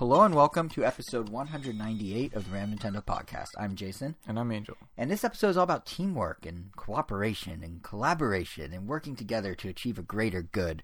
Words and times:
Hello 0.00 0.22
and 0.22 0.34
welcome 0.34 0.70
to 0.70 0.82
episode 0.82 1.28
198 1.28 2.32
of 2.32 2.46
the 2.46 2.54
Random 2.54 2.78
Nintendo 2.78 3.04
podcast. 3.04 3.50
I'm 3.58 3.74
Jason, 3.76 4.14
And 4.26 4.38
I'm 4.38 4.50
Angel. 4.50 4.78
and 4.96 5.10
this 5.10 5.24
episode 5.24 5.50
is 5.50 5.56
all 5.58 5.64
about 5.64 5.84
teamwork 5.84 6.46
and 6.46 6.72
cooperation 6.74 7.62
and 7.62 7.82
collaboration 7.82 8.72
and 8.72 8.88
working 8.88 9.14
together 9.14 9.54
to 9.56 9.68
achieve 9.68 9.98
a 9.98 10.02
greater 10.02 10.40
good. 10.40 10.82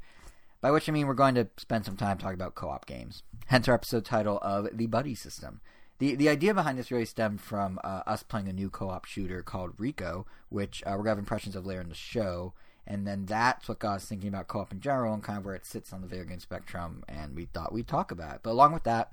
By 0.60 0.70
which 0.70 0.86
I 0.86 0.92
mean 0.92 1.06
we're 1.06 1.14
going 1.14 1.34
to 1.36 1.48
spend 1.56 1.86
some 1.86 1.96
time 1.96 2.18
talking 2.18 2.34
about 2.34 2.56
co-op 2.56 2.84
games. 2.84 3.22
Hence 3.46 3.66
our 3.68 3.74
episode 3.74 4.04
title 4.04 4.38
of 4.42 4.68
the 4.76 4.86
Buddy 4.86 5.14
System. 5.14 5.62
The 5.98 6.14
the 6.14 6.28
idea 6.28 6.52
behind 6.52 6.78
this 6.78 6.90
really 6.90 7.06
stemmed 7.06 7.40
from 7.40 7.80
uh, 7.82 8.02
us 8.06 8.22
playing 8.22 8.50
a 8.50 8.52
new 8.52 8.68
co-op 8.68 9.06
shooter 9.06 9.42
called 9.42 9.80
Rico, 9.80 10.26
which 10.50 10.82
uh, 10.84 10.90
we're 10.90 10.98
gonna 11.04 11.12
have 11.12 11.18
impressions 11.18 11.56
of 11.56 11.64
later 11.64 11.80
in 11.80 11.88
the 11.88 11.94
show. 11.94 12.52
And 12.86 13.06
then 13.06 13.26
that's 13.26 13.68
what 13.68 13.80
got 13.80 13.96
us 13.96 14.04
thinking 14.04 14.28
about 14.28 14.46
co-op 14.46 14.72
in 14.72 14.80
general 14.80 15.12
and 15.12 15.22
kind 15.22 15.38
of 15.38 15.44
where 15.44 15.54
it 15.54 15.66
sits 15.66 15.92
on 15.92 16.02
the 16.02 16.06
video 16.06 16.24
game 16.24 16.40
spectrum. 16.40 17.02
And 17.08 17.34
we 17.34 17.46
thought 17.46 17.72
we'd 17.72 17.88
talk 17.88 18.10
about 18.10 18.36
it. 18.36 18.40
But 18.42 18.50
along 18.50 18.72
with 18.72 18.84
that, 18.84 19.12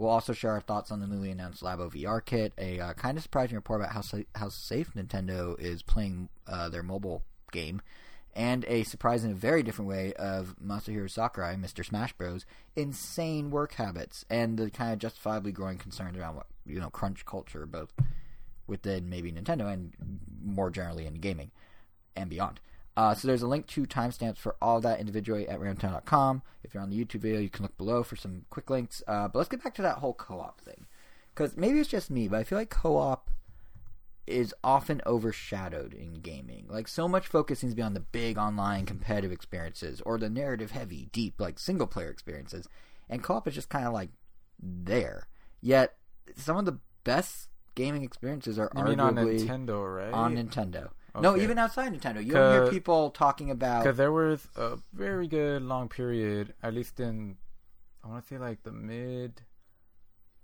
we'll 0.00 0.10
also 0.10 0.32
share 0.32 0.52
our 0.52 0.60
thoughts 0.60 0.90
on 0.90 1.00
the 1.00 1.06
newly 1.06 1.30
announced 1.30 1.62
Labo 1.62 1.92
VR 1.92 2.24
kit, 2.24 2.54
a 2.56 2.80
uh, 2.80 2.92
kind 2.94 3.16
of 3.16 3.22
surprising 3.22 3.56
report 3.56 3.82
about 3.82 3.92
how 3.92 4.00
sa- 4.00 4.18
how 4.34 4.48
safe 4.48 4.94
Nintendo 4.94 5.58
is 5.60 5.82
playing 5.82 6.30
uh, 6.48 6.68
their 6.70 6.82
mobile 6.82 7.22
game, 7.52 7.82
and 8.34 8.64
a 8.66 8.82
surprising, 8.84 9.34
very 9.34 9.62
different 9.62 9.88
way 9.88 10.14
of 10.14 10.56
Masahiro 10.64 11.10
Sakurai, 11.10 11.54
Mr. 11.56 11.84
Smash 11.84 12.14
Bros. 12.14 12.46
insane 12.74 13.50
work 13.50 13.74
habits 13.74 14.24
and 14.30 14.56
the 14.56 14.70
kind 14.70 14.92
of 14.92 14.98
justifiably 14.98 15.52
growing 15.52 15.76
concerns 15.76 16.16
around 16.16 16.36
what 16.36 16.46
you 16.64 16.80
know 16.80 16.90
crunch 16.90 17.26
culture, 17.26 17.66
both 17.66 17.92
within 18.66 19.10
maybe 19.10 19.30
Nintendo 19.30 19.70
and 19.70 19.92
more 20.42 20.70
generally 20.70 21.04
in 21.04 21.14
gaming 21.14 21.50
and 22.16 22.30
beyond. 22.30 22.60
Uh, 22.96 23.14
so 23.14 23.28
there's 23.28 23.42
a 23.42 23.46
link 23.46 23.66
to 23.68 23.84
timestamps 23.86 24.36
for 24.38 24.56
all 24.60 24.80
that 24.80 25.00
individually 25.00 25.48
at 25.48 25.60
ramtown.com. 25.60 26.42
If 26.62 26.74
you're 26.74 26.82
on 26.82 26.90
the 26.90 27.02
YouTube 27.02 27.20
video, 27.20 27.40
you 27.40 27.48
can 27.48 27.62
look 27.62 27.76
below 27.78 28.02
for 28.02 28.16
some 28.16 28.44
quick 28.50 28.68
links. 28.68 29.02
Uh, 29.06 29.28
but 29.28 29.38
let's 29.38 29.48
get 29.48 29.62
back 29.62 29.74
to 29.76 29.82
that 29.82 29.98
whole 29.98 30.12
co-op 30.14 30.60
thing, 30.60 30.86
because 31.34 31.56
maybe 31.56 31.78
it's 31.80 31.88
just 31.88 32.10
me, 32.10 32.28
but 32.28 32.38
I 32.38 32.44
feel 32.44 32.58
like 32.58 32.70
co-op 32.70 33.30
is 34.26 34.54
often 34.62 35.00
overshadowed 35.06 35.92
in 35.94 36.14
gaming. 36.20 36.66
Like 36.68 36.86
so 36.88 37.08
much 37.08 37.26
focus 37.26 37.60
seems 37.60 37.72
to 37.72 37.76
be 37.76 37.82
on 37.82 37.94
the 37.94 38.00
big 38.00 38.38
online 38.38 38.86
competitive 38.86 39.32
experiences 39.32 40.00
or 40.02 40.18
the 40.18 40.28
narrative 40.30 40.70
heavy, 40.72 41.08
deep 41.12 41.40
like 41.40 41.58
single 41.58 41.86
player 41.86 42.10
experiences, 42.10 42.68
and 43.08 43.22
co-op 43.22 43.48
is 43.48 43.54
just 43.54 43.68
kind 43.70 43.86
of 43.86 43.92
like 43.92 44.10
there. 44.62 45.26
Yet 45.60 45.96
some 46.36 46.56
of 46.56 46.64
the 46.64 46.78
best 47.02 47.48
gaming 47.74 48.02
experiences 48.02 48.58
are 48.58 48.70
You 48.76 48.84
mean 48.84 49.00
on 49.00 49.14
arguably 49.16 49.40
Nintendo, 49.40 49.96
right? 49.96 50.12
on 50.12 50.36
Nintendo. 50.36 50.90
No, 51.18 51.36
even 51.36 51.58
outside 51.58 51.92
Nintendo, 51.92 52.24
you 52.24 52.32
don't 52.32 52.52
hear 52.52 52.70
people 52.70 53.10
talking 53.10 53.50
about. 53.50 53.82
Because 53.84 53.96
there 53.96 54.12
was 54.12 54.46
a 54.56 54.78
very 54.92 55.26
good 55.28 55.62
long 55.62 55.88
period, 55.88 56.54
at 56.62 56.74
least 56.74 57.00
in, 57.00 57.36
I 58.04 58.08
want 58.08 58.22
to 58.22 58.28
say 58.28 58.38
like 58.38 58.62
the 58.62 58.72
mid. 58.72 59.42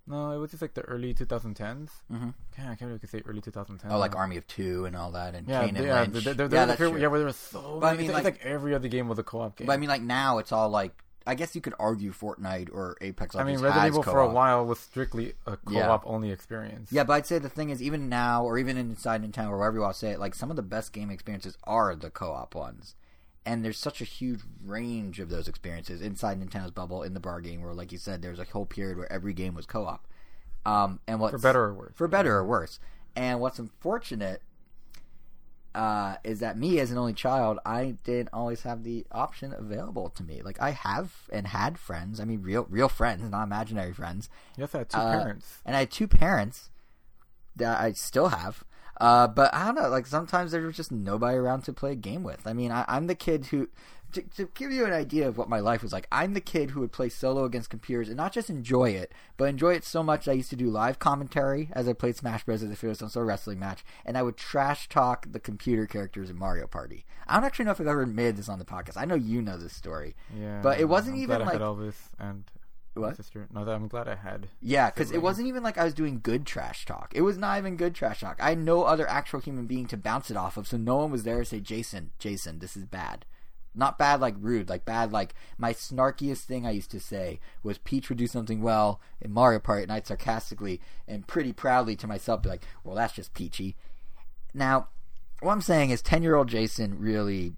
No, 0.08 0.30
it 0.30 0.36
was 0.38 0.50
just 0.52 0.62
like 0.62 0.74
the 0.74 0.82
early 0.82 1.12
2010s. 1.14 1.90
Mhm. 2.12 2.32
Yeah, 2.56 2.70
I 2.70 2.74
can't 2.76 2.82
really 2.88 3.00
say 3.06 3.22
early 3.26 3.40
2010s. 3.40 3.90
Oh, 3.92 3.98
like 3.98 4.14
Army 4.14 4.36
of 4.36 4.46
Two 4.46 4.84
and 4.84 4.94
all 4.96 5.10
that, 5.12 5.34
and 5.34 5.48
Yeah, 5.48 5.64
Kane 5.66 5.76
and 5.76 5.84
yeah, 5.86 6.00
Lynch. 6.02 6.12
there, 6.24 6.34
there, 6.34 6.44
yeah, 6.46 6.48
there 6.48 6.66
that's 6.66 6.78
true. 6.78 6.96
yeah, 6.96 7.08
where 7.08 7.18
there 7.18 7.26
was 7.26 7.36
so 7.36 7.78
But 7.80 7.94
I 7.94 7.96
mean, 7.96 8.12
like- 8.12 8.22
like 8.24 8.40
every 8.44 8.72
other 8.74 8.86
game 8.88 9.08
was 9.08 9.18
a 9.18 9.24
co-op 9.24 9.56
game. 9.56 9.66
But 9.66 9.72
I 9.72 9.76
mean, 9.78 9.88
like 9.88 10.02
now 10.02 10.38
it's 10.38 10.52
all 10.52 10.68
like. 10.68 11.02
I 11.26 11.34
guess 11.34 11.54
you 11.54 11.60
could 11.60 11.74
argue 11.78 12.12
Fortnite 12.12 12.68
or 12.72 12.96
Apex 13.00 13.34
I 13.34 13.42
mean, 13.42 13.58
Resident 13.58 13.88
Evil 13.88 14.02
for 14.02 14.20
a 14.20 14.30
while 14.30 14.64
was 14.64 14.78
strictly 14.78 15.34
a 15.46 15.56
co-op 15.56 16.04
only 16.06 16.30
experience. 16.30 16.92
Yeah, 16.92 17.04
but 17.04 17.14
I'd 17.14 17.26
say 17.26 17.38
the 17.38 17.48
thing 17.48 17.70
is, 17.70 17.82
even 17.82 18.08
now, 18.08 18.44
or 18.44 18.58
even 18.58 18.76
inside 18.76 19.22
Nintendo, 19.22 19.50
or 19.50 19.58
wherever 19.58 19.76
you 19.76 19.82
want 19.82 19.94
to 19.94 19.98
say 19.98 20.10
it, 20.12 20.20
like 20.20 20.34
some 20.34 20.50
of 20.50 20.56
the 20.56 20.62
best 20.62 20.92
game 20.92 21.10
experiences 21.10 21.58
are 21.64 21.96
the 21.96 22.10
co-op 22.10 22.54
ones, 22.54 22.94
and 23.44 23.64
there's 23.64 23.78
such 23.78 24.00
a 24.00 24.04
huge 24.04 24.40
range 24.64 25.18
of 25.18 25.28
those 25.28 25.48
experiences 25.48 26.00
inside 26.00 26.40
Nintendo's 26.40 26.70
bubble 26.70 27.02
in 27.02 27.14
the 27.14 27.20
bar 27.20 27.40
game, 27.40 27.60
where, 27.60 27.74
like 27.74 27.90
you 27.90 27.98
said, 27.98 28.22
there's 28.22 28.38
a 28.38 28.44
whole 28.44 28.66
period 28.66 28.96
where 28.96 29.12
every 29.12 29.34
game 29.34 29.54
was 29.54 29.66
co-op. 29.66 30.06
Um, 30.64 31.00
and 31.06 31.20
what 31.20 31.30
for 31.30 31.38
better 31.38 31.64
or 31.64 31.74
worse. 31.74 31.92
for 31.94 32.08
better 32.08 32.36
or 32.36 32.44
worse. 32.44 32.80
And 33.14 33.40
what's 33.40 33.58
unfortunate 33.58 34.42
uh, 35.76 36.16
is 36.24 36.40
that 36.40 36.56
me, 36.58 36.80
as 36.80 36.90
an 36.90 36.98
only 36.98 37.12
child, 37.12 37.58
I 37.66 37.96
didn't 38.02 38.30
always 38.32 38.62
have 38.62 38.82
the 38.82 39.06
option 39.12 39.52
available 39.52 40.08
to 40.10 40.22
me. 40.24 40.40
Like 40.42 40.60
I 40.60 40.70
have 40.70 41.12
and 41.30 41.46
had 41.46 41.78
friends. 41.78 42.18
I 42.18 42.24
mean, 42.24 42.42
real 42.42 42.66
real 42.70 42.88
friends, 42.88 43.30
not 43.30 43.44
imaginary 43.44 43.92
friends. 43.92 44.30
Yes, 44.56 44.74
I 44.74 44.78
had 44.78 44.88
two 44.88 44.98
Uh, 44.98 45.18
parents. 45.20 45.58
And 45.66 45.76
I 45.76 45.80
had 45.80 45.90
two 45.90 46.08
parents 46.08 46.70
that 47.54 47.80
I 47.80 47.92
still 47.92 48.28
have. 48.28 48.64
Uh, 48.98 49.28
but 49.28 49.52
I 49.52 49.66
don't 49.66 49.74
know. 49.74 49.88
Like 49.90 50.06
sometimes 50.06 50.52
there 50.52 50.62
was 50.62 50.74
just 50.76 50.90
nobody 50.90 51.36
around 51.36 51.62
to 51.64 51.72
play 51.72 51.92
a 51.92 51.96
game 51.96 52.22
with. 52.22 52.46
I 52.46 52.54
mean, 52.54 52.72
I, 52.72 52.84
I'm 52.88 53.06
the 53.06 53.14
kid 53.14 53.46
who. 53.46 53.68
To, 54.16 54.22
to 54.36 54.48
give 54.54 54.72
you 54.72 54.84
an 54.86 54.92
idea 54.92 55.28
of 55.28 55.36
what 55.36 55.48
my 55.48 55.60
life 55.60 55.82
was 55.82 55.92
like, 55.92 56.06
I'm 56.10 56.32
the 56.34 56.40
kid 56.40 56.70
who 56.70 56.80
would 56.80 56.92
play 56.92 57.08
solo 57.08 57.44
against 57.44 57.70
computers 57.70 58.08
and 58.08 58.16
not 58.16 58.32
just 58.32 58.48
enjoy 58.48 58.90
it, 58.90 59.12
but 59.36 59.44
enjoy 59.48 59.74
it 59.74 59.84
so 59.84 60.02
much 60.02 60.24
that 60.24 60.30
I 60.30 60.34
used 60.34 60.50
to 60.50 60.56
do 60.56 60.70
live 60.70 60.98
commentary 60.98 61.68
as 61.72 61.86
I 61.86 61.92
played 61.92 62.16
Smash 62.16 62.44
Bros. 62.44 62.62
as 62.62 62.70
if 62.70 62.82
it 62.82 62.88
was 62.88 62.98
some 62.98 63.08
sort 63.10 63.24
of 63.24 63.28
wrestling 63.28 63.58
match, 63.58 63.84
and 64.04 64.16
I 64.16 64.22
would 64.22 64.36
trash 64.36 64.88
talk 64.88 65.26
the 65.30 65.38
computer 65.40 65.86
characters 65.86 66.30
in 66.30 66.38
Mario 66.38 66.66
Party. 66.66 67.04
I 67.26 67.34
don't 67.34 67.44
actually 67.44 67.66
know 67.66 67.72
if 67.72 67.80
I've 67.80 67.86
ever 67.86 68.02
admitted 68.02 68.36
this 68.36 68.48
on 68.48 68.58
the 68.58 68.64
podcast. 68.64 68.96
I 68.96 69.04
know 69.04 69.14
you 69.16 69.42
know 69.42 69.58
this 69.58 69.74
story. 69.74 70.16
Yeah, 70.34 70.60
but 70.62 70.80
it 70.80 70.88
wasn't 70.88 71.16
I'm 71.16 71.22
even 71.22 71.36
glad 71.36 71.42
I 71.42 71.44
like 71.44 71.52
had 71.54 71.62
Elvis 71.62 71.96
and 72.18 72.44
What? 72.94 73.16
sister. 73.16 73.48
No, 73.52 73.68
I'm 73.68 73.88
glad 73.88 74.08
I 74.08 74.14
had. 74.14 74.48
Yeah, 74.62 74.88
because 74.90 75.10
it 75.10 75.20
wasn't 75.20 75.48
even 75.48 75.62
like 75.62 75.76
I 75.76 75.84
was 75.84 75.92
doing 75.92 76.20
good 76.22 76.46
trash 76.46 76.86
talk. 76.86 77.12
It 77.14 77.20
was 77.20 77.36
not 77.36 77.58
even 77.58 77.76
good 77.76 77.94
trash 77.94 78.20
talk. 78.20 78.38
I 78.40 78.50
had 78.50 78.58
no 78.58 78.84
other 78.84 79.06
actual 79.08 79.40
human 79.40 79.66
being 79.66 79.86
to 79.88 79.96
bounce 79.98 80.30
it 80.30 80.36
off 80.38 80.56
of, 80.56 80.66
so 80.66 80.76
no 80.78 80.96
one 80.96 81.10
was 81.10 81.24
there 81.24 81.40
to 81.40 81.44
say, 81.44 81.60
Jason, 81.60 82.12
Jason, 82.18 82.60
this 82.60 82.76
is 82.76 82.86
bad. 82.86 83.26
Not 83.76 83.98
bad 83.98 84.20
like 84.20 84.34
rude, 84.38 84.68
like 84.68 84.84
bad 84.84 85.12
like 85.12 85.34
my 85.58 85.72
snarkiest 85.72 86.44
thing 86.44 86.66
I 86.66 86.70
used 86.70 86.90
to 86.92 87.00
say 87.00 87.40
was 87.62 87.78
Peach 87.78 88.08
would 88.08 88.18
do 88.18 88.26
something 88.26 88.62
well 88.62 89.00
in 89.20 89.32
Mario 89.32 89.58
Party, 89.58 89.82
and 89.82 89.92
I'd 89.92 90.06
sarcastically 90.06 90.80
and 91.06 91.26
pretty 91.26 91.52
proudly 91.52 91.94
to 91.96 92.06
myself 92.06 92.42
be 92.42 92.48
like, 92.48 92.62
well, 92.84 92.96
that's 92.96 93.14
just 93.14 93.34
Peachy. 93.34 93.76
Now, 94.54 94.88
what 95.40 95.52
I'm 95.52 95.60
saying 95.60 95.90
is 95.90 96.02
10 96.02 96.22
year 96.22 96.34
old 96.34 96.48
Jason 96.48 96.98
really 96.98 97.52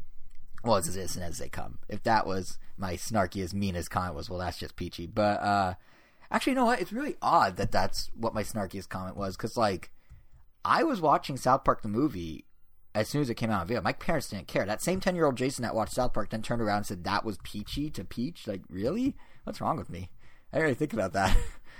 was 0.65 0.89
as 0.89 0.97
innocent 0.97 1.25
as 1.25 1.39
they 1.39 1.49
come. 1.49 1.79
If 1.89 2.03
that 2.03 2.27
was 2.27 2.59
my 2.77 2.95
snarkiest, 2.95 3.55
meanest 3.55 3.91
comment 3.91 4.15
was, 4.15 4.29
well, 4.29 4.39
that's 4.39 4.59
just 4.59 4.77
peachy. 4.77 5.07
But 5.07 5.41
uh, 5.41 5.75
actually, 6.31 6.53
you 6.53 6.57
know 6.57 6.65
what? 6.67 6.81
It's 6.81 6.93
really 6.93 7.17
odd 7.23 7.57
that 7.57 7.73
that's 7.73 8.11
what 8.15 8.35
my 8.35 8.43
snarkiest 8.43 8.89
comment 8.89 9.17
was 9.17 9.37
because, 9.37 9.57
like, 9.57 9.91
I 10.65 10.83
was 10.83 11.01
watching 11.01 11.37
South 11.37 11.65
Park 11.65 11.83
the 11.83 11.89
movie 11.89 12.45
as 12.95 13.09
soon 13.09 13.23
as 13.23 13.31
it 13.31 13.35
came 13.35 13.51
out 13.51 13.61
on 13.61 13.67
video. 13.67 13.83
My 13.83 13.93
parents 13.93 14.29
didn't 14.29 14.49
care. 14.49 14.65
That 14.65 14.83
same 14.83 15.01
ten 15.01 15.15
year 15.15 15.27
old 15.27 15.37
Jason 15.37 15.63
that 15.63 15.75
watched 15.75 15.95
South 15.95 16.13
Park 16.13 16.31
then 16.31 16.43
turned 16.43 16.63
around 16.63 16.79
and 16.79 16.87
said 16.87 17.05
that 17.05 17.25
was 17.25 17.39
peachy 17.43 17.91
to 17.91 18.05
peach. 18.05 18.47
Like, 18.47 18.63
really? 18.69 19.17
What's 19.45 19.61
wrong 19.61 19.77
with 19.77 19.91
me? 19.91 20.11
I 20.53 20.57
didn't 20.57 20.65
really 20.65 20.75
think 20.75 20.93
about 20.93 21.13
that. 21.13 21.37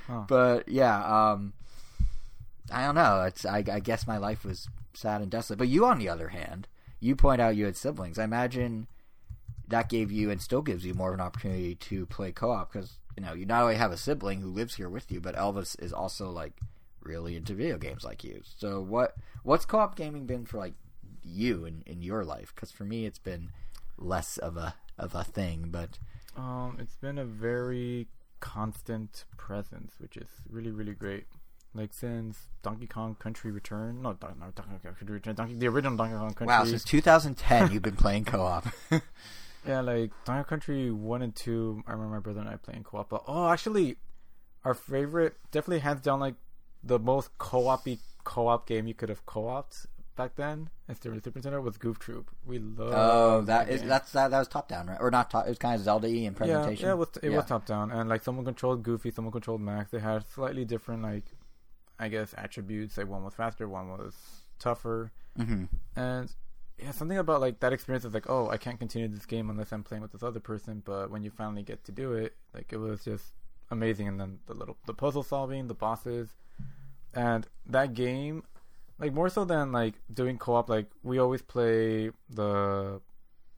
Huh. 0.07 0.25
but 0.29 0.69
yeah, 0.69 1.31
um, 1.33 1.55
I 2.73 2.85
don't 2.85 2.95
know. 2.95 3.23
It's 3.23 3.45
I, 3.45 3.65
I 3.71 3.81
guess 3.81 4.07
my 4.07 4.19
life 4.19 4.45
was 4.45 4.69
sad 4.93 5.23
and 5.23 5.31
desolate. 5.31 5.59
But 5.59 5.69
you, 5.69 5.87
on 5.87 5.99
the 5.99 6.09
other 6.09 6.29
hand, 6.29 6.69
you 7.01 7.17
point 7.17 7.41
out 7.41 7.57
you 7.57 7.65
had 7.65 7.77
siblings. 7.77 8.19
I 8.19 8.25
imagine 8.25 8.89
that 9.69 9.89
gave 9.89 10.11
you 10.11 10.31
and 10.31 10.41
still 10.41 10.63
gives 10.63 10.85
you 10.85 10.95
more 10.95 11.09
of 11.09 11.15
an 11.15 11.21
opportunity 11.21 11.75
to 11.75 12.07
play 12.07 12.33
co-op 12.33 12.73
because 12.73 12.99
you 13.17 13.23
know 13.23 13.35
you 13.35 13.45
not 13.45 13.63
only 13.63 13.77
have 13.77 13.93
a 13.93 13.97
sibling 13.97 14.41
who 14.41 14.49
lives 14.49 14.75
here 14.75 14.89
with 14.89 15.11
you, 15.11 15.21
but 15.21 15.37
Elvis 15.37 15.81
is 15.83 15.93
also 15.93 16.31
like 16.31 16.55
really 17.03 17.37
into 17.37 17.55
video 17.55 17.79
games 17.79 18.05
like 18.05 18.25
you. 18.25 18.43
So 18.57 18.81
what 18.81 19.15
what's 19.43 19.65
co-op 19.65 19.97
gaming 19.97 20.27
been 20.27 20.45
for 20.45 20.59
like 20.59 20.75
you 21.29 21.65
in, 21.65 21.83
in 21.87 22.03
your 22.03 22.25
life? 22.25 22.53
Because 22.55 22.71
for 22.73 22.85
me, 22.85 23.07
it's 23.07 23.19
been 23.19 23.51
less 23.97 24.39
of 24.39 24.57
a 24.57 24.75
of 24.99 25.15
a 25.15 25.25
thing. 25.25 25.69
But 25.71 25.99
Um, 26.37 26.77
it's 26.81 26.97
been 26.97 27.19
a 27.19 27.25
very 27.25 28.09
constant 28.41 29.25
presence, 29.37 29.95
which 29.99 30.17
is 30.17 30.29
really, 30.49 30.71
really 30.71 30.95
great. 30.95 31.27
Like 31.75 31.93
since 31.93 32.49
Donkey 32.63 32.87
Kong 32.87 33.15
Country 33.19 33.51
Return, 33.51 34.03
no, 34.03 34.15
Don- 34.15 34.39
no 34.41 34.47
Donkey 34.55 34.79
Kong 34.83 34.95
Country 34.95 35.15
Return, 35.15 35.35
Donkey, 35.35 35.55
the 35.55 35.69
original 35.69 35.97
Donkey 35.97 36.15
Kong 36.17 36.35
Country. 36.35 36.47
wow, 36.47 36.65
since 36.65 36.83
2010, 36.85 37.73
you've 37.73 37.83
been 37.83 37.97
playing 37.97 38.25
co-op. 38.25 38.67
yeah, 39.67 39.81
like 39.81 40.11
Donkey 40.25 40.39
Kong 40.39 40.45
Country 40.45 40.91
One 40.91 41.23
and 41.23 41.35
Two. 41.35 41.83
I 41.87 41.93
remember 41.93 42.15
my 42.15 42.21
brother 42.21 42.41
and 42.41 42.49
I 42.49 42.57
playing 42.57 42.85
co-op. 42.85 43.11
But 43.11 43.25
oh, 43.29 43.49
actually, 43.49 43.97
our 44.65 44.75
favorite, 44.75 45.37
definitely 45.53 45.81
hands 45.81 46.01
down, 46.01 46.21
like 46.21 46.35
the 46.83 46.99
most 46.99 47.37
co-op-y 47.39 47.99
co-op 48.25 48.67
game 48.67 48.87
you 48.87 48.95
could 48.95 49.09
have 49.09 49.25
co-opted 49.27 49.89
back 50.19 50.37
then, 50.37 50.69
instead 50.89 51.15
of 51.15 51.25
Super 51.25 51.41
Nintendo, 51.41 51.63
was 51.63 51.79
Goof 51.79 51.99
Troop. 51.99 52.31
We 52.45 52.59
love. 52.59 52.93
oh, 52.93 53.41
that 53.47 53.71
is 53.71 53.81
game. 53.81 53.89
that's 53.89 54.13
that, 54.13 54.31
that 54.33 54.39
was 54.39 54.49
top 54.49 54.69
down, 54.69 54.89
right? 54.89 54.99
Or 55.01 55.11
not 55.11 55.31
top? 55.31 55.47
It 55.47 55.49
was 55.49 55.59
kind 55.59 55.75
of 55.77 55.81
Zelda-y 55.81 56.13
in 56.27 56.35
presentation. 56.35 56.83
Yeah, 56.85 56.89
yeah, 56.91 56.95
it 56.95 56.99
was 56.99 57.09
it 57.23 57.31
Yeah. 57.31 57.37
was 57.37 57.47
top 57.47 57.65
down, 57.65 57.91
and 57.91 58.11
like 58.11 58.23
someone 58.23 58.45
controlled 58.45 58.83
Goofy, 58.83 59.11
someone 59.11 59.33
controlled 59.33 59.63
Max. 59.63 59.91
They 59.91 60.01
had 60.01 60.29
slightly 60.29 60.67
different, 60.67 61.03
like, 61.03 61.25
I 61.99 62.09
guess, 62.09 62.35
attributes. 62.37 62.99
Like 62.99 63.09
one 63.09 63.25
was 63.25 63.33
faster, 63.35 63.67
one 63.69 63.89
was 63.89 64.15
tougher, 64.59 65.11
hmm 65.37 65.65
and 65.97 66.31
yeah, 66.79 66.91
something 66.93 67.19
about 67.19 67.41
like 67.41 67.59
that 67.61 67.73
experience 67.73 68.05
is 68.05 68.15
like, 68.15 68.29
oh, 68.31 68.49
I 68.51 68.57
can't 68.57 68.79
continue 68.79 69.09
this 69.09 69.27
game 69.27 69.49
unless 69.51 69.73
I'm 69.73 69.83
playing 69.83 70.03
with 70.03 70.13
this 70.13 70.23
other 70.23 70.41
person. 70.41 70.83
But 70.85 71.11
when 71.11 71.23
you 71.25 71.31
finally 71.31 71.63
get 71.63 71.85
to 71.87 71.93
do 71.93 72.13
it, 72.13 72.35
like 72.55 72.73
it 72.73 72.77
was 72.79 73.03
just 73.05 73.25
amazing. 73.71 74.07
And 74.09 74.21
then 74.21 74.39
the 74.47 74.55
little 74.55 74.77
the 74.87 74.95
puzzle 74.95 75.23
solving, 75.25 75.67
the 75.69 75.75
bosses, 75.75 76.29
and 77.15 77.47
that 77.67 77.95
game, 77.95 78.45
like 78.99 79.13
more 79.13 79.29
so 79.29 79.45
than 79.45 79.73
like 79.73 79.95
doing 80.13 80.39
co-op. 80.39 80.69
Like 80.69 80.87
we 81.03 81.19
always 81.19 81.43
play 81.43 82.11
the 82.31 83.01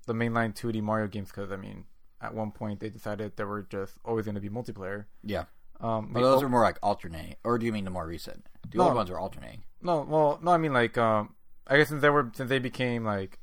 the 0.06 0.12
mainline 0.12 0.54
2D 0.54 0.82
Mario 0.82 1.06
games 1.06 1.28
because 1.28 1.50
I 1.52 1.56
mean, 1.56 1.84
at 2.20 2.34
one 2.34 2.50
point 2.50 2.80
they 2.80 2.90
decided 2.90 3.36
there 3.36 3.46
were 3.46 3.62
just 3.62 3.94
always 4.04 4.24
going 4.24 4.34
to 4.34 4.40
be 4.40 4.48
multiplayer. 4.50 5.06
Yeah. 5.24 5.44
Um, 5.80 6.12
we- 6.12 6.20
those 6.20 6.42
are 6.42 6.48
more 6.48 6.60
like 6.62 6.78
alternating, 6.82 7.36
or 7.44 7.58
do 7.58 7.64
you 7.66 7.72
mean 7.72 7.84
the 7.84 7.90
more 7.90 8.06
recent? 8.06 8.46
The 8.70 8.78
No. 8.78 8.84
old 8.88 8.94
ones 8.96 9.10
are 9.10 9.18
alternating. 9.18 9.62
no, 9.82 10.02
well, 10.02 10.38
no, 10.42 10.50
I 10.52 10.58
mean 10.58 10.72
like 10.74 10.98
um, 10.98 11.34
I 11.66 11.76
guess 11.78 11.88
since 11.88 12.02
they 12.02 12.10
were 12.10 12.30
since 12.34 12.48
they 12.50 12.58
became 12.58 13.04
like, 13.04 13.38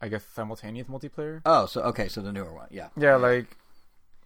I 0.00 0.08
guess 0.08 0.24
simultaneous 0.24 0.86
multiplayer. 0.86 1.42
Oh, 1.44 1.66
so 1.66 1.82
okay, 1.82 2.06
so 2.08 2.20
the 2.22 2.32
newer 2.32 2.54
one, 2.54 2.68
yeah. 2.70 2.88
Yeah, 2.96 3.16
like, 3.16 3.56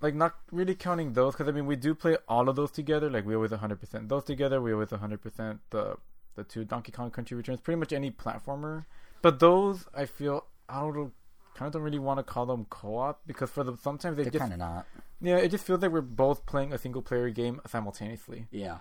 like 0.03 0.15
not 0.15 0.35
really 0.53 0.75
counting 0.75 1.15
those 1.15 1.33
because 1.35 1.49
I 1.49 1.53
mean 1.53 1.65
we 1.65 1.77
do 1.77 1.95
play 1.95 2.19
all 2.29 2.49
of 2.51 2.57
those 2.57 2.71
together. 2.71 3.09
Like 3.09 3.25
we 3.25 3.35
always 3.35 3.53
100 3.53 3.81
percent 3.81 4.09
those 4.11 4.25
together. 4.25 4.61
We 4.61 4.73
always 4.75 4.91
100 4.91 5.23
percent 5.23 5.61
the 5.71 5.97
the 6.35 6.45
two 6.45 6.65
Donkey 6.65 6.93
Kong 6.93 7.11
Country 7.11 7.37
Returns. 7.37 7.61
Pretty 7.61 7.79
much 7.79 7.93
any 7.93 8.11
platformer, 8.11 8.85
but 9.23 9.39
those 9.41 9.87
I 9.95 10.07
feel 10.07 10.47
I 10.69 10.81
don't 10.81 11.13
kind 11.55 11.69
of 11.69 11.73
don't 11.73 11.83
really 11.83 11.99
want 11.99 12.19
to 12.19 12.25
call 12.25 12.47
them 12.47 12.67
co-op 12.69 13.21
because 13.27 13.51
for 13.51 13.63
the 13.65 13.77
sometimes 13.77 14.17
they 14.17 14.25
They're 14.25 14.33
just 14.33 14.41
kind 14.43 14.53
of 14.55 14.59
not. 14.59 14.87
yeah 15.21 15.37
it 15.37 15.51
just 15.51 15.65
feels 15.65 15.81
like 15.83 15.93
we're 15.93 16.01
both 16.01 16.47
playing 16.47 16.73
a 16.73 16.79
single 16.79 17.01
player 17.03 17.31
game 17.31 17.61
simultaneously. 17.67 18.47
Yeah. 18.51 18.79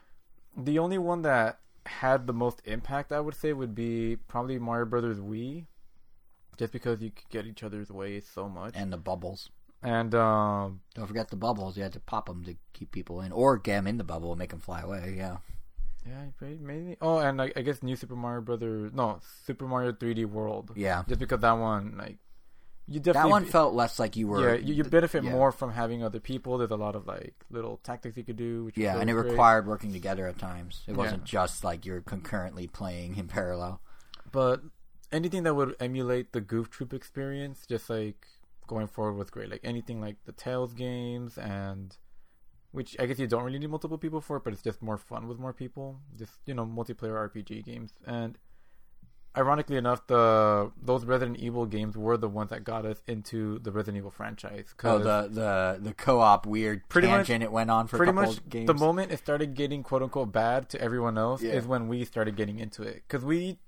The 0.58 0.80
only 0.80 0.98
one 0.98 1.22
that 1.24 1.60
had 1.86 2.28
the 2.28 2.34
most 2.34 2.62
impact, 2.66 3.12
I 3.12 3.20
would 3.20 3.36
say, 3.36 3.54
would 3.54 3.76
be 3.76 4.18
probably 4.28 4.58
Mario 4.60 4.86
Brothers 4.86 5.20
Wii, 5.20 5.66
just 6.58 6.72
because 6.72 7.02
you 7.02 7.12
could 7.12 7.30
get 7.30 7.46
each 7.46 7.64
other's 7.64 7.90
way 7.92 8.20
so 8.20 8.48
much. 8.48 8.74
And 8.76 8.92
the 8.94 8.98
bubbles. 8.98 9.50
And 9.82 10.16
um, 10.16 10.80
Don't 10.96 11.08
forget 11.08 11.30
the 11.30 11.36
bubbles. 11.36 11.76
You 11.76 11.84
had 11.84 11.92
to 11.94 12.00
pop 12.00 12.28
them 12.28 12.44
to 12.46 12.56
keep 12.72 12.92
people 12.92 13.20
in, 13.22 13.32
or 13.32 13.58
get 13.58 13.76
them 13.76 13.88
in 13.88 13.98
the 13.98 14.04
bubble 14.04 14.32
and 14.32 14.40
make 14.40 14.52
them 14.52 14.60
fly 14.62 14.82
away. 14.82 15.16
Yeah. 15.18 15.38
Yeah, 16.08 16.48
maybe. 16.60 16.98
Oh, 17.02 17.20
and 17.20 17.42
I, 17.42 17.52
I 17.56 17.62
guess 17.62 17.82
New 17.82 17.96
Super 17.96 18.16
Mario 18.16 18.42
Brothers, 18.42 18.92
no, 18.94 19.20
Super 19.46 19.68
Mario 19.68 19.92
3D 19.94 20.26
World. 20.26 20.72
Yeah. 20.76 21.04
Just 21.08 21.20
because 21.20 21.40
that 21.40 21.54
one, 21.54 21.96
like, 21.98 22.18
you 22.88 23.00
definitely 23.00 23.30
That 23.30 23.32
one 23.32 23.46
felt 23.46 23.74
less 23.74 23.98
like 23.98 24.18
you 24.18 24.28
were. 24.28 24.56
yeah, 24.56 24.62
you, 24.62 24.74
you 24.74 24.84
benefit 24.84 25.24
yeah. 25.24 25.32
more 25.32 25.54
from 25.54 25.72
having 25.72 26.04
other 26.04 26.20
people. 26.20 26.58
There's 26.58 26.72
a 26.72 26.76
lot 26.76 26.96
of 26.96 27.08
like 27.08 27.34
little 27.50 27.78
tactics 27.78 28.18
you 28.18 28.26
could 28.26 28.36
do. 28.36 28.66
Which 28.66 28.78
Yeah, 28.78 28.98
and 29.00 29.10
it 29.10 29.14
great. 29.14 29.30
required 29.30 29.68
working 29.68 29.94
together 29.94 30.28
at 30.28 30.38
times. 30.38 30.84
It 30.88 30.98
wasn't 30.98 31.24
just 31.24 31.64
like 31.64 31.86
you're 31.86 32.02
concurrently 32.02 32.68
playing 32.68 33.16
in 33.16 33.28
parallel. 33.30 33.80
But 34.32 34.62
anything 35.14 35.44
that 35.44 35.54
would 35.54 35.76
emulate 35.80 36.34
the 36.34 36.42
Goof 36.42 36.70
Troop 36.70 36.94
experience, 36.94 37.66
just 37.66 37.90
like 37.90 38.28
going 38.68 38.88
forward 38.88 39.14
was 39.14 39.30
great. 39.30 39.50
Like 39.50 39.62
anything 39.64 40.02
like 40.02 40.18
the 40.26 40.34
Tales 40.34 40.74
games 40.74 41.38
and 41.38 41.96
which 42.74 42.96
I 43.00 43.06
guess 43.06 43.18
you 43.20 43.28
don't 43.28 43.44
really 43.44 43.60
need 43.60 43.70
multiple 43.70 43.98
people 43.98 44.20
for, 44.20 44.40
but 44.40 44.52
it's 44.54 44.62
just 44.62 44.82
more 44.82 44.98
fun 44.98 45.28
with 45.30 45.40
more 45.40 45.54
people. 45.54 46.00
Just 46.18 46.34
you 46.46 46.54
know, 46.54 46.66
multiplayer 46.66 47.16
RPG 47.30 47.64
games. 47.64 47.94
And 48.06 48.38
ironically 49.38 49.78
enough, 49.78 50.06
the 50.08 50.72
those 50.82 51.06
Resident 51.06 51.38
Evil 51.38 51.66
games 51.66 51.96
were 51.98 52.18
the 52.18 52.28
ones 52.30 52.50
that 52.50 52.64
got 52.64 52.86
us 52.86 53.02
into 53.08 53.60
the 53.60 53.72
Resident 53.72 53.98
Evil 53.98 54.12
franchise. 54.12 54.74
Oh, 54.84 54.98
the 55.00 55.30
the 55.32 55.80
the 55.82 55.94
co-op 55.94 56.46
weird 56.46 56.88
Pretty 56.90 57.08
much- 57.08 57.28
tangent 57.28 57.44
it 57.44 57.52
went 57.52 57.70
on 57.72 57.88
for 57.88 57.98
pretty 57.98 58.12
a 58.12 58.14
couple 58.14 58.32
much 58.34 58.50
games. 58.50 58.68
the 58.68 58.74
moment 58.74 59.12
it 59.12 59.18
started 59.20 59.54
getting 59.56 59.82
quote 59.84 60.04
unquote 60.04 60.32
bad 60.32 60.70
to 60.70 60.82
everyone 60.82 61.18
else 61.18 61.42
Yeah. 61.42 61.54
is 61.54 61.66
when 61.66 61.88
we 61.88 62.06
started 62.06 62.36
getting 62.36 62.60
into 62.60 62.84
it 62.84 63.04
because 63.08 63.24
we 63.24 63.60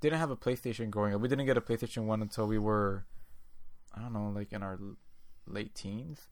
didn't 0.00 0.18
have 0.18 0.30
a 0.30 0.36
PlayStation 0.36 0.90
growing 0.90 1.14
up. 1.14 1.20
We 1.22 1.28
didn't 1.28 1.46
get 1.46 1.56
a 1.56 1.62
PlayStation 1.62 2.04
One 2.04 2.20
until 2.20 2.46
we 2.46 2.58
were, 2.58 3.06
I 3.94 4.00
don't 4.02 4.12
know, 4.12 4.28
like 4.34 4.52
in 4.52 4.62
our 4.62 4.78
late 5.46 5.74
teens. 5.74 6.28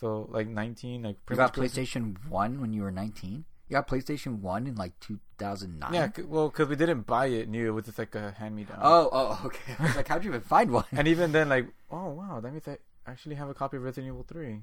So 0.00 0.28
like 0.30 0.46
nineteen, 0.48 1.02
like 1.02 1.16
you 1.28 1.36
got 1.36 1.54
PlayStation 1.54 2.16
One 2.28 2.60
when 2.60 2.72
you 2.72 2.82
were 2.82 2.90
19. 2.90 3.44
You 3.68 3.74
got 3.74 3.88
PlayStation 3.88 4.40
One 4.40 4.66
in 4.66 4.76
like 4.76 4.98
2009. 5.00 5.92
Yeah, 5.92 6.08
c- 6.14 6.22
well, 6.22 6.48
because 6.48 6.68
we 6.68 6.76
didn't 6.76 7.02
buy 7.02 7.26
it 7.26 7.48
new. 7.48 7.66
It 7.66 7.70
was 7.72 7.84
just 7.84 7.98
like 7.98 8.14
a 8.14 8.30
hand 8.32 8.56
me 8.56 8.64
down. 8.64 8.78
Oh, 8.80 9.08
oh, 9.12 9.40
okay. 9.46 9.74
I 9.78 9.82
was 9.82 9.96
like, 10.00 10.08
how'd 10.08 10.24
you 10.24 10.30
even 10.30 10.40
find 10.40 10.70
one? 10.70 10.84
And 10.92 11.06
even 11.08 11.32
then, 11.32 11.48
like, 11.48 11.66
oh 11.90 12.10
wow, 12.10 12.40
that 12.40 12.52
means 12.52 12.66
I 12.68 12.78
actually 13.06 13.34
have 13.34 13.48
a 13.48 13.54
copy 13.54 13.76
of 13.76 13.82
Resident 13.82 14.12
Evil 14.12 14.24
Three. 14.26 14.60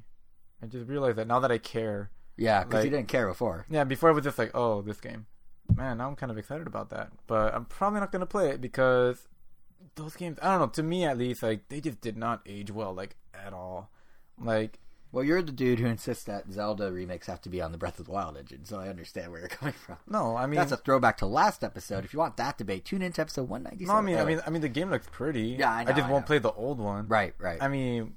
I 0.64 0.68
just 0.68 0.88
realized 0.88 1.18
that 1.18 1.28
now 1.28 1.40
that 1.42 1.52
I 1.52 1.58
care. 1.58 2.12
yeah, 2.38 2.64
because 2.64 2.86
you 2.86 2.90
didn't 2.90 3.10
care 3.10 3.28
before. 3.28 3.66
Yeah, 3.70 3.84
before 3.84 4.10
it 4.10 4.14
was 4.14 4.24
just 4.24 4.40
like, 4.40 4.52
oh, 4.56 4.82
this 4.82 5.00
game. 5.02 5.26
Man, 5.76 5.98
now 5.98 6.08
I'm 6.08 6.16
kind 6.16 6.32
of 6.32 6.38
excited 6.38 6.66
about 6.68 6.90
that. 6.92 7.12
But 7.28 7.54
I'm 7.54 7.66
probably 7.66 8.00
not 8.00 8.12
gonna 8.12 8.26
play 8.26 8.50
it 8.50 8.62
because 8.62 9.28
those 9.96 10.16
games 10.16 10.40
I 10.42 10.52
don't 10.52 10.60
know, 10.62 10.68
to 10.68 10.84
me 10.84 11.04
at 11.06 11.18
least, 11.18 11.44
like 11.44 11.68
they 11.70 11.82
just 11.82 12.00
did 12.02 12.16
not 12.18 12.42
age 12.46 12.72
well, 12.72 12.94
like 12.94 13.18
at 13.34 13.52
all. 13.52 13.92
Like 14.40 14.80
Well, 15.12 15.24
you're 15.24 15.42
the 15.42 15.52
dude 15.54 15.80
who 15.80 15.86
insists 15.86 16.26
that 16.26 16.52
Zelda 16.52 16.92
remakes 16.92 17.28
have 17.28 17.40
to 17.42 17.50
be 17.50 17.62
on 17.62 17.72
the 17.72 17.78
Breath 17.78 18.00
of 18.00 18.06
the 18.06 18.12
Wild 18.12 18.36
engine, 18.36 18.66
so 18.66 18.80
I 18.80 18.90
understand 18.90 19.32
where 19.32 19.40
you're 19.40 19.48
coming 19.62 19.74
from. 19.74 19.98
no, 20.08 20.36
I 20.36 20.46
mean 20.46 20.58
That's 20.58 20.74
a 20.74 20.78
throwback 20.78 21.18
to 21.18 21.26
last 21.26 21.64
episode. 21.64 22.04
If 22.04 22.12
you 22.14 22.20
want 22.20 22.36
that 22.38 22.58
debate, 22.58 22.84
tune 22.86 23.02
into 23.02 23.22
episode 23.22 23.48
197. 23.48 23.88
No, 23.88 23.98
I 23.98 24.02
mean 24.04 24.18
I 24.18 24.26
mean 24.26 24.42
I 24.46 24.50
mean 24.50 24.62
the 24.62 24.70
game 24.70 24.90
looks 24.90 25.08
pretty. 25.12 25.56
Yeah, 25.60 25.72
I 25.72 25.84
know, 25.86 25.92
just 25.94 26.04
I 26.08 26.12
won't 26.12 26.24
know. 26.24 26.28
play 26.28 26.40
the 26.40 26.52
old 26.52 26.80
one. 26.80 27.08
right, 27.08 27.34
right. 27.40 27.62
I 27.62 27.68
mean 27.70 28.16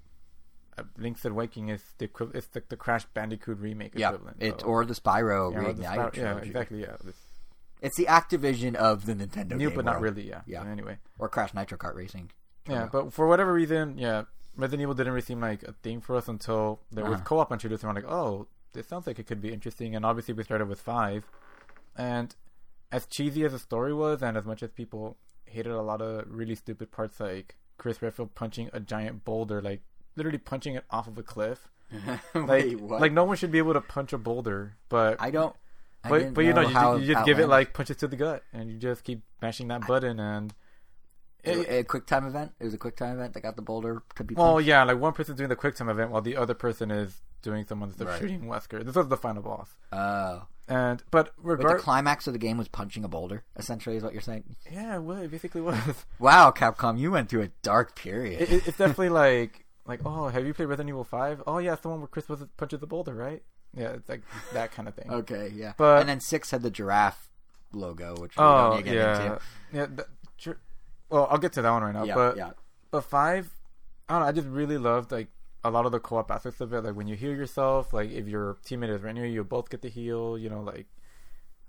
uh, 0.76 0.82
Link's 0.96 1.24
Awakening 1.24 1.68
is 1.70 1.82
the 1.98 2.08
it's 2.34 2.48
the, 2.48 2.62
the 2.68 2.76
Crash 2.76 3.04
Bandicoot 3.14 3.58
remake 3.58 3.92
yeah, 3.94 4.08
equivalent. 4.08 4.36
it 4.40 4.60
so- 4.60 4.66
or 4.66 4.84
the 4.84 4.94
Spyro 4.94 5.52
yeah, 5.52 5.72
the 5.72 5.82
Spyro- 5.82 6.16
yeah, 6.16 6.38
exactly, 6.38 6.80
yeah. 6.80 6.96
This, 7.04 7.16
It's 7.80 7.96
the 7.96 8.06
Activision 8.06 8.74
of 8.74 9.06
the 9.06 9.14
Nintendo 9.14 9.52
new 9.56 9.70
but 9.70 9.84
not 9.84 10.00
really, 10.00 10.28
yeah. 10.28 10.40
Yeah. 10.46 10.64
Anyway. 10.64 10.98
or 11.18 11.28
Crash 11.28 11.54
Nitro 11.54 11.78
Kart 11.78 11.94
Racing. 11.94 12.30
Yeah, 12.68 12.88
but 12.90 13.12
for 13.12 13.26
whatever 13.26 13.52
reason, 13.52 13.96
yeah, 13.98 14.24
Resident 14.58 14.82
Evil 14.82 14.94
didn't 14.94 15.12
really 15.14 15.24
seem 15.24 15.40
like 15.40 15.62
a 15.62 15.72
thing 15.72 16.00
for 16.00 16.16
us 16.16 16.28
until 16.28 16.80
there 16.92 17.04
was 17.04 17.14
Uh-huh. 17.20 17.24
co-op 17.24 17.52
introduced, 17.52 17.82
and 17.84 17.94
we're 17.94 18.00
like, 18.02 18.10
oh, 18.10 18.46
this 18.74 18.86
sounds 18.88 19.06
like 19.06 19.18
it 19.18 19.26
could 19.26 19.40
be 19.40 19.52
interesting. 19.52 19.94
And 19.96 20.04
obviously, 20.04 20.34
we 20.34 20.42
started 20.44 20.68
with 20.68 20.80
five, 20.80 21.30
and 21.96 22.34
as 22.92 23.06
cheesy 23.06 23.44
as 23.44 23.52
the 23.52 23.58
story 23.58 23.94
was, 23.94 24.22
and 24.22 24.36
as 24.36 24.44
much 24.44 24.62
as 24.62 24.70
people 24.70 25.16
hated 25.44 25.72
a 25.72 25.80
lot 25.82 26.02
of 26.02 26.24
really 26.28 26.54
stupid 26.54 26.90
parts, 26.90 27.20
like 27.20 27.56
Chris 27.78 28.02
Redfield 28.02 28.34
punching 28.34 28.68
a 28.72 28.80
giant 28.80 29.24
boulder, 29.24 29.62
like 29.62 29.80
literally 30.16 30.38
punching 30.38 30.74
it 30.74 30.84
off 30.90 31.06
of 31.06 31.16
a 31.18 31.22
cliff, 31.22 31.68
like 32.34 32.48
Wait, 32.48 32.80
like 32.82 33.12
no 33.12 33.24
one 33.24 33.36
should 33.36 33.52
be 33.52 33.58
able 33.58 33.72
to 33.74 33.80
punch 33.80 34.12
a 34.12 34.18
boulder, 34.18 34.76
but 34.88 35.16
I 35.20 35.30
don't. 35.30 35.54
I 36.04 36.08
but 36.10 36.34
but 36.34 36.44
you 36.44 36.52
know, 36.52 36.62
you, 36.62 37.00
you 37.00 37.14
just 37.14 37.24
give 37.26 37.38
it 37.38 37.46
like 37.48 37.72
punches 37.74 37.96
to 37.98 38.08
the 38.08 38.16
gut, 38.16 38.42
and 38.52 38.70
you 38.70 38.76
just 38.78 39.04
keep 39.04 39.22
mashing 39.40 39.68
that 39.68 39.86
button, 39.86 40.18
and 40.20 40.52
a, 41.44 41.78
a 41.78 41.84
quick 41.84 42.06
time 42.06 42.26
event. 42.26 42.52
It 42.60 42.64
was 42.64 42.74
a 42.74 42.78
quick 42.78 42.96
time 42.96 43.14
event 43.14 43.34
that 43.34 43.40
got 43.42 43.56
the 43.56 43.62
boulder 43.62 44.02
to 44.16 44.24
be. 44.24 44.34
Well, 44.34 44.54
punched. 44.54 44.68
yeah, 44.68 44.82
like 44.84 44.98
one 44.98 45.12
person's 45.12 45.36
doing 45.38 45.48
the 45.48 45.56
quick 45.56 45.74
time 45.76 45.88
event 45.88 46.10
while 46.10 46.22
the 46.22 46.36
other 46.36 46.54
person 46.54 46.90
is 46.90 47.22
doing 47.42 47.64
someone's 47.66 47.96
the 47.96 48.06
Right. 48.06 48.18
shooting 48.18 48.42
Wesker. 48.42 48.84
This 48.84 48.94
was 48.96 49.08
the 49.08 49.16
final 49.16 49.42
boss. 49.42 49.70
Oh, 49.92 50.46
And 50.66 51.02
but 51.10 51.32
but 51.42 51.58
the 51.60 51.74
climax 51.76 52.26
of 52.26 52.32
the 52.32 52.38
game 52.38 52.58
was 52.58 52.68
punching 52.68 53.04
a 53.04 53.08
boulder. 53.08 53.44
Essentially, 53.56 53.96
is 53.96 54.02
what 54.02 54.12
you're 54.12 54.20
saying. 54.22 54.56
yeah, 54.70 54.98
well, 54.98 55.18
it 55.22 55.30
basically 55.30 55.60
was. 55.60 55.76
Wow, 56.18 56.50
Capcom, 56.50 56.98
you 56.98 57.10
went 57.12 57.28
through 57.28 57.42
a 57.42 57.48
dark 57.62 57.94
period. 57.96 58.42
it, 58.42 58.52
it- 58.52 58.68
it's 58.68 58.76
definitely 58.78 59.08
like 59.10 59.64
like 59.86 60.00
oh, 60.04 60.28
have 60.28 60.44
you 60.46 60.52
played 60.52 60.66
Resident 60.66 60.88
Evil 60.90 61.04
Five? 61.04 61.42
Oh 61.46 61.58
yeah, 61.58 61.72
it's 61.74 61.82
the 61.82 61.88
one 61.88 62.00
where 62.00 62.08
Chris 62.08 62.28
was 62.28 62.44
punches 62.56 62.80
the 62.80 62.86
boulder, 62.86 63.14
right? 63.14 63.42
Yeah, 63.74 63.90
it's 63.90 64.08
like 64.08 64.22
that 64.54 64.72
kind 64.72 64.88
of 64.88 64.94
thing. 64.94 65.10
okay, 65.10 65.52
yeah. 65.54 65.74
But- 65.76 66.00
and 66.00 66.08
then 66.08 66.20
six 66.20 66.50
had 66.50 66.62
the 66.62 66.70
giraffe 66.70 67.30
logo, 67.72 68.16
which 68.20 68.36
we 68.36 68.42
oh 68.42 68.70
don't 68.70 68.76
need 68.76 68.76
to 68.78 68.90
get 68.90 68.94
yeah, 68.94 69.22
into. 69.22 69.40
yeah. 69.72 69.86
th- 69.86 70.08
sure. 70.38 70.56
Well, 71.10 71.26
I'll 71.30 71.38
get 71.38 71.52
to 71.54 71.62
that 71.62 71.70
one 71.70 71.82
right 71.82 71.94
now. 71.94 72.04
Yeah, 72.04 72.14
but 72.14 72.36
yeah. 72.36 72.50
but 72.90 73.02
five, 73.02 73.50
I 74.08 74.14
don't 74.14 74.22
know. 74.22 74.28
I 74.28 74.32
just 74.32 74.48
really 74.48 74.78
loved 74.78 75.12
like 75.12 75.28
a 75.64 75.70
lot 75.70 75.86
of 75.86 75.92
the 75.92 76.00
co-op 76.00 76.30
aspects 76.30 76.60
of 76.60 76.72
it. 76.72 76.84
Like 76.84 76.94
when 76.94 77.08
you 77.08 77.16
heal 77.16 77.32
yourself, 77.34 77.92
like 77.92 78.10
if 78.10 78.28
your 78.28 78.58
teammate 78.64 78.90
is 78.94 79.02
right 79.02 79.14
near 79.14 79.26
you, 79.26 79.32
you 79.34 79.44
both 79.44 79.70
get 79.70 79.82
to 79.82 79.88
heal. 79.88 80.38
You 80.38 80.50
know, 80.50 80.60
like 80.60 80.86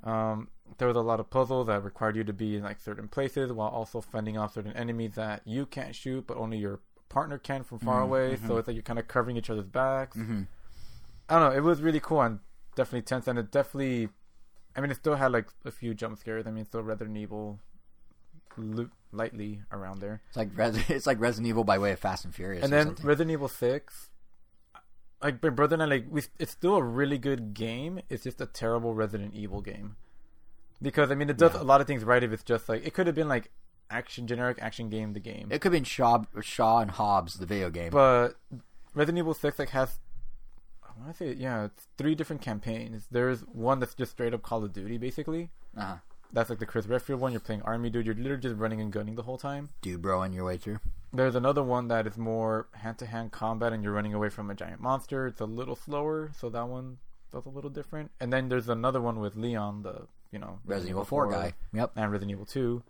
um, 0.03 0.49
there 0.77 0.87
was 0.87 0.97
a 0.97 1.01
lot 1.01 1.19
of 1.19 1.29
puzzles 1.29 1.67
that 1.67 1.83
required 1.83 2.15
you 2.15 2.23
to 2.23 2.33
be 2.33 2.55
in 2.57 2.63
like 2.63 2.79
certain 2.79 3.07
places 3.07 3.51
while 3.51 3.69
also 3.69 4.01
fending 4.01 4.37
off 4.37 4.53
certain 4.53 4.73
enemies 4.73 5.13
that 5.15 5.41
you 5.45 5.65
can't 5.65 5.95
shoot, 5.95 6.27
but 6.27 6.37
only 6.37 6.57
your 6.57 6.79
partner 7.09 7.37
can 7.37 7.63
from 7.63 7.79
far 7.79 8.01
Mhm, 8.01 8.03
away. 8.03 8.35
mhm. 8.35 8.47
So 8.47 8.57
it's 8.57 8.67
like 8.67 8.75
you're 8.75 8.83
kind 8.83 8.99
of 8.99 9.07
covering 9.07 9.37
each 9.37 9.49
other's 9.49 9.67
backs. 9.67 10.17
hmm 10.17 10.43
I 11.29 11.39
don't 11.39 11.51
know. 11.51 11.57
It 11.57 11.61
was 11.63 11.81
really 11.81 11.99
cool 11.99 12.21
and 12.21 12.39
definitely 12.75 13.03
tense, 13.03 13.27
and 13.27 13.37
it 13.39 13.51
definitely. 13.51 14.09
I 14.75 14.81
mean, 14.81 14.91
it 14.91 14.95
still 14.95 15.15
had 15.15 15.31
like 15.31 15.47
a 15.65 15.71
few 15.71 15.93
jump 15.93 16.17
scares. 16.17 16.47
I 16.47 16.51
mean, 16.51 16.65
still 16.65 16.83
Resident 16.83 17.17
Evil, 17.17 17.59
lo- 18.59 18.89
lightly 19.11 19.61
around 19.71 19.99
there. 20.01 20.21
It's 20.27 20.37
like 20.37 20.49
Res- 20.55 20.77
it's 20.89 21.07
like 21.07 21.19
Resident 21.19 21.47
Evil 21.47 21.63
by 21.63 21.77
way 21.77 21.91
of 21.91 21.99
Fast 21.99 22.25
and 22.25 22.33
Furious. 22.35 22.63
and 22.63 22.71
then 22.73 22.87
something. 22.87 23.05
Resident 23.05 23.31
Evil 23.31 23.47
Six, 23.47 24.09
like 25.21 25.41
my 25.43 25.49
brother 25.49 25.73
and 25.75 25.83
I, 25.83 25.85
like 25.85 26.05
we, 26.09 26.21
it's 26.37 26.51
still 26.51 26.75
a 26.75 26.83
really 26.83 27.17
good 27.17 27.53
game. 27.53 27.99
It's 28.09 28.23
just 28.23 28.39
a 28.41 28.45
terrible 28.45 28.93
Resident 28.93 29.33
Evil 29.33 29.61
game, 29.61 29.95
because 30.81 31.11
I 31.11 31.15
mean, 31.15 31.29
it 31.29 31.37
does 31.37 31.53
Yeah. 31.55 31.61
a 31.61 31.63
lot 31.63 31.81
of 31.81 31.87
things 31.87 32.03
right. 32.03 32.23
If 32.23 32.31
it's 32.31 32.43
just 32.43 32.69
like 32.69 32.85
it 32.85 32.93
could 32.93 33.07
have 33.07 33.15
been 33.15 33.27
like 33.29 33.51
action, 33.89 34.27
generic 34.27 34.59
action 34.61 34.89
game, 34.89 35.13
the 35.13 35.19
game, 35.19 35.47
it 35.51 35.59
could 35.61 35.73
have 35.73 35.77
been 35.77 35.83
Shaw, 35.83 36.23
Shaw 36.41 36.79
and 36.79 36.91
Hobbs, 36.91 37.35
the 37.35 37.45
video 37.45 37.69
game. 37.69 37.89
but 37.91 38.35
Resident 38.93 39.17
Evil 39.19 39.33
Six 39.33 39.59
like 39.59 39.69
has. 39.69 39.99
I 40.83 41.01
want 41.03 41.17
to 41.17 41.17
say 41.17 41.33
yeah, 41.33 41.65
it's 41.65 41.87
three 41.97 42.13
different 42.15 42.41
campaigns. 42.41 43.07
There's 43.09 43.41
one 43.41 43.79
that's 43.79 43.95
just 43.95 44.11
straight 44.11 44.33
up 44.33 44.41
Call 44.41 44.63
of 44.63 44.73
Duty, 44.73 44.97
basically. 44.97 45.49
uh-huh. 45.77 45.95
That's 46.31 46.49
like 46.49 46.59
the 46.59 46.65
Chris 46.65 46.85
Redfield 46.85 47.19
one. 47.19 47.31
You're 47.31 47.41
playing 47.41 47.63
army 47.63 47.89
dude. 47.89 48.05
You're 48.05 48.15
literally 48.15 48.41
just 48.41 48.55
running 48.55 48.81
and 48.81 48.91
gunning 48.91 49.15
the 49.15 49.23
whole 49.23 49.37
time. 49.37 49.69
Dude, 49.81 50.01
bro, 50.01 50.21
on 50.21 50.33
your 50.33 50.45
way 50.45 50.57
through. 50.57 50.79
There's 51.11 51.35
another 51.35 51.63
one 51.63 51.87
that 51.87 52.05
is 52.05 52.17
more 52.17 52.67
hand-to-hand 52.73 53.31
combat, 53.31 53.73
and 53.73 53.83
you're 53.83 53.93
running 53.93 54.13
away 54.13 54.29
from 54.29 54.51
a 54.51 54.55
giant 54.55 54.79
monster. 54.79 55.25
It's 55.25 55.41
a 55.41 55.45
little 55.45 55.75
slower, 55.75 56.31
so 56.37 56.49
that 56.49 56.67
one 56.67 56.99
that's 57.31 57.45
a 57.45 57.49
little 57.49 57.69
different. 57.69 58.11
And 58.19 58.31
then 58.31 58.49
there's 58.49 58.69
another 58.69 59.01
one 59.01 59.19
with 59.19 59.35
Leon, 59.35 59.83
the 59.83 60.07
you 60.31 60.39
know 60.39 60.59
Resident 60.65 60.91
Evil 60.91 61.05
4 61.05 61.31
guy. 61.31 61.53
Yep. 61.73 61.91
and 61.95 62.11
Resident 62.11 62.31
Evil 62.31 62.45
2, 62.45 62.83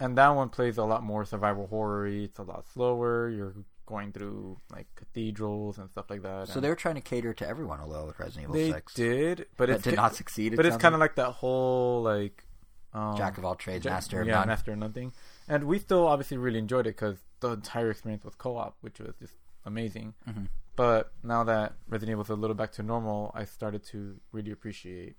and 0.00 0.18
that 0.18 0.30
one 0.30 0.48
plays 0.48 0.78
a 0.78 0.84
lot 0.84 1.02
more 1.04 1.24
survival 1.24 1.68
horror. 1.68 2.06
It's 2.06 2.38
a 2.38 2.42
lot 2.42 2.66
slower. 2.72 3.28
You're 3.28 3.54
going 3.86 4.12
through 4.12 4.58
like 4.72 4.86
cathedrals 4.96 5.78
and 5.78 5.90
stuff 5.90 6.06
like 6.10 6.22
that. 6.22 6.48
So 6.48 6.54
and 6.54 6.64
they 6.64 6.68
were 6.68 6.76
trying 6.76 6.94
to 6.94 7.00
cater 7.00 7.34
to 7.34 7.46
everyone 7.46 7.80
a 7.80 7.86
little 7.86 8.06
with 8.06 8.18
Resident 8.18 8.44
Evil 8.44 8.54
they 8.54 8.72
Six. 8.72 8.94
did, 8.94 9.46
but 9.56 9.70
it 9.70 9.82
did 9.82 9.96
not 9.96 10.14
succeed. 10.14 10.56
but 10.56 10.66
it's 10.66 10.76
kind 10.76 10.94
of 10.94 11.00
like 11.00 11.16
that 11.16 11.32
whole 11.32 12.02
like 12.02 12.44
um, 12.92 13.16
Jack 13.16 13.38
of 13.38 13.44
all 13.44 13.54
trades, 13.54 13.84
Ja- 13.84 13.92
master 13.92 14.20
of 14.22 14.26
yeah, 14.26 14.34
none. 14.40 14.48
master 14.48 14.72
of 14.72 14.78
nothing. 14.78 15.12
And 15.48 15.64
we 15.64 15.78
still 15.78 16.06
obviously 16.06 16.36
really 16.36 16.58
enjoyed 16.58 16.86
it 16.86 16.96
because 16.96 17.18
the 17.40 17.50
entire 17.52 17.90
experience 17.90 18.24
was 18.24 18.34
co-op, 18.34 18.76
which 18.80 18.98
was 18.98 19.14
just 19.20 19.34
amazing. 19.64 20.14
Mhm. 20.28 20.48
But 20.76 21.12
now 21.22 21.44
that 21.44 21.74
Resident 21.88 22.12
Evil 22.14 22.22
is 22.24 22.30
a 22.30 22.34
little 22.34 22.54
back 22.56 22.72
to 22.72 22.82
normal, 22.82 23.30
I 23.34 23.44
started 23.44 23.84
to 23.86 24.18
really 24.32 24.50
appreciate 24.50 25.16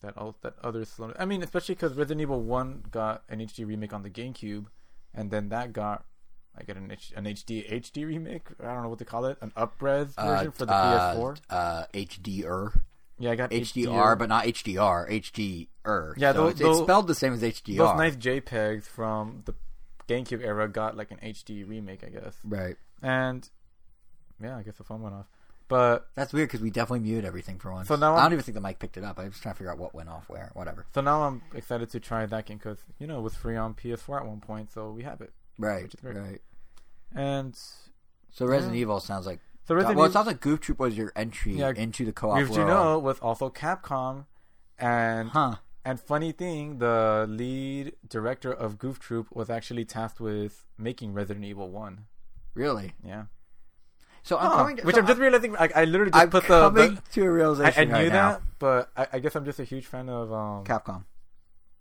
that 0.00 0.16
all 0.16 0.36
that 0.42 0.54
other 0.62 0.84
slow. 0.84 1.12
I 1.18 1.24
mean, 1.24 1.42
especially 1.42 1.74
because 1.74 1.94
Resident 1.94 2.20
Evil 2.20 2.40
One 2.42 2.84
got 2.90 3.22
an 3.28 3.40
HD 3.40 3.64
remake 3.66 3.92
on 3.92 4.02
the 4.02 4.10
GameCube, 4.10 4.66
and 5.14 5.30
then 5.30 5.48
that 5.48 5.72
got 5.72 6.04
I 6.56 6.64
get 6.64 6.76
an 6.76 6.90
H, 6.90 7.12
an 7.16 7.24
HD 7.26 7.64
HD 7.70 8.04
remake. 8.04 8.48
I 8.60 8.74
don't 8.74 8.82
know 8.82 8.88
what 8.88 8.98
to 8.98 9.04
call 9.04 9.24
it, 9.26 9.38
an 9.40 9.52
upres 9.56 10.14
version 10.16 10.50
for 10.52 10.66
the 10.66 10.72
uh, 10.74 11.14
PS4. 11.14 11.38
Uh, 11.48 11.84
HDR, 11.94 12.80
Yeah, 13.18 13.32
I 13.32 13.34
got 13.36 13.50
HDR, 13.50 14.16
but 14.18 14.28
not 14.28 14.44
HDR, 14.44 15.10
HDR. 15.10 16.14
Yeah, 16.16 16.32
so 16.32 16.38
those- 16.44 16.52
it's, 16.52 16.60
it's 16.60 16.78
spelled 16.78 17.06
the 17.08 17.14
same 17.14 17.32
as 17.32 17.42
HDR. 17.42 17.76
those 17.78 17.96
nice 17.96 18.16
JPEGs 18.16 18.84
from 18.84 19.42
the 19.44 19.54
GameCube 20.08 20.42
era 20.42 20.68
got 20.68 20.96
like 20.96 21.10
an 21.10 21.18
HD 21.18 21.68
remake, 21.68 22.04
I 22.04 22.08
guess. 22.10 22.36
Right. 22.44 22.76
And 23.02 23.48
yeah, 24.42 24.56
I 24.56 24.62
guess 24.62 24.76
the 24.76 24.84
phone 24.84 25.02
went 25.02 25.14
off. 25.14 25.26
But 25.68 26.08
That's 26.14 26.32
weird 26.32 26.48
because 26.48 26.62
we 26.62 26.70
definitely 26.70 27.00
muted 27.00 27.26
everything 27.26 27.58
for 27.58 27.70
once. 27.70 27.88
So 27.88 27.96
now 27.96 28.14
I 28.14 28.20
I'm- 28.20 28.24
don't 28.26 28.32
even 28.34 28.44
think 28.44 28.54
the 28.54 28.60
mic 28.62 28.78
picked 28.78 28.96
it 28.96 29.04
up. 29.04 29.18
I 29.18 29.24
was 29.24 29.38
trying 29.38 29.54
to 29.54 29.58
figure 29.58 29.70
out 29.70 29.78
what 29.78 29.94
went 29.94 30.08
off 30.08 30.28
where. 30.28 30.50
Whatever. 30.54 30.86
so 30.94 31.00
now 31.02 31.24
I'm 31.24 31.42
excited 31.54 31.90
to 31.90 32.00
try 32.00 32.24
that 32.24 32.46
game 32.46 32.56
because 32.58 32.78
you 32.98 33.06
know 33.06 33.18
it 33.18 33.22
was 33.22 33.34
free 33.34 33.56
on 33.56 33.74
PS4 33.74 34.20
at 34.20 34.26
one 34.26 34.40
point, 34.40 34.72
so 34.72 34.90
we 34.92 35.02
have 35.02 35.20
it. 35.20 35.32
Right. 35.58 35.82
Which 35.82 35.94
is 35.94 36.00
great. 36.00 36.16
Right. 36.16 36.40
And 37.14 37.54
So 38.30 38.46
Resident 38.46 38.76
Yeah. 38.76 38.82
Evil 38.82 39.00
sounds 39.00 39.26
like 39.26 39.40
so 39.68 39.74
Resident 39.74 39.98
well, 39.98 40.06
it 40.06 40.12
sounds 40.12 40.26
like 40.26 40.40
Goof 40.40 40.60
Troop 40.60 40.78
was 40.80 40.96
your 40.96 41.12
entry 41.14 41.52
Yeah, 41.52 41.72
into 41.76 42.04
the 42.06 42.12
co-op 42.12 42.38
Goof 42.38 42.48
world. 42.48 42.68
Juno 42.68 42.98
was 42.98 43.18
also 43.20 43.50
Capcom, 43.50 44.24
and 44.78 45.28
Huh. 45.28 45.56
and 45.84 46.00
funny 46.00 46.32
thing, 46.32 46.78
the 46.78 47.26
lead 47.28 47.92
director 48.08 48.50
of 48.52 48.78
Goof 48.78 48.98
Troop 48.98 49.26
was 49.30 49.50
actually 49.50 49.84
tasked 49.84 50.20
with 50.20 50.66
making 50.78 51.12
Resident 51.12 51.44
Evil 51.44 51.70
One. 51.70 52.06
Really? 52.54 52.94
Yeah, 53.04 53.26
So 54.22 54.36
I'm 54.38 54.50
Huh. 54.50 54.56
coming. 54.56 54.78
which 54.78 54.94
so 54.96 55.00
I'm 55.02 55.06
just 55.06 55.20
realizing. 55.20 55.54
I, 55.56 55.68
I 55.76 55.84
literally 55.84 56.10
just 56.12 56.22
I'm 56.22 56.30
put 56.30 56.46
the, 56.48 56.70
the 56.70 57.02
to 57.12 57.20
a 57.22 57.24
I, 57.24 57.28
realization 57.28 57.82
I 57.82 57.84
knew 57.84 57.92
right 57.92 58.08
that, 58.12 58.40
now. 58.40 58.46
but 58.58 58.90
I, 58.96 59.06
I 59.14 59.18
guess 59.20 59.36
I'm 59.36 59.44
just 59.44 59.60
a 59.60 59.64
huge 59.64 59.86
fan 59.86 60.08
of 60.08 60.32
um 60.32 60.64
Capcom. 60.64 61.04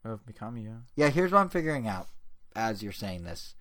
of 0.04 0.20
Mikami. 0.26 0.66
Yeah. 0.66 0.80
Yeah, 0.96 1.10
here's 1.10 1.32
what 1.32 1.40
I'm 1.40 1.50
figuring 1.50 1.88
out 1.88 2.08
as 2.56 2.84
you're 2.84 2.92
saying 2.92 3.24
this. 3.24 3.56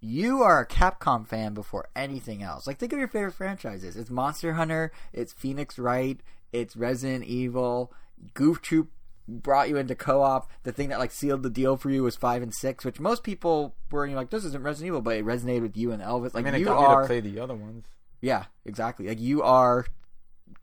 You 0.00 0.42
are 0.42 0.60
a 0.60 0.66
Capcom 0.66 1.26
fan 1.26 1.52
before 1.52 1.88
anything 1.94 2.42
else. 2.42 2.66
Like, 2.66 2.78
think 2.78 2.92
of 2.92 2.98
your 2.98 3.08
favorite 3.08 3.34
franchises. 3.34 3.96
It's 3.96 4.10
Monster 4.10 4.54
Hunter, 4.54 4.92
it's 5.12 5.34
Phoenix 5.34 5.78
Wright, 5.78 6.20
it's 6.52 6.74
Resident 6.74 7.24
Evil, 7.24 7.92
Goof 8.32 8.62
Troop 8.62 8.88
brought 9.28 9.68
you 9.68 9.76
into 9.76 9.94
co-op. 9.94 10.50
The 10.62 10.72
thing 10.72 10.88
that 10.88 10.98
like 10.98 11.12
sealed 11.12 11.42
the 11.42 11.50
deal 11.50 11.76
for 11.76 11.90
you 11.90 12.02
was 12.02 12.16
five 12.16 12.42
and 12.42 12.54
six, 12.54 12.84
which 12.84 12.98
most 12.98 13.22
people 13.22 13.74
were 13.90 14.06
you 14.06 14.12
know, 14.12 14.18
like, 14.18 14.30
this 14.30 14.44
isn't 14.44 14.62
Resident 14.62 14.88
Evil, 14.88 15.02
but 15.02 15.16
it 15.16 15.24
resonated 15.24 15.62
with 15.62 15.76
you 15.76 15.92
and 15.92 16.02
Elvis. 16.02 16.34
Like, 16.34 16.46
I 16.46 16.50
mean, 16.50 16.54
it 16.54 16.60
you 16.60 16.70
are, 16.70 17.02
to 17.02 17.06
play 17.06 17.20
the 17.20 17.38
other 17.38 17.54
ones. 17.54 17.86
yeah, 18.20 18.44
exactly. 18.64 19.06
Like, 19.06 19.20
you 19.20 19.42
are 19.42 19.86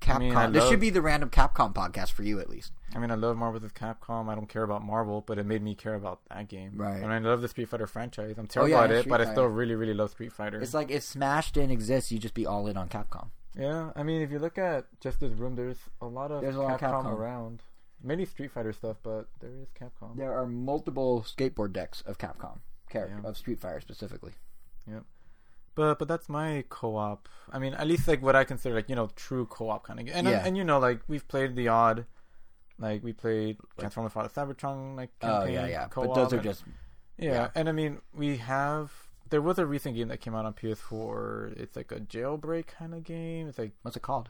Capcom. 0.02 0.16
I 0.16 0.20
mean, 0.20 0.36
I 0.36 0.48
this 0.48 0.70
should 0.70 0.80
be 0.80 0.90
the 0.90 1.02
random 1.02 1.30
Capcom 1.30 1.74
podcast 1.74 2.12
for 2.12 2.24
you, 2.24 2.40
at 2.40 2.50
least. 2.50 2.72
I 2.96 3.00
mean, 3.00 3.12
I 3.12 3.16
love 3.16 3.36
Marvel 3.38 3.60
with 3.60 3.74
Capcom. 3.74 4.30
I 4.30 4.36
don't 4.36 4.48
care 4.48 4.64
about 4.64 4.84
Marvel, 4.84 5.22
but 5.26 5.38
it 5.38 5.46
made 5.46 5.62
me 5.62 5.76
care 5.76 5.96
about 5.96 6.22
that 6.30 6.48
game. 6.48 6.72
Right. 6.76 7.02
And 7.02 7.12
I 7.12 7.20
love 7.20 7.42
the 7.42 7.48
Street 7.48 7.70
Fighter 7.70 7.88
franchise. 7.88 8.38
I'm 8.38 8.46
oh, 8.46 8.48
terrible 8.48 8.70
yeah, 8.72 8.84
at 8.84 8.92
it, 8.92 9.00
Street 9.02 9.10
but 9.10 9.22
I 9.22 9.32
still 9.32 9.46
really, 9.46 9.76
really 9.76 9.94
love 9.94 10.12
Street 10.12 10.32
Fighter. 10.32 10.62
It's 10.62 10.74
like 10.74 10.90
if 10.90 11.04
Smash 11.04 11.52
didn't 11.52 11.72
exist, 11.72 12.12
you'd 12.12 12.22
just 12.22 12.34
be 12.34 12.46
all 12.46 12.68
in 12.68 12.78
on 12.78 12.88
Capcom. 12.90 13.30
yeah, 13.56 13.92
I 13.96 14.04
mean, 14.04 14.22
if 14.22 14.32
you 14.32 14.40
look 14.40 14.58
at 14.58 14.86
just 15.02 15.20
this 15.20 15.34
room, 15.34 15.56
there's 15.56 15.80
a 16.02 16.06
lot 16.08 16.32
of 16.32 16.42
There's 16.42 16.56
a 16.56 16.62
lot 16.62 16.76
of 16.76 16.80
Capcom, 16.80 17.06
Capcom. 17.06 17.18
around. 17.18 17.64
Many 18.04 18.26
Street 18.26 18.52
Fighter 18.52 18.74
stuff, 18.74 18.98
but 19.04 19.28
there 19.42 19.52
is 19.62 19.68
Capcom. 19.80 20.16
There 20.16 20.32
are 20.34 20.46
multiple 20.46 21.26
skateboard 21.28 21.74
decks 21.74 22.02
of 22.06 22.18
Capcom 22.18 22.60
character 22.90 23.20
Yeah. 23.22 23.30
of 23.30 23.38
Street 23.38 23.60
Fighter 23.60 23.82
specifically. 23.82 24.34
But 25.78 26.00
but 26.00 26.08
that's 26.10 26.28
my 26.28 26.64
co-op. 26.70 27.30
I 27.56 27.60
mean, 27.60 27.74
at 27.76 27.86
least 27.88 28.08
like 28.08 28.22
what 28.22 28.36
I 28.36 28.44
consider 28.44 28.74
like 28.76 28.90
you 28.90 28.96
know 29.00 29.10
true 29.16 29.46
co-op 29.46 29.84
kind 29.88 30.00
of 30.00 30.06
game. 30.08 30.16
And 30.18 30.28
Yeah. 30.28 30.44
and 30.46 30.58
you 30.58 30.64
know 30.64 30.80
like 30.80 31.00
we've 31.08 31.28
played 31.28 31.56
the 31.56 31.68
odd, 31.70 32.06
like 32.80 33.04
we 33.04 33.14
played 33.14 33.58
Transformers: 33.80 34.14
Cybertron 34.14 34.96
like 34.98 35.12
Oh 35.22 35.46
yeah, 35.46 35.68
yeah. 35.68 35.88
Co-op 35.88 36.08
But 36.08 36.16
those 36.16 36.34
are 36.34 36.38
and- 36.38 36.44
just 36.50 36.64
yeah. 37.18 37.32
yeah. 37.32 37.48
And 37.56 37.70
I 37.70 37.72
mean 37.72 38.02
we 38.14 38.38
have. 38.38 38.92
There 39.30 39.42
was 39.42 39.60
a 39.60 39.66
recent 39.66 39.94
game 39.96 40.08
that 40.08 40.22
came 40.22 40.34
out 40.36 40.46
on 40.46 40.54
PS4. 40.54 41.58
It's 41.62 41.76
like 41.76 41.92
a 41.92 42.00
jailbreak 42.00 42.68
kind 42.68 42.94
of 42.96 43.04
game. 43.04 43.48
It's 43.50 43.60
like 43.60 43.74
what's 43.84 43.96
it 43.98 44.04
called? 44.04 44.30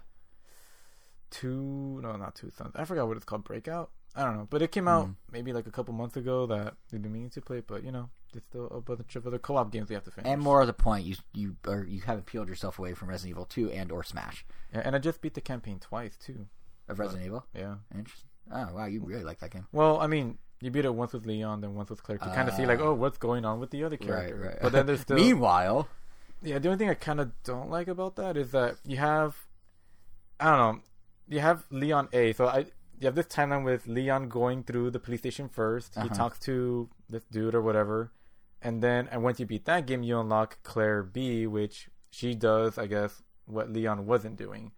two 1.30 2.00
no 2.02 2.16
not 2.16 2.36
two 2.36 2.50
sons. 2.50 2.74
I 2.76 2.86
forgot 2.86 3.08
what 3.08 3.18
it's 3.18 3.26
called. 3.26 3.44
Breakout. 3.44 3.92
I 4.16 4.24
don't 4.24 4.38
know, 4.38 4.48
but 4.50 4.62
it 4.62 4.72
came 4.72 4.88
out 4.88 5.08
Mhm. 5.08 5.16
maybe 5.32 5.54
like 5.54 5.68
a 5.68 5.72
couple 5.72 5.94
months 5.94 6.18
ago 6.18 6.46
that 6.48 6.76
we've 6.92 7.02
been 7.02 7.12
meaning 7.14 7.30
to 7.32 7.42
play. 7.42 7.60
But 7.62 7.84
you 7.84 7.92
know, 7.92 8.10
there's 8.34 8.44
still 8.46 8.68
a 8.68 8.82
bunch 8.82 9.16
of 9.16 9.26
other 9.28 9.40
co-op 9.40 9.72
games 9.72 9.90
we 9.90 9.96
have 9.96 10.04
to 10.06 10.12
finish. 10.12 10.30
And 10.32 10.42
more 10.42 10.62
of 10.62 10.68
the 10.68 10.74
point, 10.74 11.06
you 11.06 11.16
you 11.34 11.56
or 11.68 11.86
you 11.86 12.02
haven't 12.02 12.26
peeled 12.26 12.48
yourself 12.48 12.78
away 12.80 12.94
from 12.94 13.10
Resident 13.10 13.32
Evil 13.32 13.46
Two 13.46 13.70
and 13.72 13.92
or 13.92 14.04
Smash 14.04 14.46
Yeah, 14.74 14.82
and 14.86 14.96
I 14.96 15.00
just 15.00 15.22
beat 15.22 15.34
the 15.34 15.42
campaign 15.42 15.80
twice 15.80 16.16
too. 16.18 16.48
of 16.88 17.00
Resident 17.00 17.26
Evil. 17.26 17.46
Yeah. 17.56 17.76
Interesting. 17.96 18.30
Oh 18.52 18.74
wow, 18.76 18.86
you 18.86 19.02
really 19.04 19.24
like 19.24 19.40
that 19.40 19.52
game. 19.52 19.68
Well, 19.72 20.00
I 20.00 20.08
mean, 20.08 20.38
you 20.62 20.72
beat 20.72 20.86
it 20.86 20.94
once 20.96 21.14
with 21.14 21.26
Leon, 21.26 21.62
then 21.62 21.76
once 21.76 21.90
with 21.90 22.02
Claire 22.04 22.18
to 22.20 22.26
kind 22.26 22.48
of 22.48 22.56
see 22.56 22.66
like, 22.66 22.80
Ah. 22.80 22.86
oh, 22.86 22.94
what's 22.94 23.18
going 23.18 23.44
on 23.46 23.60
with 23.60 23.72
the 23.72 23.84
other 23.84 23.98
character. 23.98 24.36
Right, 24.38 24.48
right. 24.54 24.58
But 24.62 24.72
then 24.72 24.86
there's 24.86 25.02
still 25.08 25.18
Meanwhile, 25.18 25.88
yeah. 26.42 26.60
The 26.60 26.70
only 26.70 26.78
thing 26.78 26.90
I 26.90 26.94
kind 26.94 27.20
of 27.20 27.32
don't 27.44 27.70
like 27.70 27.88
about 27.88 28.16
that 28.16 28.38
is 28.38 28.52
that 28.52 28.76
you 28.86 28.98
have, 28.98 29.36
I 30.40 30.46
don't 30.56 30.58
know, 30.78 30.82
you 31.28 31.40
have 31.40 31.64
Leon 31.72 32.10
A. 32.14 32.34
So 32.34 32.48
I 32.48 32.60
you 33.00 33.06
have 33.06 33.16
this 33.16 33.28
timeline 33.28 33.64
with 33.64 33.86
Leon 33.88 34.28
going 34.30 34.64
through 34.64 34.90
the 34.92 35.00
police 35.00 35.20
station 35.20 35.50
1st 35.50 35.94
He 35.96 36.02
Uh-huh. 36.02 36.16
talks 36.16 36.40
to 36.40 36.90
this 37.10 37.24
dude 37.26 37.54
or 37.54 37.62
whatever, 37.62 38.12
and 38.62 38.82
then 38.82 39.08
and 39.12 39.24
once 39.24 39.40
you 39.40 39.46
beat 39.46 39.66
that 39.66 39.86
game, 39.86 40.04
you 40.04 40.20
unlock 40.20 40.62
Claire 40.64 41.04
B, 41.04 41.48
which 41.48 41.90
she 42.12 42.34
does, 42.34 42.78
I 42.78 42.88
guess, 42.88 43.24
what 43.46 43.72
Leon 43.72 44.06
wasn't 44.06 44.38
doing. 44.38 44.72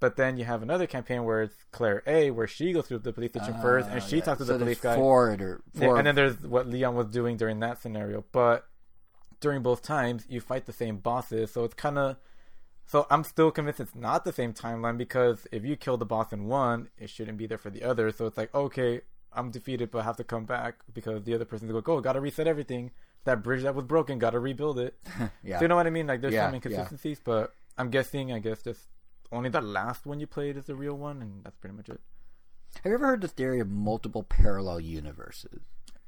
But 0.00 0.16
then 0.16 0.36
you 0.36 0.44
have 0.44 0.62
another 0.62 0.86
campaign 0.86 1.24
where 1.24 1.42
it's 1.42 1.64
Claire 1.72 2.02
A, 2.06 2.30
where 2.30 2.46
she 2.46 2.72
goes 2.72 2.86
through 2.86 2.98
the 2.98 3.12
police 3.12 3.30
station 3.30 3.54
first, 3.62 3.88
and 3.88 4.00
uh, 4.00 4.04
she 4.04 4.16
yeah. 4.16 4.22
talks 4.22 4.38
to 4.38 4.44
so 4.44 4.52
the 4.54 4.58
police 4.58 4.80
guy. 4.80 4.96
Four 4.96 5.30
or 5.30 5.62
Yeah, 5.72 5.80
four. 5.80 5.96
and 5.96 6.06
then 6.06 6.14
there's 6.14 6.42
what 6.42 6.68
Leon 6.68 6.94
was 6.94 7.06
doing 7.06 7.36
during 7.36 7.60
that 7.60 7.80
scenario. 7.80 8.24
But 8.30 8.66
during 9.40 9.62
both 9.62 9.82
times, 9.82 10.26
you 10.28 10.40
fight 10.40 10.66
the 10.66 10.72
same 10.72 10.98
bosses, 10.98 11.52
so 11.52 11.64
it's 11.64 11.74
kind 11.74 11.98
of. 11.98 12.16
So 12.86 13.06
I'm 13.10 13.24
still 13.24 13.50
convinced 13.50 13.80
it's 13.80 13.94
not 13.94 14.24
the 14.24 14.32
same 14.32 14.52
timeline 14.52 14.98
because 14.98 15.46
if 15.50 15.64
you 15.64 15.74
kill 15.74 15.96
the 15.96 16.04
boss 16.04 16.34
in 16.34 16.44
one, 16.44 16.88
it 16.98 17.08
shouldn't 17.08 17.38
be 17.38 17.46
there 17.46 17.56
for 17.56 17.70
the 17.70 17.82
other. 17.82 18.10
So 18.12 18.26
it's 18.26 18.36
like, 18.36 18.54
okay, 18.54 19.00
I'm 19.32 19.50
defeated, 19.50 19.90
but 19.90 20.00
I 20.00 20.02
have 20.04 20.18
to 20.18 20.24
come 20.24 20.44
back 20.44 20.80
because 20.92 21.24
the 21.24 21.34
other 21.34 21.46
person's 21.46 21.72
like, 21.72 21.88
oh, 21.88 22.02
gotta 22.02 22.20
reset 22.20 22.46
everything. 22.46 22.90
That 23.24 23.42
bridge 23.42 23.62
that 23.62 23.74
was 23.74 23.84
broken, 23.84 24.18
gotta 24.18 24.38
rebuild 24.38 24.78
it. 24.78 24.94
yeah. 25.42 25.58
So 25.58 25.64
you 25.64 25.68
know 25.68 25.76
what 25.76 25.86
I 25.86 25.90
mean? 25.90 26.06
Like 26.06 26.20
there's 26.20 26.34
Yeah, 26.34 26.46
some 26.46 26.54
inconsistencies, 26.54 27.20
but 27.24 27.54
I'm 27.78 27.90
guessing, 27.90 28.32
I 28.32 28.38
guess, 28.38 28.62
just 28.62 28.82
only 29.32 29.48
the 29.48 29.60
last 29.60 30.06
one 30.06 30.20
you 30.20 30.26
played 30.26 30.56
is 30.56 30.66
the 30.66 30.74
real 30.74 30.94
one, 30.94 31.20
and 31.22 31.42
that's 31.44 31.56
pretty 31.56 31.74
much 31.76 31.88
it. 31.88 32.00
Have 32.82 32.90
you 32.90 32.94
ever 32.94 33.06
heard 33.06 33.20
the 33.20 33.28
theory 33.28 33.60
of 33.60 33.68
multiple 33.70 34.22
parallel 34.22 34.80
universes? 34.80 35.62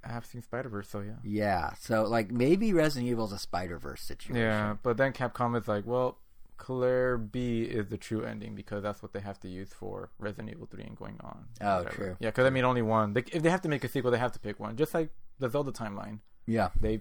I 0.05 0.09
have 0.13 0.27
seen 0.27 0.43
Spider 0.43 0.69
Verse, 0.69 0.89
so 0.89 1.01
yeah. 1.01 1.15
Yeah. 1.25 1.71
So 1.81 2.05
like 2.05 2.31
maybe 2.31 2.73
Resident 2.73 3.11
Evil 3.11 3.25
is 3.27 3.33
a 3.33 3.39
Spider 3.39 3.79
Verse 3.79 4.03
situation. 4.03 4.37
Yeah, 4.43 4.77
but 4.83 4.97
then 4.97 5.13
Capcom 5.13 5.59
is 5.61 5.67
like, 5.67 5.87
well, 5.87 6.19
Claire 6.59 7.19
B 7.19 7.63
is 7.63 7.89
the 7.89 7.97
true 7.99 8.23
ending 8.25 8.55
because 8.55 8.83
that's 8.83 9.03
what 9.03 9.13
they 9.13 9.21
have 9.21 9.41
to 9.41 9.49
use 9.49 9.73
for 9.73 10.11
Resident 10.19 10.51
Evil 10.51 10.67
3 10.71 10.85
and 10.85 10.97
going 10.97 11.17
on. 11.23 11.47
Oh, 11.61 11.79
Whatever. 11.79 11.95
true. 11.97 12.17
Yeah, 12.21 12.29
because 12.29 12.47
I 12.47 12.51
mean, 12.51 12.65
only 12.65 12.83
one. 12.83 13.13
They, 13.15 13.25
if 13.33 13.43
they 13.43 13.51
have 13.51 13.63
to 13.63 13.69
make 13.69 13.85
a 13.85 13.89
sequel, 13.89 14.11
they 14.11 14.19
have 14.19 14.33
to 14.33 14.39
pick 14.39 14.59
one. 14.61 14.77
Just 14.77 14.95
like 14.95 15.11
the 15.39 15.49
Zelda 15.51 15.73
timeline. 15.73 16.21
Yeah. 16.47 16.69
They, 16.81 17.01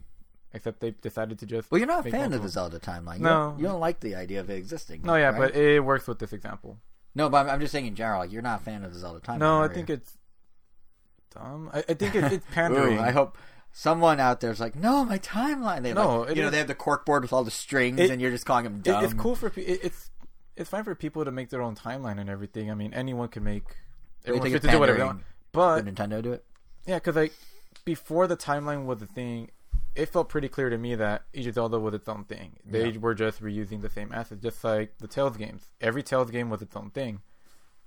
except 0.54 0.80
they 0.80 0.92
decided 0.92 1.40
to 1.40 1.46
just. 1.46 1.70
Well, 1.72 1.80
you're 1.80 1.88
not 1.88 2.06
a 2.06 2.10
fan 2.12 2.34
of 2.34 2.42
the. 2.42 2.50
Zelda 2.50 2.80
timeline. 2.80 3.18
You 3.18 3.24
No. 3.24 3.30
Don't, 3.52 3.60
you 3.60 3.66
don't 3.68 3.80
like 3.80 4.00
the 4.00 4.16
idea 4.16 4.40
of 4.40 4.50
it 4.50 4.56
existing. 4.58 5.02
No, 5.04 5.16
yeah, 5.16 5.30
right? 5.30 5.38
but 5.54 5.56
it 5.56 5.80
works 5.84 6.08
with 6.08 6.20
this 6.20 6.34
example. 6.34 6.78
no, 7.14 7.30
but 7.30 7.46
I'm, 7.46 7.50
I'm 7.56 7.60
just 7.60 7.72
saying 7.72 7.86
in 7.86 7.96
general. 7.96 8.20
Like, 8.22 8.32
you're 8.32 8.42
not 8.42 8.62
a 8.62 8.64
fan 8.64 8.84
of 8.84 8.94
the 8.94 9.00
Zelda 9.00 9.20
timeline. 9.20 9.40
no, 9.40 9.62
I 9.62 9.68
think 9.68 9.90
you? 9.90 9.96
it's 9.96 10.18
dumb. 11.34 11.70
I, 11.74 11.80
I 11.90 11.94
think 11.94 12.16
it, 12.16 12.24
it's 12.26 12.46
Ooh, 12.52 12.54
pandering. 12.54 13.00
I 13.00 13.12
hope 13.12 13.38
someone 13.72 14.20
out 14.20 14.40
there's 14.42 14.60
like, 14.60 14.76
no, 14.76 15.04
my 15.06 15.20
timeline. 15.20 15.84
They 15.84 15.94
No, 15.94 16.22
like, 16.22 16.32
it 16.32 16.38
you 16.38 16.42
know 16.42 16.48
is- 16.48 16.52
they 16.54 16.58
have 16.60 16.68
the 16.68 16.76
cork 16.76 17.06
board 17.06 17.24
with 17.24 17.34
all 17.34 17.44
the 17.44 17.52
strings, 17.52 18.00
It- 18.00 18.10
and 18.12 18.22
you're 18.22 18.32
just 18.32 18.46
calling 18.46 18.64
them 18.64 18.76
It- 18.78 18.84
dumb. 18.84 19.04
it's 19.04 19.14
cool 19.14 19.36
for 19.36 19.48
it, 19.48 19.58
it's 19.58 20.10
it's 20.56 20.70
fine 20.70 20.84
for 20.86 20.96
people 20.96 21.26
to 21.26 21.32
make 21.32 21.50
their 21.50 21.62
own 21.62 21.76
timeline 21.76 22.20
and 22.20 22.30
everything. 22.30 22.72
I 22.72 22.76
mean, 22.76 22.94
anyone 22.94 23.28
can 23.28 23.44
make. 23.44 23.64
Everyone's 24.24 24.50
free 24.50 24.56
it's 24.56 24.66
to 24.66 24.72
do 24.72 24.80
whatever 24.80 24.98
they 24.98 25.04
want. 25.04 25.22
But 25.52 25.86
Nintendo 25.86 26.22
do 26.24 26.32
it? 26.34 26.46
Yeah, 26.88 26.96
because 26.96 27.16
like 27.16 27.34
before 27.86 28.28
the 28.28 28.36
timeline 28.38 28.86
was 28.86 29.02
a 29.02 29.06
thing, 29.08 29.50
it 29.96 30.08
felt 30.10 30.28
pretty 30.28 30.50
clear 30.50 30.70
to 30.70 30.78
me 30.78 30.96
that 30.96 31.24
each 31.34 31.52
Zelda 31.54 31.80
was 31.80 31.94
its 31.94 32.10
own 32.10 32.26
thing. 32.26 32.58
They 32.66 32.90
Yeah. 32.90 33.00
were 33.00 33.14
just 33.14 33.42
reusing 33.42 33.82
the 33.82 33.90
same 33.90 34.12
assets, 34.12 34.42
just 34.42 34.64
like 34.64 34.98
the 34.98 35.08
Tales 35.08 35.38
games. 35.38 35.70
Every 35.80 36.04
Tales 36.04 36.32
game 36.32 36.50
was 36.50 36.62
its 36.62 36.76
own 36.76 36.90
thing. 36.92 37.22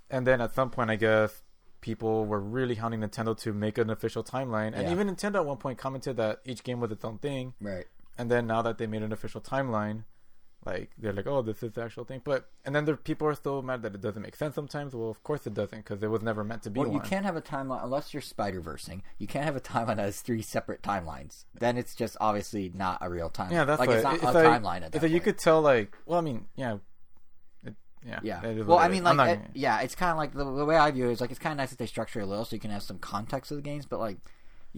And 0.09 0.27
then 0.27 0.41
at 0.41 0.55
some 0.55 0.71
point, 0.71 0.91
I 0.91 0.97
guess 0.97 1.43
people 1.83 2.25
were 2.25 2.41
really 2.41 2.77
hounding 2.77 3.01
Nintendo 3.01 3.37
to 3.41 3.53
make 3.53 3.77
an 3.77 3.91
official 3.91 4.25
timeline, 4.25 4.73
and 4.75 4.85
Yeah. 4.85 4.93
even 4.93 5.09
Nintendo 5.09 5.37
at 5.37 5.47
one 5.47 5.59
point 5.59 5.79
commented 5.79 6.17
that 6.17 6.41
each 6.45 6.65
game 6.65 6.81
was 6.81 6.91
its 6.91 7.05
own 7.05 7.19
thing. 7.19 7.55
Right. 7.61 7.87
And 8.17 8.31
then 8.31 8.47
now 8.47 8.63
that 8.63 8.79
they 8.79 8.87
made 8.87 9.03
an 9.03 9.13
official 9.13 9.41
timeline, 9.41 10.05
like 10.65 10.91
they're 10.99 11.13
like, 11.13 11.27
oh, 11.27 11.41
this 11.43 11.63
is 11.63 11.73
the 11.73 11.83
actual 11.83 12.05
thing. 12.05 12.21
But 12.25 12.49
and 12.65 12.75
then 12.75 12.85
there 12.85 12.97
people 12.97 13.27
are 13.29 13.35
still 13.35 13.63
mad 13.63 13.83
that 13.83 13.95
it 13.95 14.01
doesn't 14.01 14.23
make 14.23 14.37
sense 14.37 14.55
sometimes. 14.55 14.95
Well, 14.95 15.09
of 15.11 15.23
course 15.23 15.47
it 15.47 15.55
doesn't 15.55 15.79
because 15.85 16.03
it 16.03 16.11
was 16.11 16.23
never 16.23 16.45
meant 16.45 16.63
to 16.65 16.71
be 16.71 16.81
Well, 16.81 16.91
one. 16.91 16.97
you 16.97 17.01
can't 17.09 17.25
have 17.25 17.37
a 17.37 17.43
timeline 17.43 17.83
unless 17.85 18.13
you're 18.13 18.21
Spider 18.21 18.61
Versing. 18.61 19.03
You 19.19 19.27
can't 19.27 19.45
have 19.45 19.57
a 19.57 19.61
timeline 19.61 19.97
that 19.97 20.07
has 20.07 20.21
three 20.21 20.43
separate 20.43 20.83
timelines. 20.83 21.45
Then 21.59 21.79
it's 21.79 21.95
just 21.95 22.17
obviously 22.21 22.71
not 22.75 22.99
a 23.01 23.09
real 23.09 23.31
timeline. 23.31 23.53
Yeah, 23.53 23.65
that's 23.65 23.81
like 23.81 23.91
it's 23.91 24.05
not 24.05 24.15
it's 24.15 24.25
a 24.25 24.33
like, 24.33 24.63
timeline 24.63 24.83
at 24.83 24.93
that 24.93 25.03
like 25.03 25.13
you 25.13 25.21
could 25.21 25.39
tell 25.39 25.61
like, 25.61 25.97
well, 26.07 26.19
I 26.19 26.23
mean, 26.23 26.47
yeah, 26.57 26.79
yeah, 28.05 28.21
Yeah. 28.23 28.63
Well, 28.63 28.79
I 28.79 28.89
mean, 28.89 29.05
like, 29.05 29.39
it- 29.39 29.51
yeah, 29.55 29.81
it's 29.81 29.95
kind 29.95 30.13
of 30.13 30.19
like 30.19 30.33
the, 30.33 30.45
the 30.45 30.65
way 30.65 30.77
I 30.77 30.91
view 30.91 31.09
it 31.09 31.13
is 31.13 31.21
like 31.21 31.31
it's 31.31 31.39
kind 31.39 31.53
of 31.53 31.59
nice 31.59 31.71
that 31.71 31.79
they 31.79 31.87
structure 31.87 32.21
it 32.21 32.25
a 32.25 32.27
little 32.27 32.45
so 32.45 32.55
you 32.57 32.61
can 32.61 32.71
have 32.71 32.83
some 32.83 32.99
context 32.99 33.51
of 33.51 33.57
the 33.57 33.63
games, 33.63 33.87
but 33.87 33.99
like, 33.99 34.19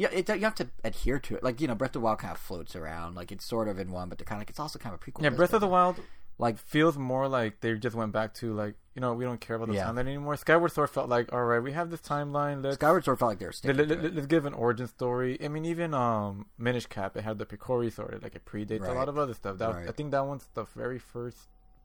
yeah, 0.01 0.09
it, 0.13 0.29
you 0.29 0.45
have 0.45 0.55
to 0.57 0.69
adhere 0.83 1.19
to 1.19 1.37
it. 1.37 1.43
Like, 1.43 1.61
you 1.61 1.69
know, 1.69 1.75
Breath 1.75 1.91
of 1.91 1.95
the 1.95 2.01
Wild 2.01 2.19
kind 2.21 2.33
of 2.33 2.39
floats 2.39 2.75
around, 2.75 3.15
like 3.17 3.31
it's 3.31 3.45
sort 3.45 3.69
of 3.69 3.79
in 3.79 3.91
one, 3.93 4.09
but 4.09 4.17
they're 4.19 4.25
kind 4.25 4.39
of 4.39 4.41
like 4.41 4.51
it's 4.51 4.61
also 4.61 4.79
kind 4.79 4.95
of 4.95 5.01
a 5.01 5.05
prequel. 5.05 5.23
yeah, 5.23 5.29
Breath 5.31 5.53
of 5.53 5.61
the 5.61 5.69
Wild 5.69 5.97
like 6.39 6.57
feels 6.57 6.97
more 6.97 7.29
like 7.29 7.61
they 7.61 7.75
just 7.75 7.95
went 7.95 8.13
back 8.13 8.33
to 8.33 8.55
like, 8.55 8.75
you 8.95 9.01
know, 9.03 9.13
we 9.13 9.25
don't 9.27 9.43
care 9.43 9.57
about 9.57 9.69
the 9.69 9.75
Yeah. 9.75 9.85
timeline 9.89 9.99
anymore. 10.09 10.37
Skyward 10.37 10.73
Sword 10.73 10.89
felt 10.89 11.11
like, 11.11 11.31
all 11.35 11.45
right, 11.45 11.63
we 11.63 11.73
have 11.73 11.91
this 11.91 12.01
timeline. 12.01 12.65
Let's 12.65 12.77
Skyward 12.77 13.05
Sword 13.05 13.19
felt 13.19 13.29
like 13.33 13.39
they 13.41 13.45
were 13.45 13.53
sticking 13.53 13.77
let, 13.77 13.89
to 13.89 14.09
let, 14.09 14.17
us 14.17 14.25
give 14.27 14.47
an 14.47 14.55
origin 14.55 14.87
story. 14.87 15.39
I 15.45 15.49
mean, 15.49 15.67
even 15.67 15.93
um, 15.93 16.47
Minish 16.57 16.87
Cap, 16.87 17.15
it 17.19 17.25
had 17.25 17.37
the 17.39 17.45
Picori 17.45 17.93
sword. 17.93 18.21
Like 18.23 18.35
it 18.35 18.47
predates 18.47 18.89
a 18.89 18.93
lot 18.93 19.11
of 19.11 19.19
other 19.19 19.35
stuff. 19.35 19.59
That 19.59 19.75
Right. 19.75 19.87
I 19.89 19.93
think 19.93 20.13
that 20.13 20.25
one's 20.27 20.49
the 20.55 20.65
very 20.75 20.99
first. 20.99 21.37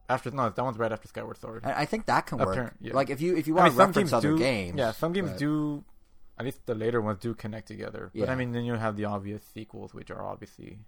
After 0.08 0.32
no, 0.32 0.50
that 0.50 0.64
one's 0.64 0.78
right 0.78 0.92
after 0.92 1.08
Skyward 1.10 1.38
Sword. 1.38 1.66
I, 1.66 1.82
I 1.82 1.86
think 1.86 2.06
that 2.06 2.26
can 2.28 2.38
work. 2.38 2.50
Apparent- 2.52 2.78
yeah. 2.80 2.94
Like 2.94 3.10
if 3.10 3.20
you 3.20 3.36
if 3.36 3.48
you 3.48 3.56
I 3.58 3.64
want 3.64 3.74
mean, 3.74 3.78
to 3.82 3.86
reference 3.88 4.14
other 4.14 4.30
do. 4.30 4.38
games, 4.38 4.78
yeah, 4.78 4.92
some 4.94 5.12
games 5.12 5.32
but- 5.32 5.40
do. 5.40 5.84
At 6.38 6.46
least 6.46 6.65
the 6.65 6.75
later 6.75 7.01
ones 7.01 7.20
do 7.20 7.34
connect 7.34 7.68
together. 7.68 8.12
But 8.13 8.30
I 8.30 8.36
mean, 8.36 8.51
then 8.51 8.65
you 8.65 8.74
have 8.74 8.98
the 8.98 9.06
obvious 9.06 9.42
sequels, 9.54 9.94
which 9.94 10.12
are 10.12 10.24
obviously. 10.24 10.80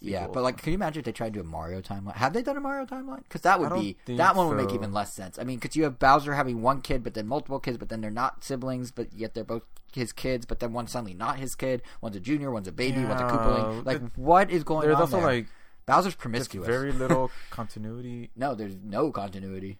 Yeah, 0.00 0.28
but 0.28 0.44
like, 0.44 0.62
can 0.62 0.70
you 0.72 0.76
imagine 0.76 1.00
if 1.00 1.04
they 1.06 1.12
tried 1.12 1.34
to 1.34 1.40
do 1.40 1.40
a 1.40 1.44
Mario 1.44 1.80
timeline? 1.80 2.14
Have 2.14 2.32
they 2.32 2.40
done 2.42 2.56
a 2.56 2.60
Mario 2.60 2.86
timeline? 2.86 3.24
Because 3.24 3.40
that 3.40 3.58
would 3.58 3.74
be 3.74 3.96
that 4.06 4.36
one 4.36 4.46
would 4.48 4.56
make 4.56 4.72
even 4.72 4.92
less 4.92 5.12
sense. 5.12 5.38
I 5.38 5.44
mean, 5.44 5.58
because 5.58 5.74
you 5.76 5.82
have 5.82 5.98
Bowser 5.98 6.34
having 6.34 6.62
one 6.62 6.80
kid, 6.82 7.02
but 7.02 7.14
then 7.14 7.26
multiple 7.26 7.58
kids, 7.58 7.78
but 7.78 7.88
then 7.88 8.00
they're 8.00 8.10
not 8.10 8.44
siblings, 8.44 8.92
but 8.92 9.12
yet 9.12 9.34
they're 9.34 9.42
both 9.44 9.64
his 9.92 10.12
kids, 10.12 10.46
but 10.46 10.60
then 10.60 10.72
one's 10.72 10.92
suddenly 10.92 11.14
not 11.14 11.38
his 11.38 11.54
kid. 11.56 11.82
One's 12.00 12.14
a 12.14 12.20
junior, 12.20 12.50
one's 12.52 12.68
a 12.68 12.72
baby, 12.72 13.00
one's 13.04 13.20
a 13.20 13.24
Yeah, 13.24 13.30
Koopaling. 13.30 13.84
Like, 13.84 13.96
it- 14.02 14.12
what 14.16 14.50
is 14.50 14.62
going 14.62 14.82
there's 14.82 14.94
on 14.94 15.00
There's 15.00 15.14
also 15.14 15.26
there? 15.26 15.36
like 15.36 15.46
Bowser's 15.86 16.14
promiscuous. 16.14 16.66
very 16.66 16.92
little 16.92 17.30
continuity. 17.50 18.30
no, 18.36 18.54
there's 18.54 18.76
no 18.82 19.10
continuity. 19.10 19.78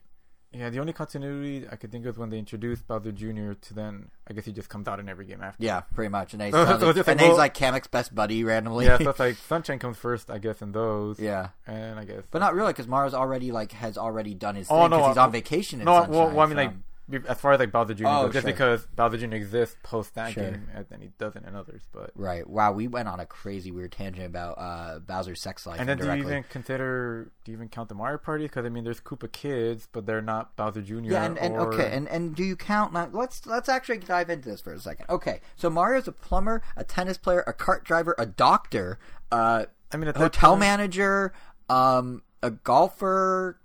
Yeah, 0.53 0.71
the 0.71 0.79
only 0.81 0.95
continuity 0.95 1.67
I 1.71 1.77
could 1.77 1.93
think 1.93 2.07
of 2.07 2.15
is 2.15 2.19
when 2.19 2.31
they 2.31 2.39
introduced 2.39 2.87
Bowser 2.87 3.13
Jr. 3.13 3.53
to 3.53 3.75
then 3.75 4.11
I 4.29 4.33
guess 4.33 4.47
he 4.47 4.53
just 4.53 4.71
comes 4.71 4.89
out 4.89 4.99
in 4.99 5.07
every 5.09 5.27
game 5.27 5.43
after. 5.43 5.63
Yeah, 5.63 5.81
pretty 5.95 6.09
much. 6.09 6.33
And, 6.33 6.41
they 6.41 6.51
So- 6.53 6.79
so 6.79 6.93
just 6.95 7.07
and 7.09 7.21
like, 7.21 7.29
he's 7.29 7.37
like 7.37 7.55
Kamek's 7.55 7.87
best 7.89 8.15
buddy 8.15 8.43
randomly. 8.45 8.87
Yeah, 8.87 8.97
so 8.99 9.11
it's 9.11 9.19
like 9.19 9.37
Sunshine 9.37 9.79
comes 9.79 9.99
first, 9.99 10.31
I 10.31 10.39
guess, 10.39 10.63
in 10.63 10.73
those. 10.73 11.21
yeah. 11.21 11.49
And 11.67 11.99
I 12.01 12.05
guess. 12.05 12.23
But 12.31 12.39
not 12.39 12.55
really, 12.55 12.73
because 12.73 12.89
Mario's 12.89 13.13
already 13.15 13.53
like 13.53 13.73
has 13.73 13.99
already 13.99 14.33
done 14.35 14.55
his 14.55 14.69
Oh, 14.71 14.83
thing 14.83 14.91
no, 14.91 14.97
because 14.97 15.11
he's 15.11 15.19
uh, 15.19 15.23
on 15.25 15.33
vacation. 15.33 15.81
In 15.81 15.85
no, 15.85 15.93
well, 16.09 16.31
well, 16.31 16.41
I 16.41 16.47
mean, 16.47 16.57
like, 16.57 16.71
from- 16.71 16.85
as 17.27 17.41
far 17.41 17.53
as 17.53 17.59
like 17.61 17.73
Bowser 17.73 17.95
Jr. 17.95 18.05
Oh, 18.07 18.25
goes, 18.25 18.35
just 18.35 18.45
sure. 18.45 18.53
because 18.53 18.87
Bowser 18.95 19.17
Jr. 19.19 19.35
exists 19.35 19.77
post 19.83 20.15
that 20.15 20.33
Sure. 20.33 20.45
game, 20.51 20.69
and 20.75 20.85
then 20.91 21.01
he 21.01 21.09
doesn't 21.19 21.47
in 21.47 21.55
others. 21.57 21.83
But 21.93 22.11
Right. 22.15 22.47
Wow, 22.49 22.73
we 22.73 22.87
went 22.87 23.09
on 23.09 23.19
a 23.21 23.27
crazy 23.27 23.71
weird 23.71 23.93
tangent 23.93 24.27
about 24.27 24.53
uh, 24.59 24.99
Bowser's 24.99 25.41
sex 25.41 25.67
life. 25.67 25.81
and 25.81 25.89
then 25.89 25.99
do 25.99 26.07
you 26.07 26.13
even 26.15 26.43
consider? 26.45 27.31
Do 27.45 27.53
you 27.53 27.57
even 27.57 27.69
count 27.69 27.89
the 27.89 27.95
Mario 27.95 28.19
Party? 28.19 28.45
Because 28.45 28.67
I 28.67 28.69
mean, 28.69 28.85
there's 28.85 29.01
Koopa 29.01 29.31
Kids, 29.33 29.89
but 29.91 30.05
they're 30.07 30.21
not 30.23 30.55
Bowser 30.57 30.83
Jr. 30.83 30.95
Yeah, 31.05 31.25
and, 31.25 31.39
and 31.39 31.55
or... 31.55 31.73
okay, 31.73 31.91
and, 31.97 32.09
and 32.09 32.35
do 32.37 32.45
you 32.45 32.57
count? 32.57 32.93
Now, 32.93 33.09
let's 33.13 33.47
let's 33.47 33.69
actually 33.69 33.99
dive 33.99 34.29
into 34.31 34.49
this 34.51 34.61
for 34.61 34.73
a 34.73 34.79
second. 34.81 35.07
Okay, 35.09 35.41
so 35.57 35.71
Mario's 35.71 36.09
a 36.09 36.13
plumber, 36.13 36.63
a 36.77 36.85
tennis 36.85 37.17
player, 37.17 37.43
a 37.47 37.53
cart 37.53 37.85
driver, 37.85 38.15
a 38.19 38.27
doctor, 38.27 38.99
uh, 39.33 39.65
I 39.93 39.97
mean, 39.97 40.09
a 40.09 40.19
hotel 40.19 40.51
point- 40.51 40.61
manager, 40.61 41.33
um, 41.71 42.23
a 42.43 42.51
golfer. 42.51 43.59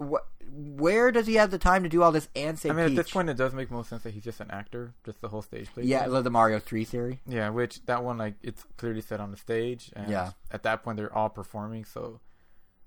Wh- 0.00 0.16
where 0.52 1.10
does 1.12 1.26
he 1.26 1.34
have 1.34 1.50
the 1.50 1.58
time 1.58 1.82
to 1.82 1.88
do 1.88 2.02
all 2.02 2.12
this 2.12 2.28
and 2.34 2.58
say 2.58 2.70
I 2.70 2.72
mean, 2.72 2.86
at 2.86 2.94
this 2.96 3.10
point, 3.10 3.28
it 3.28 3.36
does 3.36 3.52
make 3.54 3.70
most 3.70 3.88
sense 3.90 4.02
that 4.02 4.12
he's 4.14 4.24
just 4.24 4.40
an 4.40 4.50
actor, 4.50 4.94
just 5.04 5.20
the 5.20 5.28
whole 5.28 5.42
stage 5.42 5.72
play. 5.72 5.84
yeah, 5.84 6.02
thing. 6.04 6.12
the 6.12 6.22
the 6.22 6.30
Mario 6.30 6.58
Three 6.58 6.84
theory. 6.84 7.20
yeah. 7.26 7.48
Which 7.50 7.84
that 7.86 8.02
one, 8.04 8.18
like, 8.18 8.34
it's 8.42 8.64
clearly 8.76 9.00
set 9.00 9.20
on 9.20 9.30
the 9.30 9.36
stage, 9.36 9.90
and 9.94 10.08
Yeah. 10.10 10.32
at 10.50 10.62
that 10.64 10.82
point, 10.82 10.96
they're 10.96 11.14
all 11.16 11.28
performing. 11.28 11.84
So, 11.84 12.20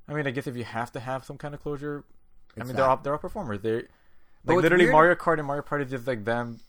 I 0.07 0.13
mean, 0.13 0.27
I 0.27 0.31
guess 0.31 0.47
if 0.47 0.55
you 0.55 0.63
have 0.63 0.91
to 0.93 0.99
have 0.99 1.23
some 1.25 1.37
kind 1.37 1.53
of 1.53 1.61
closure, 1.61 2.03
I 2.55 2.59
mean, 2.59 2.67
that. 2.69 2.73
they're 2.77 2.85
all 2.85 2.97
they're 2.97 3.13
all 3.13 3.19
performers. 3.19 3.61
They're 3.61 3.87
like 4.45 4.57
literally 4.57 4.85
weird- 4.85 4.91
Mario 4.93 5.15
Kart 5.15 5.37
and 5.37 5.47
Mario 5.47 5.63
Party 5.63 5.85
is 5.85 5.91
just 5.91 6.05
like 6.07 6.25
them, 6.25 6.59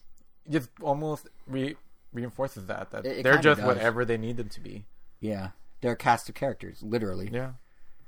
just 0.49 0.71
almost 0.81 1.29
re- 1.47 1.77
reinforces 2.13 2.67
that 2.67 2.91
that 2.93 3.05
It- 3.05 3.19
it 3.19 3.23
they're 3.25 3.39
just 3.39 3.61
does. 3.61 3.67
whatever 3.67 4.05
they 4.05 4.17
need 4.17 4.37
them 4.37 4.49
to 4.51 4.61
be. 4.61 4.85
Yeah, 5.21 5.51
they're 5.81 5.93
a 5.93 5.97
cast 5.97 6.29
of 6.29 6.35
characters, 6.35 6.83
literally. 6.83 7.29
Yeah. 7.33 7.53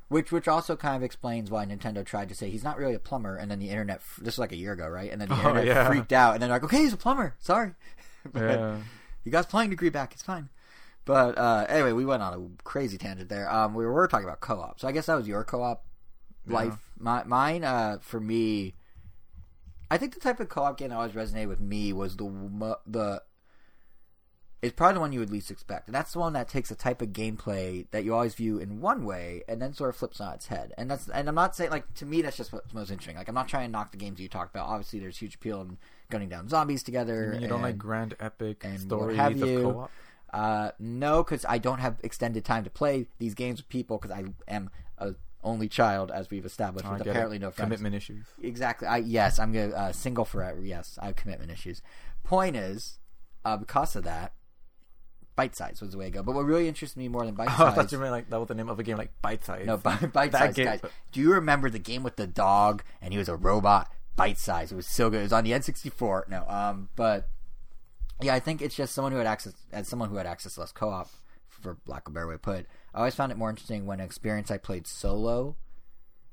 Which 0.08 0.30
which 0.30 0.46
also 0.46 0.76
kind 0.76 0.94
of 0.96 1.02
explains 1.02 1.50
why 1.50 1.66
Nintendo 1.66 2.04
tried 2.04 2.28
to 2.28 2.34
say 2.34 2.48
he's 2.48 2.62
not 2.62 2.78
really 2.78 2.94
a 2.94 2.98
plumber, 3.00 3.36
and 3.36 3.50
then 3.50 3.58
the 3.58 3.70
internet. 3.70 4.00
This 4.18 4.34
was 4.34 4.38
like 4.38 4.52
a 4.52 4.56
year 4.56 4.72
ago, 4.72 4.86
right? 4.86 5.10
And 5.10 5.20
then 5.20 5.28
the 5.28 5.34
Oh, 5.44 5.48
internet 5.48 5.66
yeah. 5.66 5.86
freaked 5.88 6.12
out, 6.12 6.34
and 6.34 6.42
then 6.42 6.50
like, 6.50 6.62
"Okay, 6.62 6.78
he's 6.78 6.92
a 6.92 6.96
plumber. 6.96 7.34
Sorry, 7.40 7.72
But 8.32 8.42
Yeah. 8.42 8.76
he 9.24 9.30
got 9.30 9.38
his 9.46 9.50
playing 9.50 9.70
degree 9.70 9.88
back. 9.90 10.12
It's 10.12 10.22
fine." 10.22 10.48
But 11.04 11.36
uh, 11.38 11.66
anyway, 11.68 11.92
we 11.92 12.04
went 12.04 12.22
on 12.22 12.34
a 12.34 12.62
crazy 12.62 12.98
tangent 12.98 13.28
there. 13.28 13.50
Um, 13.52 13.74
we 13.74 13.84
were 13.86 14.06
talking 14.08 14.26
about 14.26 14.40
co-op, 14.40 14.78
so 14.80 14.86
I 14.88 14.92
guess 14.92 15.06
that 15.06 15.14
was 15.16 15.26
your 15.28 15.42
co-op 15.44 15.84
life. 16.46 16.78
My, 16.98 17.24
mine, 17.24 17.64
uh, 17.64 17.98
for 18.00 18.20
me, 18.20 18.74
I 19.90 19.98
think 19.98 20.14
the 20.14 20.20
type 20.20 20.38
of 20.40 20.48
co-op 20.48 20.78
game 20.78 20.90
that 20.90 20.96
always 20.96 21.12
resonated 21.12 21.48
with 21.48 21.60
me 21.60 21.92
was 21.92 22.16
the 22.16 22.78
the. 22.86 23.22
It's 24.62 24.74
probably 24.74 24.94
the 24.94 25.00
one 25.00 25.12
you 25.12 25.20
would 25.20 25.30
least 25.30 25.50
expect, 25.50 25.86
and 25.86 25.94
that's 25.94 26.12
the 26.14 26.18
one 26.18 26.32
that 26.32 26.48
takes 26.48 26.70
a 26.70 26.74
type 26.74 27.02
of 27.02 27.08
gameplay 27.08 27.86
that 27.90 28.04
you 28.04 28.14
always 28.14 28.34
view 28.34 28.58
in 28.58 28.80
one 28.80 29.04
way, 29.04 29.42
and 29.48 29.60
then 29.60 29.74
sort 29.74 29.90
of 29.90 29.96
flips 29.96 30.20
on 30.20 30.32
its 30.34 30.46
head. 30.46 30.72
And 30.78 30.90
that's, 30.90 31.08
and 31.08 31.28
I'm 31.28 31.34
not 31.34 31.54
saying 31.54 31.70
like 31.70 31.92
to 31.96 32.06
me 32.06 32.22
that's 32.22 32.36
just 32.38 32.52
what's 32.52 32.72
most 32.72 32.90
interesting. 32.90 33.16
Like 33.16 33.28
I'm 33.28 33.34
not 33.34 33.48
trying 33.48 33.68
to 33.68 33.72
knock 33.72 33.90
the 33.92 33.98
games 33.98 34.18
you 34.18 34.28
talked 34.28 34.54
about. 34.54 34.66
Obviously, 34.68 34.98
there's 34.98 35.18
huge 35.18 35.34
appeal 35.36 35.60
in 35.60 35.76
gunning 36.10 36.30
down 36.30 36.48
zombies 36.48 36.82
together. 36.82 37.36
You 37.40 37.48
don't 37.48 37.62
like 37.62 37.76
grand 37.78 38.16
epic 38.18 38.62
and 38.64 38.80
stories 38.80 39.16
have 39.18 39.32
of 39.32 39.38
you. 39.48 39.62
co-op. 39.62 39.90
uh, 40.32 40.70
no, 40.78 41.22
because 41.22 41.44
I 41.46 41.58
don't 41.58 41.78
have 41.80 41.98
extended 42.02 42.44
time 42.44 42.64
to 42.64 42.70
play 42.70 43.08
these 43.18 43.34
games 43.34 43.58
with 43.58 43.68
people 43.68 43.98
because 43.98 44.10
I 44.10 44.24
am 44.48 44.70
a 44.98 45.14
only 45.44 45.68
child, 45.68 46.10
as 46.10 46.28
we've 46.30 46.46
established, 46.46 46.86
Oh, 46.88 46.92
with 46.94 47.02
apparently 47.02 47.36
it. 47.36 47.40
no 47.40 47.50
friends. 47.52 47.66
commitment 47.68 47.94
issues. 47.94 48.24
Exactly. 48.42 48.88
I 48.88 48.96
yes, 48.96 49.38
I'm 49.38 49.52
gonna 49.52 49.68
uh, 49.74 49.92
single 49.92 50.24
forever. 50.24 50.64
Yes, 50.64 50.98
I 51.00 51.06
have 51.06 51.16
commitment 51.16 51.52
issues. 51.52 51.82
Point 52.24 52.56
is, 52.56 52.98
uh, 53.44 53.56
because 53.58 53.94
of 53.94 54.02
that, 54.04 54.32
bite 55.36 55.54
size 55.54 55.80
was 55.80 55.92
the 55.92 55.98
way 55.98 56.06
to 56.06 56.10
go. 56.10 56.22
But 56.22 56.34
what 56.34 56.44
really 56.46 56.66
interests 56.66 56.96
me 56.96 57.08
more 57.08 57.24
than 57.24 57.34
bite 57.34 57.48
Oh, 57.50 57.66
I 57.66 57.70
thought 57.70 57.74
size. 57.76 57.92
you 57.92 57.98
meant 57.98 58.12
like 58.12 58.30
that 58.30 58.38
was 58.38 58.48
the 58.48 58.54
name 58.54 58.68
of 58.68 58.78
a 58.78 58.82
game, 58.82 58.96
like 58.96 59.12
Bite 59.22 59.44
Size. 59.44 59.66
no, 59.66 59.76
bite, 59.76 60.12
bite 60.12 60.32
size 60.32 60.54
game- 60.54 60.64
guys. 60.66 60.80
Do 61.12 61.20
you 61.20 61.32
remember 61.34 61.70
the 61.70 61.78
game 61.78 62.02
with 62.02 62.16
the 62.16 62.26
dog 62.26 62.82
and 63.02 63.12
he 63.12 63.18
was 63.18 63.28
a 63.28 63.36
robot? 63.36 63.92
Bite 64.16 64.38
size. 64.38 64.72
It 64.72 64.76
was 64.76 64.86
so 64.86 65.10
good. 65.10 65.20
It 65.20 65.24
was 65.24 65.32
on 65.34 65.44
the 65.44 65.52
N64. 65.52 66.28
No, 66.30 66.44
um, 66.48 66.88
but 66.96 67.28
yeah, 68.22 68.34
I 68.34 68.40
think 68.40 68.62
it's 68.62 68.74
just 68.74 68.94
someone 68.94 69.12
who 69.12 69.18
had 69.18 69.26
access 69.26 69.52
as 69.72 69.86
someone 69.88 70.08
who 70.08 70.16
had 70.16 70.26
access 70.26 70.54
to 70.54 70.60
less 70.60 70.72
co-op, 70.72 71.10
for 71.48 71.76
lack 71.86 72.08
of 72.08 72.12
a 72.12 72.14
better 72.14 72.26
way 72.26 72.34
to 72.34 72.38
put. 72.38 72.60
it, 72.60 72.66
I 72.94 72.98
always 73.00 73.14
found 73.14 73.30
it 73.30 73.36
more 73.36 73.50
interesting 73.50 73.84
when 73.84 74.00
an 74.00 74.06
experience 74.06 74.50
I 74.50 74.56
played 74.56 74.86
solo, 74.86 75.56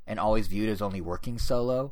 and 0.08 0.18
always 0.18 0.48
viewed 0.48 0.70
as 0.70 0.82
only 0.82 1.02
working 1.02 1.38
solo, 1.38 1.92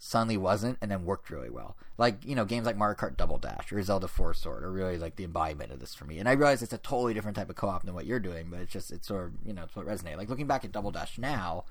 suddenly 0.00 0.36
wasn't, 0.36 0.78
and 0.80 0.90
then 0.90 1.04
worked 1.04 1.30
really 1.30 1.50
well. 1.50 1.76
Like 1.96 2.24
you 2.24 2.34
know, 2.34 2.44
games 2.44 2.66
like 2.66 2.76
Mario 2.76 2.96
Kart 2.96 3.16
Double 3.16 3.38
Dash 3.38 3.72
or 3.72 3.82
Zelda 3.82 4.08
Four 4.08 4.34
Sword 4.34 4.62
are 4.64 4.70
really 4.72 4.98
like 4.98 5.16
the 5.16 5.24
embodiment 5.24 5.72
of 5.72 5.80
this 5.80 5.94
for 5.94 6.04
me. 6.04 6.18
And 6.18 6.28
I 6.28 6.32
realize 6.32 6.62
it's 6.62 6.72
a 6.72 6.78
totally 6.78 7.14
different 7.14 7.36
type 7.36 7.50
of 7.50 7.56
co-op 7.56 7.82
than 7.84 7.94
what 7.94 8.06
you're 8.06 8.20
doing, 8.20 8.48
but 8.50 8.60
it's 8.60 8.72
just 8.72 8.90
it's 8.92 9.08
sort 9.08 9.26
of 9.26 9.32
you 9.44 9.52
know 9.52 9.64
it's 9.64 9.74
what 9.76 9.86
resonated. 9.86 10.16
Like 10.18 10.28
looking 10.28 10.46
back 10.46 10.64
at 10.64 10.72
Double 10.72 10.90
Dash 10.90 11.18
now, 11.18 11.64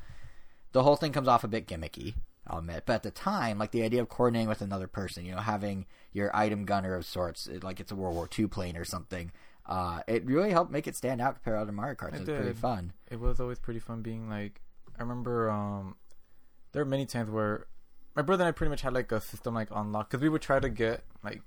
the 0.73 0.83
whole 0.83 0.95
thing 0.95 1.11
comes 1.11 1.27
off 1.27 1.43
a 1.43 1.47
bit 1.47 1.67
gimmicky. 1.67 2.15
I'll 2.49 2.59
admit, 2.59 2.83
but 2.85 2.93
at 2.93 3.03
the 3.03 3.11
time, 3.11 3.57
like 3.59 3.71
the 3.71 3.83
idea 3.83 4.01
of 4.01 4.07
coordinating 4.07 4.47
with 4.47 4.61
another 4.61 4.87
person, 4.87 5.25
you 5.25 5.33
know, 5.33 5.41
having 5.41 5.85
your 6.13 6.33
item 6.33 6.63
gunner 6.63 6.95
of 6.95 7.05
sorts, 7.05 7.45
it- 7.45 7.61
like 7.63 7.81
it's 7.81 7.91
a 7.91 7.95
World 7.95 8.15
War 8.15 8.29
II 8.39 8.47
plane 8.47 8.77
or 8.77 8.85
something, 8.85 9.33
uh, 9.65 9.99
it 10.07 10.25
really 10.25 10.51
helped 10.51 10.71
make 10.71 10.87
it 10.87 10.95
stand 10.95 11.19
out 11.19 11.35
compared 11.35 11.57
to 11.57 11.61
other 11.61 11.73
Mario 11.73 11.95
Karts. 11.95 12.13
It 12.13 12.21
It 12.21 12.31
was 12.31 12.39
pretty 12.39 12.53
fun. 12.53 12.93
it 13.11 13.19
was 13.19 13.41
always 13.41 13.59
pretty 13.59 13.81
fun 13.81 14.01
being 14.01 14.29
like 14.29 14.61
I 14.97 15.01
remember 15.01 15.49
um 15.49 15.95
there 16.71 16.81
were 16.83 16.89
many 16.89 17.05
times 17.05 17.29
where 17.29 17.67
my 18.17 18.23
brother 18.23 18.43
and 18.43 18.49
I 18.49 18.51
pretty 18.51 18.69
much 18.71 18.81
had 18.81 18.93
like 18.93 19.11
a 19.11 19.21
system 19.21 19.53
like 19.53 19.69
unlocked 19.71 20.09
because 20.11 20.21
we 20.23 20.27
would 20.27 20.41
try 20.41 20.59
to 20.59 20.67
get 20.69 21.03
like 21.23 21.41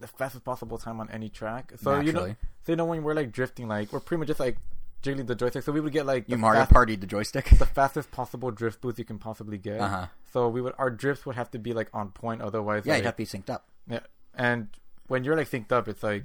the 0.00 0.06
fastest 0.08 0.42
possible 0.44 0.78
time 0.78 0.98
on 1.00 1.10
any 1.10 1.28
track. 1.28 1.72
So 1.82 2.00
you 2.00 2.12
know, 2.12 2.34
so 2.64 2.72
you 2.72 2.76
know 2.76 2.86
when 2.86 3.02
we're 3.04 3.14
like 3.14 3.30
drifting, 3.30 3.68
like 3.68 3.92
we're 3.92 4.00
pretty 4.00 4.18
much 4.20 4.28
just 4.28 4.40
like 4.40 4.56
jiggling 5.02 5.26
the 5.26 5.34
joystick. 5.34 5.62
So 5.64 5.70
we 5.70 5.80
would 5.80 5.92
get 5.92 6.06
like 6.06 6.24
You 6.26 6.38
Mario 6.38 6.62
fast- 6.62 6.72
partied 6.72 7.00
the 7.00 7.06
joystick. 7.06 7.44
the 7.58 7.66
fastest 7.66 8.10
possible 8.10 8.50
drift 8.50 8.80
boost 8.80 8.98
you 8.98 9.04
can 9.04 9.18
possibly 9.18 9.58
get. 9.58 9.80
Uh-huh. 9.80 10.06
So 10.32 10.48
we 10.48 10.62
would 10.62 10.72
our 10.78 10.90
drifts 10.90 11.26
would 11.26 11.36
have 11.36 11.50
to 11.52 11.58
be 11.58 11.74
like 11.74 11.90
on 11.92 12.10
point, 12.10 12.40
otherwise 12.40 12.86
yeah, 12.86 12.94
like, 12.94 13.00
you'd 13.00 13.06
have 13.06 13.14
to 13.16 13.18
be 13.18 13.26
synced 13.26 13.50
up. 13.50 13.68
yeah. 13.86 14.00
And 14.34 14.68
when 15.08 15.24
you're 15.24 15.36
like 15.36 15.50
synced 15.50 15.72
up, 15.72 15.88
it's 15.88 16.02
like 16.02 16.24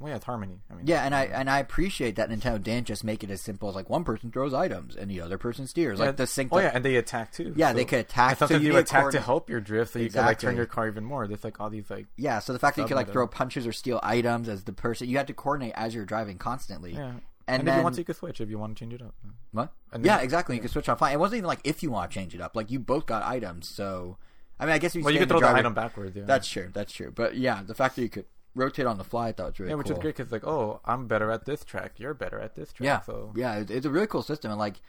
well, 0.00 0.08
yeah, 0.10 0.16
it's 0.16 0.24
harmony. 0.24 0.58
I 0.70 0.74
mean, 0.74 0.86
Yeah, 0.86 1.04
and 1.04 1.14
I 1.14 1.24
and 1.26 1.48
I 1.50 1.58
appreciate 1.60 2.16
that 2.16 2.30
Nintendo 2.30 2.60
didn't 2.62 2.86
just 2.86 3.04
make 3.04 3.22
it 3.22 3.30
as 3.30 3.40
simple 3.40 3.68
as 3.68 3.74
like 3.74 3.88
one 3.90 4.02
person 4.02 4.32
throws 4.32 4.52
items 4.54 4.96
and 4.96 5.10
the 5.10 5.20
other 5.20 5.36
person 5.38 5.66
steers. 5.66 6.00
Like 6.00 6.16
the 6.16 6.26
sync. 6.26 6.48
Oh 6.52 6.58
yeah, 6.58 6.70
and 6.74 6.84
they 6.84 6.96
attack 6.96 7.32
too. 7.32 7.52
Yeah, 7.56 7.72
they 7.72 7.84
could 7.84 8.00
attack, 8.00 8.40
And 8.40 8.48
so 8.48 8.54
you 8.56 8.60
you, 8.60 8.68
need 8.70 8.74
to 8.74 8.80
attack 8.80 9.10
to 9.12 9.20
help 9.20 9.48
your 9.50 9.60
drift, 9.60 9.92
so 9.92 9.98
you 9.98 10.08
can 10.10 10.24
like 10.24 10.38
turn 10.38 10.56
your 10.56 10.66
car 10.66 10.88
even 10.88 11.04
more. 11.04 11.28
There's 11.28 11.44
like 11.44 11.60
all 11.60 11.70
these 11.70 11.90
like 11.90 12.06
Yeah, 12.16 12.38
so 12.40 12.52
the 12.52 12.58
fact 12.58 12.76
that 12.76 12.82
you 12.82 12.88
could 12.88 12.96
like 12.96 13.12
throw 13.12 13.26
punches 13.28 13.66
or 13.66 13.72
steal 13.72 14.00
items 14.02 14.48
as 14.48 14.64
the 14.64 14.72
person, 14.72 15.08
you 15.08 15.16
had 15.18 15.26
to 15.28 15.34
coordinate 15.34 15.74
as 15.76 15.94
you're 15.94 16.04
driving 16.06 16.38
constantly. 16.38 16.92
yeah. 16.94 17.12
And, 17.48 17.60
And, 17.60 17.68
then 17.68 17.74
if 17.74 17.78
you 17.78 17.82
want 17.82 17.94
to, 17.96 18.00
you 18.02 18.04
can 18.04 18.14
switch. 18.14 18.40
If 18.40 18.48
you 18.48 18.58
want 18.58 18.76
to 18.76 18.80
change 18.80 18.94
it 18.94 19.02
up. 19.02 19.12
what? 19.52 19.72
And 19.92 20.04
yeah, 20.04 20.16
then- 20.16 20.24
exactly. 20.24 20.54
You 20.54 20.60
can 20.62 20.70
switch 20.70 20.88
on 20.88 20.96
fine. 20.96 21.12
It 21.12 21.18
wasn't 21.18 21.38
even 21.38 21.48
like 21.48 21.60
if 21.64 21.82
you 21.82 21.90
want 21.90 22.10
to 22.10 22.14
change 22.14 22.32
it 22.34 22.40
up. 22.40 22.54
Like 22.54 22.70
you 22.70 22.78
both 22.78 23.06
got 23.06 23.24
items, 23.24 23.68
so 23.68 24.18
I 24.60 24.66
mean, 24.66 24.74
I 24.74 24.78
guess 24.78 24.94
you 24.94 25.02
Well, 25.02 25.12
you 25.12 25.18
could 25.18 25.28
throw 25.28 25.38
the 25.40 25.46
driver- 25.46 25.58
item 25.58 25.74
backwards. 25.74 26.14
Yeah. 26.16 26.24
That's 26.26 26.46
true. 26.46 26.70
That's 26.72 26.92
true. 26.92 27.10
But 27.10 27.36
yeah, 27.36 27.62
the 27.66 27.74
fact 27.74 27.96
that 27.96 28.02
you 28.02 28.08
could 28.08 28.26
rotate 28.54 28.86
on 28.86 28.98
the 28.98 29.04
fly, 29.04 29.28
I 29.28 29.32
thought 29.32 29.50
was 29.50 29.60
really 29.60 29.70
yeah, 29.70 29.76
which 29.76 29.86
cool. 29.88 29.96
is 29.96 30.02
great 30.02 30.16
because 30.16 30.32
like, 30.32 30.46
oh, 30.46 30.80
I'm 30.84 31.06
better 31.06 31.30
at 31.30 31.44
this 31.44 31.64
track. 31.64 31.92
You're 31.98 32.14
better 32.14 32.38
at 32.40 32.54
this 32.54 32.72
track. 32.72 32.84
Yeah, 32.84 33.00
So 33.00 33.32
yeah, 33.36 33.56
it- 33.60 33.70
it's 33.70 33.86
a 33.86 33.90
really 33.90 34.06
cool 34.06 34.22
system, 34.22 34.50
and 34.50 34.58
like, 34.58 34.80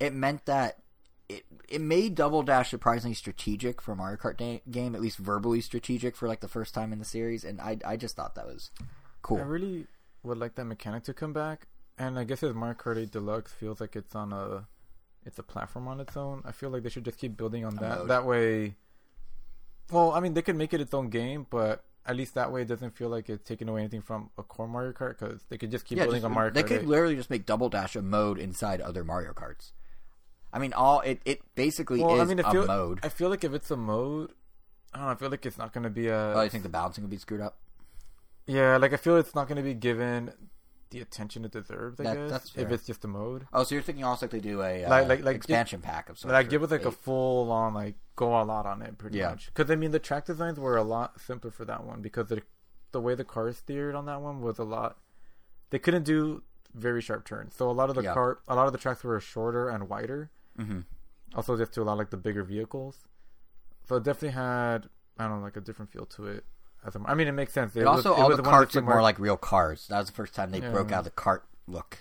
it 0.00 0.12
meant 0.14 0.46
that 0.46 0.78
it 1.28 1.44
it 1.68 1.80
made 1.80 2.14
Double 2.14 2.42
Dash 2.42 2.70
surprisingly 2.70 3.14
strategic 3.14 3.82
for 3.82 3.92
a 3.92 3.96
Mario 3.96 4.16
Kart 4.16 4.36
da- 4.38 4.62
game, 4.70 4.94
at 4.94 5.00
least 5.02 5.18
verbally 5.18 5.60
strategic 5.60 6.16
for 6.16 6.26
like 6.28 6.40
the 6.40 6.48
first 6.48 6.72
time 6.74 6.92
in 6.92 6.98
the 6.98 7.04
series, 7.04 7.44
and 7.44 7.60
I 7.60 7.78
I 7.84 7.96
just 7.96 8.16
thought 8.16 8.34
that 8.36 8.46
was 8.46 8.70
cool. 9.22 9.38
I 9.38 9.42
really 9.42 9.86
would 10.22 10.38
like 10.38 10.54
that 10.54 10.64
mechanic 10.64 11.04
to 11.04 11.12
come 11.14 11.32
back. 11.32 11.66
And 11.98 12.18
I 12.18 12.24
guess 12.24 12.42
as 12.44 12.54
Mario 12.54 12.74
Kart 12.74 12.96
8 12.96 13.10
Deluxe 13.10 13.52
feels 13.52 13.80
like 13.80 13.96
it's 13.96 14.14
on 14.14 14.32
a, 14.32 14.68
it's 15.26 15.38
a 15.40 15.42
platform 15.42 15.88
on 15.88 15.98
its 16.00 16.16
own. 16.16 16.42
I 16.44 16.52
feel 16.52 16.70
like 16.70 16.84
they 16.84 16.88
should 16.88 17.04
just 17.04 17.18
keep 17.18 17.36
building 17.36 17.64
on 17.64 17.74
that. 17.76 18.06
That 18.06 18.24
way, 18.24 18.76
well, 19.90 20.12
I 20.12 20.20
mean, 20.20 20.34
they 20.34 20.42
could 20.42 20.56
make 20.56 20.72
it 20.72 20.80
its 20.80 20.94
own 20.94 21.08
game, 21.08 21.46
but 21.50 21.82
at 22.08 22.16
least 22.16 22.34
that 22.34 22.50
way 22.50 22.62
it 22.62 22.68
doesn't 22.68 22.96
feel 22.96 23.08
like 23.08 23.28
it's 23.28 23.46
taking 23.46 23.68
away 23.68 23.80
anything 23.82 24.00
from 24.02 24.30
a 24.38 24.42
core 24.42 24.66
Mario 24.66 24.92
Kart 24.92 25.18
because 25.18 25.42
they 25.50 25.58
could 25.58 25.70
just 25.70 25.84
keep 25.84 25.98
yeah, 25.98 26.04
building 26.04 26.20
just- 26.20 26.26
on 26.26 26.32
Mario 26.32 26.50
they 26.50 26.62
Kart. 26.62 26.68
could 26.68 26.80
8. 26.82 26.86
literally 26.88 27.16
just 27.16 27.30
make 27.30 27.46
Double 27.46 27.68
Dash 27.68 27.94
a 27.94 28.02
mode 28.02 28.38
inside 28.38 28.80
other 28.80 29.04
Mario 29.04 29.32
Karts. 29.32 29.72
I 30.52 30.58
mean, 30.58 30.72
all 30.72 31.00
it 31.00 31.20
it 31.26 31.42
basically 31.54 32.00
well, 32.00 32.14
is 32.16 32.22
I 32.22 32.24
mean, 32.24 32.40
I 32.44 32.48
a 32.48 32.52
feel, 32.52 32.66
mode. 32.66 33.00
I 33.02 33.10
feel 33.10 33.28
like 33.28 33.44
if 33.44 33.52
it's 33.52 33.70
a 33.70 33.76
mode, 33.76 34.32
I 34.94 34.98
don't 34.98 35.06
know. 35.06 35.12
I 35.12 35.14
feel 35.16 35.30
like 35.30 35.44
it's 35.44 35.58
not 35.58 35.72
going 35.74 35.84
to 35.84 35.90
be 35.90 36.08
a. 36.08 36.32
oh, 36.34 36.40
I 36.40 36.48
think 36.48 36.62
the 36.62 36.70
balancing 36.70 37.04
would 37.04 37.10
be 37.10 37.18
screwed 37.18 37.42
up. 37.42 37.58
Yeah, 38.46 38.78
like 38.78 38.94
I 38.94 38.96
feel 38.96 39.18
it's 39.18 39.34
not 39.34 39.46
going 39.46 39.58
to 39.58 39.62
be 39.62 39.74
given 39.74 40.32
the 40.90 41.00
attention 41.00 41.44
it 41.44 41.50
deserves. 41.52 42.00
I 42.00 42.04
That- 42.04 42.16
guess 42.16 42.30
that's 42.30 42.56
if 42.56 42.70
it's 42.70 42.86
just 42.86 43.04
a 43.04 43.08
mode. 43.08 43.46
Oh, 43.52 43.62
so 43.64 43.74
you're 43.74 43.82
thinking 43.82 44.04
also 44.04 44.24
like 44.26 44.30
they 44.30 44.40
do 44.40 44.62
a 44.62 44.84
uh, 44.84 44.90
Like- 44.90 45.08
like- 45.08 45.22
like, 45.24 45.36
expansion 45.36 45.80
pack 45.80 46.08
of 46.08 46.18
sorts. 46.18 46.32
Like 46.32 46.48
give 46.48 46.62
it 46.62 46.70
like 46.70 46.84
a 46.84 46.92
full 46.92 47.50
on 47.52 47.74
like 47.74 47.96
go 48.16 48.40
a 48.40 48.44
lot 48.44 48.66
on 48.66 48.82
it 48.82 48.96
pretty 48.98 49.18
Yeah. 49.18 49.30
much. 49.30 49.46
Because 49.46 49.70
I 49.70 49.76
mean 49.76 49.90
the 49.90 49.98
track 49.98 50.24
designs 50.26 50.58
were 50.58 50.76
a 50.76 50.82
lot 50.82 51.20
simpler 51.20 51.50
for 51.50 51.64
that 51.66 51.84
one 51.84 52.00
because 52.02 52.28
the 52.28 52.42
the 52.92 53.00
way 53.02 53.14
the 53.14 53.24
cars 53.24 53.58
steered 53.58 53.94
on 53.94 54.06
that 54.06 54.22
one 54.22 54.40
was 54.40 54.58
a 54.58 54.64
lot. 54.64 54.98
They 55.70 55.78
couldn't 55.78 56.04
do 56.04 56.42
very 56.74 57.02
sharp 57.02 57.24
turns, 57.26 57.54
so 57.54 57.70
a 57.70 57.72
lot 57.72 57.90
of 57.90 57.96
the 57.96 58.02
Yeah. 58.02 58.14
car 58.14 58.38
a 58.48 58.54
lot 58.54 58.66
of 58.66 58.72
the 58.72 58.78
tracks 58.78 59.04
were 59.04 59.18
shorter 59.20 59.68
and 59.68 59.88
wider. 59.88 60.30
Mhm. 60.58 60.84
Also, 61.34 61.56
just 61.58 61.72
to 61.74 61.82
allow 61.82 61.94
like 61.94 62.08
the 62.10 62.16
bigger 62.16 62.42
vehicles. 62.42 63.06
So 63.84 63.96
it 63.96 64.04
definitely 64.04 64.30
had 64.30 64.88
I 65.18 65.28
don't 65.28 65.38
know 65.38 65.42
like 65.44 65.56
a 65.56 65.60
different 65.60 65.90
feel 65.90 66.06
to 66.06 66.26
it. 66.28 66.44
I 67.06 67.14
mean, 67.14 67.28
it 67.28 67.32
makes 67.32 67.52
sense. 67.52 67.74
It, 67.76 67.80
was- 67.80 68.06
also 68.06 68.14
it 68.14 68.20
all 68.22 68.28
was 68.28 68.36
the 68.38 68.42
of 68.42 68.48
carts 68.48 68.74
look 68.74 68.84
more 68.84 68.94
Mar- 68.94 69.02
like 69.02 69.18
real 69.18 69.36
cars. 69.36 69.86
That 69.88 69.98
was 69.98 70.06
the 70.06 70.12
first 70.14 70.34
time 70.34 70.50
they 70.50 70.60
Yeah. 70.60 70.70
broke 70.70 70.92
out 70.92 71.04
the 71.04 71.10
cart 71.10 71.44
look. 71.66 71.98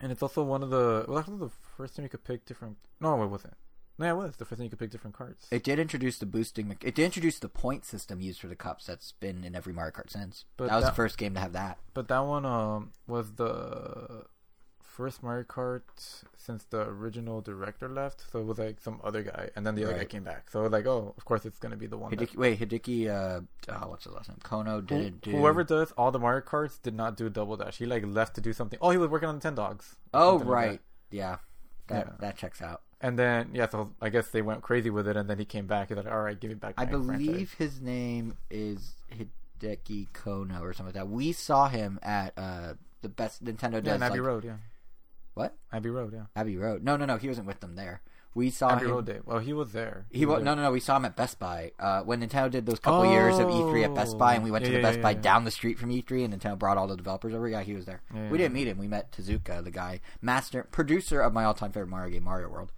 And 0.00 0.12
it's 0.12 0.22
also 0.22 0.42
one 0.42 0.62
of 0.62 0.70
the 0.70 1.04
well, 1.08 1.18
actually 1.18 1.38
the 1.38 1.50
first 1.76 1.96
time 1.96 2.02
you 2.04 2.08
could 2.10 2.24
pick 2.24 2.44
different. 2.44 2.76
No, 3.00 3.22
it 3.22 3.26
wasn't. 3.28 3.54
No, 3.98 4.10
it 4.20 4.24
was 4.26 4.36
the 4.36 4.44
first 4.44 4.58
time 4.58 4.64
you 4.64 4.70
could 4.70 4.78
pick 4.78 4.90
different 4.90 5.16
cards. 5.16 5.46
It 5.50 5.64
did 5.64 5.78
introduce 5.78 6.18
the 6.18 6.26
boosting. 6.26 6.70
It 6.82 6.94
did 6.94 7.04
introduce 7.04 7.38
the 7.38 7.48
point 7.48 7.86
system 7.86 8.20
used 8.20 8.40
for 8.40 8.46
the 8.46 8.56
cups 8.56 8.84
that's 8.84 9.12
been 9.12 9.42
in 9.42 9.54
every 9.54 9.72
Mario 9.72 9.92
Kart 9.92 10.10
since. 10.10 10.44
But 10.58 10.68
that 10.68 10.74
was 10.76 10.84
that- 10.84 10.90
the 10.90 10.96
first 10.96 11.16
game 11.16 11.32
to 11.34 11.40
have 11.40 11.52
that. 11.54 11.78
But 11.94 12.08
that 12.08 12.18
one 12.18 12.44
um 12.44 12.92
was 13.06 13.32
the 13.36 14.24
first 14.96 15.22
Mario 15.22 15.44
Kart 15.44 15.82
since 16.36 16.64
the 16.64 16.80
original 16.88 17.40
director 17.40 17.88
left. 17.88 18.24
So 18.32 18.40
it 18.40 18.46
was 18.46 18.58
like 18.58 18.80
some 18.80 19.00
other 19.04 19.22
guy, 19.22 19.50
and 19.54 19.66
then 19.66 19.74
the 19.74 19.84
other 19.84 19.94
guy 19.98 20.04
came 20.04 20.24
back. 20.24 20.48
So 20.50 20.62
like, 20.66 20.86
oh, 20.86 21.14
of 21.16 21.24
course 21.24 21.44
it's 21.44 21.58
gonna 21.58 21.76
be 21.76 21.86
the 21.86 21.98
one. 21.98 22.10
that- 22.10 22.18
Hideki, 22.18 22.36
wait, 22.36 22.58
Hideki. 22.60 23.08
Uh, 23.08 23.40
oh, 23.68 23.88
what's 23.88 24.04
his 24.04 24.14
last 24.14 24.28
name? 24.30 24.38
Konno 24.42 24.84
didn't 24.84 25.20
do. 25.20 25.32
Whoever 25.32 25.62
does 25.64 25.92
all 25.92 26.10
the 26.10 26.18
Mario 26.18 26.40
Karts 26.40 26.80
did 26.80 26.94
not 26.94 27.16
do 27.16 27.28
double 27.28 27.56
dash. 27.56 27.76
He 27.78 27.86
like 27.86 28.04
left 28.06 28.34
to 28.36 28.40
do 28.40 28.52
something. 28.52 28.78
Oh, 28.80 28.90
he 28.90 28.98
was 28.98 29.10
working 29.10 29.28
on 29.28 29.38
Nintendogs. 29.40 29.96
Oh 30.14 30.38
something 30.38 30.48
like 30.48 30.68
right, 30.68 30.80
yeah, 31.10 31.36
that 31.88 32.06
Yeah. 32.06 32.12
that 32.20 32.36
checks 32.36 32.62
out. 32.62 32.80
And 33.00 33.18
then 33.18 33.50
yeah, 33.52 33.68
so 33.68 33.92
I 34.00 34.08
guess 34.08 34.28
they 34.30 34.40
went 34.40 34.62
crazy 34.62 34.88
with 34.88 35.06
it, 35.06 35.16
and 35.18 35.28
then 35.28 35.38
he 35.38 35.44
came 35.44 35.66
back. 35.66 35.88
He's 35.88 35.98
like, 35.98 36.06
all 36.10 36.22
right, 36.22 36.40
give 36.40 36.48
me 36.48 36.54
back. 36.54 36.74
I 36.78 36.86
believe 36.86 37.50
franchise." 37.50 37.52
his 37.58 37.80
name 37.82 38.38
is 38.50 38.94
Hideki 39.12 40.08
Konno 40.14 40.62
or 40.62 40.72
something 40.72 40.94
like 40.94 40.94
that. 40.94 41.08
We 41.08 41.32
saw 41.32 41.68
him 41.68 41.98
at 42.02 42.32
uh 42.38 42.74
the 43.02 43.08
best 43.10 43.44
Nintendo 43.44 43.74
Yeah, 43.74 43.80
does 43.80 43.96
in 43.96 44.02
Abbey 44.02 44.18
like, 44.20 44.26
Road. 44.26 44.44
Yeah, 44.44 44.56
what 45.36 45.54
Abbey 45.72 45.90
Road. 45.90 46.12
Yeah, 46.12 46.24
Abbey 46.34 46.56
Road. 46.56 46.82
No, 46.82 46.96
no, 46.96 47.04
no, 47.04 47.16
he 47.16 47.28
wasn't 47.28 47.46
with 47.46 47.60
them 47.60 47.76
there. 47.76 48.00
We 48.34 48.50
saw 48.50 48.72
Abbey 48.72 48.84
him. 48.84 48.90
Road 48.90 49.06
Day. 49.06 49.20
Well, 49.24 49.38
he 49.38 49.52
was 49.54 49.72
there. 49.72 50.04
He 50.10 50.26
was 50.26 50.36
there. 50.36 50.44
no, 50.44 50.54
no, 50.54 50.62
no. 50.62 50.72
We 50.72 50.80
saw 50.80 50.96
him 50.98 51.06
at 51.06 51.16
Best 51.16 51.38
Buy 51.38 51.72
uh, 51.78 52.02
when 52.02 52.20
Nintendo 52.20 52.50
did 52.50 52.66
those 52.66 52.78
couple 52.78 53.10
years 53.10 53.38
of 53.38 53.46
E3 53.48 53.84
at 53.84 53.94
Best 53.94 54.18
Buy, 54.18 54.34
and 54.34 54.44
we 54.44 54.50
went 54.50 54.64
Oh, 54.64 54.68
to 54.68 54.74
the 54.74 54.82
Best 54.82 54.98
yeah, 54.98 55.02
Buy 55.02 55.10
yeah. 55.12 55.20
down 55.20 55.44
the 55.44 55.50
street 55.50 55.78
from 55.78 55.88
E3, 55.90 56.24
and 56.26 56.34
Nintendo 56.34 56.58
brought 56.58 56.76
all 56.76 56.86
the 56.86 56.96
developers 56.96 57.32
over. 57.32 57.48
Yeah, 57.48 57.62
he 57.62 57.72
was 57.74 57.86
there. 57.86 58.02
Yeah, 58.14 58.28
we 58.30 58.36
yeah. 58.38 58.44
didn't 58.44 58.54
meet 58.54 58.68
him. 58.68 58.76
We 58.76 58.88
met 58.88 59.10
Tezuka, 59.12 59.64
the 59.64 59.70
guy, 59.70 60.00
master 60.20 60.64
producer 60.70 61.22
of 61.22 61.32
my 61.32 61.44
all-time 61.44 61.72
favorite 61.72 61.88
Mario 61.88 62.10
game, 62.12 62.24
Mario 62.24 62.48
World. 62.50 62.72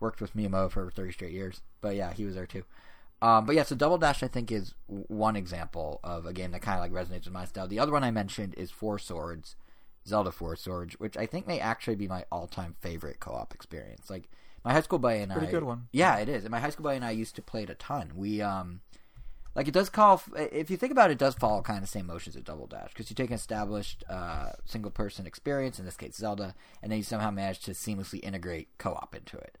Worked 0.00 0.20
with 0.20 0.34
Miyamoto 0.34 0.72
for 0.72 0.90
30 0.90 1.12
straight 1.12 1.32
years, 1.32 1.60
but 1.80 1.94
yeah, 1.94 2.12
he 2.12 2.24
was 2.24 2.34
there 2.34 2.46
too. 2.46 2.64
Um, 3.22 3.46
but 3.46 3.54
yeah, 3.54 3.62
so 3.62 3.76
Double 3.76 3.96
Dash 3.98 4.22
I 4.24 4.28
think 4.28 4.50
is 4.50 4.74
one 4.88 5.36
example 5.36 6.00
of 6.02 6.26
a 6.26 6.32
game 6.32 6.50
that 6.50 6.60
kind 6.62 6.76
of 6.78 6.82
like 6.82 6.92
resonates 7.06 7.24
with 7.24 7.32
my 7.32 7.44
style. 7.44 7.68
The 7.68 7.78
other 7.78 7.92
one 7.92 8.02
I 8.04 8.10
mentioned 8.10 8.54
is 8.58 8.70
Four 8.72 8.98
Swords, 8.98 9.54
Zelda 10.06 10.32
Four 10.32 10.56
Swords, 10.56 10.94
which 10.94 11.16
I 11.16 11.26
think 11.26 11.46
may 11.46 11.60
actually 11.60 11.96
be 11.96 12.08
my 12.08 12.24
all-time 12.30 12.74
favorite 12.80 13.20
co-op 13.20 13.54
experience. 13.54 14.10
Like 14.10 14.28
my 14.64 14.72
high 14.72 14.80
school 14.80 14.98
buddy 14.98 15.20
and 15.20 15.32
Pretty 15.32 15.48
I, 15.48 15.50
good 15.50 15.64
one. 15.64 15.88
Yeah, 15.92 16.16
it 16.18 16.28
is. 16.28 16.44
And 16.44 16.50
my 16.50 16.60
high 16.60 16.70
school 16.70 16.84
buddy 16.84 16.96
and 16.96 17.04
I 17.04 17.10
used 17.10 17.36
to 17.36 17.42
play 17.42 17.62
it 17.64 17.70
a 17.70 17.74
ton. 17.74 18.12
We 18.14 18.42
um, 18.42 18.80
like 19.54 19.68
it 19.68 19.74
does 19.74 19.88
call. 19.88 20.22
If 20.36 20.70
you 20.70 20.76
think 20.76 20.92
about 20.92 21.10
it, 21.10 21.14
it 21.14 21.18
does 21.18 21.34
follow 21.34 21.62
kind 21.62 21.78
of 21.78 21.82
the 21.82 21.88
same 21.88 22.06
motions 22.06 22.36
as 22.36 22.42
Double 22.42 22.66
Dash 22.66 22.88
because 22.88 23.10
you 23.10 23.16
take 23.16 23.30
an 23.30 23.34
established 23.34 24.04
uh, 24.08 24.50
single-person 24.64 25.26
experience, 25.26 25.78
in 25.78 25.84
this 25.84 25.96
case 25.96 26.16
Zelda, 26.16 26.54
and 26.82 26.90
then 26.90 26.98
you 26.98 27.04
somehow 27.04 27.30
manage 27.30 27.60
to 27.60 27.70
seamlessly 27.72 28.22
integrate 28.22 28.68
co-op 28.78 29.14
into 29.14 29.36
it. 29.36 29.58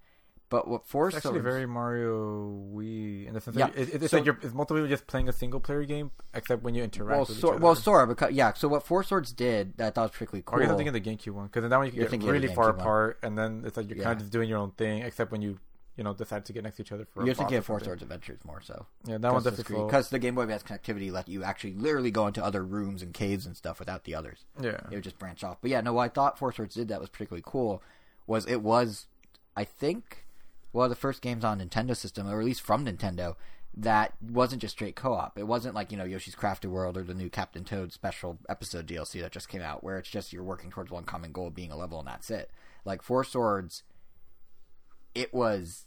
But 0.50 0.68
what 0.68 0.86
Four 0.86 1.08
It's 1.08 1.16
actually 1.16 1.40
very 1.40 1.66
Mario 1.66 2.50
Wii 2.74 3.26
in 3.26 3.34
the 3.34 3.40
sense 3.40 3.56
Yeah. 3.56 3.68
that 3.68 3.78
it, 3.78 4.02
it's 4.02 4.10
So- 4.10 4.18
like 4.18 4.26
you're 4.26 4.38
it's 4.42 4.54
multiple 4.54 4.76
people 4.76 4.88
just 4.88 5.06
playing 5.06 5.28
a 5.28 5.32
single 5.32 5.58
player 5.58 5.84
game, 5.84 6.10
except 6.34 6.62
when 6.62 6.74
you 6.74 6.82
interact 6.84 7.10
well, 7.10 7.20
with 7.20 7.38
so, 7.38 7.48
each 7.48 7.52
other. 7.54 7.64
well, 7.64 7.74
Sora, 7.74 8.06
because 8.06 8.32
yeah. 8.32 8.52
So 8.52 8.68
what 8.68 8.84
Four 8.84 9.02
Swords 9.02 9.32
did 9.32 9.76
that 9.78 9.86
I 9.86 9.90
thought 9.90 10.02
was 10.02 10.10
particularly 10.12 10.42
cool. 10.46 10.58
or 10.58 10.62
you're 10.62 10.76
thinking 10.76 10.88
of 10.88 10.94
the 10.94 11.00
GameCube 11.00 11.32
one, 11.32 11.46
because 11.46 11.64
in 11.64 11.70
that 11.70 11.76
one 11.76 11.86
you 11.86 11.92
can 11.92 11.96
You're 12.00 12.04
get 12.06 12.10
thinking 12.10 12.28
of 12.28 12.34
the 12.34 12.40
really 12.40 12.54
far 12.54 12.72
GameCube 12.72 12.76
one. 12.76 12.80
apart, 12.80 13.18
and 13.22 13.38
then 13.38 13.62
it's 13.66 13.76
like 13.76 13.88
you're 13.88 13.98
Yeah. 13.98 14.04
kind 14.04 14.12
of 14.16 14.18
just 14.20 14.32
doing 14.32 14.48
your 14.48 14.58
own 14.58 14.70
thing, 14.72 15.02
except 15.02 15.32
when 15.32 15.42
you 15.42 15.58
you 15.96 16.02
know 16.04 16.12
decide 16.12 16.44
to 16.44 16.52
get 16.52 16.62
next 16.64 16.76
to 16.76 16.82
each 16.82 16.92
other 16.92 17.04
for. 17.06 17.24
You're 17.24 17.34
thinking 17.36 17.56
of 17.56 17.64
Four. 17.64 17.80
Swords 17.80 18.02
Adventures 18.02 18.44
more 18.44 18.60
so. 18.60 18.86
Yeah, 19.06 19.18
that 19.18 19.32
one 19.32 19.42
definitely. 19.42 19.84
because 19.84 20.10
the 20.10 20.18
Game 20.18 20.34
Boy 20.34 20.42
Advance 20.42 20.62
connectivity 20.64 21.10
let 21.10 21.28
you 21.28 21.42
actually 21.44 21.74
literally 21.74 22.10
go 22.10 22.26
into 22.26 22.44
other 22.44 22.64
rooms 22.64 23.00
and 23.00 23.14
caves 23.14 23.46
and 23.46 23.56
stuff 23.56 23.78
without 23.78 24.04
the 24.04 24.14
others. 24.14 24.44
Yeah, 24.60 24.70
it 24.90 24.94
would 24.94 25.04
just 25.04 25.18
branch 25.18 25.42
off. 25.42 25.58
But 25.62 25.70
yeah, 25.70 25.80
no, 25.80 25.92
what 25.94 26.02
I 26.02 26.08
thought 26.08 26.38
Four 26.38 26.52
Swords 26.52 26.74
did 26.74 26.88
that 26.88 27.00
was 27.00 27.08
particularly 27.10 27.44
cool 27.46 27.82
was 28.26 28.44
it 28.46 28.60
was, 28.60 29.06
I 29.56 29.64
think, 29.64 30.23
one 30.74 30.84
of 30.84 30.90
the 30.90 30.96
first 30.96 31.22
games 31.22 31.44
on 31.44 31.60
Nintendo 31.60 31.96
system, 31.96 32.28
or 32.28 32.40
at 32.40 32.44
least 32.44 32.60
from 32.60 32.84
Nintendo, 32.84 33.36
that 33.76 34.12
wasn't 34.20 34.60
just 34.60 34.74
straight 34.74 34.96
co-op. 34.96 35.38
It 35.38 35.46
wasn't 35.46 35.76
like 35.76 35.92
you 35.92 35.96
know 35.96 36.04
Yoshi's 36.04 36.34
Crafted 36.34 36.66
World 36.66 36.96
or 36.96 37.04
the 37.04 37.14
new 37.14 37.30
Captain 37.30 37.62
Toad 37.62 37.92
special 37.92 38.38
episode 38.48 38.88
DLC 38.88 39.20
that 39.20 39.30
just 39.30 39.48
came 39.48 39.62
out, 39.62 39.84
where 39.84 39.98
it's 39.98 40.10
just 40.10 40.32
you're 40.32 40.42
working 40.42 40.70
towards 40.70 40.90
one 40.90 41.04
common 41.04 41.30
goal, 41.30 41.50
being 41.50 41.70
a 41.70 41.76
level, 41.76 42.00
and 42.00 42.08
that's 42.08 42.28
it. 42.28 42.50
Like 42.84 43.02
Four 43.02 43.22
Swords, 43.22 43.84
it 45.14 45.32
was 45.32 45.86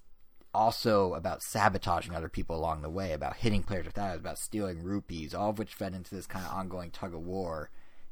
also 0.53 1.13
about 1.15 1.43
sabotaging 1.43 2.15
other 2.15 2.29
people 2.29 2.57
along 2.57 2.81
the 2.81 2.89
way, 2.89 3.11
about 3.11 3.35
hitting 3.35 3.63
players 3.63 3.85
with 3.85 3.95
that, 3.95 4.15
about 4.15 4.39
stealing 4.39 4.81
rupees, 4.81 5.33
all 5.33 5.49
of 5.49 5.59
which 5.59 5.73
fed 5.73 5.93
into 5.93 6.15
this 6.15 6.27
kind 6.27 6.45
of 6.45 6.53
ongoing 6.53 6.91
tug 6.91 7.13
of 7.13 7.21
war 7.21 7.69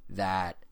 that 0.09 0.64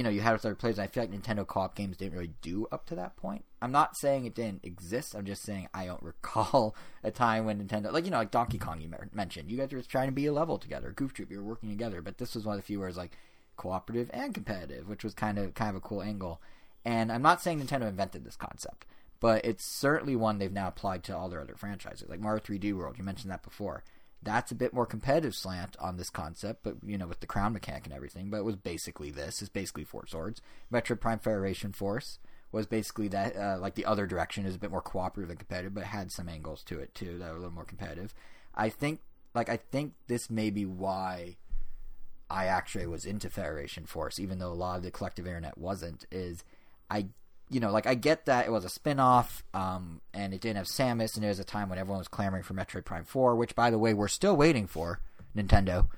you 0.00 0.04
know 0.04 0.08
you 0.08 0.22
had 0.22 0.32
other 0.32 0.54
players. 0.54 0.78
I 0.78 0.86
feel 0.86 1.02
like 1.02 1.12
Nintendo 1.12 1.46
co-op 1.46 1.74
games 1.74 1.98
didn't 1.98 2.14
really 2.14 2.32
do 2.40 2.66
up 2.72 2.86
to 2.86 2.94
that 2.94 3.18
point. 3.18 3.44
I'm 3.60 3.70
not 3.70 3.98
saying 3.98 4.24
it 4.24 4.34
didn't 4.34 4.64
exist. 4.64 5.14
I'm 5.14 5.26
just 5.26 5.42
saying 5.42 5.68
I 5.74 5.84
don't 5.84 6.02
recall 6.02 6.74
a 7.04 7.10
time 7.10 7.44
when 7.44 7.62
Nintendo, 7.62 7.92
like 7.92 8.06
you 8.06 8.10
know, 8.10 8.16
like 8.16 8.30
Donkey 8.30 8.56
Kong, 8.56 8.80
you 8.80 8.90
mentioned, 9.12 9.50
you 9.50 9.58
guys 9.58 9.70
were 9.72 9.82
trying 9.82 10.08
to 10.08 10.12
be 10.12 10.24
a 10.24 10.32
level 10.32 10.56
together. 10.56 10.90
Goof 10.90 11.12
Troop, 11.12 11.30
you 11.30 11.36
were 11.36 11.50
working 11.50 11.68
together, 11.68 12.00
but 12.00 12.16
this 12.16 12.34
was 12.34 12.46
one 12.46 12.54
of 12.54 12.62
the 12.62 12.66
few 12.66 12.78
where 12.78 12.88
it's 12.88 12.96
like 12.96 13.12
cooperative 13.58 14.08
and 14.14 14.32
competitive, 14.32 14.88
which 14.88 15.04
was 15.04 15.12
kind 15.12 15.38
of 15.38 15.52
kind 15.52 15.68
of 15.68 15.76
a 15.76 15.80
cool 15.80 16.00
angle. 16.00 16.40
And 16.82 17.12
I'm 17.12 17.20
not 17.20 17.42
saying 17.42 17.60
Nintendo 17.60 17.86
invented 17.86 18.24
this 18.24 18.36
concept, 18.36 18.86
but 19.20 19.44
it's 19.44 19.66
certainly 19.66 20.16
one 20.16 20.38
they've 20.38 20.50
now 20.50 20.68
applied 20.68 21.04
to 21.04 21.14
all 21.14 21.28
their 21.28 21.42
other 21.42 21.56
franchises, 21.56 22.08
like 22.08 22.20
Mario 22.20 22.40
3D 22.40 22.72
World. 22.74 22.96
You 22.96 23.04
mentioned 23.04 23.30
that 23.30 23.42
before. 23.42 23.84
That's 24.22 24.52
a 24.52 24.54
bit 24.54 24.74
more 24.74 24.86
competitive 24.86 25.34
slant 25.34 25.76
on 25.80 25.96
this 25.96 26.10
concept, 26.10 26.62
but 26.62 26.76
you 26.84 26.98
know, 26.98 27.06
with 27.06 27.20
the 27.20 27.26
crown 27.26 27.54
mechanic 27.54 27.86
and 27.86 27.94
everything. 27.94 28.28
But 28.30 28.38
it 28.38 28.44
was 28.44 28.56
basically 28.56 29.10
this. 29.10 29.40
It's 29.40 29.48
basically 29.48 29.84
Four 29.84 30.06
Swords. 30.06 30.42
Metroid 30.72 31.00
Prime 31.00 31.18
Federation 31.18 31.72
Force 31.72 32.18
was 32.52 32.66
basically 32.66 33.08
that, 33.08 33.36
uh, 33.36 33.58
like 33.58 33.76
the 33.76 33.86
other 33.86 34.06
direction 34.06 34.44
is 34.44 34.56
a 34.56 34.58
bit 34.58 34.70
more 34.70 34.82
cooperative 34.82 35.30
and 35.30 35.38
competitive, 35.38 35.74
but 35.74 35.84
had 35.84 36.10
some 36.10 36.28
angles 36.28 36.62
to 36.64 36.78
it 36.80 36.94
too 36.94 37.16
that 37.18 37.30
were 37.30 37.36
a 37.36 37.40
little 37.40 37.54
more 37.54 37.64
competitive. 37.64 38.12
I 38.54 38.68
think, 38.68 39.00
like, 39.34 39.48
I 39.48 39.56
think 39.56 39.94
this 40.08 40.28
may 40.28 40.50
be 40.50 40.66
why 40.66 41.36
I 42.28 42.46
actually 42.46 42.86
was 42.86 43.04
into 43.04 43.30
Federation 43.30 43.86
Force, 43.86 44.18
even 44.18 44.38
though 44.38 44.52
a 44.52 44.54
lot 44.54 44.76
of 44.76 44.82
the 44.82 44.90
collective 44.90 45.26
internet 45.26 45.56
wasn't. 45.56 46.06
Is 46.10 46.44
I, 46.90 47.06
you 47.50 47.60
know, 47.60 47.70
like 47.72 47.86
I 47.86 47.94
get 47.94 48.26
that 48.26 48.46
it 48.46 48.50
was 48.50 48.64
a 48.64 48.68
spin-off, 48.68 49.42
um, 49.52 50.00
and 50.14 50.32
it 50.32 50.40
didn't 50.40 50.56
have 50.56 50.66
Samus, 50.66 51.16
and 51.16 51.24
it 51.24 51.28
was 51.28 51.40
a 51.40 51.44
time 51.44 51.68
when 51.68 51.78
everyone 51.78 51.98
was 51.98 52.08
clamoring 52.08 52.44
for 52.44 52.54
Metroid 52.54 52.84
Prime 52.84 53.04
Four, 53.04 53.34
which, 53.34 53.54
by 53.54 53.70
the 53.70 53.78
way, 53.78 53.92
we're 53.92 54.08
still 54.08 54.36
waiting 54.36 54.66
for 54.66 55.00
Nintendo. 55.36 55.88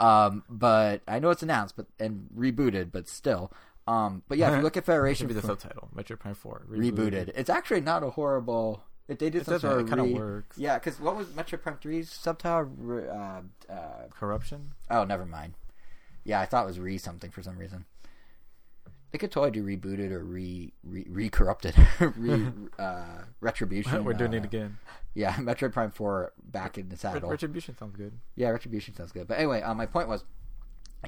Um, 0.00 0.42
but 0.48 1.02
I 1.06 1.18
know 1.18 1.30
it's 1.30 1.42
announced, 1.42 1.76
but 1.76 1.86
and 2.00 2.28
rebooted, 2.36 2.90
but 2.92 3.08
still. 3.08 3.52
Um, 3.86 4.22
but 4.28 4.38
yeah, 4.38 4.50
if 4.50 4.56
you 4.56 4.62
look 4.64 4.76
at 4.76 4.84
Federation, 4.84 5.28
Should 5.28 5.34
be 5.34 5.40
the 5.40 5.46
subtitle. 5.46 5.90
Metroid 5.94 6.18
Prime 6.18 6.34
Four 6.34 6.62
rebooted, 6.68 7.30
it's 7.34 7.50
actually 7.50 7.82
not 7.82 8.02
a 8.02 8.10
horrible. 8.10 8.82
If 9.08 9.18
they 9.18 9.28
did 9.30 9.42
It 9.42 9.46
some 9.46 9.58
sort 9.58 9.80
of 9.80 9.88
kind 9.88 10.00
of 10.00 10.10
works. 10.10 10.56
Yeah, 10.56 10.78
because 10.78 10.98
what 10.98 11.16
was 11.16 11.26
Metroid 11.28 11.60
Prime 11.60 11.76
3's 11.76 12.08
subtitle? 12.10 12.70
Uh, 13.10 13.42
uh, 13.70 14.06
Corruption. 14.10 14.70
oh, 14.90 15.04
never 15.04 15.26
mind. 15.26 15.54
Yeah, 16.24 16.40
I 16.40 16.46
thought 16.46 16.62
it 16.62 16.68
was 16.68 16.78
re 16.78 16.96
something 16.98 17.30
for 17.32 17.42
some 17.42 17.58
reason. 17.58 17.84
They 19.12 19.18
could 19.18 19.30
totally 19.30 19.50
do 19.50 19.62
rebooted 19.62 20.10
or 20.10 20.24
re 20.24 20.72
re, 20.82 21.06
re 21.10 21.28
corrupted, 21.28 21.74
re 22.00 22.46
uh, 22.78 23.04
retribution. 23.40 24.04
We're 24.04 24.14
doing 24.14 24.34
uh, 24.34 24.38
it 24.38 24.44
again. 24.44 24.78
Yeah, 25.14 25.34
Metroid 25.36 25.72
Prime 25.72 25.90
Four 25.90 26.32
back 26.42 26.78
in 26.78 26.88
the 26.88 26.96
saddle. 26.96 27.28
Retribution 27.28 27.76
sounds 27.76 27.94
good. 27.94 28.18
Yeah, 28.34 28.48
Retribution 28.48 28.94
sounds 28.94 29.12
good. 29.12 29.28
But 29.28 29.38
anyway, 29.38 29.60
uh, 29.60 29.74
my 29.74 29.84
point 29.84 30.08
was, 30.08 30.24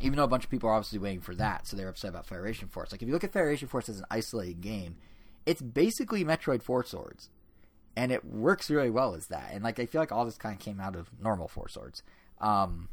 even 0.01 0.17
though 0.17 0.25
a 0.25 0.29
bunch 0.29 0.45
of 0.45 0.51
people 0.51 0.69
are 0.69 0.75
obviously 0.75 0.99
waiting 0.99 1.23
for 1.23 1.35
that, 1.37 1.67
so 1.67 1.77
they're 1.77 1.89
upset 1.89 2.11
about 2.11 2.27
Federation 2.27 2.69
Force. 2.69 2.93
Like, 2.93 3.01
if 3.01 3.09
you 3.09 3.15
look 3.15 3.25
at 3.25 3.33
Federation 3.33 3.69
Force 3.69 3.89
as 3.89 3.99
an 3.99 4.05
isolated 4.11 4.61
game, 4.61 4.97
it's 5.47 5.63
basically 5.63 6.25
Metroid 6.25 6.63
Four 6.63 6.85
Swords, 6.85 7.31
and 7.97 8.13
it 8.13 8.23
works 8.23 8.69
really 8.69 8.91
well 8.91 9.15
as 9.15 9.29
that. 9.29 9.51
And 9.53 9.65
like, 9.65 9.81
I 9.81 9.87
feel 9.87 10.03
like 10.03 10.13
all 10.13 10.27
this 10.27 10.37
kind 10.37 10.55
of 10.55 10.61
came 10.61 10.79
out 10.79 10.95
of 10.95 11.09
normal 11.19 11.49
Four 11.49 11.69
Swords. 11.69 12.03
Um, 12.39 12.91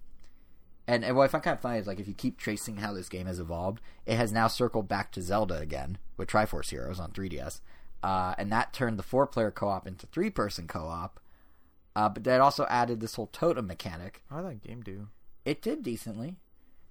and, 0.91 1.05
and 1.05 1.15
what 1.15 1.23
I 1.23 1.27
find 1.27 1.43
kind 1.43 1.55
of 1.55 1.61
funny 1.61 1.79
is 1.79 1.87
like 1.87 1.99
if 1.99 2.07
you 2.07 2.13
keep 2.13 2.37
tracing 2.37 2.77
how 2.77 2.93
this 2.93 3.07
game 3.07 3.25
has 3.25 3.39
evolved, 3.39 3.81
it 4.05 4.17
has 4.17 4.31
now 4.33 4.47
circled 4.47 4.87
back 4.87 5.11
to 5.13 5.21
Zelda 5.21 5.57
again 5.57 5.97
with 6.17 6.29
Triforce 6.29 6.69
Heroes 6.69 6.99
on 6.99 7.11
3DS, 7.11 7.61
uh, 8.03 8.35
and 8.37 8.51
that 8.51 8.73
turned 8.73 8.99
the 8.99 9.03
four-player 9.03 9.51
co-op 9.51 9.87
into 9.87 10.05
three-person 10.07 10.67
co-op. 10.67 11.19
Uh, 11.95 12.09
but 12.09 12.23
that 12.25 12.41
also 12.41 12.65
added 12.69 12.99
this 12.99 13.15
whole 13.15 13.27
totem 13.27 13.67
mechanic, 13.67 14.21
How 14.29 14.41
did 14.41 14.51
that 14.51 14.67
game 14.67 14.81
do? 14.81 15.07
it 15.45 15.61
did 15.61 15.81
decently. 15.81 16.35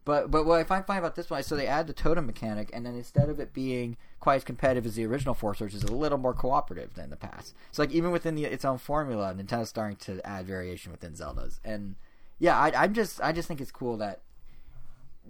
But 0.06 0.30
but 0.30 0.46
what 0.46 0.58
I 0.58 0.64
find 0.64 0.86
funny 0.86 0.98
about 0.98 1.14
this 1.14 1.28
one 1.28 1.40
is 1.40 1.46
so 1.46 1.56
they 1.56 1.66
add 1.66 1.86
the 1.86 1.92
totem 1.92 2.24
mechanic, 2.24 2.70
and 2.72 2.86
then 2.86 2.96
instead 2.96 3.28
of 3.28 3.38
it 3.38 3.52
being 3.52 3.98
quite 4.18 4.36
as 4.36 4.44
competitive 4.44 4.86
as 4.86 4.94
the 4.94 5.04
original 5.04 5.34
Four 5.34 5.54
Swords, 5.54 5.74
is 5.74 5.84
a 5.84 5.92
little 5.92 6.16
more 6.18 6.32
cooperative 6.32 6.94
than 6.94 7.10
the 7.10 7.16
past. 7.16 7.54
So 7.70 7.82
like 7.82 7.92
even 7.92 8.10
within 8.10 8.34
the, 8.34 8.44
its 8.44 8.64
own 8.64 8.78
formula, 8.78 9.34
Nintendo's 9.34 9.68
starting 9.68 9.96
to 9.98 10.26
add 10.26 10.46
variation 10.46 10.90
within 10.90 11.14
Zelda's, 11.14 11.60
and 11.64 11.96
yeah, 12.40 12.58
I, 12.58 12.72
I'm 12.74 12.94
just 12.94 13.20
I 13.20 13.30
just 13.30 13.46
think 13.46 13.60
it's 13.60 13.70
cool 13.70 13.98
that 13.98 14.22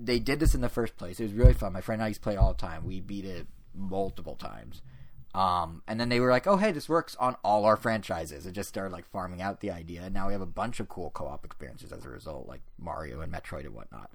they 0.01 0.19
did 0.19 0.41
this 0.41 0.55
in 0.55 0.63
the 0.63 0.69
first 0.69 0.97
place. 0.97 1.21
It 1.21 1.25
was 1.25 1.33
really 1.35 1.53
fun. 1.53 1.73
My 1.75 1.83
friend 1.83 2.01
and 2.01 2.07
I 2.07 2.09
used 2.09 2.21
to 2.21 2.25
play 2.25 2.37
all 2.37 2.55
the 2.55 2.59
time. 2.59 2.87
We 2.87 3.01
beat 3.01 3.27
it 3.27 3.47
multiple 3.75 4.37
times. 4.37 4.81
Um, 5.35 5.83
and 5.87 6.01
then 6.01 6.09
they 6.09 6.19
were 6.19 6.31
like, 6.31 6.47
"Oh, 6.47 6.57
hey, 6.57 6.73
this 6.73 6.89
works 6.89 7.17
on 7.17 7.37
all 7.45 7.65
our 7.65 7.77
franchises." 7.77 8.47
It 8.47 8.53
just 8.53 8.69
started 8.69 8.93
like 8.93 9.07
farming 9.11 9.43
out 9.43 9.61
the 9.61 9.71
idea, 9.71 10.03
and 10.03 10.15
now 10.15 10.27
we 10.29 10.33
have 10.33 10.43
a 10.43 10.47
bunch 10.47 10.81
of 10.81 10.89
cool 10.89 11.11
co-op 11.11 11.45
experiences 11.45 11.93
as 11.93 12.05
a 12.05 12.09
result, 12.09 12.49
like 12.49 12.63
Mario 12.79 13.21
and 13.21 13.33
Metroid 13.33 13.67
and 13.67 13.75
whatnot. 13.75 14.11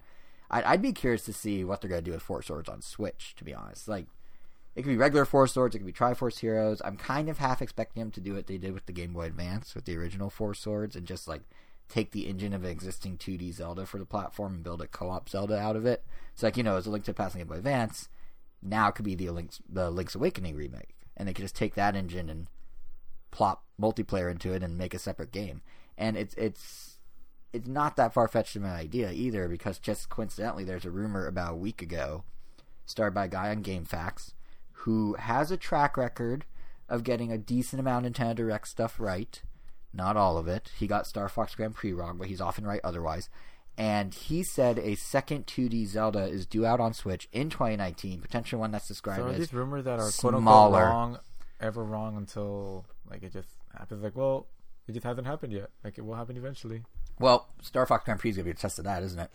I'd, 0.49 0.63
I'd 0.65 0.81
be 0.81 0.91
curious 0.91 1.23
to 1.25 1.33
see 1.33 1.63
what 1.63 1.79
they're 1.81 1.89
gonna 1.89 2.01
do 2.01 2.11
with 2.11 2.21
Four 2.21 2.41
Swords 2.41 2.67
on 2.67 2.81
Switch. 2.81 3.33
To 3.37 3.45
be 3.45 3.53
honest, 3.53 3.87
like 3.87 4.07
it 4.75 4.81
could 4.81 4.89
be 4.89 4.97
regular 4.97 5.23
Four 5.23 5.47
Swords, 5.47 5.73
it 5.73 5.79
could 5.79 5.87
be 5.87 5.93
Triforce 5.93 6.39
Heroes. 6.39 6.81
I'm 6.83 6.97
kind 6.97 7.29
of 7.29 7.37
half 7.37 7.61
expecting 7.61 8.01
them 8.01 8.11
to 8.11 8.21
do 8.21 8.33
what 8.33 8.47
they 8.47 8.57
did 8.57 8.73
with 8.73 8.85
the 8.85 8.93
Game 8.93 9.13
Boy 9.13 9.27
Advance 9.27 9.73
with 9.73 9.85
the 9.85 9.97
original 9.97 10.29
Four 10.29 10.53
Swords, 10.53 10.97
and 10.97 11.07
just 11.07 11.29
like 11.29 11.43
take 11.89 12.11
the 12.11 12.27
engine 12.27 12.53
of 12.53 12.65
existing 12.65 13.17
2D 13.17 13.53
Zelda 13.53 13.85
for 13.85 13.97
the 13.97 14.05
platform 14.05 14.55
and 14.55 14.63
build 14.63 14.81
a 14.81 14.87
co-op 14.87 15.29
Zelda 15.29 15.57
out 15.57 15.75
of 15.75 15.85
it. 15.85 16.03
So 16.35 16.47
like 16.47 16.57
you 16.57 16.63
know, 16.63 16.77
as 16.77 16.85
a 16.85 16.89
Link 16.89 17.05
to 17.05 17.15
and 17.17 17.33
Game 17.33 17.47
Boy 17.47 17.55
Advance, 17.55 18.09
now 18.61 18.89
it 18.89 18.95
could 18.95 19.05
be 19.05 19.15
the 19.15 19.29
Link's 19.29 19.61
the 19.69 19.89
Link's 19.89 20.15
Awakening 20.15 20.55
remake, 20.55 20.95
and 21.15 21.27
they 21.27 21.33
could 21.33 21.43
just 21.43 21.55
take 21.55 21.75
that 21.75 21.95
engine 21.95 22.29
and 22.29 22.47
plop 23.31 23.63
multiplayer 23.79 24.31
into 24.31 24.53
it 24.53 24.63
and 24.63 24.77
make 24.77 24.93
a 24.93 24.99
separate 24.99 25.31
game. 25.31 25.61
And 25.97 26.17
it's 26.17 26.33
it's 26.35 26.97
it's 27.53 27.67
not 27.67 27.95
that 27.95 28.13
far 28.13 28.27
fetched 28.27 28.55
of 28.55 28.63
an 28.63 28.71
idea 28.71 29.11
either, 29.11 29.47
because 29.47 29.79
just 29.79 30.09
coincidentally, 30.09 30.65
there's 30.65 30.85
a 30.85 30.91
rumor 30.91 31.25
about 31.25 31.53
a 31.53 31.57
week 31.57 31.81
ago, 31.81 32.25
started 32.85 33.13
by 33.13 33.25
a 33.25 33.29
guy 33.29 33.49
on 33.49 33.63
GameFAQs, 33.63 34.33
who 34.71 35.13
has 35.13 35.51
a 35.51 35.57
track 35.57 35.95
record 35.95 36.45
of 36.89 37.03
getting 37.03 37.31
a 37.31 37.37
decent 37.37 37.79
amount 37.79 38.05
of 38.05 38.11
Nintendo 38.11 38.35
Direct 38.35 38.67
stuff 38.67 38.99
right. 38.99 39.41
Not 39.95 40.17
all 40.17 40.37
of 40.37 40.47
it. 40.47 40.71
He 40.77 40.87
got 40.87 41.07
Star 41.07 41.29
Fox 41.29 41.55
Grand 41.55 41.73
Prix 41.75 41.93
wrong, 41.93 42.17
but 42.17 42.27
he's 42.27 42.41
often 42.41 42.65
right 42.65 42.81
otherwise. 42.83 43.29
And 43.77 44.13
he 44.13 44.43
said 44.43 44.77
a 44.79 44.95
second 44.95 45.47
2D 45.47 45.87
Zelda 45.87 46.23
is 46.25 46.45
due 46.45 46.65
out 46.65 46.79
on 46.79 46.93
Switch 46.93 47.27
in 47.31 47.49
2019, 47.49 48.21
potentially 48.21 48.59
one 48.59 48.71
that's 48.71 48.87
described 48.87 49.21
So 49.21 49.27
are 49.27 49.31
as 49.31 49.37
these 49.37 49.53
rumors 49.53 49.85
that 49.85 49.99
are 49.99 50.11
quote 50.11 50.33
unquote 50.35 50.73
wrong 50.73 51.19
ever 51.59 51.83
wrong 51.83 52.17
until 52.17 52.85
like 53.09 53.23
it 53.23 53.33
just 53.33 53.49
happens? 53.77 54.03
Like, 54.03 54.15
well, 54.15 54.47
it 54.87 54.93
just 54.93 55.05
hasn't 55.05 55.27
happened 55.27 55.53
yet. 55.53 55.69
Like, 55.83 55.97
it 55.97 56.05
will 56.05 56.15
happen 56.15 56.37
eventually. 56.37 56.83
Well, 57.19 57.47
Star 57.61 57.85
Fox 57.85 58.05
Grand 58.05 58.19
Prix 58.19 58.31
is 58.31 58.35
gonna 58.37 58.45
be 58.45 58.51
a 58.51 58.53
test 58.53 58.79
of 58.79 58.85
that, 58.85 59.03
isn't 59.03 59.19
it? 59.19 59.31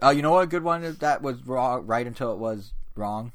Oh, 0.00 0.10
you 0.10 0.22
know 0.22 0.32
what? 0.32 0.44
A 0.44 0.46
good 0.46 0.62
one 0.62 0.96
that 1.00 1.22
was 1.22 1.46
wrong 1.46 1.86
right 1.86 2.06
until 2.06 2.32
it 2.32 2.38
was 2.38 2.72
wrong. 2.94 3.32